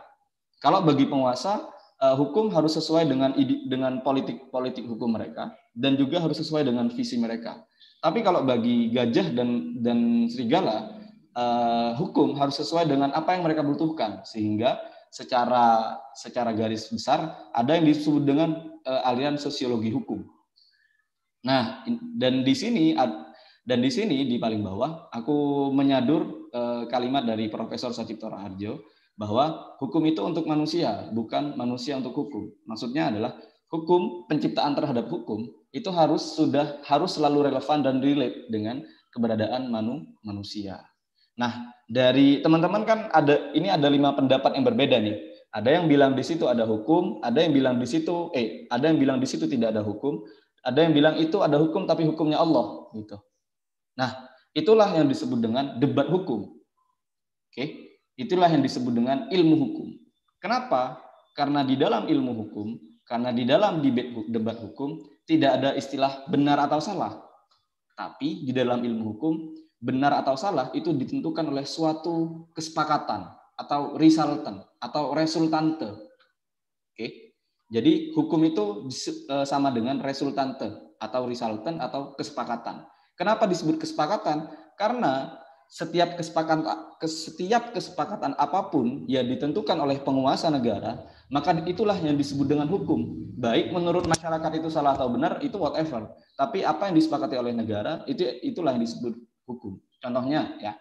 Kalau 0.63 0.83
bagi 0.87 1.07
penguasa 1.11 1.67
eh, 2.01 2.15
hukum 2.17 2.51
harus 2.55 2.79
sesuai 2.79 3.07
dengan 3.11 3.35
dengan 3.67 4.03
politik 4.07 4.49
politik 4.55 4.87
hukum 4.87 5.15
mereka 5.15 5.51
dan 5.75 5.99
juga 5.99 6.23
harus 6.23 6.39
sesuai 6.39 6.67
dengan 6.67 6.89
visi 6.91 7.19
mereka. 7.19 7.63
Tapi 8.01 8.25
kalau 8.25 8.47
bagi 8.47 8.89
gajah 8.95 9.35
dan 9.35 9.83
dan 9.83 10.31
serigala 10.31 10.97
eh, 11.35 11.91
hukum 11.99 12.39
harus 12.39 12.59
sesuai 12.63 12.87
dengan 12.87 13.11
apa 13.13 13.35
yang 13.35 13.43
mereka 13.43 13.67
butuhkan 13.67 14.23
sehingga 14.23 14.79
secara 15.11 15.99
secara 16.15 16.55
garis 16.55 16.87
besar 16.87 17.51
ada 17.51 17.75
yang 17.75 17.83
disebut 17.83 18.23
dengan 18.23 18.79
uh, 18.87 19.11
aliran 19.11 19.35
sosiologi 19.37 19.91
hukum. 19.91 20.23
Nah, 21.43 21.83
dan 22.15 22.47
di 22.47 22.55
sini 22.55 22.95
dan 23.65 23.85
di 23.85 23.91
sini 23.93 24.25
di 24.25 24.41
paling 24.41 24.65
bawah 24.65 25.13
aku 25.13 25.69
menyadur 25.77 26.51
uh, 26.51 26.85
kalimat 26.89 27.29
dari 27.29 27.53
Profesor 27.53 27.93
Sacipto 27.93 28.33
Raharjo 28.33 28.81
bahwa 29.21 29.77
hukum 29.77 30.01
itu 30.09 30.25
untuk 30.25 30.49
manusia, 30.49 31.13
bukan 31.13 31.53
manusia 31.53 31.93
untuk 32.01 32.17
hukum. 32.17 32.49
Maksudnya 32.65 33.13
adalah 33.13 33.37
hukum 33.69 34.25
penciptaan 34.33 34.73
terhadap 34.73 35.13
hukum 35.13 35.45
itu 35.71 35.93
harus 35.93 36.41
sudah 36.41 36.81
harus 36.89 37.21
selalu 37.21 37.53
relevan 37.53 37.85
dan 37.85 38.01
relate 38.01 38.49
dengan 38.49 38.81
keberadaan 39.13 39.69
manu, 39.69 40.09
manusia. 40.25 40.81
Nah, 41.37 41.71
dari 41.85 42.41
teman-teman 42.41 42.83
kan 42.89 42.99
ada 43.13 43.53
ini 43.53 43.69
ada 43.69 43.87
lima 43.93 44.17
pendapat 44.17 44.57
yang 44.57 44.65
berbeda 44.67 44.97
nih. 44.99 45.17
Ada 45.53 45.83
yang 45.83 45.85
bilang 45.91 46.17
di 46.17 46.25
situ 46.25 46.49
ada 46.49 46.65
hukum, 46.65 47.21
ada 47.21 47.45
yang 47.45 47.53
bilang 47.53 47.77
di 47.77 47.87
situ 47.87 48.33
eh 48.33 48.67
ada 48.73 48.89
yang 48.89 48.99
bilang 48.99 49.19
di 49.21 49.29
situ 49.29 49.45
tidak 49.47 49.77
ada 49.77 49.83
hukum, 49.85 50.23
ada 50.65 50.79
yang 50.81 50.97
bilang 50.97 51.15
itu 51.21 51.45
ada 51.45 51.61
hukum 51.61 51.85
tapi 51.85 52.09
hukumnya 52.09 52.41
Allah 52.41 52.89
gitu. 52.97 53.21
Nah, 53.99 54.31
itulah 54.55 54.91
yang 54.95 55.11
disebut 55.11 55.39
dengan 55.41 55.79
debat 55.79 56.07
hukum. 56.07 56.51
Oke, 57.51 57.65
itulah 58.15 58.47
yang 58.47 58.63
disebut 58.63 58.93
dengan 58.95 59.27
ilmu 59.33 59.57
hukum. 59.59 59.89
Kenapa? 60.39 61.03
Karena 61.35 61.67
di 61.67 61.75
dalam 61.75 62.07
ilmu 62.07 62.33
hukum, 62.47 62.79
karena 63.03 63.35
di 63.35 63.43
dalam 63.43 63.83
debat 64.31 64.57
hukum 64.63 65.03
tidak 65.27 65.59
ada 65.59 65.71
istilah 65.75 66.27
benar 66.31 66.63
atau 66.63 66.79
salah. 66.79 67.19
Tapi 67.99 68.47
di 68.47 68.53
dalam 68.55 68.81
ilmu 68.81 69.03
hukum 69.15 69.35
benar 69.81 70.21
atau 70.21 70.37
salah 70.37 70.69
itu 70.77 70.93
ditentukan 70.93 71.49
oleh 71.49 71.65
suatu 71.65 72.47
kesepakatan 72.53 73.29
atau 73.57 73.97
resultant 73.97 74.65
atau 74.81 75.13
resultante. 75.17 75.89
Oke. 76.93 77.37
Jadi 77.71 78.11
hukum 78.17 78.41
itu 78.45 78.91
e, 79.31 79.35
sama 79.47 79.71
dengan 79.71 80.03
resultante 80.03 80.97
atau 80.99 81.25
resultant 81.29 81.79
atau 81.79 82.13
kesepakatan. 82.19 82.83
Kenapa 83.21 83.45
disebut 83.45 83.77
kesepakatan? 83.77 84.49
Karena 84.81 85.37
setiap 85.69 86.17
kesepakatan 86.17 86.97
setiap 87.05 87.77
kesepakatan 87.77 88.33
apa 88.41 88.73
pun 88.73 89.05
yang 89.05 89.29
ditentukan 89.29 89.77
oleh 89.77 90.01
penguasa 90.01 90.49
negara, 90.49 91.05
maka 91.29 91.53
itulah 91.69 92.01
yang 92.01 92.17
disebut 92.17 92.49
dengan 92.49 92.65
hukum. 92.73 93.29
Baik 93.37 93.77
menurut 93.77 94.09
masyarakat 94.09 94.65
itu 94.65 94.73
salah 94.73 94.97
atau 94.97 95.13
benar 95.13 95.37
itu 95.45 95.61
whatever. 95.61 96.17
Tapi 96.33 96.65
apa 96.65 96.89
yang 96.89 96.97
disepakati 96.97 97.37
oleh 97.37 97.53
negara 97.53 98.01
itu 98.09 98.25
itulah 98.41 98.73
yang 98.73 98.89
disebut 98.89 99.13
hukum. 99.45 99.77
Contohnya 100.01 100.57
ya, 100.57 100.73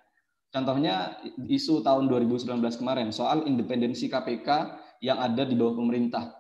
contohnya 0.48 1.20
isu 1.44 1.84
tahun 1.84 2.08
2019 2.08 2.56
kemarin 2.80 3.12
soal 3.12 3.44
independensi 3.52 4.08
KPK 4.08 4.80
yang 5.04 5.20
ada 5.20 5.44
di 5.44 5.60
bawah 5.60 5.76
pemerintah. 5.76 6.39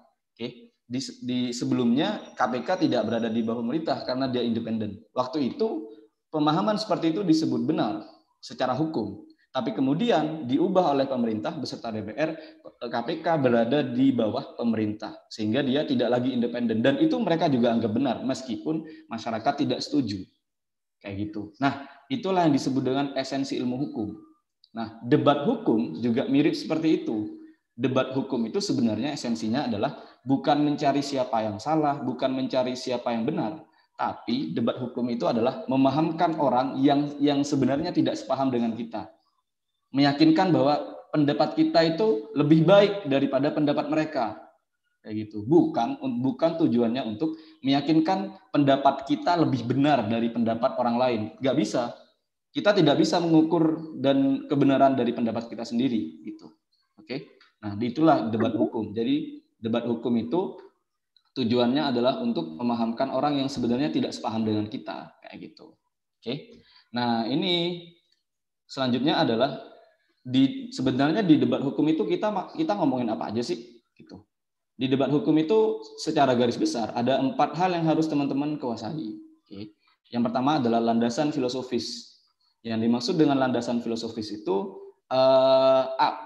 Di, 0.90 0.98
di 1.22 1.40
sebelumnya 1.53 2.34
KPK 2.34 2.90
tidak 2.90 3.06
berada 3.06 3.30
di 3.30 3.45
bawah 3.45 3.61
pemerintah 3.61 4.02
karena 4.10 4.26
dia 4.26 4.41
independen. 4.41 4.98
Waktu 5.14 5.53
itu 5.53 5.86
pemahaman 6.34 6.82
seperti 6.82 7.14
itu 7.14 7.22
disebut 7.22 7.61
benar 7.61 8.10
secara 8.41 8.74
hukum. 8.74 9.30
Tapi 9.49 9.74
kemudian 9.74 10.45
diubah 10.45 10.94
oleh 10.94 11.10
pemerintah 11.10 11.57
beserta 11.57 11.90
DPR, 11.90 12.38
KPK 12.86 13.26
berada 13.41 13.82
di 13.82 14.14
bawah 14.14 14.53
pemerintah 14.53 15.26
sehingga 15.26 15.66
dia 15.66 15.86
tidak 15.90 16.10
lagi 16.10 16.38
independen 16.38 16.86
dan 16.86 17.02
itu 17.02 17.18
mereka 17.18 17.49
juga 17.49 17.74
anggap 17.74 17.90
benar 17.90 18.22
meskipun 18.22 18.86
masyarakat 19.10 19.53
tidak 19.66 19.82
setuju. 19.82 20.22
Kayak 21.02 21.16
gitu. 21.30 21.41
Nah, 21.57 21.86
itulah 22.14 22.45
yang 22.45 22.53
disebut 22.53 22.84
dengan 22.86 23.06
esensi 23.18 23.57
ilmu 23.57 23.90
hukum. 23.90 24.10
Nah, 24.78 25.02
debat 25.02 25.41
hukum 25.49 25.98
juga 25.98 26.30
mirip 26.30 26.53
seperti 26.53 27.02
itu. 27.02 27.39
Debat 27.80 28.11
hukum 28.11 28.43
itu 28.43 28.60
sebenarnya 28.60 29.15
esensinya 29.15 29.72
adalah 29.72 30.03
bukan 30.27 30.68
mencari 30.68 30.99
siapa 30.99 31.47
yang 31.47 31.64
salah, 31.64 31.95
bukan 32.03 32.27
mencari 32.35 32.76
siapa 32.76 33.15
yang 33.15 33.23
benar, 33.23 33.64
tapi 33.95 34.51
debat 34.51 34.76
hukum 34.80 35.07
itu 35.07 35.23
adalah 35.31 35.64
memahamkan 35.72 36.35
orang 36.35 36.76
yang 36.84 37.07
yang 37.23 37.39
sebenarnya 37.39 37.95
tidak 37.95 38.19
sepaham 38.19 38.51
dengan 38.51 38.76
kita. 38.76 39.07
Meyakinkan 39.95 40.51
bahwa 40.51 40.76
pendapat 41.15 41.56
kita 41.56 41.80
itu 41.95 42.27
lebih 42.35 42.68
baik 42.68 43.07
daripada 43.07 43.47
pendapat 43.56 43.88
mereka. 43.88 44.39
Kayak 44.99 45.31
gitu. 45.31 45.47
Bukan 45.47 46.03
bukan 46.19 46.60
tujuannya 46.60 47.07
untuk 47.07 47.39
meyakinkan 47.64 48.35
pendapat 48.51 49.07
kita 49.07 49.39
lebih 49.39 49.64
benar 49.64 50.03
dari 50.03 50.27
pendapat 50.27 50.76
orang 50.76 50.95
lain. 50.99 51.22
Nggak 51.39 51.56
bisa. 51.56 51.95
Kita 52.51 52.76
tidak 52.76 52.99
bisa 52.99 53.23
mengukur 53.23 53.95
dan 54.03 54.51
kebenaran 54.51 54.99
dari 54.99 55.15
pendapat 55.15 55.47
kita 55.47 55.64
sendiri 55.64 56.27
gitu. 56.27 56.51
Oke 56.99 57.39
nah 57.60 57.76
itulah 57.80 58.31
debat 58.31 58.56
hukum 58.56 58.95
jadi 58.95 59.44
debat 59.60 59.84
hukum 59.84 60.15
itu 60.15 60.60
tujuannya 61.36 61.91
adalah 61.91 62.23
untuk 62.23 62.56
memahamkan 62.56 63.11
orang 63.11 63.40
yang 63.44 63.49
sebenarnya 63.52 63.91
tidak 63.91 64.15
sepaham 64.15 64.48
dengan 64.48 64.65
kita 64.68 65.19
kayak 65.23 65.52
gitu 65.52 65.76
oke 66.19 66.34
nah 66.95 67.27
ini 67.27 67.86
selanjutnya 68.65 69.19
adalah 69.19 69.60
di 70.19 70.72
sebenarnya 70.72 71.23
di 71.23 71.40
debat 71.40 71.60
hukum 71.64 71.86
itu 71.88 72.07
kita 72.07 72.53
kita 72.56 72.73
ngomongin 72.76 73.11
apa 73.11 73.31
aja 73.31 73.44
sih 73.44 73.84
gitu 73.95 74.30
di 74.80 74.88
debat 74.88 75.11
hukum 75.11 75.36
itu 75.36 75.84
secara 75.99 76.31
garis 76.40 76.56
besar 76.56 76.95
ada 76.95 77.19
empat 77.19 77.52
hal 77.60 77.76
yang 77.76 77.84
harus 77.84 78.07
teman-teman 78.07 78.56
kuasai. 78.56 79.11
Oke. 79.44 79.76
Yang 80.07 80.31
pertama 80.31 80.56
adalah 80.64 80.80
landasan 80.80 81.36
filosofis. 81.36 82.15
Yang 82.64 82.88
dimaksud 82.88 83.15
dengan 83.19 83.44
landasan 83.44 83.84
filosofis 83.84 84.31
itu 84.31 84.78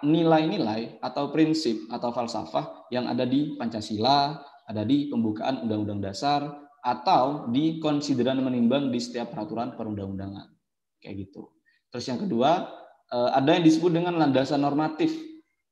nilai-nilai 0.03 0.99
atau 0.99 1.31
prinsip 1.31 1.87
atau 1.87 2.11
falsafah 2.11 2.91
yang 2.91 3.07
ada 3.07 3.23
di 3.23 3.55
Pancasila, 3.55 4.43
ada 4.67 4.83
di 4.83 5.07
pembukaan 5.07 5.63
Undang-Undang 5.63 6.01
Dasar, 6.03 6.41
atau 6.83 7.47
di 7.47 7.79
konsideran 7.79 8.43
menimbang 8.43 8.91
di 8.91 8.99
setiap 8.99 9.31
peraturan 9.31 9.79
perundang-undangan. 9.79 10.51
Kayak 10.99 11.31
gitu. 11.31 11.55
Terus 11.87 12.05
yang 12.11 12.19
kedua, 12.19 12.67
eh, 13.07 13.31
ada 13.31 13.55
yang 13.55 13.63
disebut 13.63 13.91
dengan 13.95 14.19
landasan 14.19 14.59
normatif 14.59 15.15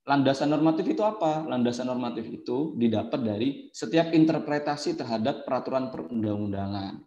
Landasan 0.02 0.50
normatif 0.50 0.98
itu 0.98 1.06
apa? 1.06 1.46
Landasan 1.46 1.86
normatif 1.86 2.26
itu 2.26 2.74
didapat 2.74 3.22
dari 3.22 3.70
setiap 3.70 4.10
interpretasi 4.10 4.98
terhadap 4.98 5.46
peraturan 5.46 5.94
perundang-undangan. 5.94 7.06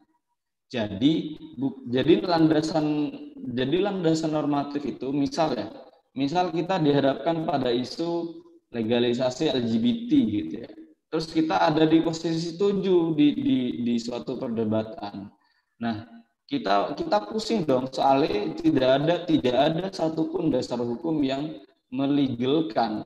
Jadi 0.70 1.34
bu, 1.58 1.90
jadi 1.90 2.22
landasan 2.22 3.10
jadi 3.34 3.90
landasan 3.90 4.30
normatif 4.30 4.86
itu 4.86 5.10
misal 5.10 5.58
ya, 5.58 5.74
misal 6.14 6.54
kita 6.54 6.78
dihadapkan 6.78 7.42
pada 7.44 7.68
isu 7.74 8.42
legalisasi 8.70 9.50
LGBT 9.50 10.10
gitu 10.10 10.54
ya. 10.66 10.70
Terus 11.10 11.30
kita 11.30 11.70
ada 11.70 11.86
di 11.86 12.02
posisi 12.02 12.58
tujuh 12.58 13.14
di, 13.14 13.28
di, 13.38 13.58
di 13.86 13.94
suatu 14.02 14.34
perdebatan. 14.34 15.30
Nah, 15.78 16.02
kita 16.44 16.92
kita 16.98 17.18
pusing 17.30 17.64
dong 17.64 17.88
soalnya 17.88 18.52
tidak 18.60 18.88
ada 19.00 19.14
tidak 19.24 19.56
ada 19.56 19.84
satupun 19.88 20.52
dasar 20.52 20.76
hukum 20.76 21.24
yang 21.24 21.56
melegalkan 21.88 23.00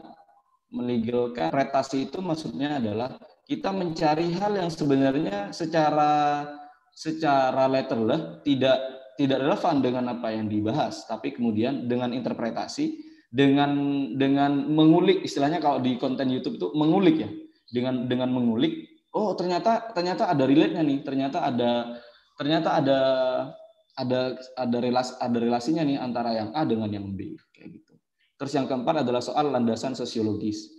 melegalkan 0.68 1.54
retasi 1.54 2.10
itu 2.10 2.18
maksudnya 2.18 2.82
adalah 2.82 3.14
kita 3.46 3.70
mencari 3.70 4.34
hal 4.36 4.58
yang 4.58 4.68
sebenarnya 4.68 5.54
secara 5.54 6.44
secara 6.90 7.70
letterless 7.70 8.42
tidak 8.42 8.97
tidak 9.18 9.42
relevan 9.42 9.82
dengan 9.82 10.04
apa 10.14 10.30
yang 10.30 10.46
dibahas 10.46 11.04
tapi 11.10 11.34
kemudian 11.34 11.90
dengan 11.90 12.14
interpretasi 12.14 13.02
dengan 13.28 13.74
dengan 14.14 14.70
mengulik 14.70 15.26
istilahnya 15.26 15.58
kalau 15.58 15.82
di 15.82 15.98
konten 15.98 16.30
YouTube 16.30 16.56
itu 16.56 16.68
mengulik 16.78 17.16
ya 17.20 17.30
dengan 17.68 18.06
dengan 18.06 18.30
mengulik 18.30 19.04
oh 19.12 19.34
ternyata 19.34 19.92
ternyata 19.92 20.30
ada 20.30 20.46
relate-nya 20.46 20.80
nih 20.86 21.02
ternyata 21.02 21.44
ada 21.44 21.98
ternyata 22.38 22.78
ada 22.78 22.98
ada 23.98 24.38
ada 24.54 24.76
relasi 24.78 25.12
ada 25.18 25.36
relasinya 25.42 25.82
nih 25.82 25.98
antara 25.98 26.30
yang 26.30 26.54
A 26.54 26.62
dengan 26.62 26.86
yang 26.88 27.10
B 27.18 27.34
kayak 27.50 27.82
gitu. 27.82 27.94
Terus 28.38 28.52
yang 28.54 28.70
keempat 28.70 29.02
adalah 29.02 29.18
soal 29.18 29.50
landasan 29.50 29.98
sosiologis. 29.98 30.70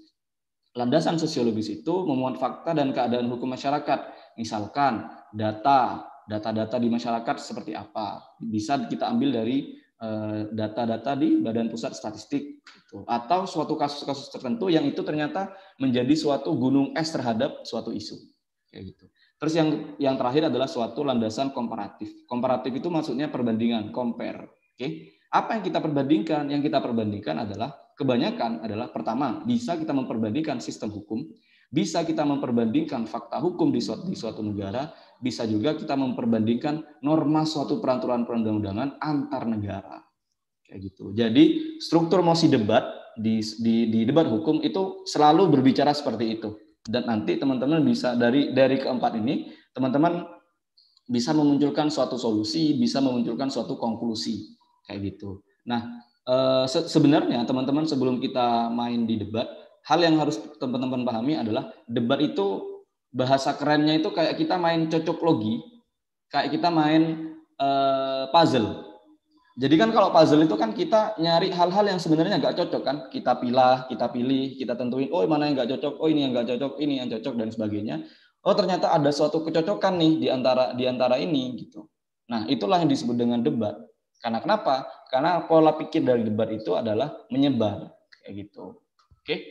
Landasan 0.79 1.19
sosiologis 1.19 1.83
itu 1.83 1.93
memuat 2.07 2.39
fakta 2.39 2.71
dan 2.71 2.95
keadaan 2.95 3.27
hukum 3.27 3.51
masyarakat. 3.51 4.15
Misalkan 4.39 5.11
data, 5.35 6.07
data-data 6.29 6.77
di 6.77 6.87
masyarakat 6.93 7.35
seperti 7.41 7.73
apa. 7.73 8.37
Bisa 8.37 8.77
kita 8.85 9.09
ambil 9.09 9.41
dari 9.41 9.73
eh, 9.97 10.41
data-data 10.53 11.17
di 11.17 11.41
Badan 11.41 11.73
Pusat 11.73 11.97
Statistik 11.97 12.61
gitu. 12.61 13.01
atau 13.09 13.49
suatu 13.49 13.73
kasus-kasus 13.73 14.29
tertentu 14.29 14.69
yang 14.69 14.85
itu 14.85 15.01
ternyata 15.01 15.49
menjadi 15.81 16.13
suatu 16.13 16.53
gunung 16.53 16.93
es 16.93 17.09
terhadap 17.09 17.65
suatu 17.65 17.89
isu 17.89 18.15
kayak 18.69 18.93
gitu. 18.93 19.05
Terus 19.39 19.53
yang 19.55 19.69
yang 19.97 20.15
terakhir 20.19 20.51
adalah 20.51 20.67
suatu 20.67 21.01
landasan 21.01 21.55
komparatif. 21.55 22.27
Komparatif 22.27 22.75
itu 22.75 22.91
maksudnya 22.91 23.31
perbandingan, 23.31 23.89
compare. 23.89 24.51
Oke. 24.75 25.17
Apa 25.29 25.57
yang 25.57 25.63
kita 25.63 25.79
perbandingkan? 25.79 26.49
Yang 26.49 26.69
kita 26.69 26.81
perbandingkan 26.81 27.45
adalah 27.47 27.69
kebanyakan 27.95 28.65
adalah 28.65 28.89
pertama, 28.89 29.43
bisa 29.45 29.77
kita 29.77 29.93
memperbandingkan 29.93 30.57
sistem 30.59 30.89
hukum, 30.89 31.23
bisa 31.69 32.01
kita 32.01 32.25
memperbandingkan 32.25 33.05
fakta 33.05 33.37
hukum 33.37 33.69
di 33.69 33.83
suatu, 33.83 34.09
di 34.09 34.17
suatu 34.17 34.41
negara, 34.41 34.89
bisa 35.19 35.43
juga 35.43 35.75
kita 35.75 35.95
memperbandingkan 35.99 37.03
norma 37.03 37.43
suatu 37.43 37.83
peraturan 37.83 38.23
perundang-undangan 38.23 38.99
antar 39.03 39.43
negara. 39.45 39.99
Kayak 40.63 40.79
gitu. 40.91 41.11
Jadi 41.11 41.77
struktur 41.83 42.23
mosi 42.23 42.47
debat 42.47 42.87
di, 43.19 43.43
di, 43.59 43.91
di 43.91 43.99
debat 44.07 44.27
hukum 44.31 44.63
itu 44.63 45.03
selalu 45.03 45.51
berbicara 45.51 45.91
seperti 45.91 46.39
itu 46.39 46.55
dan 46.87 47.05
nanti 47.05 47.35
teman-teman 47.35 47.83
bisa 47.83 48.15
dari 48.15 48.55
dari 48.55 48.79
keempat 48.79 49.19
ini 49.19 49.51
teman-teman 49.75 50.23
bisa 51.09 51.33
memunculkan 51.33 51.89
suatu 51.89 52.21
solusi, 52.21 52.77
bisa 52.77 53.01
memunculkan 53.01 53.49
suatu 53.49 53.75
konklusi 53.81 54.53
kayak 54.85 55.17
gitu. 55.17 55.41
Nah, 55.65 56.05
se 56.69 56.85
sebenarnya 56.85 57.45
teman-teman 57.49 57.89
sebelum 57.89 58.21
kita 58.21 58.69
main 58.69 59.09
di 59.09 59.17
debat, 59.17 59.49
hal 59.89 59.99
yang 60.05 60.21
harus 60.21 60.37
teman-teman 60.61 61.01
pahami 61.01 61.41
adalah 61.41 61.73
debat 61.89 62.21
itu 62.21 62.78
bahasa 63.09 63.57
kerennya 63.57 63.97
itu 63.99 64.09
kayak 64.13 64.37
kita 64.37 64.55
main 64.55 64.87
cocok 64.89 65.17
logi, 65.25 65.61
kayak 66.29 66.53
kita 66.53 66.69
main 66.69 67.33
eh, 67.57 68.25
puzzle. 68.29 68.89
Jadi 69.59 69.75
kan 69.75 69.91
kalau 69.91 70.15
puzzle 70.15 70.47
itu 70.47 70.55
kan 70.55 70.71
kita 70.71 71.19
nyari 71.19 71.51
hal-hal 71.51 71.83
yang 71.83 71.99
sebenarnya 71.99 72.39
nggak 72.39 72.55
cocok 72.55 72.81
kan, 72.81 72.97
kita 73.11 73.35
pilih, 73.43 73.91
kita 73.91 74.07
pilih, 74.07 74.55
kita 74.55 74.73
tentuin, 74.79 75.11
oh 75.11 75.27
mana 75.27 75.51
yang 75.51 75.59
nggak 75.59 75.75
cocok, 75.75 75.93
oh 75.99 76.07
ini 76.07 76.23
yang 76.23 76.31
nggak 76.31 76.47
cocok, 76.55 76.73
ini 76.79 76.93
yang 77.03 77.09
cocok 77.11 77.33
dan 77.35 77.49
sebagainya. 77.51 77.95
Oh 78.47 78.55
ternyata 78.55 78.95
ada 78.95 79.11
suatu 79.11 79.43
kecocokan 79.43 79.99
nih 79.99 80.13
di 80.15 80.27
antara 80.31 80.71
di 80.71 80.87
antara 80.87 81.19
ini 81.19 81.59
gitu. 81.59 81.91
Nah 82.31 82.47
itulah 82.47 82.79
yang 82.79 82.87
disebut 82.87 83.19
dengan 83.19 83.43
debat. 83.43 83.75
Karena 84.23 84.39
kenapa? 84.39 84.87
Karena 85.11 85.43
pola 85.43 85.75
pikir 85.75 86.07
dari 86.07 86.23
debat 86.23 86.47
itu 86.51 86.75
adalah 86.75 87.27
menyebar 87.27 87.91
kayak 88.23 88.47
gitu. 88.47 88.79
Oke, 89.19 89.43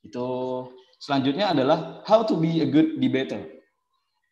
itu 0.00 0.26
selanjutnya 1.02 1.50
adalah 1.50 2.06
how 2.06 2.22
to 2.22 2.38
be 2.38 2.62
a 2.62 2.68
good 2.70 3.02
debater. 3.02 3.42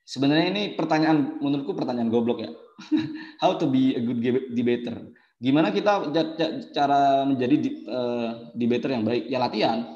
Sebenarnya 0.07 0.47
ini 0.51 0.63
pertanyaan 0.75 1.39
menurutku 1.39 1.75
pertanyaan 1.75 2.11
goblok 2.11 2.43
ya. 2.43 2.51
How 3.43 3.55
to 3.63 3.71
be 3.71 3.95
a 3.95 4.03
good 4.03 4.19
debater. 4.59 5.07
Gimana 5.39 5.71
kita 5.71 6.11
cara 6.75 7.23
menjadi 7.23 7.57
uh, 7.87 8.51
debater 8.59 8.91
yang 8.99 9.07
baik? 9.07 9.31
Ya 9.31 9.39
latihan. 9.39 9.87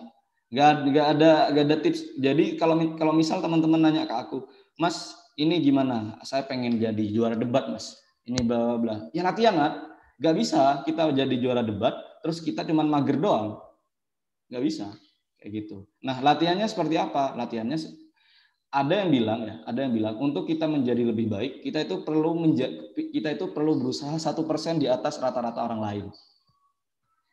Gak, 0.55 0.87
gak 0.95 1.07
ada 1.19 1.51
gak 1.51 1.65
ada 1.67 1.77
tips. 1.83 2.15
Jadi 2.23 2.55
kalau 2.55 2.79
kalau 2.95 3.11
misal 3.11 3.43
teman-teman 3.43 3.91
nanya 3.91 4.07
ke 4.07 4.15
aku, 4.15 4.47
Mas, 4.79 5.19
ini 5.35 5.59
gimana? 5.59 6.15
Saya 6.23 6.47
pengen 6.47 6.79
jadi 6.79 7.05
juara 7.11 7.35
debat, 7.35 7.67
Mas. 7.67 7.99
Ini 8.23 8.39
bla 8.47 8.57
bla 8.71 8.77
bla. 8.79 8.97
Ya 9.11 9.27
latihan 9.27 9.59
kan? 9.59 9.73
Gak 10.23 10.35
bisa 10.39 10.87
kita 10.87 11.11
jadi 11.11 11.35
juara 11.43 11.67
debat, 11.67 11.99
terus 12.23 12.39
kita 12.39 12.63
cuma 12.63 12.87
mager 12.87 13.19
doang. 13.19 13.59
Gak 14.47 14.63
bisa 14.63 14.95
kayak 15.45 15.69
gitu. 15.69 15.85
Nah 16.01 16.25
latihannya 16.25 16.65
seperti 16.65 16.97
apa? 16.97 17.37
Latihannya 17.37 17.77
ada 18.73 19.05
yang 19.05 19.13
bilang 19.13 19.41
ya, 19.45 19.55
ada 19.69 19.79
yang 19.85 19.93
bilang 19.93 20.17
untuk 20.17 20.49
kita 20.49 20.65
menjadi 20.65 21.05
lebih 21.05 21.29
baik, 21.29 21.61
kita 21.61 21.85
itu 21.85 22.01
perlu 22.01 22.33
menja 22.33 22.67
kita 22.97 23.37
itu 23.37 23.53
perlu 23.53 23.77
berusaha 23.77 24.17
satu 24.17 24.49
persen 24.49 24.81
di 24.81 24.89
atas 24.89 25.21
rata-rata 25.21 25.61
orang 25.63 25.81
lain, 25.85 26.05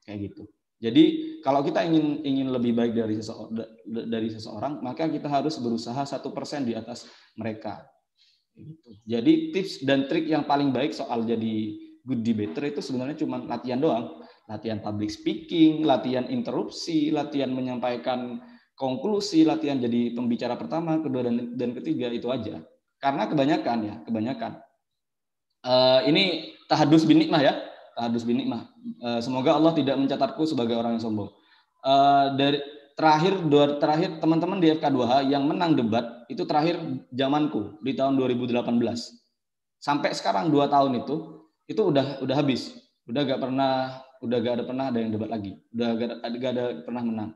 kayak 0.04 0.28
gitu. 0.28 0.44
Jadi 0.84 1.38
kalau 1.42 1.64
kita 1.66 1.88
ingin 1.88 2.22
ingin 2.22 2.52
lebih 2.52 2.76
baik 2.78 2.94
dari 2.94 3.16
seseorang, 3.18 3.58
dari 3.88 4.30
seseorang, 4.30 4.74
maka 4.84 5.08
kita 5.08 5.32
harus 5.32 5.58
berusaha 5.58 6.04
satu 6.06 6.30
persen 6.36 6.68
di 6.68 6.78
atas 6.78 7.08
mereka. 7.40 7.90
Gitu. 8.52 9.02
Jadi 9.08 9.56
tips 9.56 9.82
dan 9.88 10.06
trik 10.12 10.28
yang 10.28 10.44
paling 10.46 10.70
baik 10.70 10.92
soal 10.92 11.24
jadi 11.24 11.56
good 12.04 12.22
debater 12.22 12.70
itu 12.70 12.84
sebenarnya 12.84 13.18
cuma 13.18 13.42
latihan 13.46 13.80
doang, 13.82 14.20
latihan 14.50 14.80
public 14.82 15.14
speaking, 15.14 15.86
latihan 15.86 16.26
interupsi, 16.30 17.14
latihan 17.14 17.54
menyampaikan 17.54 18.42
konklusi 18.82 19.46
latihan 19.46 19.78
jadi 19.78 20.18
pembicara 20.18 20.58
pertama, 20.58 20.98
kedua 20.98 21.30
dan 21.30 21.54
dan 21.54 21.78
ketiga 21.78 22.10
itu 22.10 22.34
aja. 22.34 22.66
Karena 22.98 23.30
kebanyakan 23.30 23.78
ya, 23.86 23.96
kebanyakan. 24.06 24.52
Uh, 25.62 26.02
ini 26.10 26.58
tahadus 26.66 27.06
bin 27.06 27.22
nikmah 27.22 27.42
ya, 27.46 27.54
tahadus 27.94 28.26
bin 28.26 28.42
nikmah. 28.42 28.66
Uh, 28.98 29.22
semoga 29.22 29.54
Allah 29.54 29.78
tidak 29.78 30.02
mencatatku 30.02 30.42
sebagai 30.50 30.74
orang 30.74 30.98
yang 30.98 31.04
sombong. 31.06 31.30
Uh, 31.86 32.34
dari 32.38 32.58
terakhir 32.98 33.38
dua 33.46 33.78
terakhir 33.78 34.18
teman-teman 34.22 34.58
di 34.62 34.74
FK2H 34.74 35.30
yang 35.30 35.46
menang 35.46 35.74
debat 35.78 36.26
itu 36.30 36.46
terakhir 36.46 36.82
zamanku 37.14 37.78
di 37.86 37.94
tahun 37.94 38.18
2018. 38.18 38.62
Sampai 39.82 40.14
sekarang 40.14 40.54
dua 40.54 40.70
tahun 40.70 41.02
itu 41.06 41.46
itu 41.66 41.82
udah 41.82 42.22
udah 42.22 42.36
habis. 42.38 42.78
Udah 43.10 43.26
gak 43.26 43.42
pernah 43.42 43.98
udah 44.22 44.38
gak 44.42 44.54
ada 44.62 44.64
pernah 44.64 44.86
ada 44.94 45.00
yang 45.02 45.12
debat 45.14 45.30
lagi. 45.30 45.58
Udah 45.74 45.90
gak 45.98 46.08
ada, 46.22 46.36
gak 46.38 46.52
ada 46.56 46.64
pernah 46.86 47.04
menang. 47.04 47.32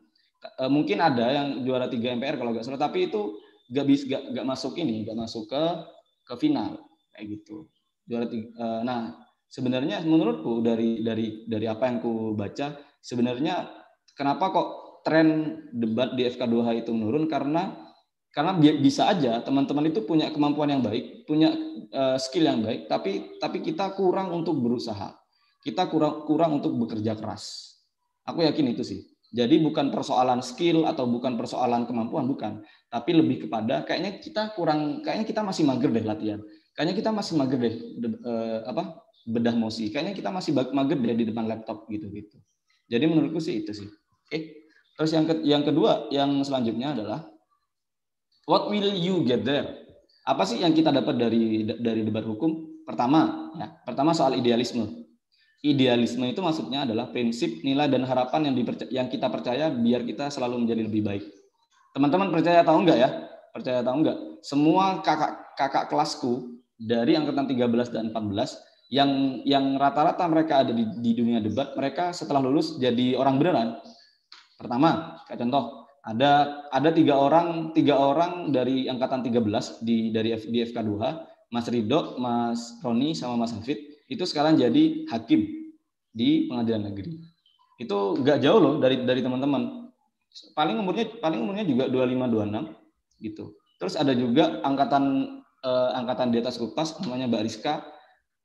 Eh, 0.46 0.72
mungkin 0.72 0.98
ada 1.02 1.26
yang 1.34 1.48
juara 1.66 1.90
3 1.90 2.16
MPR 2.22 2.38
kalau 2.38 2.54
nggak 2.54 2.66
salah 2.66 2.82
tapi 2.82 3.10
itu 3.10 3.42
nggak 3.74 3.86
bisa 3.90 4.04
nggak 4.06 4.24
nggak 4.36 4.46
masuk 4.46 4.74
ini 4.78 5.02
nggak 5.02 5.18
masuk 5.18 5.50
ke 5.50 5.64
ke 6.22 6.34
final 6.38 6.86
kayak 7.10 7.42
gitu 7.42 7.66
juara 8.06 8.30
tiga, 8.30 8.54
uh, 8.62 8.82
nah 8.86 9.18
sebenarnya 9.50 10.06
menurutku 10.06 10.62
dari 10.62 11.02
dari 11.02 11.50
dari 11.50 11.66
apa 11.66 11.90
yang 11.90 11.98
ku 11.98 12.38
baca 12.38 12.78
sebenarnya 13.02 13.66
kenapa 14.14 14.54
kok 14.54 14.70
tren 15.02 15.62
debat 15.74 16.14
di 16.14 16.30
FK2H 16.30 16.86
itu 16.86 16.92
menurun 16.94 17.26
karena 17.26 17.74
karena 18.30 18.54
bisa 18.78 19.10
aja 19.10 19.42
teman-teman 19.42 19.90
itu 19.90 20.06
punya 20.06 20.30
kemampuan 20.30 20.70
yang 20.70 20.84
baik 20.86 21.26
punya 21.26 21.56
uh, 21.90 22.22
skill 22.22 22.46
yang 22.46 22.62
baik 22.62 22.86
tapi 22.86 23.42
tapi 23.42 23.66
kita 23.66 23.98
kurang 23.98 24.30
untuk 24.30 24.62
berusaha 24.62 25.25
kita 25.66 25.90
kurang 25.90 26.30
kurang 26.30 26.62
untuk 26.62 26.78
bekerja 26.78 27.18
keras 27.18 27.76
aku 28.30 28.46
yakin 28.46 28.78
itu 28.78 28.86
sih 28.86 29.02
jadi 29.36 29.60
bukan 29.60 29.92
persoalan 29.92 30.40
skill 30.40 30.88
atau 30.88 31.04
bukan 31.12 31.36
persoalan 31.36 31.84
kemampuan, 31.84 32.24
bukan. 32.24 32.64
Tapi 32.88 33.12
lebih 33.20 33.44
kepada 33.44 33.84
kayaknya 33.84 34.24
kita 34.24 34.56
kurang, 34.56 35.04
kayaknya 35.04 35.28
kita 35.28 35.42
masih 35.44 35.68
mager 35.68 35.92
deh 35.92 36.06
latihan. 36.08 36.40
Kayaknya 36.72 36.96
kita 36.96 37.12
masih 37.12 37.34
mager 37.36 37.60
deh 37.60 37.76
de, 38.00 38.08
eh, 38.16 38.60
apa 38.64 39.04
bedah 39.28 39.56
mosi. 39.60 39.92
Kayaknya 39.92 40.16
kita 40.16 40.30
masih 40.32 40.56
mager 40.56 40.96
deh 40.96 41.16
di 41.20 41.26
depan 41.28 41.52
laptop 41.52 41.84
gitu 41.92 42.08
gitu. 42.16 42.40
Jadi 42.88 43.04
menurutku 43.12 43.44
sih 43.44 43.60
itu 43.60 43.76
sih. 43.76 43.92
Oke. 43.92 44.72
Terus 44.96 45.12
yang 45.12 45.26
ke, 45.28 45.34
yang 45.44 45.64
kedua, 45.68 46.08
yang 46.16 46.40
selanjutnya 46.40 46.96
adalah 46.96 47.28
what 48.48 48.72
will 48.72 48.96
you 48.96 49.28
get 49.28 49.44
there? 49.44 49.84
Apa 50.24 50.48
sih 50.48 50.64
yang 50.64 50.72
kita 50.72 50.96
dapat 50.96 51.20
dari 51.20 51.68
dari 51.68 52.08
debat 52.08 52.24
hukum? 52.24 52.80
Pertama, 52.88 53.52
ya, 53.60 53.68
pertama 53.84 54.16
soal 54.16 54.40
idealisme 54.40 55.05
idealisme 55.66 56.30
itu 56.30 56.38
maksudnya 56.46 56.86
adalah 56.86 57.10
prinsip, 57.10 57.66
nilai 57.66 57.90
dan 57.90 58.06
harapan 58.06 58.54
yang 58.54 58.56
yang 58.94 59.08
kita 59.10 59.28
percaya 59.34 59.74
biar 59.74 60.06
kita 60.06 60.30
selalu 60.30 60.62
menjadi 60.62 60.82
lebih 60.86 61.02
baik. 61.02 61.24
Teman-teman 61.98 62.30
percaya 62.30 62.62
atau 62.62 62.78
enggak 62.78 62.98
ya? 63.02 63.10
Percaya 63.50 63.82
atau 63.82 63.98
enggak? 63.98 64.18
Semua 64.46 65.02
kakak 65.02 65.58
kakak 65.58 65.90
kelasku 65.90 66.62
dari 66.78 67.18
angkatan 67.18 67.50
13 67.50 67.90
dan 67.90 68.14
14 68.14 68.94
yang 68.94 69.42
yang 69.42 69.82
rata-rata 69.82 70.30
mereka 70.30 70.62
ada 70.62 70.70
di, 70.76 70.86
di 71.02 71.12
dunia 71.18 71.42
debat, 71.42 71.74
mereka 71.74 72.14
setelah 72.14 72.44
lulus 72.44 72.78
jadi 72.78 73.18
orang 73.18 73.42
beneran. 73.42 73.68
Pertama, 74.60 75.18
kayak 75.26 75.42
contoh, 75.42 75.90
ada 76.06 76.62
ada 76.70 76.90
tiga 76.94 77.18
orang 77.18 77.74
tiga 77.74 77.98
orang 77.98 78.54
dari 78.54 78.86
angkatan 78.86 79.26
13 79.26 79.82
di 79.82 80.14
dari 80.14 80.38
di 80.38 80.62
FK2 80.62 80.94
Mas 81.50 81.66
Ridho, 81.66 82.22
Mas 82.22 82.60
Roni, 82.86 83.18
sama 83.18 83.42
Mas 83.42 83.56
Hafid 83.56 83.95
itu 84.06 84.24
sekarang 84.24 84.58
jadi 84.60 85.10
hakim 85.10 85.42
di 86.14 86.48
pengadilan 86.48 86.94
negeri. 86.94 87.20
Itu 87.82 88.22
nggak 88.22 88.40
jauh 88.46 88.60
loh 88.62 88.74
dari 88.80 89.04
dari 89.04 89.20
teman-teman. 89.26 89.92
Paling 90.56 90.78
umurnya 90.80 91.06
paling 91.20 91.40
umurnya 91.42 91.66
juga 91.68 91.88
25 91.92 92.28
26 92.32 93.24
gitu. 93.24 93.56
Terus 93.82 93.96
ada 94.00 94.14
juga 94.16 94.64
angkatan 94.64 95.04
eh, 95.64 95.90
angkatan 96.00 96.32
di 96.32 96.38
atas 96.40 96.56
Kupas 96.62 97.00
namanya 97.04 97.28
Mbak 97.28 97.44
Rizka. 97.44 97.84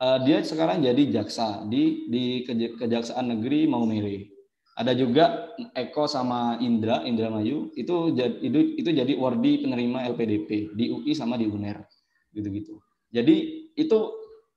Eh, 0.01 0.19
dia 0.27 0.41
sekarang 0.43 0.81
jadi 0.81 1.21
jaksa 1.21 1.63
di 1.69 2.09
di 2.09 2.43
Keja- 2.49 2.75
Kejaksaan 2.79 3.37
Negeri 3.37 3.69
Maumere. 3.69 4.33
Ada 4.81 4.97
juga 4.97 5.53
Eko 5.77 6.09
sama 6.09 6.57
Indra, 6.63 7.05
Indra 7.05 7.29
Mayu 7.29 7.69
itu 7.77 8.17
itu, 8.17 8.59
itu 8.81 8.91
jadi 8.91 9.13
wardi 9.19 9.61
penerima 9.61 10.09
LPDP 10.17 10.73
di 10.73 10.89
UI 10.89 11.13
sama 11.13 11.37
di 11.37 11.45
UNER 11.45 11.85
gitu-gitu. 12.33 12.81
Jadi 13.13 13.37
itu 13.77 13.99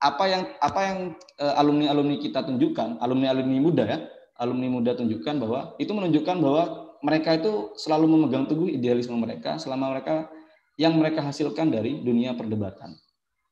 apa 0.04 0.24
yang 0.28 0.44
apa 0.60 0.80
yang 0.84 0.98
alumni 1.56 1.88
alumni 1.96 2.20
kita 2.20 2.44
tunjukkan, 2.44 3.00
alumni 3.00 3.32
alumni 3.32 3.60
muda 3.64 3.84
ya, 3.88 4.00
alumni 4.36 4.68
muda 4.68 4.92
tunjukkan 5.00 5.40
bahwa 5.40 5.60
itu 5.80 5.92
menunjukkan 5.96 6.36
bahwa 6.44 6.64
mereka 7.00 7.40
itu 7.40 7.72
selalu 7.80 8.12
memegang 8.12 8.44
teguh 8.44 8.68
idealisme 8.68 9.16
mereka 9.16 9.56
selama 9.56 9.96
mereka 9.96 10.28
yang 10.76 11.00
mereka 11.00 11.24
hasilkan 11.24 11.72
dari 11.72 12.04
dunia 12.04 12.36
perdebatan. 12.36 12.96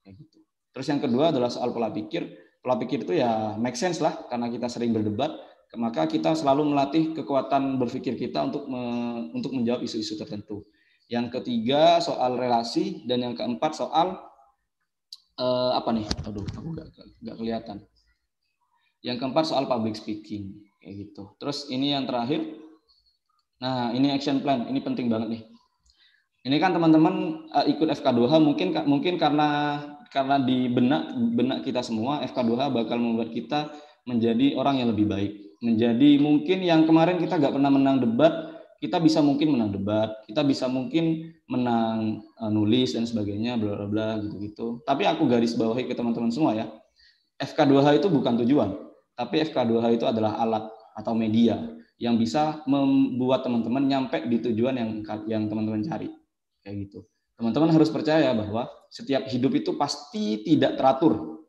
Kayak 0.04 0.16
gitu. 0.28 0.38
Terus 0.76 0.88
yang 0.92 1.00
kedua 1.00 1.32
adalah 1.32 1.48
soal 1.48 1.72
pola 1.72 1.88
pikir. 1.88 2.28
Pola 2.62 2.76
pikir 2.78 3.08
itu 3.08 3.16
ya 3.18 3.56
make 3.56 3.80
sense 3.80 4.04
lah 4.04 4.28
karena 4.28 4.52
kita 4.52 4.68
sering 4.70 4.92
berdebat, 4.94 5.34
maka 5.80 6.06
kita 6.06 6.36
selalu 6.36 6.76
melatih 6.76 7.16
kekuatan 7.16 7.80
berpikir 7.80 8.20
kita 8.20 8.44
untuk 8.44 8.68
me- 8.68 9.32
untuk 9.32 9.56
menjawab 9.56 9.82
isu-isu 9.88 10.20
tertentu. 10.20 10.68
Yang 11.12 11.42
ketiga 11.42 12.00
soal 12.00 12.40
relasi 12.40 13.04
dan 13.04 13.24
yang 13.24 13.34
keempat 13.36 13.76
soal 13.76 14.31
eh, 15.42 15.72
apa 15.74 15.90
nih? 15.90 16.06
Aduh, 16.30 16.46
aku 16.46 16.68
nggak 16.78 16.88
nggak 17.26 17.36
kelihatan. 17.42 17.78
Yang 19.02 19.18
keempat 19.18 19.50
soal 19.50 19.66
public 19.66 19.98
speaking 19.98 20.62
kayak 20.78 21.10
gitu. 21.10 21.34
Terus 21.42 21.66
ini 21.74 21.98
yang 21.98 22.06
terakhir. 22.06 22.46
Nah, 23.62 23.94
ini 23.94 24.14
action 24.14 24.42
plan. 24.42 24.70
Ini 24.70 24.80
penting 24.86 25.10
banget 25.10 25.30
nih. 25.38 25.44
Ini 26.42 26.58
kan 26.58 26.74
teman-teman 26.74 27.46
eh, 27.54 27.66
ikut 27.74 27.90
FK2H 28.02 28.34
mungkin 28.42 28.74
mungkin 28.86 29.14
karena 29.18 29.78
karena 30.12 30.42
di 30.42 30.68
benak 30.68 31.14
benak 31.38 31.60
kita 31.64 31.82
semua 31.86 32.20
FK2H 32.26 32.62
bakal 32.74 32.98
membuat 32.98 33.30
kita 33.32 33.72
menjadi 34.10 34.58
orang 34.58 34.82
yang 34.82 34.90
lebih 34.90 35.06
baik. 35.08 35.32
Menjadi 35.62 36.18
mungkin 36.18 36.66
yang 36.66 36.90
kemarin 36.90 37.22
kita 37.22 37.38
nggak 37.38 37.54
pernah 37.54 37.70
menang 37.70 38.02
debat, 38.02 38.51
kita 38.82 38.98
bisa 38.98 39.22
mungkin 39.22 39.54
menang 39.54 39.78
debat, 39.78 40.10
kita 40.26 40.42
bisa 40.42 40.66
mungkin 40.66 41.38
menang 41.46 42.26
eh, 42.26 42.52
nulis 42.52 42.98
dan 42.98 43.06
sebagainya, 43.06 43.62
bla 43.62 43.78
bla 43.78 43.88
bla 43.88 44.10
gitu-gitu. 44.26 44.82
Tapi 44.82 45.06
aku 45.06 45.30
garis 45.30 45.54
bawahi 45.54 45.86
ke 45.86 45.94
teman-teman 45.94 46.34
semua 46.34 46.58
ya. 46.58 46.66
FK2H 47.38 48.02
itu 48.02 48.10
bukan 48.10 48.42
tujuan, 48.42 48.70
tapi 49.14 49.46
FK2H 49.46 49.86
itu 50.02 50.06
adalah 50.10 50.38
alat 50.42 50.66
atau 50.98 51.14
media 51.14 51.58
yang 52.02 52.18
bisa 52.18 52.66
membuat 52.66 53.46
teman-teman 53.46 53.86
nyampe 53.86 54.26
di 54.26 54.42
tujuan 54.42 54.74
yang 54.74 54.90
yang 55.30 55.44
teman-teman 55.46 55.86
cari. 55.86 56.10
Kayak 56.66 56.90
gitu. 56.90 57.06
Teman-teman 57.38 57.74
harus 57.74 57.90
percaya 57.90 58.34
bahwa 58.38 58.70
setiap 58.90 59.26
hidup 59.30 59.54
itu 59.58 59.74
pasti 59.78 60.46
tidak 60.46 60.78
teratur. 60.78 61.41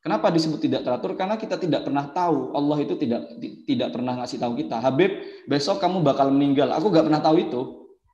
Kenapa 0.00 0.32
disebut 0.32 0.64
tidak 0.64 0.80
teratur? 0.80 1.12
Karena 1.12 1.36
kita 1.36 1.60
tidak 1.60 1.84
pernah 1.84 2.08
tahu. 2.08 2.56
Allah 2.56 2.78
itu 2.80 2.96
tidak 2.96 3.36
tidak 3.68 3.92
pernah 3.92 4.16
ngasih 4.16 4.40
tahu 4.40 4.56
kita. 4.56 4.80
Habib, 4.80 5.12
besok 5.44 5.76
kamu 5.76 6.00
bakal 6.00 6.32
meninggal. 6.32 6.72
Aku 6.72 6.88
nggak 6.88 7.04
pernah 7.04 7.20
tahu 7.20 7.36
itu. 7.36 7.60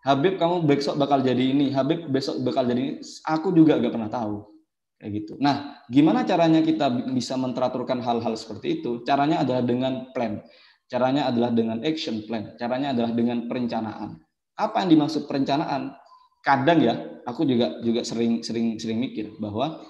Habib, 0.03 0.35
kamu 0.35 0.67
besok 0.67 0.99
bakal 0.99 1.23
jadi 1.23 1.39
ini. 1.39 1.71
Habib, 1.71 2.11
besok 2.11 2.43
bakal 2.43 2.67
jadi 2.67 2.81
ini. 2.83 2.93
Aku 3.31 3.55
juga 3.55 3.79
nggak 3.79 3.95
pernah 3.95 4.11
tahu. 4.11 4.57
Kayak 4.99 5.13
gitu. 5.23 5.33
Nah, 5.39 5.79
gimana 5.87 6.27
caranya 6.27 6.59
kita 6.65 6.91
bisa 7.15 7.39
menteraturkan 7.39 8.03
hal-hal 8.03 8.35
seperti 8.35 8.83
itu? 8.83 9.07
Caranya 9.07 9.47
adalah 9.47 9.63
dengan 9.63 10.11
plan. 10.11 10.43
Caranya 10.91 11.31
adalah 11.31 11.55
dengan 11.55 11.87
action 11.87 12.27
plan. 12.27 12.59
Caranya 12.59 12.95
adalah 12.99 13.15
dengan 13.15 13.47
perencanaan. 13.47 14.19
Apa 14.59 14.83
yang 14.83 14.99
dimaksud 14.99 15.31
perencanaan? 15.31 15.95
Kadang 16.43 16.79
ya, 16.83 16.95
aku 17.27 17.47
juga 17.47 17.79
juga 17.83 18.03
sering 18.03 18.43
sering 18.43 18.79
sering 18.79 18.99
mikir 18.99 19.35
bahwa 19.39 19.83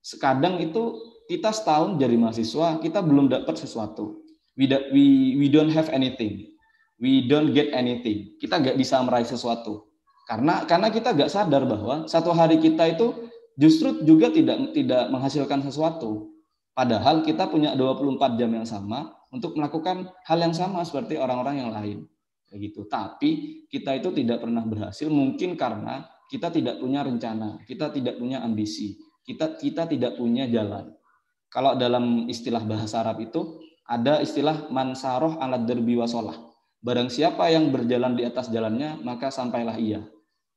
sekadang 0.00 0.56
itu 0.58 0.96
kita 1.28 1.52
setahun 1.52 2.00
jadi 2.00 2.16
mahasiswa 2.16 2.80
kita 2.80 3.04
belum 3.04 3.28
dapat 3.28 3.54
sesuatu. 3.60 4.24
We, 4.58 4.66
we 4.90 5.04
we 5.38 5.46
don't 5.52 5.70
have 5.70 5.92
anything. 5.92 6.50
We 6.98 7.28
don't 7.30 7.54
get 7.54 7.70
anything. 7.70 8.34
Kita 8.42 8.58
nggak 8.58 8.74
bisa 8.74 8.98
meraih 9.04 9.28
sesuatu. 9.28 9.86
Karena 10.26 10.66
karena 10.66 10.90
kita 10.90 11.14
nggak 11.14 11.30
sadar 11.30 11.62
bahwa 11.68 12.08
satu 12.10 12.34
hari 12.34 12.58
kita 12.58 12.96
itu 12.96 13.30
justru 13.54 14.02
juga 14.02 14.32
tidak 14.32 14.74
tidak 14.74 15.12
menghasilkan 15.12 15.62
sesuatu. 15.62 16.34
Padahal 16.74 17.22
kita 17.22 17.46
punya 17.46 17.76
24 17.78 18.40
jam 18.40 18.50
yang 18.50 18.66
sama 18.66 19.14
untuk 19.30 19.54
melakukan 19.54 20.10
hal 20.26 20.38
yang 20.40 20.56
sama 20.56 20.82
seperti 20.82 21.20
orang-orang 21.20 21.62
yang 21.62 21.70
lain 21.70 22.08
kayak 22.48 22.72
gitu. 22.72 22.88
Tapi 22.88 23.30
kita 23.68 24.00
itu 24.00 24.08
tidak 24.16 24.42
pernah 24.42 24.64
berhasil 24.64 25.06
mungkin 25.12 25.54
karena 25.54 26.08
kita 26.28 26.52
tidak 26.52 26.80
punya 26.80 27.04
rencana, 27.04 27.60
kita 27.64 27.92
tidak 27.92 28.16
punya 28.16 28.40
ambisi, 28.44 28.96
kita 29.24 29.60
kita 29.60 29.86
tidak 29.86 30.16
punya 30.16 30.48
jalan. 30.48 30.97
Kalau 31.48 31.74
dalam 31.76 32.28
istilah 32.28 32.60
bahasa 32.64 33.00
Arab 33.00 33.24
itu 33.24 33.60
ada 33.88 34.20
istilah 34.20 34.68
mansaroh 34.68 35.40
alat 35.40 35.64
derbi 35.64 35.96
wasolah. 35.96 36.36
Barang 36.78 37.08
siapa 37.08 37.48
yang 37.50 37.72
berjalan 37.72 38.14
di 38.14 38.22
atas 38.28 38.52
jalannya 38.52 39.00
maka 39.00 39.32
sampailah 39.32 39.80
ia. 39.80 40.04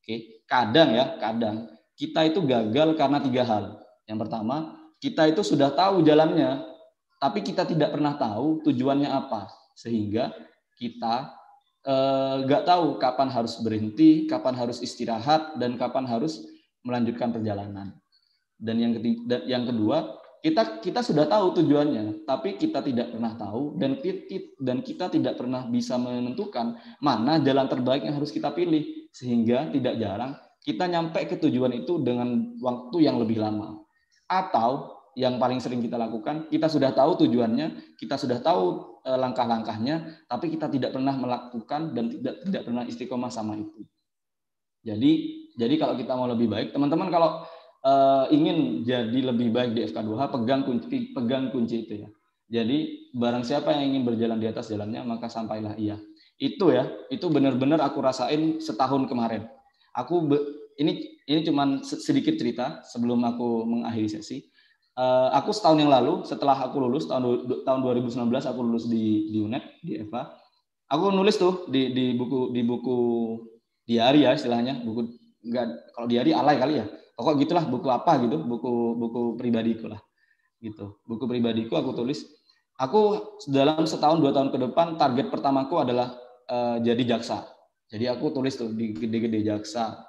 Oke, 0.02 0.44
kadang 0.46 0.92
ya, 0.94 1.16
kadang 1.18 1.72
kita 1.96 2.28
itu 2.28 2.44
gagal 2.44 2.94
karena 3.00 3.18
tiga 3.24 3.44
hal. 3.48 3.80
Yang 4.06 4.28
pertama, 4.28 4.78
kita 5.00 5.32
itu 5.32 5.42
sudah 5.42 5.72
tahu 5.74 6.04
jalannya, 6.04 6.62
tapi 7.18 7.42
kita 7.42 7.66
tidak 7.66 7.96
pernah 7.96 8.18
tahu 8.20 8.62
tujuannya 8.66 9.10
apa, 9.10 9.50
sehingga 9.78 10.34
kita 10.78 11.34
nggak 12.46 12.64
tahu 12.70 13.02
kapan 13.02 13.30
harus 13.34 13.58
berhenti, 13.58 14.30
kapan 14.30 14.54
harus 14.54 14.86
istirahat, 14.86 15.58
dan 15.58 15.80
kapan 15.82 16.06
harus 16.06 16.46
melanjutkan 16.86 17.34
perjalanan. 17.34 17.98
Dan 18.62 18.78
yang 18.78 18.94
ketiga, 18.98 19.42
yang 19.50 19.66
kedua, 19.66 20.21
kita 20.42 20.82
kita 20.82 21.06
sudah 21.06 21.30
tahu 21.30 21.62
tujuannya, 21.62 22.26
tapi 22.26 22.58
kita 22.58 22.82
tidak 22.82 23.14
pernah 23.14 23.38
tahu 23.38 23.78
dan 23.78 24.02
kita, 24.02 24.58
dan 24.58 24.82
kita 24.82 25.06
tidak 25.14 25.38
pernah 25.38 25.70
bisa 25.70 26.02
menentukan 26.02 26.82
mana 26.98 27.38
jalan 27.46 27.70
terbaik 27.70 28.02
yang 28.02 28.18
harus 28.18 28.34
kita 28.34 28.50
pilih, 28.50 29.10
sehingga 29.14 29.70
tidak 29.70 30.02
jarang 30.02 30.34
kita 30.62 30.86
nyampe 30.86 31.26
ke 31.26 31.38
tujuan 31.42 31.74
itu 31.74 32.02
dengan 32.02 32.58
waktu 32.62 32.98
yang 33.06 33.18
lebih 33.18 33.42
lama. 33.42 33.82
Atau 34.30 34.98
yang 35.18 35.42
paling 35.42 35.60
sering 35.60 35.84
kita 35.84 36.00
lakukan, 36.00 36.48
kita 36.48 36.72
sudah 36.72 36.96
tahu 36.96 37.28
tujuannya, 37.28 37.98
kita 38.00 38.16
sudah 38.16 38.40
tahu 38.40 38.98
eh, 39.06 39.18
langkah-langkahnya, 39.18 40.26
tapi 40.26 40.54
kita 40.54 40.72
tidak 40.72 40.96
pernah 40.96 41.18
melakukan 41.18 41.94
dan 41.94 42.10
tidak 42.10 42.36
tidak 42.48 42.62
pernah 42.66 42.84
istiqomah 42.88 43.30
sama 43.34 43.60
itu. 43.60 43.86
Jadi 44.82 45.12
jadi 45.54 45.76
kalau 45.78 45.94
kita 46.00 46.14
mau 46.18 46.26
lebih 46.26 46.48
baik, 46.50 46.74
teman-teman 46.74 47.14
kalau 47.14 47.46
eh, 47.86 48.26
ingin 48.34 48.86
jadi 48.86 49.20
lebih 49.34 49.54
baik 49.54 49.72
di 49.78 49.82
FK2H, 49.90 50.30
pegang 50.34 50.62
kunci 50.66 51.14
pegang 51.14 51.50
kunci 51.54 51.86
itu 51.88 52.06
ya. 52.06 52.10
Jadi 52.52 53.10
barang 53.16 53.48
siapa 53.48 53.72
yang 53.72 53.96
ingin 53.96 54.04
berjalan 54.04 54.38
di 54.40 54.48
atas 54.52 54.68
jalannya, 54.72 55.02
maka 55.08 55.32
sampailah 55.32 55.80
ia. 55.80 55.96
Itu 56.36 56.74
ya, 56.74 56.90
itu 57.08 57.30
benar-benar 57.32 57.80
aku 57.80 58.04
rasain 58.04 58.60
setahun 58.60 59.08
kemarin. 59.08 59.48
Aku 59.96 60.28
be- 60.28 60.76
ini 60.80 61.22
ini 61.30 61.42
cuman 61.48 61.84
sedikit 61.86 62.36
cerita 62.36 62.82
sebelum 62.84 63.22
aku 63.24 63.64
mengakhiri 63.68 64.10
sesi. 64.20 64.52
Eh, 64.92 65.30
aku 65.32 65.56
setahun 65.56 65.80
yang 65.80 65.92
lalu 65.92 66.28
setelah 66.28 66.68
aku 66.68 66.84
lulus 66.84 67.08
tahun 67.08 67.48
tahun 67.64 67.80
2019 67.80 68.44
aku 68.44 68.60
lulus 68.60 68.92
di 68.92 69.32
di 69.32 69.40
UNED 69.40 69.64
di 69.80 69.94
EVA. 70.04 70.28
Aku 70.92 71.08
nulis 71.16 71.40
tuh 71.40 71.72
di 71.72 71.96
di 71.96 72.06
buku 72.20 72.52
di 72.52 72.62
buku 72.68 72.98
diary 73.88 74.28
ya 74.28 74.36
istilahnya, 74.36 74.84
buku 74.84 75.08
enggak 75.48 75.72
kalau 75.96 76.08
diary 76.12 76.36
alay 76.36 76.60
kali 76.60 76.74
ya. 76.84 76.86
Pokok 77.16 77.36
gitulah 77.42 77.64
buku 77.68 77.88
apa 77.92 78.22
gitu, 78.24 78.42
buku 78.42 78.72
buku 78.98 79.22
pribadiku 79.38 79.92
lah. 79.92 80.02
Gitu. 80.62 81.00
Buku 81.06 81.26
pribadiku 81.26 81.78
aku 81.78 81.94
tulis 81.98 82.24
aku 82.82 83.02
dalam 83.50 83.86
setahun 83.86 84.18
dua 84.18 84.34
tahun 84.34 84.50
ke 84.50 84.58
depan 84.58 84.98
target 84.98 85.30
pertamaku 85.30 85.86
adalah 85.86 86.18
eh, 86.50 86.78
jadi 86.82 87.18
jaksa. 87.18 87.46
Jadi 87.92 88.08
aku 88.08 88.32
tulis 88.34 88.56
tuh 88.58 88.72
di 88.74 88.96
gede-gede 88.98 89.46
jaksa. 89.46 90.02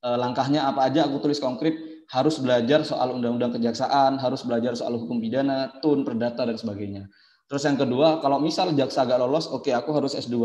Eh, 0.00 0.16
langkahnya 0.16 0.70
apa 0.70 0.86
aja 0.86 1.10
aku 1.10 1.18
tulis 1.18 1.42
konkret 1.42 1.74
harus 2.10 2.42
belajar 2.42 2.82
soal 2.82 3.14
undang-undang 3.14 3.54
kejaksaan, 3.54 4.18
harus 4.18 4.42
belajar 4.42 4.74
soal 4.74 4.98
hukum 4.98 5.22
pidana, 5.22 5.70
tun, 5.78 6.02
perdata 6.02 6.42
dan 6.42 6.58
sebagainya. 6.58 7.06
Terus 7.46 7.62
yang 7.66 7.78
kedua, 7.78 8.18
kalau 8.22 8.42
misal 8.42 8.70
jaksa 8.74 9.06
gak 9.06 9.18
lolos, 9.18 9.46
oke 9.50 9.70
aku 9.70 9.90
harus 9.94 10.18
S2. 10.18 10.38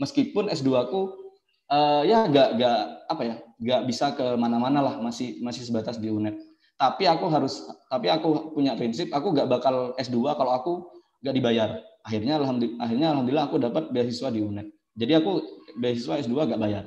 Meskipun 0.00 0.48
S2 0.52 0.68
aku 0.88 1.21
eh, 1.72 2.02
ya 2.12 2.28
gak 2.28 2.48
gak 2.60 2.78
apa 3.08 3.22
ya, 3.24 3.36
gak 3.64 3.82
bisa 3.88 4.12
ke 4.12 4.36
mana-mana 4.36 4.84
lah, 4.84 4.94
masih 5.00 5.40
masih 5.40 5.64
sebatas 5.64 5.96
di 5.96 6.12
UNED. 6.12 6.36
Tapi 6.76 7.08
aku 7.08 7.26
harus 7.32 7.64
tapi 7.88 8.12
aku 8.12 8.52
punya 8.52 8.76
prinsip, 8.76 9.08
aku 9.10 9.32
gak 9.32 9.48
bakal 9.48 9.96
S2 9.96 10.36
kalau 10.36 10.52
aku 10.52 10.72
gak 11.24 11.32
dibayar. 11.32 11.80
Akhirnya 12.02 12.36
alhamdulillah, 12.42 12.78
akhirnya 12.82 13.08
alhamdulillah 13.14 13.44
aku 13.48 13.56
dapat 13.62 13.84
beasiswa 13.94 14.28
di 14.28 14.40
UNED. 14.42 14.68
Jadi 14.98 15.12
aku 15.16 15.30
beasiswa 15.80 16.20
S2 16.20 16.34
gak 16.52 16.60
bayar. 16.60 16.84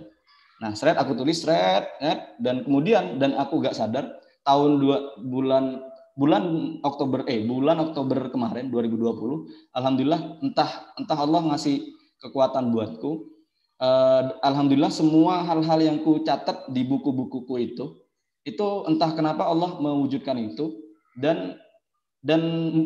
Nah, 0.56 0.72
seret 0.72 0.96
aku 0.96 1.18
tulis 1.20 1.36
seret, 1.36 2.00
dan 2.40 2.64
kemudian 2.64 3.18
dan 3.20 3.36
aku 3.36 3.60
gak 3.60 3.76
sadar 3.76 4.08
tahun 4.46 4.78
dua 4.80 4.98
bulan 5.26 5.82
bulan 6.16 6.44
Oktober 6.86 7.28
eh 7.28 7.44
bulan 7.44 7.76
Oktober 7.82 8.32
kemarin 8.32 8.72
2020 8.72 9.76
alhamdulillah 9.76 10.40
entah 10.40 10.96
entah 10.96 11.20
Allah 11.20 11.44
ngasih 11.52 11.92
kekuatan 12.24 12.72
buatku 12.72 13.35
Eh, 13.76 14.24
alhamdulillah 14.40 14.88
semua 14.88 15.44
hal-hal 15.44 15.80
yang 15.84 15.98
ku 16.00 16.24
catat 16.24 16.72
di 16.72 16.88
buku-bukuku 16.88 17.56
itu 17.60 17.86
itu 18.48 18.68
entah 18.88 19.12
kenapa 19.12 19.44
Allah 19.44 19.76
mewujudkan 19.84 20.40
itu. 20.40 20.80
Dan 21.16 21.60
dan 22.24 22.42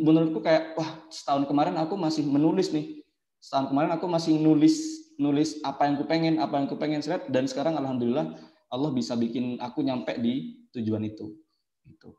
menurutku 0.05 0.41
kayak 0.41 0.75
wah 0.75 1.05
setahun 1.13 1.45
kemarin 1.45 1.77
aku 1.77 1.93
masih 1.93 2.25
menulis 2.25 2.73
nih. 2.73 3.05
Setahun 3.37 3.69
kemarin 3.69 3.93
aku 3.93 4.05
masih 4.09 4.41
nulis 4.41 4.75
nulis 5.21 5.61
apa 5.61 5.85
yang 5.85 5.95
ku 5.99 6.05
pengen 6.09 6.41
apa 6.41 6.57
yang 6.57 6.65
ku 6.65 6.75
pengen 6.75 7.05
seret. 7.05 7.29
Dan 7.29 7.45
sekarang 7.45 7.77
alhamdulillah 7.77 8.33
Allah 8.73 8.89
bisa 8.89 9.13
bikin 9.13 9.61
aku 9.61 9.85
nyampe 9.85 10.17
di 10.17 10.65
tujuan 10.73 11.05
itu. 11.05 11.37
Itu 11.85 12.17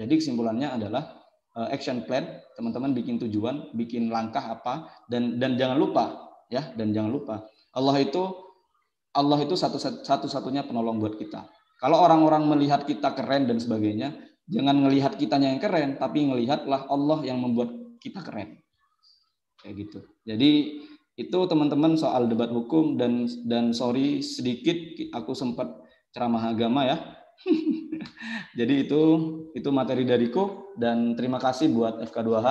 jadi 0.00 0.16
kesimpulannya 0.16 0.80
adalah 0.80 1.20
uh, 1.60 1.68
action 1.68 2.08
plan 2.08 2.40
teman-teman 2.56 2.96
bikin 2.96 3.20
tujuan 3.20 3.76
bikin 3.76 4.08
langkah 4.08 4.40
apa 4.40 4.88
dan 5.12 5.36
dan 5.36 5.60
jangan 5.60 5.76
lupa 5.76 6.04
ya 6.48 6.72
dan 6.72 6.96
jangan 6.96 7.12
lupa 7.12 7.44
Allah 7.76 7.96
itu 8.02 8.22
Allah 9.10 9.38
itu 9.42 9.58
satu 9.58 9.78
satu-satunya 9.78 10.66
penolong 10.66 11.02
buat 11.02 11.18
kita. 11.18 11.50
Kalau 11.82 11.98
orang-orang 11.98 12.46
melihat 12.46 12.84
kita 12.86 13.16
keren 13.16 13.48
dan 13.48 13.58
sebagainya, 13.58 14.14
jangan 14.46 14.76
melihat 14.84 15.16
kitanya 15.16 15.50
yang 15.50 15.62
keren, 15.62 15.96
tapi 15.96 16.28
ngelihatlah 16.28 16.86
Allah 16.86 17.18
yang 17.26 17.40
membuat 17.40 17.72
kita 17.98 18.20
keren. 18.22 18.60
Kayak 19.58 19.74
gitu. 19.88 20.00
Jadi 20.28 20.52
itu 21.18 21.38
teman-teman 21.48 21.98
soal 21.98 22.30
debat 22.30 22.48
hukum 22.48 22.96
dan 22.96 23.28
dan 23.44 23.76
sorry 23.76 24.24
sedikit 24.24 24.76
aku 25.12 25.34
sempat 25.36 25.68
ceramah 26.14 26.54
agama 26.54 26.86
ya. 26.86 26.96
Jadi 28.58 28.88
itu 28.88 29.02
itu 29.56 29.68
materi 29.72 30.04
dariku 30.04 30.76
dan 30.76 31.16
terima 31.16 31.36
kasih 31.36 31.72
buat 31.72 32.00
FK2H. 32.08 32.48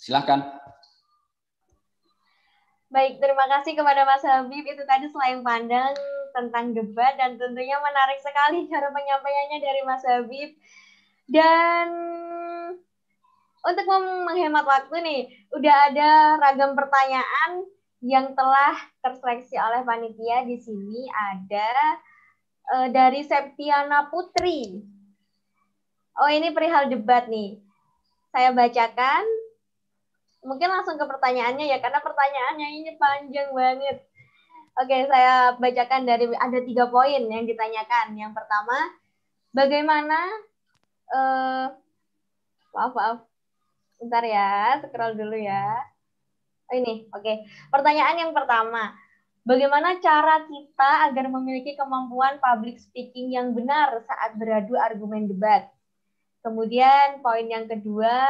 Silahkan. 0.00 0.59
Baik, 2.90 3.22
terima 3.22 3.46
kasih 3.46 3.78
kepada 3.78 4.02
Mas 4.02 4.26
Habib. 4.26 4.66
Itu 4.66 4.82
tadi 4.82 5.06
selain 5.14 5.46
pandang 5.46 5.94
tentang 6.34 6.74
debat 6.74 7.14
dan 7.14 7.38
tentunya 7.38 7.78
menarik 7.78 8.18
sekali 8.18 8.66
cara 8.66 8.90
penyampaiannya 8.90 9.58
dari 9.62 9.80
Mas 9.86 10.02
Habib. 10.02 10.50
Dan 11.30 11.86
untuk 13.62 13.86
menghemat 14.26 14.66
waktu 14.66 15.06
nih, 15.06 15.22
udah 15.54 15.76
ada 15.94 16.10
ragam 16.42 16.74
pertanyaan 16.74 17.62
yang 18.02 18.34
telah 18.34 18.74
terseleksi 19.06 19.54
oleh 19.54 19.86
panitia 19.86 20.42
di 20.42 20.58
sini 20.58 21.06
ada 21.14 21.70
uh, 22.74 22.88
dari 22.90 23.22
Septiana 23.22 24.10
Putri. 24.10 24.82
Oh, 26.18 26.26
ini 26.26 26.50
perihal 26.50 26.90
debat 26.90 27.30
nih. 27.30 27.62
Saya 28.34 28.50
bacakan 28.50 29.39
mungkin 30.40 30.68
langsung 30.72 30.96
ke 30.96 31.04
pertanyaannya 31.04 31.68
ya 31.68 31.78
karena 31.84 32.00
pertanyaannya 32.00 32.68
ini 32.80 32.90
panjang 32.96 33.52
banget. 33.52 33.98
Oke, 34.80 34.96
saya 35.10 35.58
bacakan 35.60 36.08
dari 36.08 36.30
ada 36.32 36.58
tiga 36.64 36.88
poin 36.88 37.20
yang 37.28 37.44
ditanyakan. 37.44 38.16
Yang 38.16 38.32
pertama, 38.32 38.78
bagaimana 39.52 40.18
uh, 41.12 41.66
maaf 42.72 42.92
maaf, 42.94 43.18
bentar 44.00 44.24
ya, 44.24 44.80
scroll 44.80 45.18
dulu 45.18 45.36
ya. 45.36 45.84
Oh, 46.70 46.74
ini, 46.78 47.04
oke. 47.10 47.32
Pertanyaan 47.68 48.24
yang 48.24 48.32
pertama, 48.32 48.94
bagaimana 49.42 49.98
cara 49.98 50.46
kita 50.46 50.90
agar 51.10 51.26
memiliki 51.28 51.74
kemampuan 51.74 52.38
public 52.38 52.78
speaking 52.78 53.34
yang 53.34 53.50
benar 53.52 54.00
saat 54.06 54.38
beradu 54.38 54.78
argumen 54.78 55.26
debat? 55.26 55.66
Kemudian 56.40 57.20
poin 57.20 57.44
yang 57.44 57.66
kedua, 57.68 58.22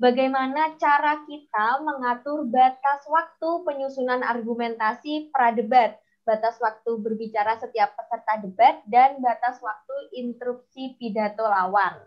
bagaimana 0.00 0.80
cara 0.80 1.20
kita 1.28 1.84
mengatur 1.84 2.48
batas 2.48 3.04
waktu 3.04 3.48
penyusunan 3.68 4.24
argumentasi 4.24 5.28
pradebat, 5.28 6.00
batas 6.24 6.56
waktu 6.56 6.96
berbicara 6.96 7.60
setiap 7.60 7.92
peserta 8.00 8.40
debat, 8.40 8.80
dan 8.88 9.20
batas 9.20 9.60
waktu 9.60 10.16
interupsi 10.16 10.96
pidato 10.96 11.44
lawan. 11.44 12.00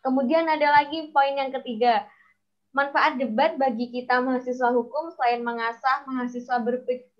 Kemudian 0.00 0.48
ada 0.48 0.80
lagi 0.80 1.12
poin 1.12 1.36
yang 1.36 1.52
ketiga, 1.52 2.08
manfaat 2.72 3.20
debat 3.20 3.60
bagi 3.60 3.92
kita 3.92 4.24
mahasiswa 4.24 4.72
hukum 4.72 5.12
selain 5.12 5.44
mengasah 5.44 6.08
mahasiswa 6.08 6.56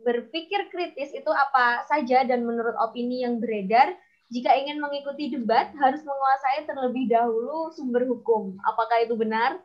berpikir 0.01 0.73
kritis 0.73 1.13
itu 1.13 1.31
apa 1.31 1.85
saja 1.87 2.25
dan 2.25 2.45
menurut 2.45 2.75
opini 2.81 3.25
yang 3.25 3.37
beredar, 3.37 3.93
jika 4.33 4.57
ingin 4.57 4.81
mengikuti 4.81 5.29
debat 5.29 5.71
harus 5.77 6.01
menguasai 6.01 6.65
terlebih 6.65 7.07
dahulu 7.13 7.69
sumber 7.77 8.09
hukum. 8.09 8.57
Apakah 8.65 9.05
itu 9.05 9.15
benar? 9.15 9.61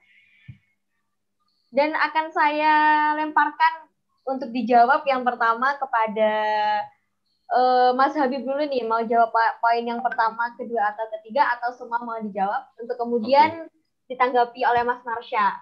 Dan 1.69 1.93
akan 1.93 2.25
saya 2.33 2.73
lemparkan 3.13 3.89
untuk 4.25 4.49
dijawab 4.49 5.05
yang 5.05 5.21
pertama 5.21 5.77
kepada 5.77 6.33
uh, 7.53 7.91
Mas 7.97 8.13
Habib 8.17 8.45
dulu 8.45 8.61
nih, 8.65 8.85
mau 8.85 9.01
jawab 9.05 9.33
poin 9.61 9.83
yang 9.85 10.01
pertama, 10.01 10.53
kedua, 10.57 10.93
atau 10.93 11.05
ketiga, 11.19 11.49
atau 11.57 11.73
semua 11.73 12.01
mau 12.01 12.17
dijawab, 12.21 12.73
untuk 12.77 12.97
kemudian 12.97 13.65
okay. 13.65 14.13
ditanggapi 14.13 14.61
oleh 14.65 14.81
Mas 14.85 15.01
Marsha. 15.05 15.61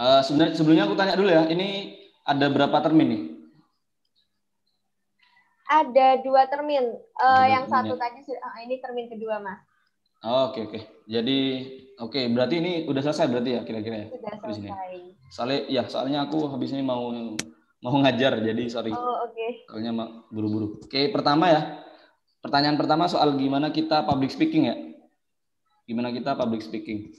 Uh, 0.00 0.24
sebenarnya 0.24 0.56
sebelumnya 0.56 0.84
aku 0.88 0.96
tanya 0.96 1.14
dulu 1.16 1.28
ya, 1.28 1.44
ini 1.48 1.96
ada 2.24 2.48
berapa 2.48 2.76
termin 2.80 3.08
nih? 3.08 3.22
Ada 5.70 6.24
dua 6.24 6.48
termin. 6.48 6.98
Uh, 7.20 7.46
yang 7.46 7.68
termin 7.68 7.72
satu 7.72 7.94
ya? 7.96 8.00
tadi, 8.00 8.20
uh, 8.32 8.58
ini 8.64 8.74
termin 8.80 9.06
kedua, 9.12 9.38
Mas. 9.44 9.60
Oh, 10.20 10.52
oke 10.52 10.68
oke. 10.68 10.80
Jadi 11.08 11.38
oke 12.00 12.16
okay, 12.16 12.24
berarti 12.32 12.58
ini 12.58 12.72
udah 12.88 13.02
selesai 13.04 13.28
berarti 13.28 13.50
ya 13.56 13.60
kira-kira 13.62 13.96
ya. 14.02 14.08
Sudah 14.08 14.34
selesai. 14.48 14.70
Soalnya 15.30 15.60
ya 15.68 15.82
soalnya 15.86 16.18
aku 16.26 16.48
habis 16.50 16.72
ini 16.72 16.82
mau 16.82 17.12
mau 17.80 17.94
ngajar 18.00 18.40
jadi 18.40 18.64
sorry. 18.72 18.90
Oh 18.90 19.28
oke. 19.28 19.36
Okay. 19.36 19.50
Soalnya 19.68 19.92
buru-buru. 20.32 20.80
Oke 20.80 20.88
okay, 20.88 21.04
pertama 21.12 21.52
ya. 21.52 21.62
Pertanyaan 22.40 22.80
pertama 22.80 23.04
soal 23.04 23.36
gimana 23.36 23.68
kita 23.68 24.08
public 24.08 24.32
speaking 24.32 24.64
ya. 24.72 24.76
Gimana 25.84 26.08
kita 26.10 26.32
public 26.34 26.64
speaking. 26.64 27.12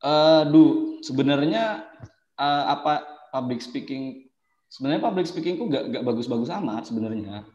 Uh, 0.00 0.46
du 0.48 0.64
sebenarnya 1.02 1.88
uh, 2.36 2.64
apa 2.68 3.02
public 3.32 3.64
speaking 3.64 4.28
sebenarnya 4.68 5.00
public 5.00 5.24
speakingku 5.24 5.72
gak 5.72 5.88
gak 5.88 6.04
bagus-bagus 6.04 6.52
amat 6.52 6.84
sebenarnya 6.84 7.48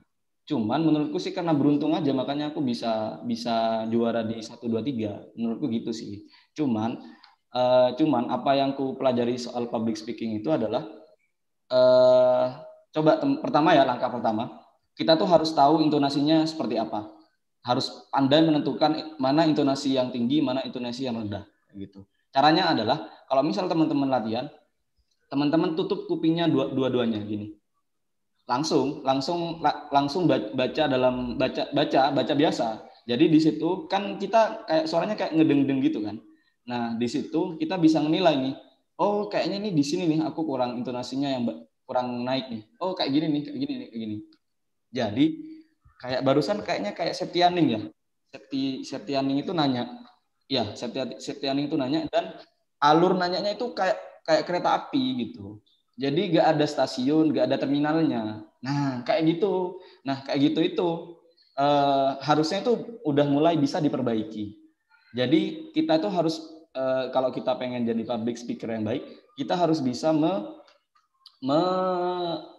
Cuman 0.49 0.81
menurutku 0.81 1.21
sih 1.21 1.31
karena 1.31 1.53
beruntung 1.53 1.93
aja 1.93 2.09
makanya 2.11 2.49
aku 2.51 2.59
bisa 2.59 3.21
bisa 3.23 3.85
juara 3.87 4.25
di 4.25 4.41
satu 4.41 4.65
dua 4.65 4.81
tiga 4.81 5.21
Menurutku 5.37 5.69
gitu 5.69 5.93
sih. 5.93 6.25
Cuman 6.57 6.99
uh, 7.55 7.89
cuman 7.95 8.31
apa 8.31 8.51
yang 8.57 8.75
ku 8.75 8.95
pelajari 8.95 9.39
soal 9.39 9.67
public 9.71 9.95
speaking 9.95 10.39
itu 10.39 10.51
adalah 10.51 10.83
uh, 11.71 12.45
coba 12.91 13.23
pertama 13.39 13.75
ya 13.75 13.87
langkah 13.87 14.11
pertama 14.11 14.61
kita 14.95 15.15
tuh 15.15 15.27
harus 15.27 15.55
tahu 15.55 15.79
intonasinya 15.81 16.43
seperti 16.43 16.77
apa. 16.77 17.07
Harus 17.61 18.09
pandai 18.09 18.41
menentukan 18.41 19.21
mana 19.21 19.45
intonasi 19.45 19.93
yang 19.93 20.09
tinggi, 20.09 20.41
mana 20.41 20.65
intonasi 20.65 21.05
yang 21.05 21.21
rendah 21.21 21.45
gitu. 21.77 22.03
Caranya 22.33 22.73
adalah 22.73 23.05
kalau 23.29 23.45
misal 23.45 23.69
teman-teman 23.69 24.09
latihan, 24.09 24.49
teman-teman 25.31 25.77
tutup 25.77 26.09
kupingnya 26.09 26.51
dua-duanya 26.51 27.23
gini 27.23 27.61
langsung 28.51 28.99
langsung 29.07 29.63
langsung 29.95 30.27
baca 30.27 30.83
dalam 30.91 31.39
baca 31.39 31.71
baca 31.71 32.11
baca 32.11 32.33
biasa 32.35 32.83
jadi 33.07 33.31
di 33.31 33.39
situ 33.39 33.87
kan 33.87 34.19
kita 34.19 34.67
kayak 34.67 34.85
suaranya 34.91 35.15
kayak 35.15 35.39
ngedeng-deng 35.39 35.79
gitu 35.79 36.03
kan 36.03 36.19
nah 36.67 36.93
di 36.95 37.07
situ 37.09 37.57
kita 37.57 37.75
bisa 37.81 37.99
menilai 37.99 38.37
nih 38.37 38.55
oh 39.01 39.27
kayaknya 39.27 39.57
nih 39.69 39.73
di 39.73 39.83
sini 39.83 40.05
nih 40.05 40.19
aku 40.25 40.45
kurang 40.45 40.77
intonasinya 40.77 41.29
yang 41.29 41.43
kurang 41.85 42.21
naik 42.21 42.49
nih 42.53 42.63
oh 42.79 42.93
kayak 42.93 43.11
gini 43.11 43.27
nih 43.29 43.41
kayak 43.47 43.57
gini 43.57 43.73
nih 43.73 43.87
kayak 43.89 44.01
gini 44.01 44.17
jadi 44.91 45.25
kayak 46.01 46.21
barusan 46.21 46.57
kayaknya 46.61 46.91
kayak 46.93 47.17
Septianing 47.17 47.67
ya 47.67 47.81
Septi 48.31 48.85
Septianing 48.85 49.37
itu 49.41 49.51
nanya 49.51 50.05
ya 50.45 50.71
Septi 50.77 51.17
Septianing 51.17 51.67
itu 51.67 51.75
nanya 51.75 52.05
dan 52.13 52.37
alur 52.81 53.17
nanyanya 53.17 53.57
itu 53.57 53.73
kayak 53.73 53.97
kayak 54.25 54.43
kereta 54.45 54.69
api 54.77 55.03
gitu 55.25 55.59
jadi 56.01 56.21
gak 56.33 56.47
ada 56.57 56.65
stasiun, 56.65 57.29
gak 57.35 57.51
ada 57.51 57.57
terminalnya. 57.61 58.41
Nah, 58.63 59.05
kayak 59.05 59.37
gitu. 59.37 59.77
Nah, 60.07 60.25
kayak 60.25 60.39
gitu 60.51 60.59
itu 60.63 60.89
uh, 61.59 62.17
harusnya 62.23 62.65
itu 62.65 63.01
udah 63.05 63.25
mulai 63.29 63.53
bisa 63.59 63.77
diperbaiki. 63.83 64.57
Jadi 65.11 65.73
kita 65.75 65.99
itu 65.99 66.07
harus 66.07 66.39
uh, 66.75 67.11
kalau 67.11 67.31
kita 67.35 67.55
pengen 67.59 67.83
jadi 67.83 68.03
public 68.07 68.39
speaker 68.39 68.71
yang 68.71 68.87
baik, 68.87 69.03
kita 69.35 69.59
harus 69.59 69.83
bisa 69.83 70.15
me, 70.15 70.55
me, 71.43 71.61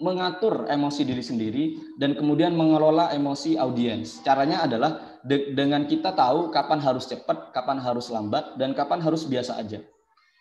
mengatur 0.04 0.68
emosi 0.68 1.02
diri 1.08 1.24
sendiri 1.24 1.64
dan 1.96 2.12
kemudian 2.12 2.52
mengelola 2.52 3.08
emosi 3.16 3.56
audiens. 3.56 4.20
Caranya 4.20 4.68
adalah 4.68 5.20
de, 5.24 5.56
dengan 5.56 5.88
kita 5.88 6.12
tahu 6.12 6.52
kapan 6.52 6.80
harus 6.84 7.08
cepat, 7.08 7.56
kapan 7.56 7.80
harus 7.80 8.12
lambat, 8.12 8.60
dan 8.60 8.76
kapan 8.76 9.00
harus 9.00 9.24
biasa 9.24 9.56
aja. 9.56 9.80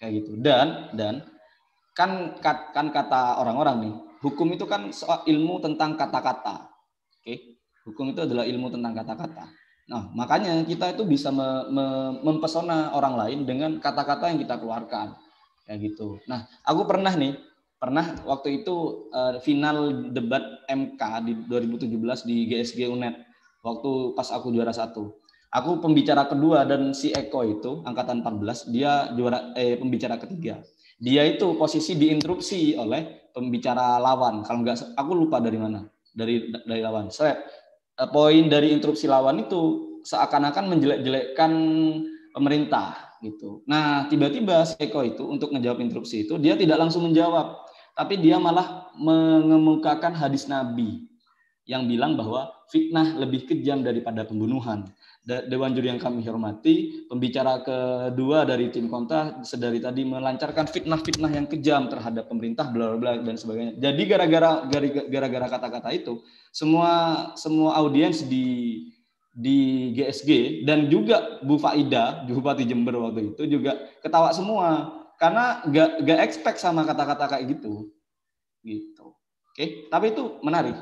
Kayak 0.03 0.11
gitu. 0.23 0.31
Dan 0.41 0.91
dan 0.97 1.23
kan 1.95 2.35
kan 2.43 2.87
kata 2.91 3.39
orang-orang 3.39 3.87
nih, 3.87 3.93
hukum 4.19 4.51
itu 4.51 4.67
kan 4.67 4.91
soal 4.91 5.23
ilmu 5.23 5.63
tentang 5.63 5.95
kata-kata. 5.95 6.67
Oke. 7.21 7.61
Hukum 7.81 8.13
itu 8.13 8.21
adalah 8.21 8.45
ilmu 8.45 8.69
tentang 8.69 8.93
kata-kata. 8.93 9.60
Nah, 9.91 10.07
makanya 10.15 10.63
kita 10.63 10.95
itu 10.95 11.03
bisa 11.03 11.35
me, 11.35 11.67
me, 11.67 11.85
mempesona 12.23 12.95
orang 12.95 13.19
lain 13.19 13.39
dengan 13.43 13.75
kata-kata 13.83 14.31
yang 14.31 14.39
kita 14.39 14.55
keluarkan. 14.55 15.19
Ya 15.67 15.75
gitu. 15.75 16.15
Nah, 16.31 16.47
aku 16.63 16.87
pernah 16.87 17.11
nih, 17.11 17.35
pernah 17.75 18.15
waktu 18.23 18.63
itu 18.63 19.07
uh, 19.11 19.35
final 19.43 20.07
debat 20.15 20.63
MK 20.71 21.01
di 21.27 21.33
2017 21.43 21.91
di 22.23 22.47
GSG 22.47 22.87
UNED 22.87 23.15
waktu 23.67 23.91
pas 24.15 24.31
aku 24.31 24.55
juara 24.55 24.71
satu. 24.71 25.19
Aku 25.51 25.83
pembicara 25.83 26.31
kedua 26.31 26.63
dan 26.63 26.95
si 26.95 27.11
Eko 27.11 27.43
itu 27.43 27.83
angkatan 27.83 28.23
14 28.23 28.71
dia 28.71 29.11
juara 29.11 29.51
eh 29.59 29.75
pembicara 29.75 30.15
ketiga. 30.15 30.63
Dia 30.95 31.27
itu 31.27 31.59
posisi 31.59 31.99
diinterupsi 31.99 32.79
oleh 32.79 33.27
pembicara 33.35 33.99
lawan. 33.99 34.47
Kalau 34.47 34.63
nggak 34.63 34.95
aku 34.95 35.11
lupa 35.11 35.43
dari 35.43 35.59
mana. 35.59 35.83
Dari 36.15 36.55
dari 36.63 36.79
lawan. 36.79 37.11
Eh, 37.11 37.35
poin 38.11 38.49
dari 38.49 38.73
interupsi 38.73 39.05
lawan 39.05 39.43
itu 39.43 39.91
seakan-akan 40.01 40.65
menjelek-jelekkan 40.71 41.51
pemerintah 42.33 43.17
gitu. 43.21 43.61
Nah, 43.69 44.09
tiba-tiba 44.09 44.65
Eko 44.81 45.05
itu 45.05 45.23
untuk 45.27 45.53
menjawab 45.53 45.77
interupsi 45.83 46.25
itu 46.25 46.41
dia 46.41 46.57
tidak 46.57 46.81
langsung 46.81 47.05
menjawab, 47.05 47.61
tapi 47.93 48.17
dia 48.17 48.41
malah 48.41 48.89
mengemukakan 48.97 50.17
hadis 50.17 50.49
Nabi 50.49 51.05
yang 51.69 51.85
bilang 51.85 52.17
bahwa 52.17 52.49
fitnah 52.73 53.13
lebih 53.21 53.45
kejam 53.45 53.85
daripada 53.85 54.25
pembunuhan. 54.25 54.89
Dewan 55.21 55.77
juri 55.77 55.93
yang 55.93 56.01
kami 56.01 56.25
hormati, 56.25 57.05
pembicara 57.05 57.61
kedua 57.61 58.41
dari 58.41 58.73
tim 58.73 58.89
kontra 58.89 59.45
sedari 59.45 59.77
tadi 59.77 60.01
melancarkan 60.01 60.65
fitnah-fitnah 60.65 61.29
yang 61.29 61.45
kejam 61.45 61.85
terhadap 61.93 62.25
pemerintah, 62.25 62.65
bla 62.73 62.97
bla 62.97 63.21
dan 63.21 63.37
sebagainya. 63.37 63.77
Jadi 63.77 64.01
gara-gara 64.09 64.65
gara-gara 65.05 65.45
kata-kata 65.45 65.93
itu, 65.93 66.25
semua 66.49 66.89
semua 67.37 67.77
audiens 67.77 68.25
di 68.25 68.89
di 69.31 69.93
GSG 69.93 70.65
dan 70.65 70.89
juga 70.89 71.37
Bu 71.45 71.61
Faida, 71.61 72.25
Bupati 72.25 72.65
Jember 72.65 72.97
waktu 72.99 73.37
itu 73.37 73.45
juga 73.45 73.77
ketawa 74.01 74.33
semua 74.33 74.99
karena 75.21 75.61
gak, 75.69 76.01
gak 76.01 76.19
expect 76.25 76.57
sama 76.57 76.81
kata-kata 76.81 77.37
kayak 77.37 77.45
gitu, 77.55 77.93
gitu. 78.65 79.13
Oke, 79.53 79.85
tapi 79.87 80.17
itu 80.17 80.41
menarik. 80.41 80.75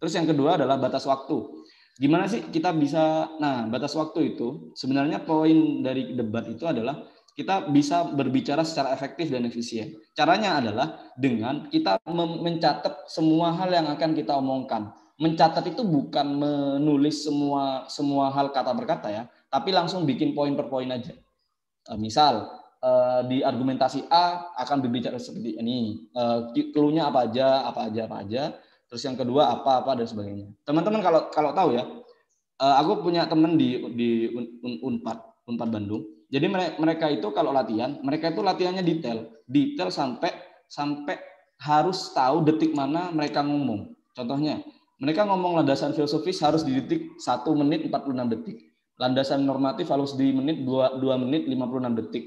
Terus 0.00 0.16
yang 0.16 0.26
kedua 0.26 0.58
adalah 0.58 0.74
batas 0.80 1.06
waktu 1.06 1.59
Gimana 1.98 2.30
sih 2.30 2.46
kita 2.48 2.70
bisa, 2.76 3.34
nah 3.42 3.66
batas 3.66 3.92
waktu 3.98 4.36
itu 4.36 4.72
sebenarnya 4.78 5.20
poin 5.26 5.82
dari 5.82 6.14
debat 6.16 6.46
itu 6.46 6.64
adalah 6.64 7.02
kita 7.34 7.72
bisa 7.72 8.04
berbicara 8.04 8.60
secara 8.66 8.92
efektif 8.92 9.32
dan 9.32 9.48
efisien. 9.48 9.96
Caranya 10.12 10.60
adalah 10.60 11.12
dengan 11.16 11.72
kita 11.72 12.00
mencatat 12.08 13.08
semua 13.08 13.56
hal 13.56 13.72
yang 13.72 13.88
akan 13.88 14.12
kita 14.12 14.36
omongkan. 14.36 14.92
Mencatat 15.20 15.64
itu 15.68 15.84
bukan 15.84 16.36
menulis 16.36 17.24
semua 17.24 17.84
semua 17.92 18.32
hal 18.32 18.52
kata 18.52 18.72
berkata 18.72 19.08
ya, 19.12 19.22
tapi 19.52 19.72
langsung 19.72 20.08
bikin 20.08 20.32
poin 20.32 20.56
per 20.56 20.72
poin 20.72 20.88
aja. 20.88 21.12
Eh, 21.88 21.98
misal 22.00 22.48
eh, 22.80 23.20
di 23.28 23.38
argumentasi 23.44 24.08
A 24.08 24.56
akan 24.56 24.80
berbicara 24.80 25.20
seperti 25.20 25.60
ini, 25.60 26.08
clue 26.72 26.96
apa 26.96 27.28
aja, 27.28 27.68
apa 27.68 27.80
aja, 27.92 28.00
apa 28.08 28.16
aja 28.24 28.42
terus 28.90 29.06
yang 29.06 29.14
kedua 29.14 29.54
apa 29.54 29.86
apa 29.86 29.94
dan 29.94 30.06
sebagainya. 30.10 30.50
Teman-teman 30.66 31.00
kalau 31.00 31.20
kalau 31.30 31.50
tahu 31.54 31.78
ya 31.78 31.86
eh, 32.58 32.74
aku 32.82 33.06
punya 33.06 33.24
teman 33.30 33.54
di 33.54 33.78
di 33.94 34.10
unpad 34.82 35.46
unpad 35.46 35.68
Bandung. 35.70 36.02
Jadi 36.30 36.46
mereka 36.78 37.10
itu 37.10 37.30
kalau 37.30 37.54
latihan 37.54 38.02
mereka 38.02 38.34
itu 38.34 38.42
latihannya 38.42 38.82
detail. 38.82 39.30
Detail 39.46 39.90
sampai 39.94 40.30
sampai 40.66 41.18
harus 41.62 42.10
tahu 42.14 42.42
detik 42.42 42.74
mana 42.74 43.14
mereka 43.14 43.46
ngomong. 43.46 43.94
Contohnya 44.14 44.62
mereka 45.00 45.24
ngomong 45.26 45.62
landasan 45.62 45.94
filosofis 45.96 46.42
harus 46.44 46.60
di 46.66 46.76
detik 46.76 47.14
1 47.18 47.46
menit 47.56 47.86
46 47.88 48.32
detik. 48.36 48.58
Landasan 49.00 49.48
normatif 49.48 49.88
harus 49.88 50.12
di 50.12 50.28
menit 50.28 50.60
2, 50.62 51.00
2 51.00 51.22
menit 51.24 51.48
56 51.48 51.98
detik. 52.04 52.24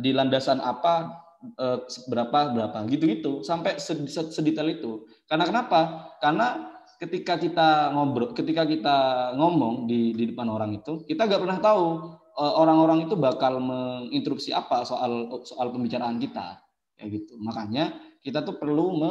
Di 0.00 0.10
landasan 0.14 0.62
apa 0.62 1.21
Eh, 1.42 1.78
berapa 2.06 2.54
berapa 2.54 2.86
gitu-gitu 2.86 3.42
sampai 3.42 3.74
sedetail 3.74 4.78
itu. 4.78 5.10
Karena 5.26 5.42
kenapa? 5.42 6.14
Karena 6.22 6.70
ketika 7.02 7.34
kita 7.34 7.90
ngobrol, 7.90 8.30
ketika 8.30 8.62
kita 8.62 8.98
ngomong 9.34 9.90
di 9.90 10.14
di 10.14 10.30
depan 10.30 10.46
orang 10.46 10.78
itu, 10.78 11.02
kita 11.02 11.26
nggak 11.26 11.42
pernah 11.42 11.58
tahu 11.58 12.14
eh, 12.38 12.54
orang-orang 12.62 13.10
itu 13.10 13.18
bakal 13.18 13.58
menginterupsi 13.58 14.54
apa 14.54 14.86
soal 14.86 15.34
soal 15.42 15.74
pembicaraan 15.74 16.22
kita, 16.22 16.62
kayak 16.94 17.10
gitu. 17.10 17.34
Makanya 17.42 17.90
kita 18.22 18.46
tuh 18.46 18.62
perlu 18.62 19.02
me, 19.02 19.10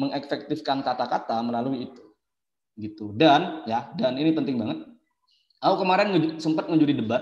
mengefektifkan 0.00 0.80
kata-kata 0.80 1.44
melalui 1.44 1.92
itu, 1.92 2.04
gitu. 2.80 3.12
Dan 3.12 3.68
ya, 3.68 3.92
dan 4.00 4.16
ini 4.16 4.32
penting 4.32 4.56
banget. 4.56 4.88
Aku 5.60 5.84
kemarin 5.84 6.40
sempat 6.40 6.72
ngejuri 6.72 7.04
debat, 7.04 7.20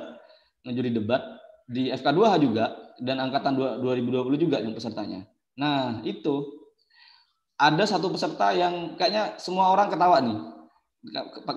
ngejuri 0.62 0.94
debat 0.94 1.26
di 1.66 1.90
FK2H 1.90 2.38
juga 2.38 2.87
dan 3.00 3.22
angkatan 3.22 3.56
2020 3.56 4.44
juga 4.44 4.58
yang 4.62 4.74
pesertanya. 4.74 5.26
Nah, 5.58 6.02
itu 6.06 6.58
ada 7.58 7.82
satu 7.82 8.10
peserta 8.14 8.54
yang 8.54 8.94
kayaknya 8.94 9.34
semua 9.42 9.74
orang 9.74 9.90
ketawa 9.90 10.22
nih 10.22 10.38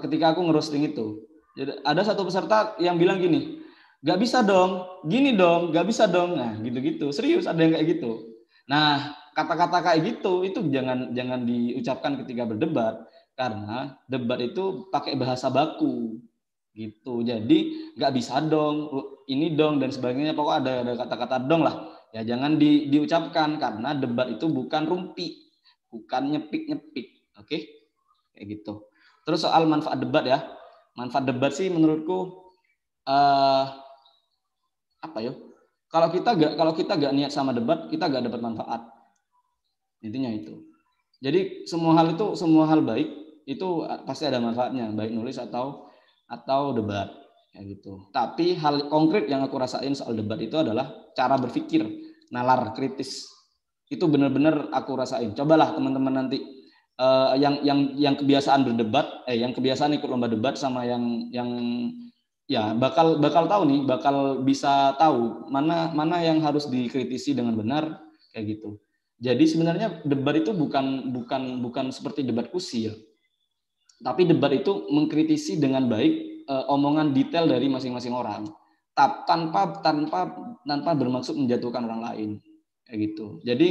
ketika 0.08 0.34
aku 0.34 0.42
ngerosting 0.46 0.86
itu. 0.86 1.22
Jadi 1.54 1.84
ada 1.84 2.02
satu 2.02 2.24
peserta 2.24 2.78
yang 2.80 2.96
bilang 2.96 3.20
gini, 3.20 3.60
gak 4.02 4.18
bisa 4.18 4.42
dong, 4.42 4.88
gini 5.06 5.36
dong, 5.36 5.70
gak 5.76 5.86
bisa 5.86 6.08
dong. 6.08 6.40
Nah, 6.40 6.58
gitu-gitu. 6.64 7.12
Serius 7.12 7.46
ada 7.46 7.60
yang 7.60 7.76
kayak 7.76 7.88
gitu. 8.00 8.40
Nah, 8.72 9.14
kata-kata 9.36 9.84
kayak 9.84 10.00
gitu 10.08 10.48
itu 10.48 10.60
jangan 10.72 11.12
jangan 11.12 11.44
diucapkan 11.44 12.20
ketika 12.24 12.44
berdebat 12.48 13.04
karena 13.36 13.96
debat 14.08 14.40
itu 14.44 14.88
pakai 14.92 15.16
bahasa 15.16 15.48
baku 15.48 16.20
gitu. 16.72 17.24
Jadi 17.24 17.92
nggak 18.00 18.12
bisa 18.16 18.40
dong 18.44 18.88
ini 19.28 19.56
dong 19.56 19.80
dan 19.80 19.92
sebagainya. 19.92 20.36
Pokok 20.36 20.56
ada 20.64 20.72
ada 20.88 20.94
kata-kata 20.96 21.36
dong 21.46 21.64
lah. 21.68 21.92
Ya 22.12 22.28
jangan 22.28 22.60
di, 22.60 22.92
diucapkan 22.92 23.56
karena 23.56 23.96
debat 23.96 24.28
itu 24.28 24.48
bukan 24.52 24.84
rumpi. 24.88 25.48
Bukan 25.92 26.32
nyepik 26.32 26.72
nyepik 26.72 27.08
oke? 27.36 27.48
Okay? 27.48 27.62
kayak 28.36 28.58
gitu. 28.58 28.88
Terus 29.28 29.44
soal 29.44 29.68
manfaat 29.68 30.00
debat 30.00 30.24
ya. 30.26 30.40
Manfaat 30.96 31.28
debat 31.28 31.52
sih 31.56 31.72
menurutku 31.72 32.52
uh, 33.08 33.66
apa 35.02 35.18
yo 35.24 35.34
kalau 35.92 36.08
kita 36.08 36.36
gak 36.38 36.54
kalau 36.56 36.74
kita 36.78 36.94
gak 36.96 37.12
niat 37.16 37.32
sama 37.34 37.52
debat 37.52 37.88
kita 37.92 38.08
gak 38.08 38.28
dapat 38.28 38.42
manfaat. 38.44 38.82
Intinya 40.02 40.32
itu. 40.32 40.68
Jadi 41.22 41.70
semua 41.70 41.94
hal 42.00 42.18
itu 42.18 42.34
semua 42.34 42.66
hal 42.66 42.82
baik 42.82 43.08
itu 43.46 43.68
pasti 44.08 44.26
ada 44.26 44.42
manfaatnya. 44.42 44.90
Baik 44.96 45.14
nulis 45.14 45.38
atau 45.38 45.91
atau 46.32 46.72
debat 46.72 47.12
ya 47.52 47.62
gitu. 47.68 48.08
Tapi 48.16 48.56
hal 48.56 48.88
konkret 48.88 49.28
yang 49.28 49.44
aku 49.44 49.60
rasain 49.60 49.92
soal 49.92 50.16
debat 50.16 50.40
itu 50.40 50.56
adalah 50.56 51.12
cara 51.12 51.36
berpikir, 51.36 51.84
nalar 52.32 52.72
kritis. 52.72 53.28
Itu 53.92 54.08
benar-benar 54.08 54.72
aku 54.72 54.96
rasain. 54.96 55.36
Cobalah 55.36 55.76
teman-teman 55.76 56.24
nanti 56.26 56.40
uh, 56.96 57.36
yang 57.36 57.60
yang 57.68 57.80
yang 58.00 58.16
kebiasaan 58.16 58.64
berdebat, 58.64 59.28
eh 59.28 59.44
yang 59.44 59.52
kebiasaan 59.52 59.92
ikut 60.00 60.08
lomba 60.08 60.32
debat 60.32 60.56
sama 60.56 60.88
yang 60.88 61.28
yang 61.36 61.52
ya 62.48 62.72
bakal 62.72 63.20
bakal 63.20 63.52
tahu 63.52 63.68
nih, 63.68 63.80
bakal 63.84 64.16
bisa 64.48 64.96
tahu 64.96 65.52
mana 65.52 65.92
mana 65.92 66.24
yang 66.24 66.40
harus 66.40 66.72
dikritisi 66.72 67.36
dengan 67.36 67.60
benar 67.60 68.00
kayak 68.32 68.56
gitu. 68.58 68.80
Jadi 69.22 69.44
sebenarnya 69.46 70.02
debat 70.08 70.40
itu 70.40 70.56
bukan 70.56 71.14
bukan 71.14 71.62
bukan 71.62 71.94
seperti 71.94 72.26
debat 72.26 72.50
kusil 72.50 72.96
tapi 74.02 74.26
debat 74.26 74.50
itu 74.54 74.90
mengkritisi 74.90 75.62
dengan 75.62 75.86
baik 75.86 76.46
uh, 76.50 76.66
omongan 76.74 77.14
detail 77.14 77.46
dari 77.46 77.70
masing-masing 77.70 78.14
orang. 78.14 78.50
Tanpa 78.92 79.80
tanpa 79.80 80.28
tanpa 80.66 80.92
bermaksud 80.98 81.38
menjatuhkan 81.38 81.88
orang 81.88 82.02
lain. 82.12 82.30
Kayak 82.84 83.00
gitu. 83.14 83.26
Jadi 83.46 83.70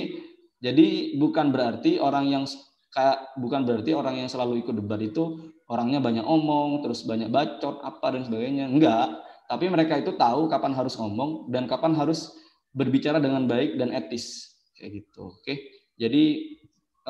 jadi 0.61 1.19
bukan 1.20 1.52
berarti 1.52 2.01
orang 2.01 2.31
yang 2.31 2.44
kayak 2.90 3.36
bukan 3.39 3.62
berarti 3.69 3.90
orang 3.94 4.23
yang 4.24 4.28
selalu 4.31 4.65
ikut 4.65 4.74
debat 4.74 4.98
itu 4.98 5.52
orangnya 5.70 6.02
banyak 6.02 6.27
omong 6.27 6.82
terus 6.82 7.07
banyak 7.07 7.28
bacot 7.28 7.82
apa 7.85 8.07
dan 8.16 8.23
sebagainya. 8.27 8.66
Enggak. 8.70 9.20
Tapi 9.51 9.66
mereka 9.66 9.98
itu 9.98 10.15
tahu 10.15 10.47
kapan 10.47 10.73
harus 10.78 10.94
ngomong 10.94 11.51
dan 11.51 11.66
kapan 11.66 11.98
harus 11.98 12.31
berbicara 12.70 13.19
dengan 13.19 13.51
baik 13.51 13.77
dan 13.77 13.90
etis. 13.90 14.57
Kayak 14.78 15.05
gitu. 15.05 15.36
Oke? 15.43 15.55
Jadi 15.98 16.57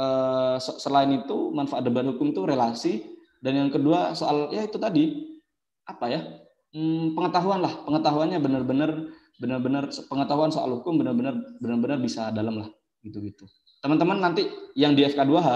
Eh, 0.01 0.57
selain 0.81 1.13
itu 1.13 1.53
manfaat 1.53 1.85
debat 1.85 2.07
hukum 2.09 2.33
itu 2.33 2.41
relasi. 2.49 3.05
Dan 3.41 3.57
yang 3.57 3.71
kedua 3.73 4.17
soal 4.17 4.53
ya 4.53 4.65
itu 4.65 4.77
tadi 4.81 5.17
apa 5.85 6.07
ya 6.09 6.21
hmm, 6.73 7.13
pengetahuan 7.13 7.61
lah. 7.61 7.85
Pengetahuannya 7.85 8.39
benar-benar 8.41 8.91
benar-benar 9.41 9.85
pengetahuan 10.09 10.53
soal 10.53 10.81
hukum 10.81 11.01
benar-benar 11.01 11.37
benar-benar 11.61 11.99
bisa 12.01 12.33
dalam 12.33 12.65
lah 12.65 12.69
gitu-gitu. 13.05 13.49
Teman-teman 13.81 14.21
nanti 14.21 14.49
yang 14.77 14.93
di 14.93 15.05
FK2H 15.09 15.49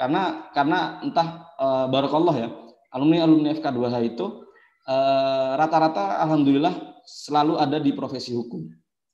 karena 0.00 0.48
karena 0.52 1.00
entah 1.04 1.44
uh, 1.60 1.86
barakallah 1.88 2.36
ya 2.36 2.48
alumni 2.92 3.24
alumni 3.24 3.52
FK2H 3.52 3.96
itu 4.16 4.26
uh, 4.88 5.56
rata-rata 5.60 6.20
alhamdulillah 6.24 6.72
selalu 7.04 7.60
ada 7.60 7.76
di 7.80 7.92
profesi 7.92 8.32
hukum. 8.32 8.64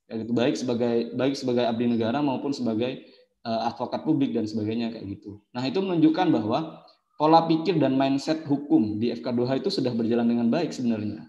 Ya 0.07 0.19
gitu 0.23 0.31
baik 0.31 0.55
sebagai 0.55 1.11
baik 1.15 1.35
sebagai 1.35 1.67
abdi 1.67 1.91
negara 1.91 2.23
maupun 2.23 2.55
sebagai 2.55 3.03
advokat 3.43 4.07
publik 4.07 4.31
dan 4.31 4.47
sebagainya 4.47 4.95
kayak 4.95 5.19
gitu. 5.19 5.43
Nah 5.51 5.63
itu 5.67 5.83
menunjukkan 5.83 6.27
bahwa 6.31 6.83
pola 7.19 7.45
pikir 7.45 7.77
dan 7.77 7.99
mindset 7.99 8.47
hukum 8.47 8.97
di 8.97 9.11
FK2H 9.11 9.63
itu 9.63 9.69
sudah 9.69 9.91
berjalan 9.91 10.27
dengan 10.27 10.47
baik 10.47 10.71
sebenarnya. 10.71 11.27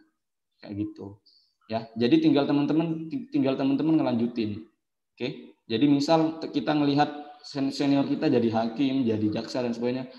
Kayak 0.62 0.74
gitu. 0.88 1.18
Ya, 1.64 1.88
jadi 1.96 2.20
tinggal 2.20 2.44
teman-teman 2.44 3.08
tinggal 3.32 3.56
teman-teman 3.56 3.98
ngelanjutin. 4.00 4.62
Oke. 5.16 5.56
Jadi 5.64 5.86
misal 5.88 6.44
kita 6.52 6.76
melihat 6.76 7.08
senior 7.44 8.04
kita 8.04 8.28
jadi 8.28 8.48
hakim, 8.52 9.08
jadi 9.08 9.26
jaksa 9.32 9.64
dan 9.64 9.72
sebagainya. 9.72 10.12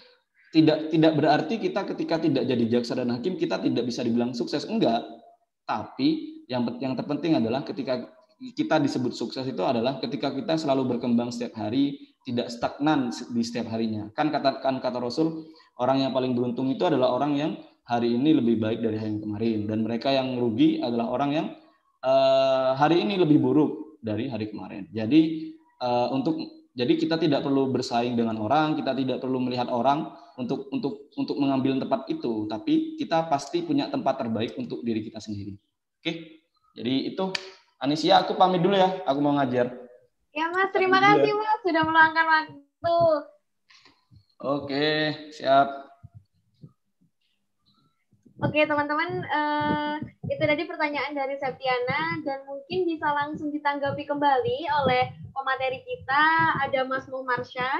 Tidak 0.50 0.90
tidak 0.90 1.14
berarti 1.20 1.62
kita 1.62 1.86
ketika 1.94 2.18
tidak 2.18 2.44
jadi 2.50 2.66
jaksa 2.66 2.98
dan 2.98 3.14
hakim 3.14 3.38
kita 3.38 3.62
tidak 3.62 3.84
bisa 3.86 4.02
dibilang 4.02 4.34
sukses 4.34 4.66
enggak. 4.66 5.06
Tapi 5.70 6.42
yang 6.50 6.66
yang 6.82 6.98
terpenting 6.98 7.38
adalah 7.38 7.62
ketika 7.62 8.10
kita 8.36 8.84
disebut 8.84 9.16
sukses 9.16 9.48
itu 9.48 9.64
adalah 9.64 9.98
ketika 10.04 10.32
kita 10.36 10.60
selalu 10.60 10.96
berkembang 10.96 11.32
setiap 11.32 11.56
hari, 11.56 12.16
tidak 12.28 12.52
stagnan 12.52 13.14
di 13.32 13.44
setiap 13.46 13.72
harinya. 13.72 14.12
Kan 14.12 14.34
kata 14.34 14.60
kan 14.60 14.84
kata 14.84 15.00
Rasul, 15.00 15.48
orang 15.80 16.04
yang 16.04 16.12
paling 16.12 16.36
beruntung 16.36 16.68
itu 16.68 16.84
adalah 16.84 17.16
orang 17.16 17.38
yang 17.40 17.52
hari 17.86 18.18
ini 18.18 18.36
lebih 18.36 18.60
baik 18.60 18.82
dari 18.82 18.98
hari 18.98 19.10
yang 19.16 19.24
kemarin 19.24 19.60
dan 19.70 19.78
mereka 19.86 20.10
yang 20.10 20.36
rugi 20.42 20.82
adalah 20.82 21.06
orang 21.14 21.32
yang 21.32 21.48
uh, 22.02 22.74
hari 22.76 23.06
ini 23.06 23.22
lebih 23.22 23.40
buruk 23.40 24.02
dari 24.02 24.28
hari 24.28 24.50
kemarin. 24.50 24.90
Jadi 24.90 25.54
uh, 25.80 26.12
untuk 26.12 26.36
jadi 26.76 26.92
kita 27.00 27.16
tidak 27.16 27.40
perlu 27.46 27.72
bersaing 27.72 28.20
dengan 28.20 28.36
orang, 28.36 28.76
kita 28.76 28.92
tidak 28.92 29.24
perlu 29.24 29.40
melihat 29.40 29.72
orang 29.72 30.12
untuk 30.36 30.68
untuk 30.76 31.08
untuk 31.16 31.40
mengambil 31.40 31.80
tempat 31.80 32.04
itu, 32.12 32.52
tapi 32.52 33.00
kita 33.00 33.32
pasti 33.32 33.64
punya 33.64 33.88
tempat 33.88 34.20
terbaik 34.20 34.60
untuk 34.60 34.84
diri 34.84 35.00
kita 35.00 35.24
sendiri. 35.24 35.56
Oke. 36.04 36.44
Jadi 36.76 37.16
itu 37.16 37.32
Anisia 37.80 38.24
aku 38.24 38.40
pamit 38.40 38.64
dulu 38.64 38.76
ya, 38.76 39.04
aku 39.04 39.20
mau 39.20 39.36
ngajar. 39.36 39.68
Ya 40.36 40.52
Mas, 40.52 40.72
terima 40.76 41.00
kasih 41.00 41.32
Mas 41.32 41.60
sudah 41.64 41.84
meluangkan 41.84 42.26
waktu. 42.28 42.98
Oke, 44.44 44.90
siap. 45.32 45.68
Oke 48.44 48.68
teman-teman, 48.68 49.24
uh, 49.32 49.96
itu 50.28 50.44
tadi 50.44 50.68
pertanyaan 50.68 51.16
dari 51.16 51.40
Septiana 51.40 52.20
dan 52.20 52.44
mungkin 52.44 52.84
bisa 52.84 53.08
langsung 53.16 53.48
ditanggapi 53.48 54.04
kembali 54.04 54.68
oleh 54.84 55.16
pemateri 55.32 55.80
kita. 55.88 56.24
Ada 56.68 56.84
Mas 56.84 57.08
Muhmarsha. 57.08 57.72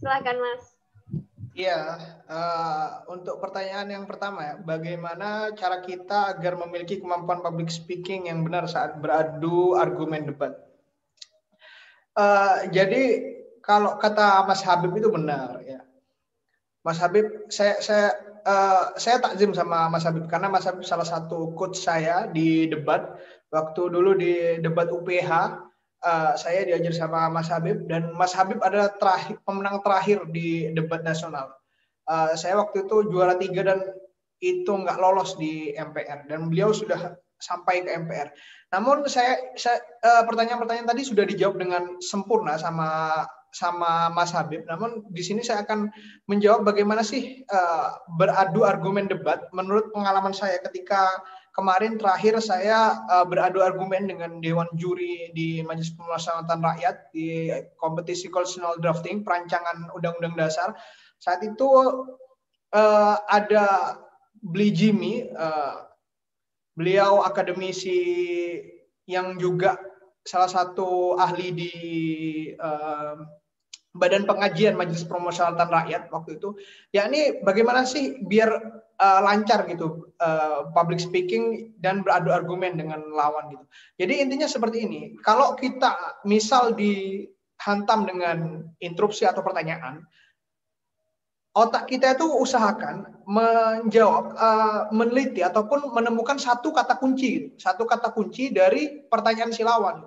Silakan 0.00 0.40
Mas. 0.40 0.77
Iya, 1.58 1.98
uh, 2.30 3.02
untuk 3.10 3.42
pertanyaan 3.42 3.90
yang 3.90 4.04
pertama 4.06 4.46
ya, 4.46 4.54
bagaimana 4.62 5.50
cara 5.58 5.82
kita 5.82 6.38
agar 6.38 6.54
memiliki 6.54 7.02
kemampuan 7.02 7.42
public 7.42 7.66
speaking 7.66 8.30
yang 8.30 8.46
benar 8.46 8.70
saat 8.70 9.02
beradu 9.02 9.74
argumen 9.74 10.30
debat? 10.30 10.54
Uh, 12.14 12.70
jadi 12.70 13.34
kalau 13.58 13.98
kata 13.98 14.46
Mas 14.46 14.62
Habib 14.62 14.94
itu 15.02 15.10
benar 15.10 15.58
ya 15.66 15.82
Mas 16.86 17.02
Habib, 17.02 17.26
saya 17.50 17.82
saya 17.82 18.14
uh, 18.46 18.94
saya 18.94 19.18
takzim 19.18 19.50
sama 19.50 19.90
Mas 19.90 20.06
Habib 20.06 20.30
karena 20.30 20.46
Mas 20.46 20.62
Habib 20.62 20.86
salah 20.86 21.04
satu 21.04 21.58
coach 21.58 21.74
saya 21.74 22.30
di 22.30 22.70
debat 22.70 23.18
waktu 23.50 23.82
dulu 23.90 24.14
di 24.14 24.62
debat 24.62 24.88
UPH 24.94 25.30
uh, 26.04 26.32
eh, 26.32 26.32
saya 26.38 26.60
diajar 26.66 26.94
sama 26.94 27.30
Mas 27.30 27.50
Habib 27.50 27.86
dan 27.90 28.14
Mas 28.14 28.34
Habib 28.34 28.58
adalah 28.62 28.94
terakhir 28.98 29.38
pemenang 29.42 29.82
terakhir 29.82 30.26
di 30.30 30.70
debat 30.74 31.02
nasional. 31.02 31.50
Uh, 32.08 32.32
saya 32.38 32.56
waktu 32.56 32.88
itu 32.88 33.12
juara 33.12 33.36
tiga 33.36 33.66
dan 33.68 33.84
itu 34.38 34.70
nggak 34.70 34.98
lolos 35.02 35.34
di 35.36 35.74
MPR 35.74 36.30
dan 36.30 36.48
beliau 36.48 36.70
sudah 36.70 37.18
sampai 37.38 37.86
ke 37.86 37.90
MPR. 37.94 38.30
Namun 38.74 39.06
saya, 39.08 39.54
saya 39.54 39.80
pertanyaan-pertanyaan 40.26 40.90
tadi 40.90 41.02
sudah 41.06 41.24
dijawab 41.26 41.56
dengan 41.58 41.82
sempurna 42.02 42.58
sama 42.58 43.24
sama 43.52 44.12
Mas 44.12 44.34
Habib. 44.34 44.64
Namun 44.68 45.08
di 45.08 45.22
sini 45.24 45.40
saya 45.40 45.64
akan 45.64 45.88
menjawab 46.28 46.68
bagaimana 46.68 47.00
sih 47.00 47.42
uh, 47.48 47.96
beradu 48.20 48.68
argumen 48.68 49.08
debat 49.08 49.48
menurut 49.56 49.88
pengalaman 49.94 50.36
saya 50.36 50.60
ketika 50.60 51.08
kemarin 51.58 51.98
terakhir 51.98 52.38
saya 52.38 53.02
uh, 53.10 53.26
beradu 53.26 53.58
argumen 53.58 54.06
dengan 54.06 54.38
Dewan 54.38 54.70
Juri 54.78 55.34
di 55.34 55.58
Majelis 55.66 55.90
Pemusyawaratan 55.90 56.62
Rakyat 56.62 57.10
di 57.10 57.50
kompetisi 57.74 58.30
constitutional 58.30 58.78
drafting 58.78 59.26
perancangan 59.26 59.90
Undang-Undang 59.90 60.38
Dasar. 60.38 60.78
Saat 61.18 61.42
itu 61.42 61.66
uh, 62.70 63.16
ada 63.26 63.98
Bli 64.38 64.70
Jimmy, 64.70 65.26
uh, 65.34 65.82
beliau 66.78 67.26
akademisi 67.26 67.98
yang 69.10 69.34
juga 69.42 69.82
salah 70.22 70.46
satu 70.46 71.18
ahli 71.18 71.50
di 71.50 71.72
uh, 72.54 73.18
Badan 73.98 74.24
Pengajian 74.24 74.78
Majelis 74.78 75.04
Permusyawaratan 75.04 75.68
Rakyat 75.68 76.02
waktu 76.14 76.38
itu, 76.38 76.54
ya 76.94 77.10
ini 77.10 77.42
bagaimana 77.42 77.82
sih 77.82 78.22
biar 78.22 78.50
uh, 78.98 79.20
lancar 79.26 79.66
gitu 79.66 80.14
uh, 80.22 80.70
public 80.72 81.02
speaking 81.02 81.74
dan 81.82 82.06
beradu 82.06 82.30
argumen 82.30 82.78
dengan 82.78 83.02
lawan 83.10 83.50
gitu. 83.50 83.64
Jadi 83.98 84.14
intinya 84.22 84.46
seperti 84.46 84.86
ini, 84.86 85.00
kalau 85.22 85.58
kita 85.58 86.22
misal 86.22 86.78
dihantam 86.78 88.06
dengan 88.06 88.66
interupsi 88.78 89.26
atau 89.26 89.42
pertanyaan, 89.42 90.06
otak 91.58 91.90
kita 91.90 92.14
itu 92.14 92.26
usahakan 92.26 93.18
menjawab, 93.26 94.24
uh, 94.38 94.82
meneliti 94.94 95.42
ataupun 95.42 95.90
menemukan 95.90 96.38
satu 96.38 96.70
kata 96.70 96.96
kunci, 97.02 97.58
satu 97.58 97.82
kata 97.82 98.14
kunci 98.14 98.54
dari 98.54 99.04
pertanyaan 99.10 99.50
si 99.50 99.66
lawan 99.66 100.06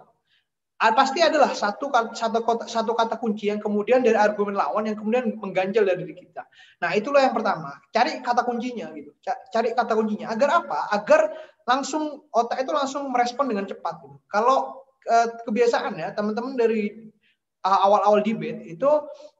pasti 0.97 1.21
adalah 1.21 1.53
satu 1.53 1.93
satu 2.17 2.41
kata, 2.41 2.65
satu 2.65 2.97
kata 2.97 3.21
kunci 3.21 3.53
yang 3.53 3.61
kemudian 3.61 4.01
dari 4.01 4.17
argumen 4.17 4.57
lawan 4.57 4.89
yang 4.89 4.97
kemudian 4.97 5.37
mengganjal 5.37 5.85
dari 5.85 6.01
diri 6.01 6.25
kita. 6.25 6.41
Nah, 6.81 6.97
itulah 6.97 7.21
yang 7.21 7.37
pertama. 7.37 7.77
Cari 7.93 8.17
kata 8.25 8.41
kuncinya 8.41 8.89
gitu. 8.97 9.13
Cari 9.23 9.77
kata 9.77 9.93
kuncinya. 9.93 10.33
Agar 10.33 10.65
apa? 10.65 10.89
Agar 10.89 11.29
langsung 11.69 12.25
otak 12.33 12.65
itu 12.65 12.73
langsung 12.73 13.13
merespon 13.13 13.45
dengan 13.45 13.69
cepat 13.69 14.01
gitu. 14.01 14.17
Kalau 14.25 14.81
eh, 15.05 15.29
kebiasaan 15.45 16.01
ya, 16.01 16.17
teman-teman 16.17 16.57
dari 16.57 17.13
awal-awal 17.61 18.25
debate 18.25 18.65
itu 18.65 18.89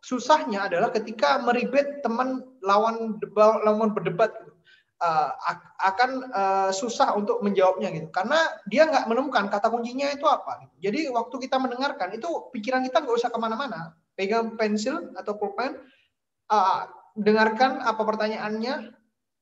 susahnya 0.06 0.70
adalah 0.70 0.94
ketika 0.94 1.42
meribet 1.42 2.06
teman 2.06 2.46
lawan 2.62 3.18
lawan 3.66 3.98
berdebat 3.98 4.30
gitu 4.46 4.51
uh, 5.02 5.30
akan 5.82 6.10
uh, 6.30 6.70
susah 6.70 7.18
untuk 7.18 7.42
menjawabnya 7.42 7.90
gitu. 7.92 8.08
Karena 8.14 8.38
dia 8.70 8.86
nggak 8.86 9.10
menemukan 9.10 9.50
kata 9.50 9.74
kuncinya 9.74 10.08
itu 10.14 10.24
apa 10.30 10.64
gitu. 10.64 10.76
jadi 10.90 11.00
waktu 11.10 11.36
kita 11.42 11.58
mendengarkan 11.58 12.14
itu 12.14 12.30
pikiran 12.54 12.86
kita 12.86 13.02
nggak 13.02 13.18
usah 13.18 13.34
ke 13.34 13.40
mana-mana. 13.42 13.98
Pegang 14.14 14.54
pensil 14.56 15.12
atau 15.18 15.34
pulpen 15.36 15.82
uh, 16.54 16.82
dengarkan 17.18 17.82
apa 17.82 18.02
pertanyaannya 18.06 18.94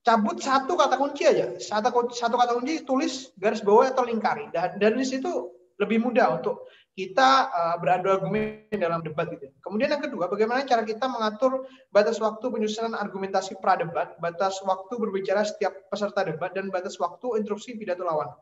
cabut 0.07 0.39
satu 0.39 0.79
kata 0.79 0.95
kunci 0.95 1.27
aja. 1.27 1.59
Satu 1.59 2.09
satu 2.15 2.35
kata 2.39 2.55
kunci 2.55 2.87
tulis 2.87 3.35
garis 3.35 3.59
bawah 3.59 3.91
atau 3.91 4.07
lingkari. 4.07 4.47
Dan 4.55 4.79
dari 4.79 5.03
situ 5.03 5.51
lebih 5.79 6.03
mudah 6.03 6.39
untuk 6.39 6.67
kita 6.99 7.47
uh, 7.47 7.75
beradu 7.79 8.11
argumen 8.11 8.67
dalam 8.75 8.99
debat 8.99 9.31
gitu. 9.31 9.47
Kemudian 9.63 9.95
yang 9.95 10.03
kedua, 10.03 10.27
bagaimana 10.27 10.67
cara 10.67 10.83
kita 10.83 11.07
mengatur 11.07 11.63
batas 11.95 12.19
waktu 12.19 12.43
penyusunan 12.51 12.91
argumentasi 12.91 13.55
pradebat, 13.63 14.19
batas 14.19 14.59
waktu 14.67 14.99
berbicara 14.99 15.47
setiap 15.47 15.87
peserta 15.87 16.27
debat 16.27 16.51
dan 16.51 16.67
batas 16.67 16.99
waktu 16.99 17.39
interupsi 17.39 17.79
pidato 17.79 18.03
lawan. 18.03 18.35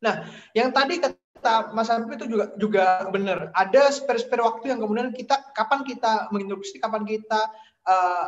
Nah, 0.00 0.24
yang 0.56 0.72
tadi 0.72 1.04
kata 1.04 1.76
Mas 1.76 1.92
Habib 1.92 2.16
itu 2.16 2.32
juga 2.32 2.56
juga 2.56 2.84
benar. 3.12 3.52
Ada 3.52 3.92
spare-spare 3.92 4.40
waktu 4.40 4.72
yang 4.72 4.80
kemudian 4.80 5.12
kita 5.12 5.52
kapan 5.52 5.84
kita 5.84 6.32
menginterupsi, 6.32 6.80
kapan 6.80 7.04
kita 7.04 7.52
uh, 7.84 8.26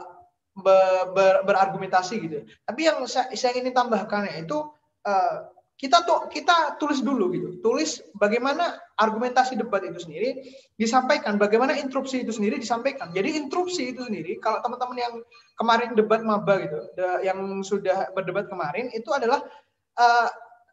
ber, 0.53 1.17
ber, 1.17 1.35
berargumentasi 1.49 2.15
gitu. 2.21 2.45
Tapi 2.69 2.81
yang 2.85 3.01
saya, 3.09 3.33
saya 3.33 3.57
ingin 3.57 3.73
tambahkan 3.73 4.29
itu 4.37 4.69
uh, 5.09 5.37
kita 5.79 6.03
tuh 6.03 6.27
kita 6.27 6.75
tulis 6.83 6.99
dulu 7.07 7.31
gitu. 7.31 7.49
Tulis 7.63 8.03
bagaimana 8.19 8.83
argumentasi 8.99 9.55
debat 9.55 9.79
itu 9.87 10.03
sendiri 10.03 10.43
disampaikan. 10.75 11.39
Bagaimana 11.39 11.79
interupsi 11.79 12.27
itu 12.27 12.35
sendiri 12.35 12.59
disampaikan. 12.59 13.15
Jadi 13.15 13.39
interupsi 13.39 13.95
itu 13.95 14.03
sendiri 14.03 14.43
kalau 14.43 14.59
teman-teman 14.67 14.99
yang 14.99 15.15
kemarin 15.55 15.95
debat 15.95 16.21
maba 16.27 16.67
gitu 16.67 16.83
yang 17.23 17.63
sudah 17.63 18.11
berdebat 18.11 18.51
kemarin 18.51 18.91
itu 18.91 19.07
adalah 19.15 19.39
uh, 20.03 20.29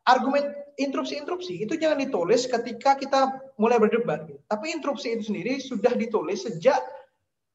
argumen 0.10 0.50
interupsi-interupsi. 0.82 1.62
Itu 1.62 1.78
jangan 1.78 2.02
ditulis 2.02 2.50
ketika 2.50 2.98
kita 2.98 3.30
mulai 3.62 3.78
berdebat 3.78 4.26
gitu. 4.26 4.42
tapi 4.50 4.74
interupsi 4.74 5.14
itu 5.14 5.30
sendiri 5.30 5.62
sudah 5.62 5.94
ditulis 5.94 6.50
sejak 6.50 6.82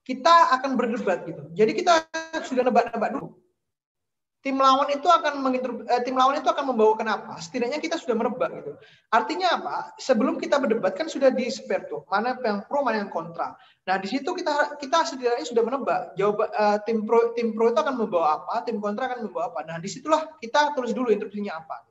kita 0.06 0.54
akan 0.54 0.78
berdebat 0.78 1.26
gitu. 1.26 1.42
Jadi 1.58 1.82
kita 1.82 2.06
sudah 2.46 2.62
nebak-nebak 2.62 3.10
dulu 3.10 3.34
tim 4.40 4.56
lawan 4.56 4.88
itu 4.88 5.04
akan 5.04 5.44
eh, 5.52 6.00
tim 6.00 6.16
lawan 6.16 6.40
itu 6.40 6.48
akan 6.48 6.72
membawa 6.72 6.96
kenapa? 6.96 7.36
Setidaknya 7.36 7.76
kita 7.76 8.00
sudah 8.00 8.16
merebak 8.16 8.50
gitu. 8.56 8.72
Artinya 9.12 9.60
apa? 9.60 9.76
Sebelum 10.00 10.40
kita 10.40 10.56
berdebat 10.56 10.96
kan 10.96 11.12
sudah 11.12 11.28
di 11.28 11.52
spare 11.52 11.84
tuh 11.84 12.08
mana 12.08 12.40
yang 12.40 12.64
pro 12.64 12.80
mana 12.80 13.04
yang 13.04 13.12
kontra. 13.12 13.52
Nah 13.84 13.96
di 14.00 14.08
situ 14.08 14.32
kita 14.32 14.80
kita 14.80 15.04
setidaknya 15.04 15.44
sudah 15.44 15.62
menebak 15.62 16.00
jawab 16.16 16.48
eh, 16.48 16.78
tim 16.88 17.04
pro 17.04 17.36
tim 17.36 17.52
pro 17.52 17.68
itu 17.68 17.80
akan 17.84 17.94
membawa 18.00 18.40
apa, 18.40 18.64
tim 18.64 18.80
kontra 18.80 19.12
akan 19.12 19.28
membawa 19.28 19.52
apa. 19.52 19.60
Nah 19.68 19.76
di 19.76 19.88
situlah 19.92 20.24
kita 20.40 20.72
tulis 20.72 20.96
dulu 20.96 21.12
interupsinya 21.12 21.60
apa. 21.60 21.90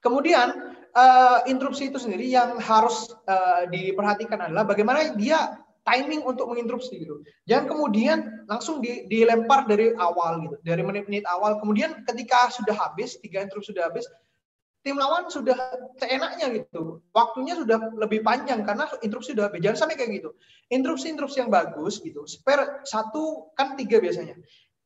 Kemudian 0.00 0.48
uh, 0.96 1.44
interupsi 1.44 1.92
itu 1.92 2.00
sendiri 2.00 2.24
yang 2.24 2.56
harus 2.56 3.12
uh, 3.28 3.68
diperhatikan 3.68 4.48
adalah 4.48 4.64
bagaimana 4.64 5.12
dia 5.12 5.59
timing 5.84 6.22
untuk 6.22 6.46
menginterupsi 6.52 7.00
gitu. 7.00 7.24
Jangan 7.48 7.66
kemudian 7.66 8.18
langsung 8.46 8.84
di, 8.84 9.08
dilempar 9.08 9.64
dari 9.64 9.96
awal 9.96 10.44
gitu, 10.44 10.56
dari 10.60 10.84
menit-menit 10.84 11.24
awal. 11.26 11.56
Kemudian 11.58 12.04
ketika 12.04 12.52
sudah 12.52 12.76
habis, 12.76 13.16
tiga 13.18 13.40
interupsi 13.40 13.72
sudah 13.72 13.88
habis, 13.88 14.04
tim 14.80 14.96
lawan 14.96 15.28
sudah 15.28 15.56
seenaknya 16.00 16.52
gitu. 16.52 17.04
Waktunya 17.12 17.56
sudah 17.56 17.92
lebih 17.96 18.24
panjang 18.24 18.64
karena 18.64 18.88
interupsi 19.04 19.32
sudah 19.36 19.48
habis. 19.48 19.60
Jangan 19.60 19.78
sampai 19.88 19.96
kayak 19.96 20.20
gitu. 20.20 20.30
Interupsi-interupsi 20.72 21.44
yang 21.44 21.52
bagus 21.52 22.00
gitu. 22.00 22.24
Spare 22.24 22.84
satu 22.84 23.52
kan 23.56 23.76
tiga 23.76 24.00
biasanya. 24.00 24.36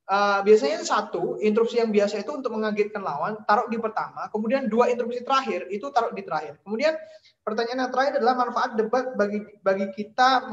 Uh, 0.04 0.44
biasanya 0.44 0.84
satu 0.84 1.40
interupsi 1.40 1.80
yang 1.80 1.88
biasa 1.88 2.20
itu 2.20 2.28
untuk 2.28 2.52
mengagetkan 2.52 3.00
lawan 3.00 3.40
taruh 3.48 3.72
di 3.72 3.80
pertama, 3.80 4.28
kemudian 4.28 4.68
dua 4.68 4.92
interupsi 4.92 5.24
terakhir 5.24 5.64
itu 5.72 5.88
taruh 5.88 6.12
di 6.12 6.20
terakhir. 6.20 6.60
Kemudian 6.60 6.92
pertanyaan 7.40 7.88
yang 7.88 7.92
terakhir 7.94 8.12
adalah 8.20 8.36
manfaat 8.36 8.76
debat 8.76 9.16
bagi 9.16 9.40
bagi 9.64 9.88
kita 9.96 10.44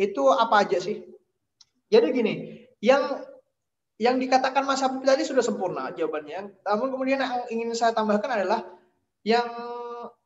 itu 0.00 0.22
apa 0.32 0.64
aja 0.64 0.80
sih? 0.80 1.04
Jadi 1.92 2.06
gini, 2.16 2.34
yang 2.80 3.20
yang 4.00 4.16
dikatakan 4.16 4.64
Mas 4.64 4.80
Habib 4.80 5.04
tadi 5.04 5.28
sudah 5.28 5.44
sempurna 5.44 5.92
jawabannya. 5.92 6.64
Namun 6.64 6.88
kemudian 6.88 7.20
yang 7.20 7.44
ingin 7.52 7.76
saya 7.76 7.92
tambahkan 7.92 8.32
adalah 8.32 8.64
yang 9.28 9.44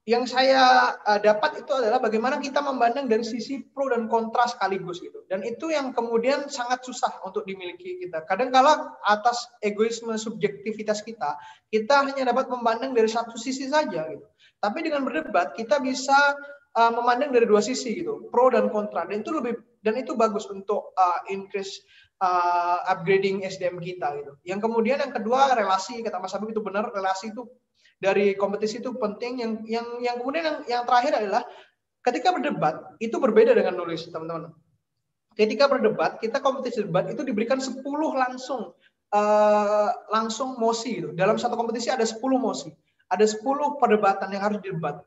yang 0.04 0.28
saya 0.28 0.94
uh, 1.00 1.16
dapat 1.16 1.64
itu 1.64 1.72
adalah 1.72 1.96
bagaimana 1.96 2.36
kita 2.36 2.60
memandang 2.60 3.08
dari 3.08 3.24
sisi 3.24 3.64
pro 3.64 3.88
dan 3.88 4.06
kontra 4.06 4.44
sekaligus 4.46 5.00
gitu. 5.00 5.24
Dan 5.26 5.42
itu 5.42 5.72
yang 5.72 5.90
kemudian 5.96 6.46
sangat 6.52 6.84
susah 6.84 7.24
untuk 7.24 7.48
dimiliki 7.48 7.98
kita. 8.04 8.22
Kadang 8.28 8.52
kala 8.52 8.94
atas 9.02 9.48
egoisme 9.64 10.14
subjektivitas 10.14 11.02
kita, 11.02 11.40
kita 11.72 12.04
hanya 12.04 12.30
dapat 12.30 12.52
memandang 12.52 12.92
dari 12.92 13.08
satu 13.08 13.34
sisi 13.40 13.66
saja 13.66 14.06
gitu. 14.12 14.28
Tapi 14.60 14.86
dengan 14.86 15.02
berdebat 15.08 15.56
kita 15.56 15.80
bisa 15.80 16.36
uh, 16.74 16.92
memandang 16.92 17.30
dari 17.30 17.46
dua 17.46 17.62
sisi 17.62 18.02
gitu, 18.02 18.28
pro 18.28 18.50
dan 18.50 18.68
kontra. 18.68 19.06
Dan 19.06 19.22
itu 19.22 19.30
lebih 19.34 19.56
dan 19.80 19.98
itu 19.98 20.18
bagus 20.18 20.46
untuk 20.50 20.92
uh, 20.94 21.20
increase 21.30 21.82
uh, 22.20 22.84
upgrading 22.90 23.46
SDM 23.46 23.78
kita 23.80 24.14
gitu. 24.20 24.32
Yang 24.44 24.60
kemudian 24.68 24.98
yang 25.00 25.12
kedua 25.14 25.54
relasi 25.54 26.02
kata 26.02 26.18
Mas 26.20 26.34
Habib 26.34 26.52
itu 26.52 26.62
benar 26.62 26.90
relasi 26.90 27.30
itu 27.32 27.46
dari 27.98 28.34
kompetisi 28.34 28.82
itu 28.82 28.94
penting. 28.96 29.40
Yang 29.40 29.52
yang 29.70 29.86
yang 30.02 30.16
kemudian 30.20 30.44
yang, 30.44 30.58
yang 30.66 30.82
terakhir 30.84 31.12
adalah 31.18 31.42
ketika 32.04 32.36
berdebat 32.36 32.74
itu 33.00 33.16
berbeda 33.16 33.56
dengan 33.56 33.80
nulis 33.80 34.04
teman-teman. 34.10 34.52
Ketika 35.34 35.66
berdebat 35.66 36.22
kita 36.22 36.38
kompetisi 36.38 36.86
debat 36.86 37.10
itu 37.10 37.26
diberikan 37.26 37.58
10 37.58 37.82
langsung 38.14 38.70
uh, 39.10 39.90
langsung 40.10 40.58
mosi 40.58 41.02
gitu. 41.02 41.10
Dalam 41.14 41.38
satu 41.38 41.58
kompetisi 41.58 41.90
ada 41.90 42.06
10 42.06 42.18
mosi, 42.38 42.70
ada 43.10 43.24
10 43.26 43.42
perdebatan 43.82 44.28
yang 44.30 44.42
harus 44.42 44.58
didebat. 44.62 45.02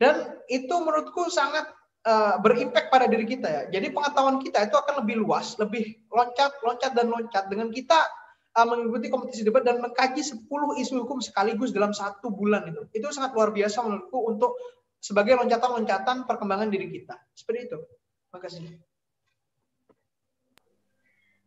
Dan 0.00 0.40
itu 0.48 0.72
menurutku 0.72 1.28
sangat 1.28 1.68
uh, 2.08 2.40
berimpact 2.40 2.88
pada 2.88 3.04
diri 3.04 3.28
kita 3.28 3.48
ya. 3.48 3.62
Jadi 3.68 3.92
pengetahuan 3.92 4.40
kita 4.40 4.64
itu 4.64 4.76
akan 4.80 5.04
lebih 5.04 5.20
luas, 5.20 5.60
lebih 5.60 6.08
loncat, 6.08 6.56
loncat 6.64 6.96
dan 6.96 7.12
loncat 7.12 7.52
dengan 7.52 7.68
kita 7.68 8.08
uh, 8.56 8.64
mengikuti 8.64 9.12
kompetisi 9.12 9.44
debat 9.44 9.60
dan 9.60 9.76
mengkaji 9.84 10.24
10 10.24 10.48
isu 10.80 11.04
hukum 11.04 11.20
sekaligus 11.20 11.76
dalam 11.76 11.92
satu 11.92 12.32
bulan 12.32 12.64
itu. 12.72 12.80
Itu 12.96 13.12
sangat 13.12 13.36
luar 13.36 13.52
biasa 13.52 13.84
menurutku 13.84 14.18
untuk 14.24 14.56
sebagai 15.00 15.36
loncatan-loncatan 15.36 16.24
perkembangan 16.24 16.72
diri 16.72 16.88
kita. 16.88 17.20
Seperti 17.36 17.68
itu. 17.68 17.78
Terima 18.28 18.40
kasih. 18.40 18.62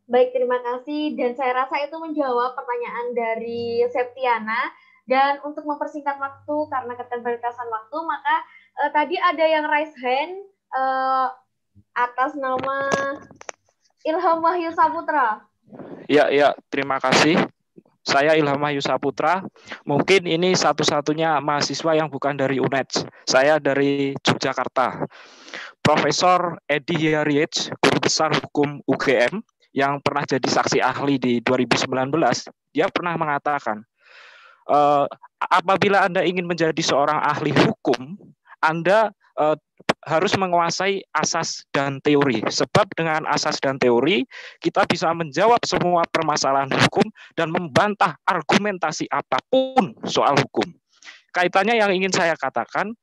Baik, 0.04 0.30
terima 0.36 0.60
kasih. 0.62 1.18
Dan 1.18 1.34
saya 1.34 1.66
rasa 1.66 1.80
itu 1.82 1.96
menjawab 1.98 2.54
pertanyaan 2.54 3.06
dari 3.18 3.82
Septiana. 3.90 4.62
Dan 5.04 5.44
untuk 5.44 5.68
mempersingkat 5.68 6.16
waktu 6.16 6.56
karena 6.72 6.94
keterbatasan 6.96 7.68
waktu, 7.68 7.98
maka 8.08 8.36
uh, 8.84 8.92
tadi 8.96 9.20
ada 9.20 9.46
yang 9.46 9.68
raise 9.68 9.92
hand 10.00 10.48
uh, 10.72 11.28
atas 11.94 12.40
nama 12.40 12.88
Ilham 14.08 14.40
Wahyu 14.40 14.72
Saputra. 14.72 15.44
Ya, 16.08 16.28
ya, 16.32 16.56
terima 16.68 17.00
kasih. 17.00 17.40
Saya 18.04 18.36
Ilham 18.36 18.60
Wahyu 18.60 18.84
Saputra. 18.84 19.44
Mungkin 19.88 20.28
ini 20.28 20.52
satu-satunya 20.56 21.40
mahasiswa 21.40 21.96
yang 21.96 22.12
bukan 22.12 22.36
dari 22.36 22.60
UNED. 22.60 23.08
Saya 23.24 23.64
dari 23.64 24.12
Yogyakarta. 24.12 25.08
Profesor 25.80 26.60
Edi 26.68 26.96
Hiariech, 26.96 27.72
guru 27.80 27.98
besar 28.04 28.36
hukum 28.36 28.84
UGM, 28.88 29.40
yang 29.72 30.04
pernah 30.04 30.24
jadi 30.28 30.48
saksi 30.48 30.80
ahli 30.84 31.16
di 31.18 31.34
2019, 31.42 32.12
dia 32.76 32.88
pernah 32.92 33.16
mengatakan, 33.18 33.84
e, 34.68 34.80
apabila 35.52 36.06
Anda 36.08 36.24
ingin 36.24 36.48
menjadi 36.48 36.80
seorang 36.80 37.20
ahli 37.20 37.52
hukum, 37.52 38.16
Anda 38.64 39.12
e, 39.36 39.56
harus 40.08 40.36
menguasai 40.36 41.04
asas 41.16 41.64
dan 41.72 42.04
teori. 42.04 42.44
Sebab 42.44 42.92
dengan 42.96 43.24
asas 43.28 43.60
dan 43.64 43.80
teori, 43.80 44.28
kita 44.60 44.84
bisa 44.88 45.12
menjawab 45.16 45.64
semua 45.64 46.04
permasalahan 46.12 46.72
hukum 46.72 47.08
dan 47.40 47.52
membantah 47.52 48.20
argumentasi 48.28 49.08
apa 49.12 49.40
pun 49.48 49.96
soal 50.08 50.36
hukum. 50.40 50.68
Kaitannya 51.34 51.80
yang 51.80 51.92
ingin 51.96 52.14
saya 52.14 52.38
katakan, 52.38 52.94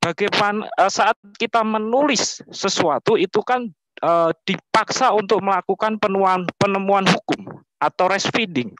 bagaimana 0.00 0.68
eh, 0.80 0.90
saat 0.90 1.18
kita 1.36 1.60
menulis 1.64 2.40
sesuatu 2.48 3.18
itu 3.18 3.42
kan 3.44 3.68
eh, 4.04 4.30
dipaksa 4.44 5.16
untuk 5.16 5.40
melakukan 5.40 5.96
penemuan 5.96 6.44
penemuan 6.60 7.08
hukum 7.08 7.64
atau 7.80 8.06
feeding. 8.32 8.72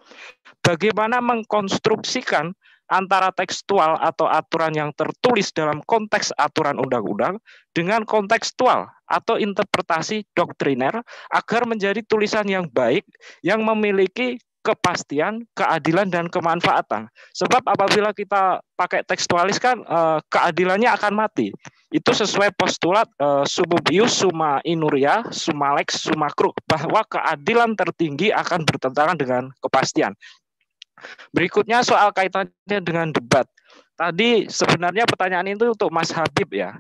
Bagaimana 0.61 1.21
mengkonstruksikan 1.21 2.53
antara 2.89 3.33
tekstual 3.33 3.97
atau 3.97 4.29
aturan 4.29 4.73
yang 4.77 4.91
tertulis 4.93 5.49
dalam 5.57 5.81
konteks 5.89 6.37
aturan 6.37 6.77
undang-undang 6.77 7.41
dengan 7.73 8.05
kontekstual 8.05 8.89
atau 9.09 9.41
interpretasi 9.41 10.29
doktriner 10.37 11.01
agar 11.33 11.63
menjadi 11.65 12.05
tulisan 12.05 12.45
yang 12.45 12.69
baik 12.69 13.05
yang 13.41 13.65
memiliki 13.65 14.37
kepastian, 14.65 15.45
keadilan 15.53 16.09
dan 16.09 16.33
kemanfaatan. 16.33 17.13
Sebab 17.37 17.61
apabila 17.69 18.17
kita 18.17 18.65
pakai 18.75 19.05
tekstualis 19.05 19.61
kan 19.61 19.85
eh, 19.85 20.19
keadilannya 20.33 20.89
akan 20.89 21.13
mati. 21.13 21.53
Itu 21.93 22.17
sesuai 22.17 22.57
postulat 22.57 23.07
eh, 23.21 23.45
sububius 23.45 24.25
summa 24.25 24.65
inuria 24.65 25.23
summa 25.29 25.77
lex 25.77 26.09
summa 26.09 26.33
kruk 26.33 26.57
bahwa 26.65 27.05
keadilan 27.05 27.77
tertinggi 27.77 28.33
akan 28.33 28.65
bertentangan 28.65 29.17
dengan 29.21 29.53
kepastian. 29.61 30.17
Berikutnya 31.37 31.85
soal 31.85 32.11
kaitannya 32.17 32.81
dengan 32.81 33.13
debat. 33.13 33.45
Tadi 33.95 34.51
sebenarnya 34.51 35.07
pertanyaan 35.07 35.55
itu 35.55 35.71
untuk 35.71 35.93
Mas 35.93 36.11
Habib 36.11 36.51
ya. 36.51 36.75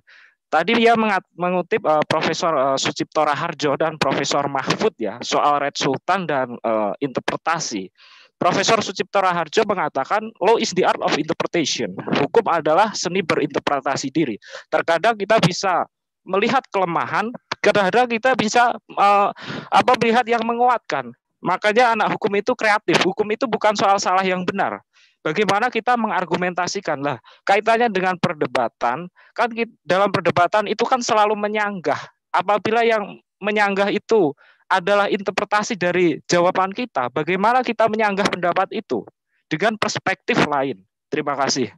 Tadi 0.55 0.79
dia 0.79 0.95
mengutip 1.35 1.83
uh, 1.83 1.99
Profesor 2.07 2.55
uh, 2.55 2.79
Sucipto 2.79 3.27
Raharjo 3.27 3.75
dan 3.75 3.99
Profesor 3.99 4.47
Mahfud 4.47 4.95
ya 5.03 5.19
soal 5.19 5.59
Red 5.59 5.75
Sultan 5.75 6.31
dan 6.31 6.55
uh, 6.63 6.95
interpretasi. 7.03 7.91
Profesor 8.39 8.79
Sucipto 8.79 9.19
Raharjo 9.19 9.67
mengatakan 9.67 10.31
law 10.39 10.55
is 10.55 10.71
the 10.79 10.87
art 10.87 11.03
of 11.03 11.11
interpretation. 11.19 11.91
Hukum 11.99 12.47
adalah 12.47 12.95
seni 12.95 13.27
berinterpretasi 13.27 14.15
diri. 14.15 14.39
Terkadang 14.71 15.19
kita 15.19 15.43
bisa 15.43 15.91
melihat 16.23 16.63
kelemahan, 16.71 17.35
kadang-kadang 17.59 18.07
kita 18.15 18.39
bisa 18.39 18.79
uh, 18.95 19.35
apa 19.75 19.93
melihat 19.99 20.23
yang 20.23 20.47
menguatkan. 20.47 21.11
Makanya 21.43 21.99
anak 21.99 22.15
hukum 22.15 22.31
itu 22.39 22.55
kreatif. 22.55 23.03
Hukum 23.03 23.27
itu 23.35 23.51
bukan 23.51 23.75
soal 23.75 23.99
salah 23.99 24.23
yang 24.23 24.47
benar. 24.47 24.87
Bagaimana 25.25 25.73
kita 25.73 25.97
mengargumentasikan 25.97 27.01
lah 27.01 27.17
kaitannya 27.49 27.89
dengan 27.89 28.21
perdebatan 28.21 29.09
kan 29.33 29.49
dalam 29.81 30.13
perdebatan 30.13 30.69
itu 30.69 30.85
kan 30.85 31.01
selalu 31.01 31.33
menyanggah. 31.33 31.97
Apabila 32.29 32.85
yang 32.85 33.25
menyanggah 33.41 33.89
itu 33.89 34.37
adalah 34.69 35.09
interpretasi 35.09 35.81
dari 35.81 36.21
jawaban 36.29 36.77
kita, 36.77 37.09
bagaimana 37.09 37.65
kita 37.65 37.89
menyanggah 37.89 38.29
pendapat 38.29 38.69
itu 38.77 39.01
dengan 39.49 39.81
perspektif 39.81 40.45
lain. 40.45 40.85
Terima 41.09 41.33
kasih. 41.41 41.73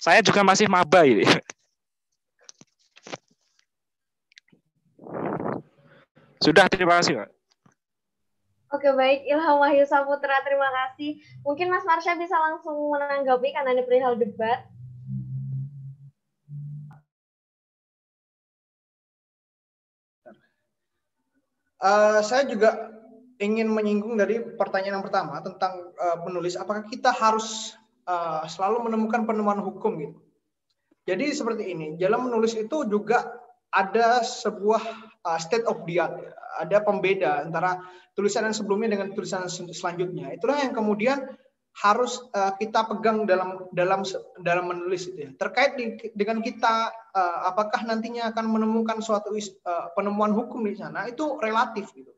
Saya 0.00 0.24
juga 0.24 0.40
masih 0.40 0.64
maba 0.66 1.04
ini. 1.04 1.28
Sudah, 6.42 6.66
terima 6.66 6.98
kasih, 6.98 7.22
Pak. 7.22 7.41
Oke 8.72 8.88
baik, 8.88 9.28
Ilham 9.28 9.60
Wahyu 9.60 9.84
Saputra, 9.84 10.40
terima 10.40 10.64
kasih. 10.72 11.20
Mungkin 11.44 11.68
Mas 11.68 11.84
Marsha 11.84 12.16
bisa 12.16 12.32
langsung 12.40 12.72
menanggapi 12.88 13.52
karena 13.52 13.76
ini 13.76 13.84
perihal 13.84 14.16
debat. 14.16 14.64
Uh, 21.76 22.24
saya 22.24 22.48
juga 22.48 22.96
ingin 23.36 23.68
menyinggung 23.68 24.16
dari 24.16 24.40
pertanyaan 24.40 25.02
yang 25.02 25.04
pertama 25.04 25.44
tentang 25.44 25.92
uh, 26.00 26.24
penulis, 26.24 26.56
apakah 26.56 26.88
kita 26.88 27.12
harus 27.12 27.76
uh, 28.08 28.48
selalu 28.48 28.88
menemukan 28.88 29.28
penemuan 29.28 29.60
hukum 29.60 30.00
gitu? 30.00 30.16
Jadi 31.04 31.28
seperti 31.36 31.76
ini, 31.76 32.00
dalam 32.00 32.24
menulis 32.24 32.56
itu 32.56 32.88
juga 32.88 33.36
ada 33.68 34.24
sebuah 34.24 34.80
uh, 35.28 35.36
state 35.36 35.68
of 35.68 35.84
the 35.84 36.00
art, 36.00 36.16
ada 36.60 36.82
pembeda 36.84 37.46
antara 37.46 37.80
tulisan 38.12 38.48
yang 38.48 38.56
sebelumnya 38.56 38.98
dengan 38.98 39.12
tulisan 39.16 39.48
selanjutnya. 39.48 40.34
Itulah 40.36 40.60
yang 40.60 40.76
kemudian 40.76 41.24
harus 41.72 42.20
uh, 42.36 42.52
kita 42.60 42.84
pegang 42.84 43.24
dalam 43.24 43.72
dalam 43.72 44.04
dalam 44.44 44.64
menulis 44.68 45.08
itu 45.08 45.24
ya. 45.24 45.30
Terkait 45.32 45.72
dengan 46.12 46.44
kita 46.44 46.92
uh, 46.92 47.38
apakah 47.48 47.80
nantinya 47.88 48.28
akan 48.28 48.44
menemukan 48.44 49.00
suatu 49.00 49.32
uh, 49.32 49.88
penemuan 49.96 50.36
hukum 50.36 50.60
di 50.68 50.76
sana 50.76 51.08
itu 51.08 51.40
relatif 51.40 51.88
gitu. 51.96 52.12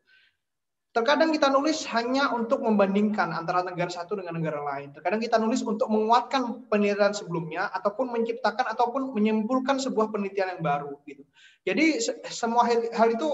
Terkadang 0.94 1.34
kita 1.34 1.50
nulis 1.50 1.82
hanya 1.90 2.30
untuk 2.30 2.62
membandingkan 2.62 3.34
antara 3.34 3.66
negara 3.66 3.90
satu 3.90 4.14
dengan 4.14 4.38
negara 4.38 4.62
lain. 4.62 4.94
Terkadang 4.94 5.18
kita 5.18 5.42
nulis 5.42 5.58
untuk 5.66 5.90
menguatkan 5.90 6.70
penelitian 6.70 7.10
sebelumnya 7.10 7.66
ataupun 7.74 8.14
menciptakan 8.14 8.70
ataupun 8.78 9.10
menyimpulkan 9.10 9.82
sebuah 9.82 10.14
penelitian 10.14 10.54
yang 10.54 10.62
baru 10.62 10.94
gitu. 11.02 11.26
Jadi 11.64 11.96
semua 12.28 12.68
hal 12.68 13.08
itu 13.08 13.28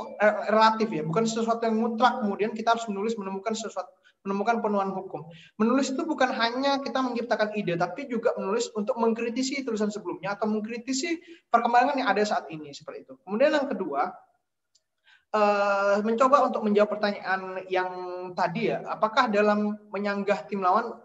relatif 0.47 0.87
ya, 0.87 1.03
bukan 1.03 1.27
sesuatu 1.27 1.67
yang 1.67 1.83
mutlak 1.83 2.23
kemudian 2.23 2.55
kita 2.55 2.79
harus 2.79 2.87
menulis 2.87 3.19
menemukan 3.19 3.59
sesuatu 3.59 3.91
menemukan 4.21 4.61
penuhan 4.61 4.93
hukum. 4.93 5.25
Menulis 5.57 5.97
itu 5.97 6.05
bukan 6.05 6.29
hanya 6.37 6.79
kita 6.85 7.01
menciptakan 7.01 7.57
ide, 7.57 7.75
tapi 7.81 8.05
juga 8.05 8.37
menulis 8.37 8.69
untuk 8.77 9.01
mengkritisi 9.01 9.65
tulisan 9.65 9.89
sebelumnya 9.89 10.37
atau 10.37 10.45
mengkritisi 10.45 11.21
perkembangan 11.49 11.97
yang 11.97 12.09
ada 12.13 12.21
saat 12.21 12.45
ini 12.53 12.69
seperti 12.77 13.09
itu. 13.09 13.17
Kemudian 13.25 13.57
yang 13.57 13.65
kedua, 13.65 14.13
uh, 15.33 15.97
mencoba 16.05 16.53
untuk 16.53 16.61
menjawab 16.69 17.01
pertanyaan 17.01 17.65
yang 17.73 17.91
tadi 18.37 18.69
ya, 18.69 18.85
apakah 18.85 19.33
dalam 19.33 19.81
menyanggah 19.89 20.45
tim 20.45 20.61
lawan 20.61 21.01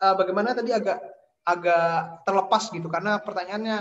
uh, 0.00 0.14
bagaimana 0.14 0.54
tadi 0.54 0.70
agak 0.70 1.02
agak 1.40 2.22
terlepas 2.22 2.70
gitu 2.70 2.86
karena 2.86 3.18
pertanyaannya 3.18 3.78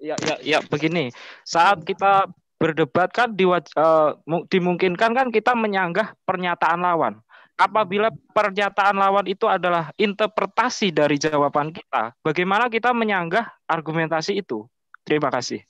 Ya, 0.00 0.16
ya, 0.24 0.36
ya, 0.40 0.58
begini. 0.64 1.12
Saat 1.44 1.84
kita 1.84 2.32
berdebat 2.56 3.12
kan 3.12 3.36
di, 3.36 3.44
uh, 3.44 4.16
dimungkinkan 4.48 5.12
kan 5.12 5.28
kita 5.28 5.52
menyanggah 5.52 6.16
pernyataan 6.24 6.80
lawan. 6.80 7.20
Apabila 7.60 8.08
pernyataan 8.32 8.96
lawan 8.96 9.28
itu 9.28 9.44
adalah 9.44 9.92
interpretasi 10.00 10.96
dari 10.96 11.20
jawaban 11.20 11.76
kita, 11.76 12.16
bagaimana 12.24 12.72
kita 12.72 12.96
menyanggah 12.96 13.44
argumentasi 13.68 14.40
itu? 14.40 14.64
Terima 15.04 15.28
kasih. 15.28 15.60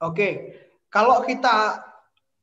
Oke, 0.00 0.56
kalau 0.88 1.20
kita 1.28 1.84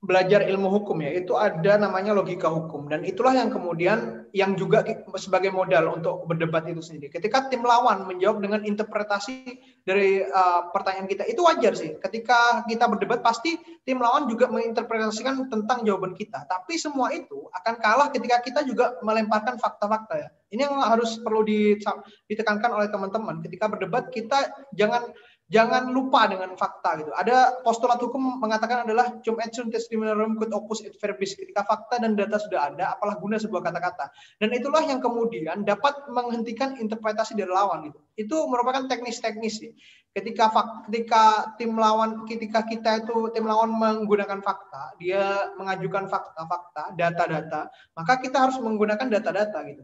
belajar 0.01 0.41
ilmu 0.49 0.65
hukum 0.65 0.97
ya, 1.05 1.13
itu 1.13 1.37
ada 1.37 1.77
namanya 1.77 2.17
logika 2.17 2.49
hukum 2.49 2.89
dan 2.89 3.05
itulah 3.05 3.37
yang 3.37 3.53
kemudian 3.53 4.25
yang 4.33 4.57
juga 4.57 4.81
sebagai 5.19 5.53
modal 5.53 5.93
untuk 5.93 6.25
berdebat 6.25 6.65
itu 6.65 6.81
sendiri. 6.81 7.13
Ketika 7.13 7.51
tim 7.53 7.61
lawan 7.61 8.09
menjawab 8.09 8.41
dengan 8.41 8.65
interpretasi 8.65 9.61
dari 9.85 10.25
uh, 10.25 10.73
pertanyaan 10.73 11.05
kita, 11.05 11.29
itu 11.29 11.45
wajar 11.45 11.77
sih. 11.77 12.01
Ketika 12.01 12.65
kita 12.65 12.89
berdebat 12.89 13.21
pasti 13.21 13.59
tim 13.85 14.01
lawan 14.01 14.25
juga 14.25 14.49
menginterpretasikan 14.49 15.51
tentang 15.51 15.85
jawaban 15.85 16.17
kita. 16.17 16.49
Tapi 16.49 16.81
semua 16.81 17.13
itu 17.13 17.51
akan 17.53 17.75
kalah 17.77 18.07
ketika 18.09 18.41
kita 18.41 18.65
juga 18.65 18.97
melemparkan 19.05 19.61
fakta-fakta 19.61 20.15
ya. 20.17 20.29
Ini 20.51 20.67
yang 20.67 20.83
harus 20.83 21.15
perlu 21.21 21.47
ditekankan 22.27 22.71
oleh 22.75 22.91
teman-teman. 22.91 23.39
Ketika 23.39 23.71
berdebat 23.71 24.11
kita 24.11 24.51
jangan 24.75 25.13
jangan 25.51 25.91
lupa 25.91 26.31
dengan 26.31 26.55
fakta 26.55 27.03
gitu. 27.03 27.11
Ada 27.11 27.59
postulat 27.61 27.99
hukum 27.99 28.39
mengatakan 28.39 28.87
adalah 28.87 29.19
cum 29.19 29.35
et 29.43 29.51
sunt 29.51 29.67
testimonium 29.67 30.39
quid 30.39 30.49
opus 30.55 30.79
et 30.87 30.95
verbis. 30.95 31.35
Ketika 31.35 31.67
fakta 31.67 31.99
dan 31.99 32.15
data 32.15 32.39
sudah 32.39 32.71
ada, 32.71 32.95
apalah 32.95 33.19
guna 33.19 33.35
sebuah 33.35 33.59
kata-kata. 33.59 34.07
Dan 34.39 34.55
itulah 34.55 34.79
yang 34.87 35.03
kemudian 35.03 35.67
dapat 35.67 36.07
menghentikan 36.07 36.79
interpretasi 36.79 37.35
dari 37.35 37.51
lawan 37.51 37.91
gitu. 37.91 37.99
Itu 38.15 38.47
merupakan 38.47 38.87
teknis-teknis 38.87 39.59
sih. 39.59 39.75
Ketika 40.15 40.51
ketika 40.87 41.55
tim 41.59 41.75
lawan 41.75 42.23
ketika 42.27 42.63
kita 42.63 43.03
itu 43.03 43.31
tim 43.35 43.43
lawan 43.43 43.75
menggunakan 43.75 44.39
fakta, 44.39 44.95
dia 44.99 45.51
mengajukan 45.59 46.07
fakta-fakta, 46.07 46.95
data-data, 46.95 47.67
maka 47.95 48.19
kita 48.23 48.47
harus 48.47 48.55
menggunakan 48.59 49.07
data-data 49.07 49.59
gitu 49.67 49.83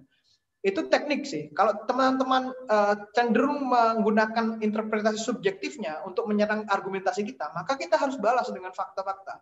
itu 0.68 0.84
teknik 0.92 1.24
sih. 1.24 1.48
Kalau 1.56 1.88
teman-teman 1.88 2.52
uh, 2.68 3.08
cenderung 3.16 3.72
menggunakan 3.72 4.60
interpretasi 4.60 5.16
subjektifnya 5.16 6.04
untuk 6.04 6.28
menyerang 6.28 6.68
argumentasi 6.68 7.24
kita, 7.24 7.56
maka 7.56 7.80
kita 7.80 7.96
harus 7.96 8.20
balas 8.20 8.52
dengan 8.52 8.76
fakta-fakta. 8.76 9.40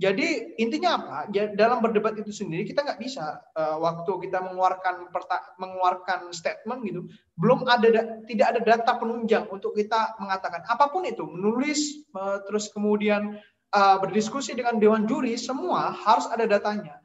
Jadi 0.00 0.56
intinya 0.56 0.96
apa? 0.96 1.16
Dalam 1.52 1.84
berdebat 1.84 2.16
itu 2.16 2.32
sendiri 2.32 2.64
kita 2.64 2.80
nggak 2.80 3.00
bisa 3.00 3.40
uh, 3.52 3.76
waktu 3.80 4.28
kita 4.28 4.40
mengeluarkan 4.40 5.12
mengeluarkan 5.60 6.32
statement 6.32 6.80
gitu, 6.88 7.04
belum 7.36 7.68
ada 7.68 8.20
tidak 8.24 8.46
ada 8.56 8.60
data 8.64 8.96
penunjang 8.96 9.44
untuk 9.52 9.76
kita 9.76 10.16
mengatakan 10.16 10.64
apa 10.68 10.88
pun 10.88 11.04
itu, 11.04 11.24
menulis 11.28 12.04
uh, 12.16 12.40
terus 12.48 12.72
kemudian 12.72 13.36
uh, 13.76 13.96
berdiskusi 14.00 14.56
dengan 14.56 14.80
dewan 14.80 15.04
juri, 15.04 15.36
semua 15.36 15.92
harus 15.92 16.24
ada 16.32 16.48
datanya. 16.48 16.96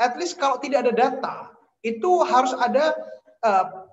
At 0.00 0.16
least 0.16 0.40
kalau 0.40 0.56
tidak 0.64 0.88
ada 0.88 0.92
data, 0.96 1.36
itu 1.84 2.10
harus 2.24 2.56
ada 2.56 2.96
uh, 3.44 3.84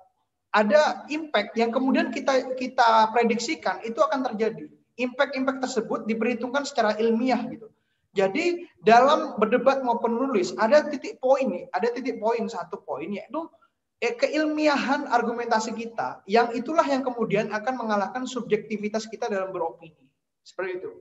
ada 0.51 1.03
impact 1.11 1.55
yang 1.59 1.71
kemudian 1.71 2.11
kita 2.11 2.55
kita 2.55 3.11
prediksikan 3.11 3.83
itu 3.83 3.99
akan 3.99 4.23
terjadi. 4.31 4.67
Impact-impact 4.99 5.59
tersebut 5.63 5.99
diperhitungkan 6.07 6.67
secara 6.67 6.95
ilmiah 6.99 7.39
gitu. 7.47 7.71
Jadi 8.11 8.67
dalam 8.83 9.39
berdebat 9.39 9.79
maupun 9.87 10.19
menulis 10.19 10.51
ada 10.59 10.83
titik 10.83 11.19
poin 11.23 11.47
nih, 11.47 11.71
ada 11.71 11.87
titik 11.95 12.19
poin 12.19 12.43
satu 12.51 12.83
poin 12.83 13.07
yaitu 13.07 13.47
eh, 14.03 14.11
keilmiahan 14.19 15.07
argumentasi 15.07 15.71
kita 15.71 16.19
yang 16.27 16.51
itulah 16.51 16.83
yang 16.83 17.07
kemudian 17.07 17.47
akan 17.55 17.79
mengalahkan 17.79 18.27
subjektivitas 18.27 19.07
kita 19.07 19.31
dalam 19.31 19.55
beropini. 19.55 20.11
Seperti 20.43 20.83
itu. 20.83 20.91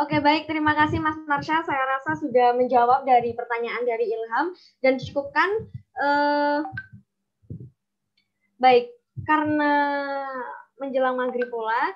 Oke, 0.00 0.24
baik. 0.24 0.48
Terima 0.48 0.72
kasih 0.72 1.04
Mas 1.04 1.20
Marsha. 1.28 1.60
Saya 1.68 1.84
rasa 1.84 2.16
sudah 2.16 2.56
menjawab 2.56 3.04
dari 3.04 3.36
pertanyaan 3.36 3.84
dari 3.84 4.08
Ilham 4.08 4.56
dan 4.80 4.96
cukupkan. 4.96 5.68
Uh, 5.92 6.64
baik, 8.56 8.88
karena 9.28 9.74
menjelang 10.80 11.20
maghrib 11.20 11.44
pula, 11.52 11.92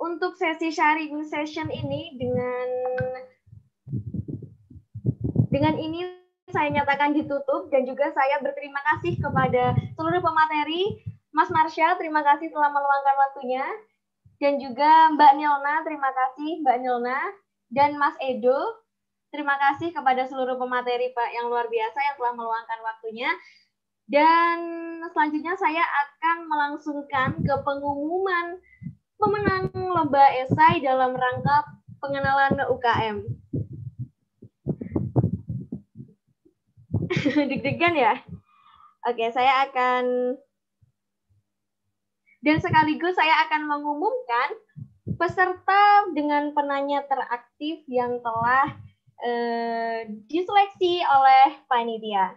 untuk 0.00 0.40
sesi 0.40 0.72
sharing 0.72 1.20
session 1.28 1.68
ini 1.68 2.16
dengan 2.16 2.68
dengan 5.52 5.76
ini 5.76 6.16
saya 6.48 6.72
nyatakan 6.72 7.12
ditutup 7.12 7.68
dan 7.68 7.84
juga 7.84 8.08
saya 8.16 8.40
berterima 8.40 8.80
kasih 8.88 9.20
kepada 9.20 9.76
seluruh 10.00 10.24
pemateri. 10.24 11.04
Mas 11.32 11.48
Marsha, 11.48 11.96
terima 11.96 12.20
kasih 12.24 12.52
telah 12.52 12.68
meluangkan 12.72 13.16
waktunya 13.16 13.64
dan 14.42 14.58
juga 14.58 15.14
Mbak 15.14 15.32
Nilna, 15.38 15.86
terima 15.86 16.10
kasih 16.10 16.66
Mbak 16.66 16.76
Nilna 16.82 17.20
dan 17.70 17.94
Mas 17.94 18.18
Edo. 18.18 18.82
Terima 19.30 19.54
kasih 19.54 19.94
kepada 19.94 20.26
seluruh 20.26 20.58
pemateri 20.58 21.14
Pak 21.14 21.30
yang 21.30 21.46
luar 21.46 21.70
biasa 21.70 21.98
yang 22.02 22.18
telah 22.18 22.34
meluangkan 22.34 22.80
waktunya. 22.82 23.30
Dan 24.10 24.58
selanjutnya 25.14 25.54
saya 25.54 25.86
akan 25.86 26.50
melangsungkan 26.50 27.38
ke 27.38 27.54
pengumuman 27.62 28.58
pemenang 29.14 29.70
lomba 29.72 30.26
esai 30.34 30.82
dalam 30.82 31.14
rangka 31.14 31.62
pengenalan 32.02 32.66
UKM. 32.66 33.16
Deg-degan 37.46 37.94
ya? 37.94 38.18
Oke, 39.06 39.30
saya 39.30 39.70
akan 39.70 40.34
dan 42.42 42.58
sekaligus 42.58 43.14
saya 43.14 43.46
akan 43.46 43.70
mengumumkan 43.70 44.50
peserta 45.14 46.10
dengan 46.10 46.50
penanya 46.50 47.06
teraktif 47.06 47.86
yang 47.86 48.18
telah 48.18 48.74
eh, 49.22 50.10
diseleksi 50.26 51.06
oleh 51.06 51.62
panitia. 51.70 52.34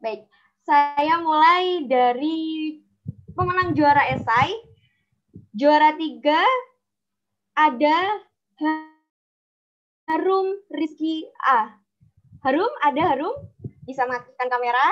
Baik, 0.00 0.28
saya 0.64 1.16
mulai 1.20 1.88
dari 1.88 2.76
pemenang 3.32 3.72
juara 3.72 4.12
esai. 4.12 4.52
Juara 5.56 5.96
tiga 5.96 6.40
ada 7.56 8.20
Harum 10.08 10.60
Rizky 10.68 11.24
A. 11.40 11.83
Harum, 12.44 12.68
ada 12.84 13.02
Harum? 13.08 13.32
Bisa 13.88 14.04
matikan 14.04 14.52
kamera? 14.52 14.84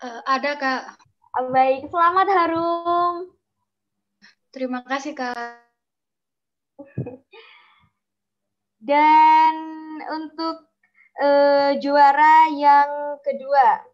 Uh, 0.00 0.24
ada, 0.24 0.56
Kak. 0.56 0.96
Oh, 1.36 1.52
baik, 1.52 1.92
selamat 1.92 2.24
Harum. 2.32 3.28
Terima 4.48 4.80
kasih, 4.88 5.12
Kak. 5.12 5.60
Dan 8.88 9.54
untuk 10.08 10.72
uh, 11.20 11.76
juara 11.76 12.48
yang 12.56 13.20
kedua, 13.20 13.84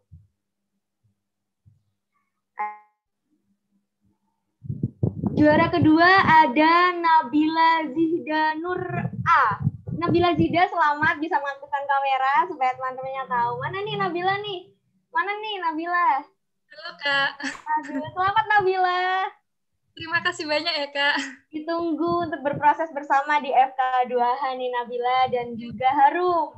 Juara 5.35 5.67
kedua 5.67 6.07
ada 6.23 6.95
Nabila 6.95 7.91
Zihdanur 7.91 9.11
A. 9.27 9.74
Nabila 10.05 10.37
Zida 10.37 10.69
selamat 10.69 11.17
bisa 11.17 11.41
mengaktifkan 11.41 11.81
kamera 11.89 12.45
supaya 12.45 12.77
teman-temannya 12.77 13.25
tahu. 13.25 13.57
Mana 13.57 13.81
nih 13.81 13.97
Nabila 13.97 14.37
nih? 14.37 14.69
Mana 15.09 15.33
nih 15.33 15.53
Nabila? 15.57 16.21
Halo 16.69 16.91
Kak. 17.01 17.29
Aduh, 17.41 18.05
selamat 18.13 18.45
Nabila. 18.45 19.25
Terima 19.97 20.21
kasih 20.21 20.45
banyak 20.45 20.73
ya 20.77 20.87
Kak. 20.93 21.17
Ditunggu 21.49 22.29
untuk 22.29 22.37
berproses 22.45 22.93
bersama 22.93 23.41
di 23.41 23.49
FK2H 23.49 24.53
nih 24.53 24.69
Nabila 24.77 25.25
dan 25.33 25.57
juga 25.57 25.89
Harum. 25.89 26.53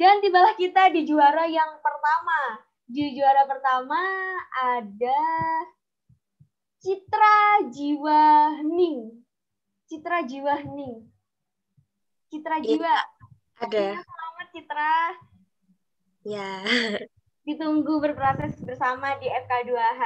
Dan 0.00 0.24
tibalah 0.24 0.56
kita 0.56 0.88
di 0.88 1.04
juara 1.04 1.44
yang 1.44 1.76
pertama. 1.84 2.64
Di 2.88 3.12
juara 3.12 3.44
pertama 3.44 4.00
ada 4.56 5.20
Citra 6.80 7.68
Jiwa 7.68 8.56
Hening. 8.56 9.20
Citra 9.84 10.24
Jiwa 10.24 10.64
Hening. 10.64 11.17
Citra 12.28 12.60
Jiwa. 12.60 12.96
ada. 13.56 13.86
Selamat 14.04 14.48
Citra. 14.52 14.94
Ya. 16.28 16.60
Ditunggu 17.48 18.04
berproses 18.04 18.52
bersama 18.60 19.16
di 19.16 19.32
FK2H. 19.32 20.02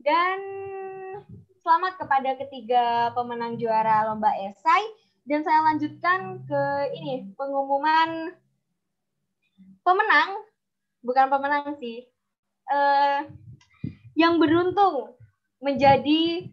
Dan 0.00 0.38
selamat 1.60 2.00
kepada 2.00 2.30
ketiga 2.40 3.12
pemenang 3.12 3.60
juara 3.60 4.08
lomba 4.08 4.32
esai. 4.48 4.88
Dan 5.28 5.44
saya 5.44 5.60
lanjutkan 5.68 6.48
ke 6.48 6.62
ini 6.96 7.28
pengumuman 7.36 8.32
pemenang, 9.84 10.48
bukan 11.04 11.28
pemenang 11.28 11.76
sih, 11.76 12.08
eh, 12.72 13.20
yang 14.16 14.40
beruntung 14.40 15.12
menjadi 15.60 16.48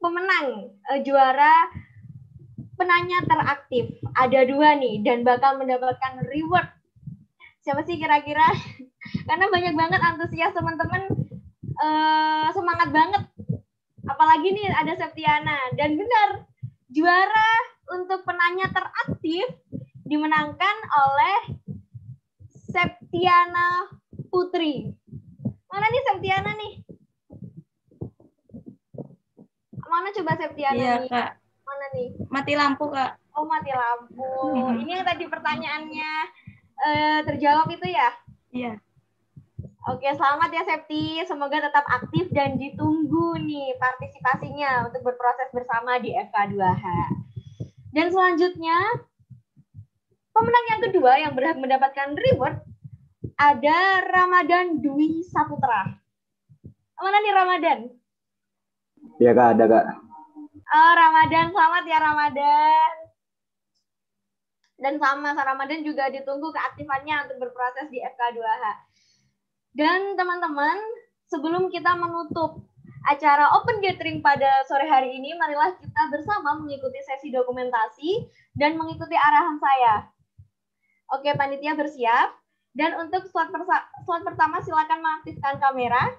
pemenang 0.00 0.72
eh, 0.92 1.00
juara 1.04 1.83
penanya 2.74 3.22
teraktif. 3.26 3.90
Ada 4.14 4.46
dua 4.46 4.78
nih 4.78 5.02
dan 5.02 5.22
bakal 5.22 5.58
mendapatkan 5.58 6.22
reward. 6.28 6.68
Siapa 7.64 7.82
sih 7.86 7.96
kira-kira? 7.96 8.44
Karena 9.28 9.46
banyak 9.48 9.74
banget 9.76 10.00
antusias 10.02 10.52
teman-teman 10.52 11.02
eh, 11.64 12.46
semangat 12.52 12.88
banget. 12.90 13.22
Apalagi 14.04 14.52
nih 14.52 14.68
ada 14.68 14.92
Septiana 15.00 15.56
dan 15.80 15.96
benar 15.96 16.44
juara 16.92 17.50
untuk 17.96 18.22
penanya 18.28 18.68
teraktif 18.68 19.44
dimenangkan 20.04 20.76
oleh 20.92 21.38
Septiana 22.52 23.88
Putri. 24.28 24.92
Mana 25.72 25.86
nih 25.88 26.02
Septiana 26.10 26.50
nih? 26.54 26.72
Mana 29.84 30.10
coba 30.10 30.32
Septiana 30.34 30.74
Iya, 30.74 30.94
nih? 31.00 31.10
Kak. 31.10 31.30
Mana 31.84 32.00
nih? 32.00 32.08
Mati 32.32 32.52
lampu, 32.56 32.88
Kak. 32.88 33.12
Oh, 33.36 33.44
mati 33.44 33.68
lampu. 33.68 34.24
Hmm. 34.56 34.80
Ini 34.80 34.90
yang 34.96 35.04
tadi 35.04 35.28
pertanyaannya 35.28 36.12
eh, 36.80 37.18
terjawab 37.28 37.68
itu 37.68 37.92
ya? 37.92 38.08
Iya. 38.56 38.72
Oke, 39.92 40.08
selamat 40.16 40.48
ya 40.48 40.64
Septi. 40.64 41.20
Semoga 41.28 41.60
tetap 41.60 41.84
aktif 41.84 42.32
dan 42.32 42.56
ditunggu 42.56 43.36
nih 43.36 43.76
partisipasinya 43.76 44.88
untuk 44.88 45.04
berproses 45.04 45.52
bersama 45.52 46.00
di 46.00 46.16
FK2H. 46.16 46.84
Dan 47.92 48.08
selanjutnya, 48.08 48.80
pemenang 50.32 50.66
yang 50.72 50.80
kedua 50.88 51.12
yang 51.20 51.36
berhak 51.36 51.60
mendapatkan 51.60 52.16
reward 52.16 52.64
ada 53.36 54.00
Ramadan 54.08 54.80
Dwi 54.80 55.20
Saputra. 55.20 56.00
Mana 56.96 57.20
nih 57.20 57.34
Ramadan? 57.36 57.78
Iya 59.20 59.36
kak, 59.36 59.48
ada 59.52 59.64
kak. 59.68 60.03
Oh, 60.64 60.92
Ramadan, 60.96 61.52
selamat 61.52 61.84
ya 61.84 61.98
Ramadan. 62.00 62.92
Dan 64.80 64.94
sama, 64.96 65.36
Ramadan 65.36 65.84
juga 65.84 66.08
ditunggu 66.08 66.50
keaktifannya 66.56 67.28
untuk 67.28 67.36
berproses 67.48 67.92
di 67.92 68.00
FK2H. 68.00 68.64
Dan 69.76 70.16
teman-teman, 70.16 70.80
sebelum 71.28 71.68
kita 71.68 71.92
menutup 72.00 72.64
acara 73.04 73.52
Open 73.60 73.84
Gathering 73.84 74.24
pada 74.24 74.64
sore 74.64 74.88
hari 74.88 75.12
ini, 75.20 75.36
marilah 75.36 75.76
kita 75.76 76.02
bersama 76.08 76.56
mengikuti 76.56 76.96
sesi 77.04 77.28
dokumentasi 77.28 78.24
dan 78.56 78.80
mengikuti 78.80 79.14
arahan 79.20 79.60
saya. 79.60 80.08
Oke, 81.12 81.28
panitia 81.36 81.76
bersiap. 81.76 82.40
Dan 82.74 82.98
untuk 82.98 83.28
slot, 83.30 83.52
slot 84.08 84.22
pertama 84.24 84.58
silakan 84.64 84.98
mengaktifkan 85.04 85.60
kamera. 85.60 86.16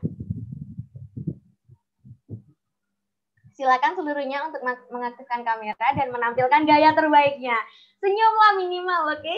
Silakan 3.55 3.95
seluruhnya 3.95 4.51
untuk 4.51 4.59
mengaktifkan 4.91 5.47
kamera 5.47 5.87
dan 5.95 6.11
menampilkan 6.11 6.67
gaya 6.67 6.91
terbaiknya. 6.91 7.55
Senyumlah 8.03 8.51
minimal, 8.59 9.15
oke? 9.15 9.37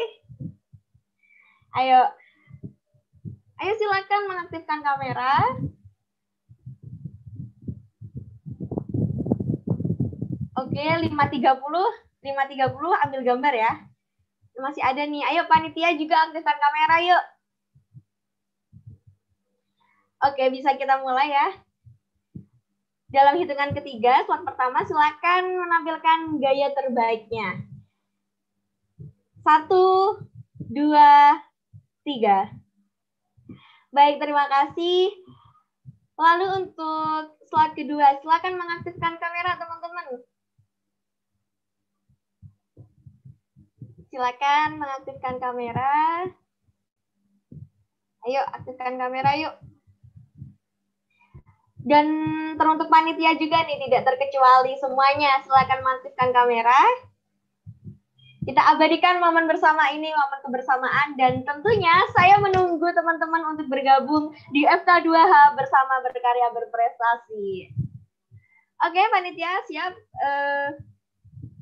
Ayo. 1.77 2.01
Ayo 3.61 3.73
silakan 3.77 4.21
mengaktifkan 4.25 4.81
kamera. 4.81 5.37
Oke, 10.57 10.81
5.30. 10.81 11.13
5.30 11.13 13.03
ambil 13.05 13.21
gambar 13.21 13.53
ya. 13.53 13.71
Masih 14.57 14.81
ada 14.81 15.05
nih. 15.05 15.21
Ayo 15.29 15.45
panitia 15.45 15.93
juga 15.93 16.25
aktifkan 16.25 16.57
kamera 16.57 16.95
yuk. 17.05 17.23
Oke, 20.25 20.49
bisa 20.49 20.73
kita 20.73 20.97
mulai 21.05 21.29
ya. 21.29 21.66
Dalam 23.17 23.33
hitungan 23.41 23.73
ketiga, 23.73 24.21
slot 24.29 24.45
pertama 24.45 24.85
silakan 24.85 25.57
menampilkan 25.57 26.37
gaya 26.37 26.69
terbaiknya. 26.69 27.65
Satu, 29.41 30.21
dua, 30.61 31.41
tiga. 32.05 32.45
Baik, 33.89 34.21
terima 34.21 34.45
kasih. 34.45 35.09
Lalu 36.13 36.45
untuk 36.61 37.41
slot 37.49 37.73
kedua, 37.73 38.21
silakan 38.21 38.53
mengaktifkan 38.53 39.17
kamera 39.17 39.57
teman-teman. 39.57 40.05
Silakan 44.13 44.77
mengaktifkan 44.77 45.41
kamera. 45.41 46.21
Ayo, 48.29 48.45
aktifkan 48.53 49.01
kamera 49.01 49.33
yuk. 49.41 49.57
Dan 51.87 52.05
teruntuk 52.59 52.91
panitia 52.91 53.39
juga 53.39 53.63
nih, 53.63 53.79
tidak 53.87 54.11
terkecuali 54.11 54.75
semuanya. 54.75 55.39
Silakan 55.39 55.79
mengaktifkan 55.79 56.35
kamera. 56.35 56.81
Kita 58.43 58.75
abadikan 58.75 59.23
momen 59.23 59.47
bersama 59.47 59.87
ini, 59.95 60.11
momen 60.11 60.39
kebersamaan. 60.43 61.15
Dan 61.15 61.47
tentunya 61.47 61.95
saya 62.11 62.43
menunggu 62.43 62.91
teman-teman 62.91 63.55
untuk 63.55 63.71
bergabung 63.71 64.35
di 64.51 64.67
FK2H 64.67 65.55
bersama 65.55 66.03
berkarya 66.03 66.51
berprestasi. 66.51 67.71
Oke, 68.83 69.01
panitia 69.07 69.63
siap. 69.71 69.95
Eh, 69.95 70.67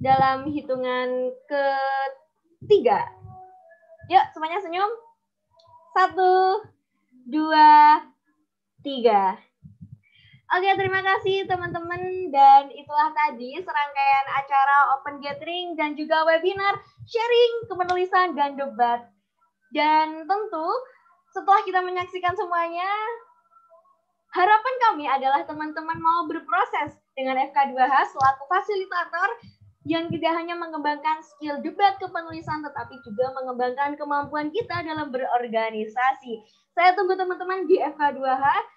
dalam 0.02 0.50
hitungan 0.50 1.34
ketiga. 1.46 3.06
Yuk, 4.10 4.26
semuanya 4.34 4.62
senyum. 4.62 4.92
Satu, 5.94 6.66
dua, 7.26 8.02
tiga. 8.86 9.40
Oke, 10.46 10.70
terima 10.78 11.02
kasih 11.02 11.50
teman-teman. 11.50 12.30
Dan 12.30 12.70
itulah 12.70 13.10
tadi 13.18 13.58
serangkaian 13.58 14.26
acara 14.38 14.78
Open 14.94 15.18
Gathering 15.18 15.74
dan 15.74 15.98
juga 15.98 16.22
webinar 16.22 16.78
sharing 17.10 17.66
kepenulisan 17.66 18.38
dan 18.38 18.54
debat. 18.54 19.10
Dan 19.74 20.30
tentu 20.30 20.68
setelah 21.34 21.66
kita 21.66 21.82
menyaksikan 21.82 22.38
semuanya, 22.38 22.88
harapan 24.38 24.76
kami 24.86 25.06
adalah 25.10 25.42
teman-teman 25.50 25.98
mau 25.98 26.30
berproses 26.30 26.94
dengan 27.18 27.42
FK2H 27.50 28.14
selaku 28.14 28.44
fasilitator 28.46 29.30
yang 29.86 30.10
tidak 30.14 30.34
hanya 30.34 30.58
mengembangkan 30.58 31.26
skill 31.26 31.58
debat 31.62 31.98
kepenulisan, 31.98 32.62
tetapi 32.62 33.02
juga 33.02 33.34
mengembangkan 33.34 33.98
kemampuan 33.98 34.54
kita 34.54 34.82
dalam 34.82 35.10
berorganisasi. 35.10 36.42
Saya 36.74 36.94
tunggu 36.94 37.18
teman-teman 37.18 37.66
di 37.66 37.82
FK2H 37.82 38.75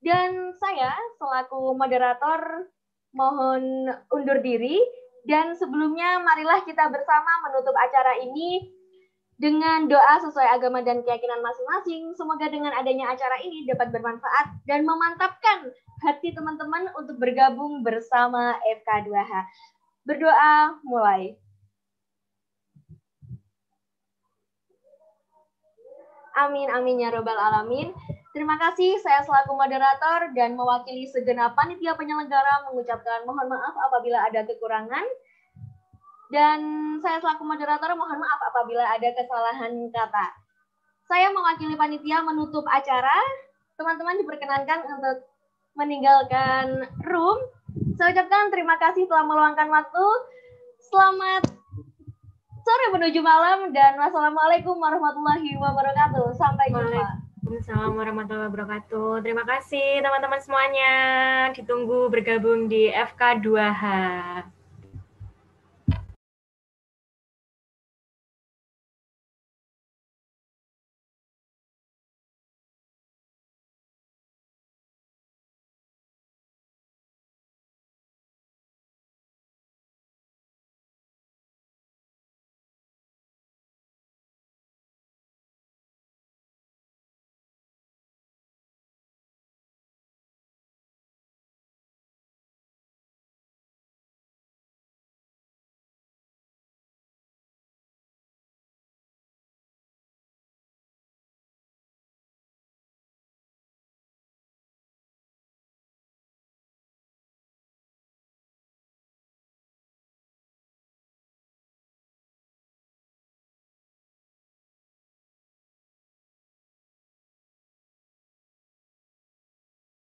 dan 0.00 0.56
saya 0.56 0.96
selaku 1.20 1.76
moderator 1.76 2.68
mohon 3.12 3.90
undur 4.12 4.40
diri 4.40 4.80
dan 5.28 5.52
sebelumnya 5.52 6.20
marilah 6.24 6.64
kita 6.64 6.88
bersama 6.88 7.32
menutup 7.44 7.76
acara 7.76 8.16
ini 8.24 8.72
dengan 9.40 9.88
doa 9.88 10.20
sesuai 10.20 10.60
agama 10.60 10.84
dan 10.84 11.00
keyakinan 11.00 11.40
masing-masing. 11.40 12.12
Semoga 12.12 12.52
dengan 12.52 12.76
adanya 12.76 13.08
acara 13.08 13.40
ini 13.40 13.64
dapat 13.64 13.88
bermanfaat 13.88 14.64
dan 14.68 14.84
memantapkan 14.84 15.72
hati 16.04 16.36
teman-teman 16.36 16.92
untuk 16.92 17.16
bergabung 17.16 17.80
bersama 17.80 18.56
FK2H. 18.84 19.32
Berdoa 20.04 20.76
mulai. 20.84 21.40
Amin, 26.36 26.68
amin 26.72 27.04
ya 27.04 27.08
robbal 27.12 27.36
alamin. 27.36 27.92
Terima 28.30 28.54
kasih, 28.54 28.94
saya 29.02 29.26
selaku 29.26 29.58
moderator 29.58 30.30
dan 30.38 30.54
mewakili 30.54 31.02
segenap 31.10 31.58
panitia 31.58 31.98
penyelenggara 31.98 32.62
mengucapkan 32.70 33.26
mohon 33.26 33.50
maaf 33.50 33.74
apabila 33.90 34.22
ada 34.22 34.46
kekurangan. 34.46 35.02
Dan 36.30 36.58
saya 37.02 37.18
selaku 37.18 37.42
moderator 37.42 37.90
mohon 37.98 38.22
maaf 38.22 38.40
apabila 38.54 38.86
ada 38.86 39.08
kesalahan 39.18 39.74
kata. 39.90 40.26
Saya 41.10 41.34
mewakili 41.34 41.74
panitia 41.74 42.22
menutup 42.22 42.62
acara. 42.70 43.18
Teman-teman 43.74 44.22
diperkenankan 44.22 44.78
untuk 44.94 45.26
meninggalkan 45.74 46.86
room. 47.10 47.42
Saya 47.98 48.14
ucapkan 48.14 48.54
terima 48.54 48.78
kasih 48.78 49.10
telah 49.10 49.26
meluangkan 49.26 49.66
waktu. 49.66 50.06
Selamat 50.86 51.50
sore 52.62 52.86
menuju 52.94 53.18
malam 53.26 53.74
dan 53.74 53.98
wassalamualaikum 53.98 54.78
warahmatullahi 54.78 55.58
wabarakatuh. 55.58 56.30
Sampai 56.38 56.70
jumpa. 56.70 57.29
Waalaikumsalam 57.50 57.98
warahmatullahi 57.98 58.46
wabarakatuh. 58.46 59.26
Terima 59.26 59.42
kasih 59.42 59.98
teman-teman 60.06 60.38
semuanya. 60.38 60.94
Ditunggu 61.50 62.06
bergabung 62.06 62.70
di 62.70 62.94
FK2H. 62.94 63.82